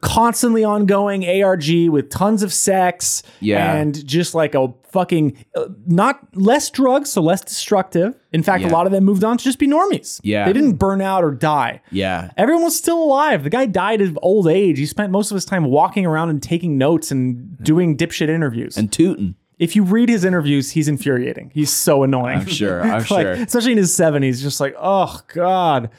Constantly 0.02 0.64
ongoing 0.64 1.26
ARG 1.28 1.90
with 1.90 2.10
tons 2.10 2.42
of 2.44 2.54
sex, 2.54 3.22
Yeah. 3.42 3.76
and 3.76 4.06
just 4.08 4.34
like 4.34 4.56
a 4.56 4.74
fucking 4.92 5.36
uh, 5.56 5.66
not 5.86 6.20
less 6.36 6.70
drugs, 6.70 7.12
so 7.12 7.22
less 7.22 7.42
destructive. 7.42 8.16
In 8.32 8.42
fact, 8.42 8.64
Yeah. 8.64 8.70
a 8.70 8.72
lot 8.72 8.86
of 8.86 8.92
them 8.92 9.04
moved 9.04 9.24
on 9.24 9.38
to 9.38 9.44
just 9.44 9.60
be 9.60 9.68
normies. 9.68 10.20
Yeah. 10.24 10.46
they 10.46 10.54
didn't 10.54 10.74
burn 10.78 11.02
out 11.02 11.24
or 11.24 11.32
die. 11.32 11.82
Yeah. 11.92 12.32
Everyone 12.38 12.64
was 12.64 12.78
still 12.78 13.02
alive. 13.02 13.44
The 13.44 13.50
guy 13.50 13.66
died 13.66 14.02
of 14.02 14.18
old 14.22 14.48
age. 14.48 14.80
He 14.80 14.86
spent 14.86 15.12
most 15.12 15.32
of 15.32 15.36
his 15.36 15.46
time 15.46 15.66
walking 15.66 16.06
around 16.06 16.30
and 16.30 16.42
taking 16.42 16.78
notes 16.78 17.12
and 17.12 17.58
doing 17.64 17.96
dipshit 17.98 18.30
interviews. 18.30 18.78
And 18.78 18.92
tooting. 18.92 19.36
if 19.60 19.76
you 19.76 19.84
read 19.84 20.08
his 20.10 20.24
interviews, 20.24 20.72
he's 20.72 20.88
infuriating. 20.88 21.52
He's 21.54 21.72
so 21.72 22.04
annoying. 22.04 22.40
I'm 22.40 22.48
sure. 22.48 22.82
I'm 22.84 22.90
like, 23.00 23.06
sure. 23.08 23.32
Especially 23.34 23.74
in 23.74 23.78
his 23.78 23.92
70s, 23.96 24.42
just 24.42 24.60
like, 24.62 24.74
oh 24.80 25.20
God. 25.34 25.90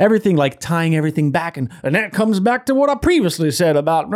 Everything 0.00 0.34
like 0.34 0.58
tying 0.58 0.96
everything 0.96 1.30
back 1.30 1.56
and 1.56 1.70
and 1.84 1.94
that 1.94 2.12
comes 2.12 2.40
back 2.40 2.66
to 2.66 2.74
what 2.74 2.90
I 2.90 2.94
previously 2.96 3.50
said 3.50 3.76
about 3.76 4.10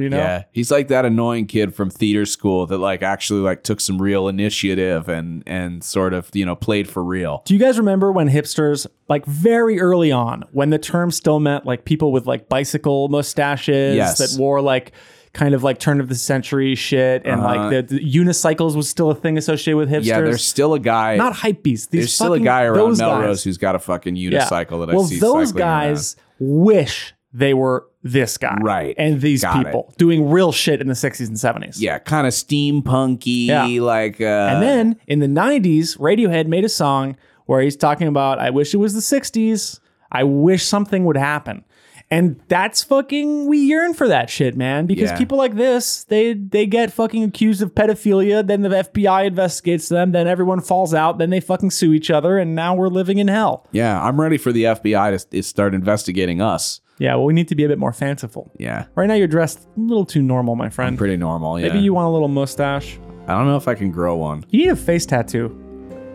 you 0.00 0.08
know? 0.08 0.16
Yeah, 0.16 0.44
he's 0.52 0.70
like 0.70 0.88
that 0.88 1.04
annoying 1.04 1.46
kid 1.46 1.74
from 1.74 1.90
theater 1.90 2.24
school 2.24 2.66
that 2.68 2.78
like 2.78 3.02
actually 3.02 3.40
like 3.40 3.62
took 3.64 3.80
some 3.80 4.00
real 4.00 4.28
initiative 4.28 5.08
and 5.08 5.42
and 5.46 5.82
sort 5.84 6.14
of 6.14 6.30
you 6.32 6.46
know 6.46 6.56
played 6.56 6.88
for 6.88 7.02
real. 7.04 7.42
Do 7.44 7.52
you 7.54 7.60
guys 7.60 7.76
remember 7.78 8.12
when 8.12 8.28
hipsters, 8.30 8.86
like 9.08 9.26
very 9.26 9.80
early 9.80 10.12
on, 10.12 10.44
when 10.52 10.70
the 10.70 10.78
term 10.78 11.10
still 11.10 11.40
meant 11.40 11.66
like 11.66 11.84
people 11.84 12.12
with 12.12 12.26
like 12.26 12.48
bicycle 12.48 13.08
mustaches 13.08 13.96
Yes. 13.96 14.18
that 14.18 14.40
wore 14.40 14.60
like 14.60 14.92
kind 15.36 15.54
of 15.54 15.62
like 15.62 15.78
turn 15.78 16.00
of 16.00 16.08
the 16.08 16.14
century 16.14 16.74
shit, 16.74 17.22
and 17.26 17.42
like 17.42 17.70
the, 17.88 17.94
the 17.96 18.00
unicycles 18.14 18.74
was 18.74 18.88
still 18.88 19.10
a 19.10 19.14
thing 19.14 19.36
associated 19.38 19.76
with 19.76 19.88
hipsters. 19.90 20.10
Uh-huh. 20.10 20.18
Yeah, 20.18 20.20
there's 20.22 20.44
still 20.44 20.74
a 20.74 20.80
guy. 20.80 21.16
not 21.16 21.34
hype 21.34 21.62
beasts. 21.62 21.86
These 21.88 22.00
there's 22.00 22.14
still 22.14 22.32
a 22.32 22.40
guy 22.40 22.62
around 22.64 22.98
Melrose 22.98 23.26
guys. 23.38 23.44
who's 23.44 23.58
got 23.58 23.74
a 23.74 23.78
fucking 23.78 24.16
Yeah. 24.16 24.30
unicycle 24.30 24.80
that 24.84 24.90
I 24.90 24.94
well, 24.96 25.04
see. 25.04 25.18
those 25.20 25.48
cycling 25.50 25.62
around. 25.62 25.84
guys 25.92 26.16
wish 26.40 27.14
they 27.32 27.52
were 27.54 27.86
this 28.02 28.38
guy, 28.38 28.56
Right. 28.62 28.94
And 28.96 29.20
these 29.20 29.42
Got 29.42 29.64
people 29.64 29.92
doing 29.98 30.30
real 30.30 30.52
shit 30.52 30.80
in 30.80 30.86
the 30.86 30.94
60s 30.94 31.26
and 31.28 31.36
70s. 31.36 31.80
Yeah, 31.80 31.98
kind 31.98 32.26
of 32.26 32.32
steampunky, 32.32 33.46
Yeah. 33.46 33.66
like. 33.82 34.20
Uh, 34.20 34.24
And 34.52 34.62
then 34.62 34.96
in 35.06 35.18
the 35.18 35.26
90s, 35.28 35.96
Radiohead 35.98 36.46
made 36.46 36.64
a 36.64 36.68
song 36.68 37.16
where 37.46 37.60
he's 37.60 37.76
talking 37.76 38.08
about, 38.08 38.38
I 38.38 38.50
wish 38.50 38.72
it 38.74 38.78
was 38.78 38.94
the 38.94 39.00
60s. 39.02 39.80
I 40.10 40.22
wish 40.24 40.64
something 40.64 41.04
would 41.04 41.16
happen. 41.16 41.64
And 42.10 42.40
that's 42.46 42.84
fucking 42.84 43.46
we 43.48 43.58
yearn 43.58 43.92
for 43.92 44.06
that 44.06 44.30
shit, 44.30 44.56
man. 44.56 44.86
Because 44.86 45.10
Yeah. 45.10 45.18
people 45.18 45.36
like 45.38 45.56
this, 45.56 46.04
they 46.04 46.34
they 46.34 46.64
get 46.66 46.92
fucking 46.92 47.24
accused 47.24 47.62
of 47.62 47.74
pedophilia, 47.74 48.46
then 48.46 48.62
the 48.62 48.68
FBI 48.68 49.24
investigates 49.26 49.88
them, 49.88 50.12
then 50.12 50.28
everyone 50.28 50.60
falls 50.60 50.94
out, 50.94 51.18
then 51.18 51.30
they 51.30 51.40
fucking 51.40 51.70
sue 51.72 51.92
each 51.92 52.10
other, 52.10 52.38
and 52.38 52.54
now 52.54 52.74
we're 52.76 52.88
living 52.88 53.18
in 53.18 53.26
hell. 53.28 53.66
yeah, 53.72 54.00
I'm 54.00 54.20
ready 54.20 54.36
for 54.38 54.52
the 54.52 54.64
FBI 54.64 55.18
to, 55.18 55.28
to 55.30 55.42
start 55.42 55.74
investigating 55.74 56.40
us. 56.40 56.80
Yeah, 56.98 57.16
well, 57.16 57.24
we 57.24 57.34
need 57.34 57.48
to 57.48 57.54
be 57.56 57.64
a 57.64 57.68
bit 57.68 57.78
more 57.78 57.92
fanciful. 57.92 58.50
Yeah, 58.56 58.86
Right 58.94 59.06
now 59.06 59.14
you're 59.14 59.26
dressed 59.28 59.66
a 59.76 59.80
little 59.80 60.06
too 60.06 60.22
normal, 60.22 60.54
my 60.56 60.68
friend. 60.70 60.96
pretty 60.96 61.16
normal. 61.16 61.58
Yeah, 61.60 61.68
Maybe 61.68 61.80
you 61.80 61.92
want 61.92 62.06
a 62.06 62.10
little 62.10 62.28
mustache. 62.28 62.98
I 63.26 63.34
don't 63.36 63.46
know 63.46 63.56
if 63.56 63.66
I 63.68 63.74
can 63.74 63.90
grow 63.90 64.16
one. 64.16 64.44
You 64.50 64.60
need 64.60 64.68
a 64.70 64.76
face 64.76 65.04
tattoo. 65.04 65.54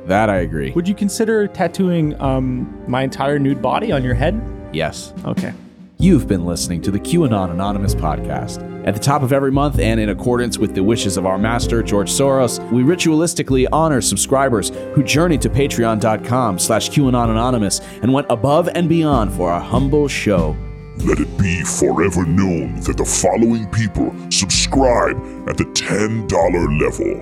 That 0.07 0.29
I 0.29 0.37
agree. 0.37 0.71
Would 0.71 0.87
you 0.87 0.95
consider 0.95 1.45
tattooing 1.47 2.19
um, 2.21 2.73
my 2.87 3.03
entire 3.03 3.37
nude 3.37 3.61
body 3.61 3.91
on 3.91 4.03
your 4.03 4.15
head? 4.15 4.41
Yes. 4.73 5.13
Okay. 5.25 5.53
You've 6.01 6.27
been 6.27 6.47
listening 6.47 6.81
to 6.81 6.89
the 6.89 6.99
QAnon 6.99 7.51
Anonymous 7.51 7.93
podcast. 7.93 8.67
At 8.87 8.95
the 8.95 8.99
top 8.99 9.21
of 9.21 9.31
every 9.31 9.51
month, 9.51 9.77
and 9.77 9.99
in 9.99 10.09
accordance 10.09 10.57
with 10.57 10.73
the 10.73 10.83
wishes 10.83 11.15
of 11.15 11.27
our 11.27 11.37
master, 11.37 11.83
George 11.83 12.09
Soros, 12.09 12.59
we 12.71 12.81
ritualistically 12.81 13.67
honor 13.71 14.01
subscribers 14.01 14.69
who 14.95 15.03
journeyed 15.03 15.43
to 15.43 15.49
patreon.com 15.49 16.57
slash 16.57 16.89
QAnon 16.89 17.29
Anonymous 17.29 17.81
and 18.01 18.11
went 18.11 18.25
above 18.31 18.67
and 18.69 18.89
beyond 18.89 19.31
for 19.31 19.51
our 19.51 19.61
humble 19.61 20.07
show. 20.07 20.57
Let 21.05 21.19
it 21.19 21.37
be 21.37 21.61
forever 21.61 22.25
known 22.25 22.79
that 22.81 22.97
the 22.97 23.05
following 23.05 23.67
people 23.69 24.11
subscribe 24.31 25.17
at 25.47 25.55
the 25.55 25.65
$10 25.65 26.81
level. 26.81 27.21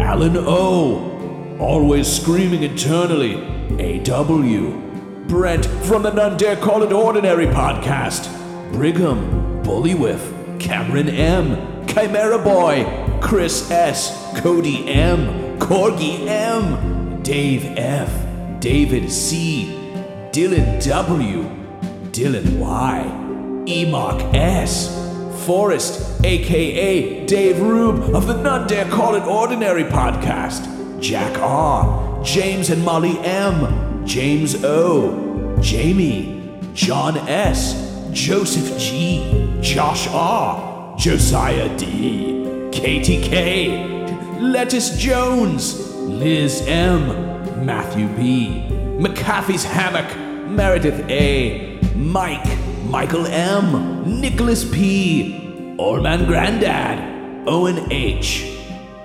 Alan 0.00 0.36
O. 0.36 1.56
Always 1.60 2.08
screaming 2.08 2.64
eternally. 2.64 3.36
A.W. 3.78 4.85
Brent 5.28 5.66
from 5.66 6.02
the 6.02 6.12
None 6.12 6.36
Dare 6.36 6.56
Call 6.56 6.82
It 6.84 6.92
Ordinary 6.92 7.46
podcast. 7.46 8.32
Brigham. 8.72 9.62
Bullywhiff. 9.64 10.60
Cameron 10.60 11.08
M. 11.08 11.86
Chimera 11.86 12.38
Boy. 12.38 13.18
Chris 13.20 13.68
S. 13.70 14.12
Cody 14.40 14.88
M. 14.88 15.58
Corgi 15.58 16.26
M. 16.28 17.22
Dave 17.22 17.64
F. 17.76 18.60
David 18.60 19.10
C. 19.10 19.66
Dylan 20.30 20.82
W. 20.84 21.42
Dylan 22.12 22.58
Y. 22.58 23.04
Emok 23.66 24.32
S. 24.34 24.94
Forrest, 25.44 26.24
aka 26.24 27.26
Dave 27.26 27.60
Rube 27.60 28.14
of 28.14 28.26
the 28.26 28.36
None 28.40 28.66
Dare 28.66 28.88
Call 28.90 29.14
It 29.16 29.22
Ordinary 29.24 29.84
podcast. 29.84 31.00
Jack 31.00 31.38
R. 31.40 32.22
James 32.24 32.70
and 32.70 32.84
Molly 32.84 33.18
M. 33.20 33.85
James 34.06 34.64
O. 34.64 35.58
Jamie. 35.60 36.58
John 36.74 37.16
S. 37.28 37.74
Joseph 38.12 38.78
G. 38.78 39.58
Josh 39.60 40.06
R. 40.08 40.96
Josiah 40.96 41.76
D. 41.76 42.70
Katie 42.72 43.20
K. 43.20 44.38
Lettuce 44.40 44.96
Jones. 44.96 45.92
Liz 45.94 46.62
M. 46.68 47.66
Matthew 47.66 48.06
B. 48.16 48.64
McAfee's 48.98 49.64
Hammock. 49.64 50.16
Meredith 50.48 51.04
A. 51.10 51.80
Mike. 51.96 52.46
Michael 52.84 53.26
M. 53.26 54.20
Nicholas 54.20 54.64
P. 54.64 55.76
Old 55.78 56.02
Grandad. 56.02 57.48
Owen 57.48 57.90
H. 57.90 58.56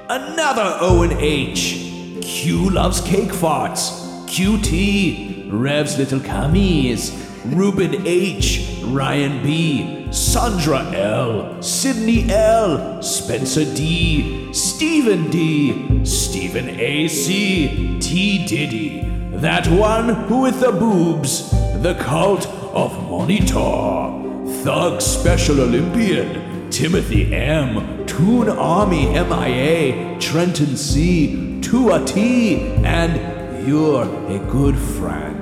Another 0.10 0.78
Owen 0.80 1.14
H. 1.14 1.90
Q 2.22 2.70
loves 2.70 3.02
cake 3.02 3.30
farts. 3.32 4.01
QT. 4.32 5.50
Rev's 5.52 5.98
Little 5.98 6.22
Camis. 6.22 7.12
Ruben 7.54 8.08
H. 8.08 8.80
Ryan 8.82 9.44
B. 9.44 10.08
Sandra 10.10 10.90
L. 10.94 11.62
Sydney 11.62 12.32
L. 12.32 13.04
Spencer 13.04 13.66
D. 13.76 14.54
Stephen 14.54 15.30
D. 15.30 16.06
Stephen 16.06 16.70
A.C. 16.70 18.00
T. 18.00 18.46
Diddy. 18.46 19.02
That 19.34 19.68
one 19.68 20.42
with 20.42 20.62
the 20.62 20.72
boobs. 20.72 21.52
The 21.82 21.96
cult 21.96 22.48
of 22.74 22.94
Monitor. 23.10 24.64
Thug 24.64 25.02
Special 25.02 25.60
Olympian. 25.60 26.70
Timothy 26.70 27.36
M. 27.36 28.06
Toon 28.06 28.48
Army 28.48 29.08
MIA. 29.08 30.18
Trenton 30.22 30.78
C. 30.78 31.60
Tua 31.60 32.06
T. 32.06 32.62
And 32.86 33.41
you're 33.66 34.04
a 34.04 34.40
good 34.52 34.78
friend. 34.78 35.42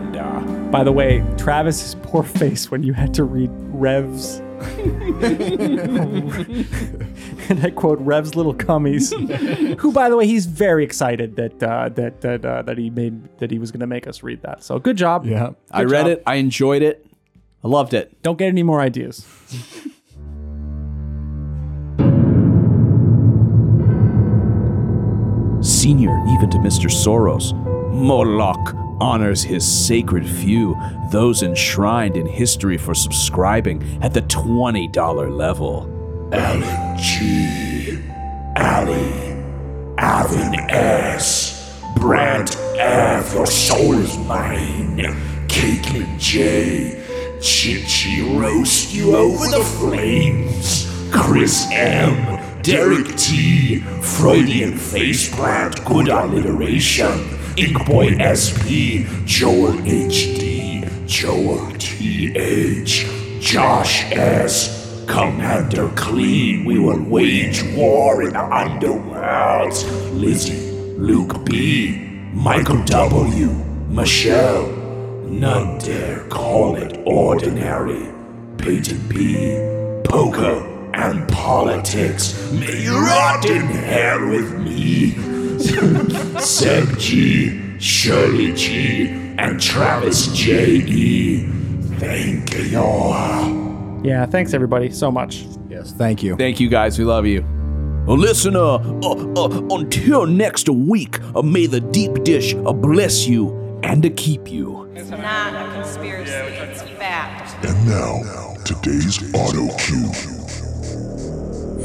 By 0.72 0.84
the 0.84 0.92
way, 0.92 1.26
Travis's 1.36 1.96
poor 2.04 2.22
face 2.22 2.70
when 2.70 2.84
you 2.84 2.94
had 2.94 3.12
to 3.16 3.24
read 3.24 3.50
Rev's. 3.52 4.38
and 7.50 7.66
I 7.66 7.72
quote 7.72 7.98
Rev's 8.00 8.36
little 8.36 8.54
cummies, 8.54 9.12
who, 9.80 9.92
by 9.92 10.10
the 10.10 10.18
way, 10.18 10.28
he's 10.28 10.46
very 10.46 10.84
excited 10.84 11.38
that 11.38 11.64
uh, 11.64 11.90
that 11.90 12.22
that 12.22 12.46
uh, 12.46 12.62
that 12.62 12.78
he 12.78 12.92
made 12.92 13.40
that 13.40 13.50
he 13.50 13.58
was 13.58 13.72
going 13.72 13.80
to 13.80 13.88
make 13.88 14.06
us 14.06 14.22
read 14.22 14.44
that. 14.44 14.64
So 14.64 14.78
good 14.78 14.96
job. 14.98 15.26
Yeah. 15.26 15.52
I 15.72 15.86
read 15.86 16.08
it. 16.08 16.22
I 16.28 16.36
enjoyed 16.36 16.84
it. 16.84 17.04
I 17.64 17.68
loved 17.68 17.96
it. 17.96 18.22
Don't 18.22 18.38
get 18.38 18.50
any 18.50 18.62
more 18.64 18.80
ideas. 18.80 19.26
Senior 25.62 26.18
even 26.30 26.50
to 26.52 26.58
Mr. 26.60 26.90
Soros, 26.90 27.54
Moloch 27.92 28.76
honors 29.02 29.44
his 29.44 29.66
sacred 29.66 30.28
few, 30.28 30.78
those 31.12 31.42
enshrined 31.42 32.18
in 32.18 32.26
history 32.26 32.78
for 32.78 32.94
subscribing 32.94 34.00
at 34.02 34.14
the 34.14 34.22
$20 34.24 35.36
level. 35.36 36.30
Alan 36.32 36.98
G. 36.98 38.00
Ali. 38.58 39.30
Alvin 39.98 40.60
S. 40.70 41.82
Brant 41.96 42.56
F. 42.78 43.34
Your 43.34 43.46
soul 43.46 43.94
is 43.94 44.18
mine. 44.20 44.98
Caitlin 45.48 46.20
J. 46.20 47.04
Chichi 47.42 48.22
roast 48.38 48.94
you 48.94 49.16
over 49.16 49.46
the 49.48 49.64
flames. 49.64 50.88
Chris 51.12 51.68
M. 51.72 52.62
Derek 52.62 53.16
T. 53.16 53.80
Freudian 54.02 54.74
faceplant. 54.74 55.84
Good 55.86 56.10
alliteration. 56.10 57.39
Inkboy 57.60 58.16
SP. 58.24 59.04
Joel 59.26 59.74
HD. 59.84 60.88
Joel 61.06 61.74
TH. 61.78 63.42
Josh 63.42 64.10
S. 64.14 65.04
Commander 65.08 65.90
Clean, 65.90 66.64
we 66.64 66.80
will 66.80 67.04
wage 67.04 67.62
war 67.76 68.22
in 68.24 68.30
the 68.30 68.40
underworlds. 68.40 69.84
Lizzie, 70.14 70.72
Luke 70.98 71.44
B, 71.44 72.08
Michael 72.34 72.82
W, 72.86 73.48
Michelle. 73.90 74.68
None 75.28 75.80
dare 75.80 76.26
call 76.30 76.78
it 76.78 76.98
ordinary. 77.06 78.08
Peyton 78.58 79.06
B, 79.10 79.58
poker 80.06 80.66
and 80.94 81.28
politics. 81.28 82.52
May 82.54 82.84
you 82.84 82.98
rot 82.98 83.44
in 83.46 83.66
hell 83.66 84.30
with 84.30 84.58
me. 84.60 85.29
Seb 85.60 86.98
G, 86.98 87.80
Shirley 87.80 88.54
G, 88.54 89.08
and 89.38 89.60
Travis 89.62 90.28
J 90.34 90.78
E. 90.78 91.46
Thank 91.98 92.54
you. 92.72 92.80
All. 92.80 94.02
Yeah, 94.04 94.26
thanks 94.26 94.54
everybody 94.54 94.90
so 94.92 95.12
much. 95.12 95.46
Yes. 95.70 95.92
Thank 95.92 96.24
you. 96.24 96.36
Thank 96.38 96.60
you 96.60 96.70
guys. 96.70 96.98
We 96.98 97.06
love 97.06 97.26
you. 97.26 97.44
Uh, 98.08 98.14
Listener, 98.14 98.60
uh, 98.60 98.80
uh, 99.36 99.76
until 99.76 100.26
next 100.26 100.70
week, 100.70 101.20
uh, 101.36 101.42
may 101.42 101.68
the 101.68 101.80
deep 101.82 102.24
dish 102.24 102.56
uh, 102.56 102.72
bless 102.74 103.28
you 103.28 103.80
and 103.84 104.02
to 104.02 104.10
keep 104.10 104.50
you. 104.50 104.90
It's 104.96 105.10
not 105.10 105.54
a 105.54 105.74
conspiracy, 105.74 106.32
it's 106.32 106.82
fact. 106.98 107.66
And 107.66 107.88
now, 107.88 108.56
today's 108.66 109.20
auto 109.34 109.68
cue. 109.78 110.12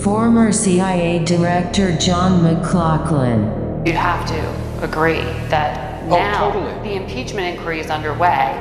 Former 0.03 0.53
CIA 0.53 1.25
Director 1.25 1.97
John 1.99 2.43
McLaughlin. 2.43 3.64
You 3.85 3.93
have 3.93 4.27
to 4.29 4.85
agree 4.85 5.21
that 5.51 6.03
oh, 6.05 6.09
now 6.09 6.83
the 6.83 6.95
impeachment 6.95 7.47
inquiry 7.55 7.81
is 7.81 7.91
underway, 7.91 8.57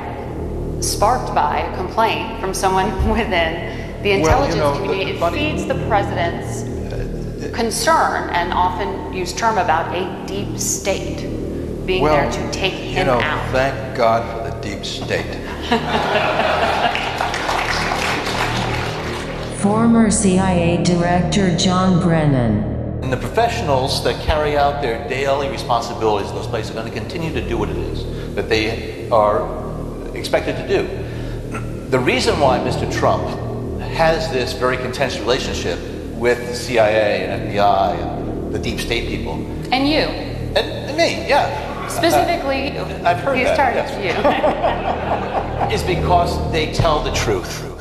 sparked 0.80 1.34
by 1.34 1.60
a 1.60 1.76
complaint 1.76 2.40
from 2.40 2.52
someone 2.52 2.88
within 3.10 4.02
The 4.02 4.20
Well, 4.20 4.46
you 4.46 4.52
intelligence 4.52 4.56
know, 4.56 4.74
community, 4.74 5.04
the 5.04 5.16
it 5.16 5.20
funny- 5.20 5.38
feeds 5.38 5.66
the 5.66 5.74
president's 5.88 6.64
uh, 6.92 7.50
concern 7.54 8.28
and 8.30 8.52
often 8.52 9.14
used 9.14 9.38
term 9.38 9.56
about 9.56 9.94
a 9.94 10.26
deep 10.26 10.58
state 10.58 11.22
being 11.86 12.02
well, 12.02 12.16
there 12.16 12.30
to 12.30 12.50
take 12.52 12.74
him 12.74 12.98
you 12.98 13.04
know, 13.04 13.20
out. 13.20 13.50
thank 13.50 13.96
God 13.96 14.22
for 14.30 14.50
the 14.50 14.60
deep 14.62 14.84
state. 14.84 15.24
Former 19.60 20.10
CIA 20.10 20.82
Director 20.82 21.56
John 21.56 22.02
Brennan. 22.02 22.73
And 23.04 23.12
the 23.12 23.18
professionals 23.18 24.02
that 24.04 24.18
carry 24.24 24.56
out 24.56 24.80
their 24.80 25.06
daily 25.10 25.50
responsibilities 25.50 26.30
in 26.30 26.36
those 26.36 26.46
places 26.46 26.70
are 26.70 26.74
going 26.80 26.90
to 26.90 26.98
continue 26.98 27.34
to 27.34 27.46
do 27.46 27.58
what 27.58 27.68
it 27.68 27.76
is 27.76 28.34
that 28.34 28.48
they 28.48 29.10
are 29.10 30.16
expected 30.16 30.56
to 30.56 30.66
do. 30.66 31.90
The 31.90 31.98
reason 31.98 32.40
why 32.40 32.60
Mr. 32.60 32.90
Trump 32.90 33.28
has 33.82 34.32
this 34.32 34.54
very 34.54 34.78
contentious 34.78 35.20
relationship 35.20 35.78
with 36.14 36.56
CIA 36.56 37.26
and 37.26 37.52
FBI 37.52 37.98
and 37.98 38.54
the 38.54 38.58
deep 38.58 38.80
state 38.80 39.06
people, 39.06 39.34
And 39.70 39.86
you, 39.86 39.98
and, 39.98 40.56
and 40.56 40.96
me, 40.96 41.28
yeah, 41.28 41.86
specifically, 41.88 42.70
I've 43.04 43.18
heard 43.18 43.36
he's 43.36 43.48
that, 43.48 43.56
targeted 43.58 44.02
yes. 44.02 45.68
you. 45.68 45.74
is 45.76 45.82
because 45.82 46.50
they 46.52 46.72
tell 46.72 47.04
the 47.04 47.12
truth. 47.12 47.73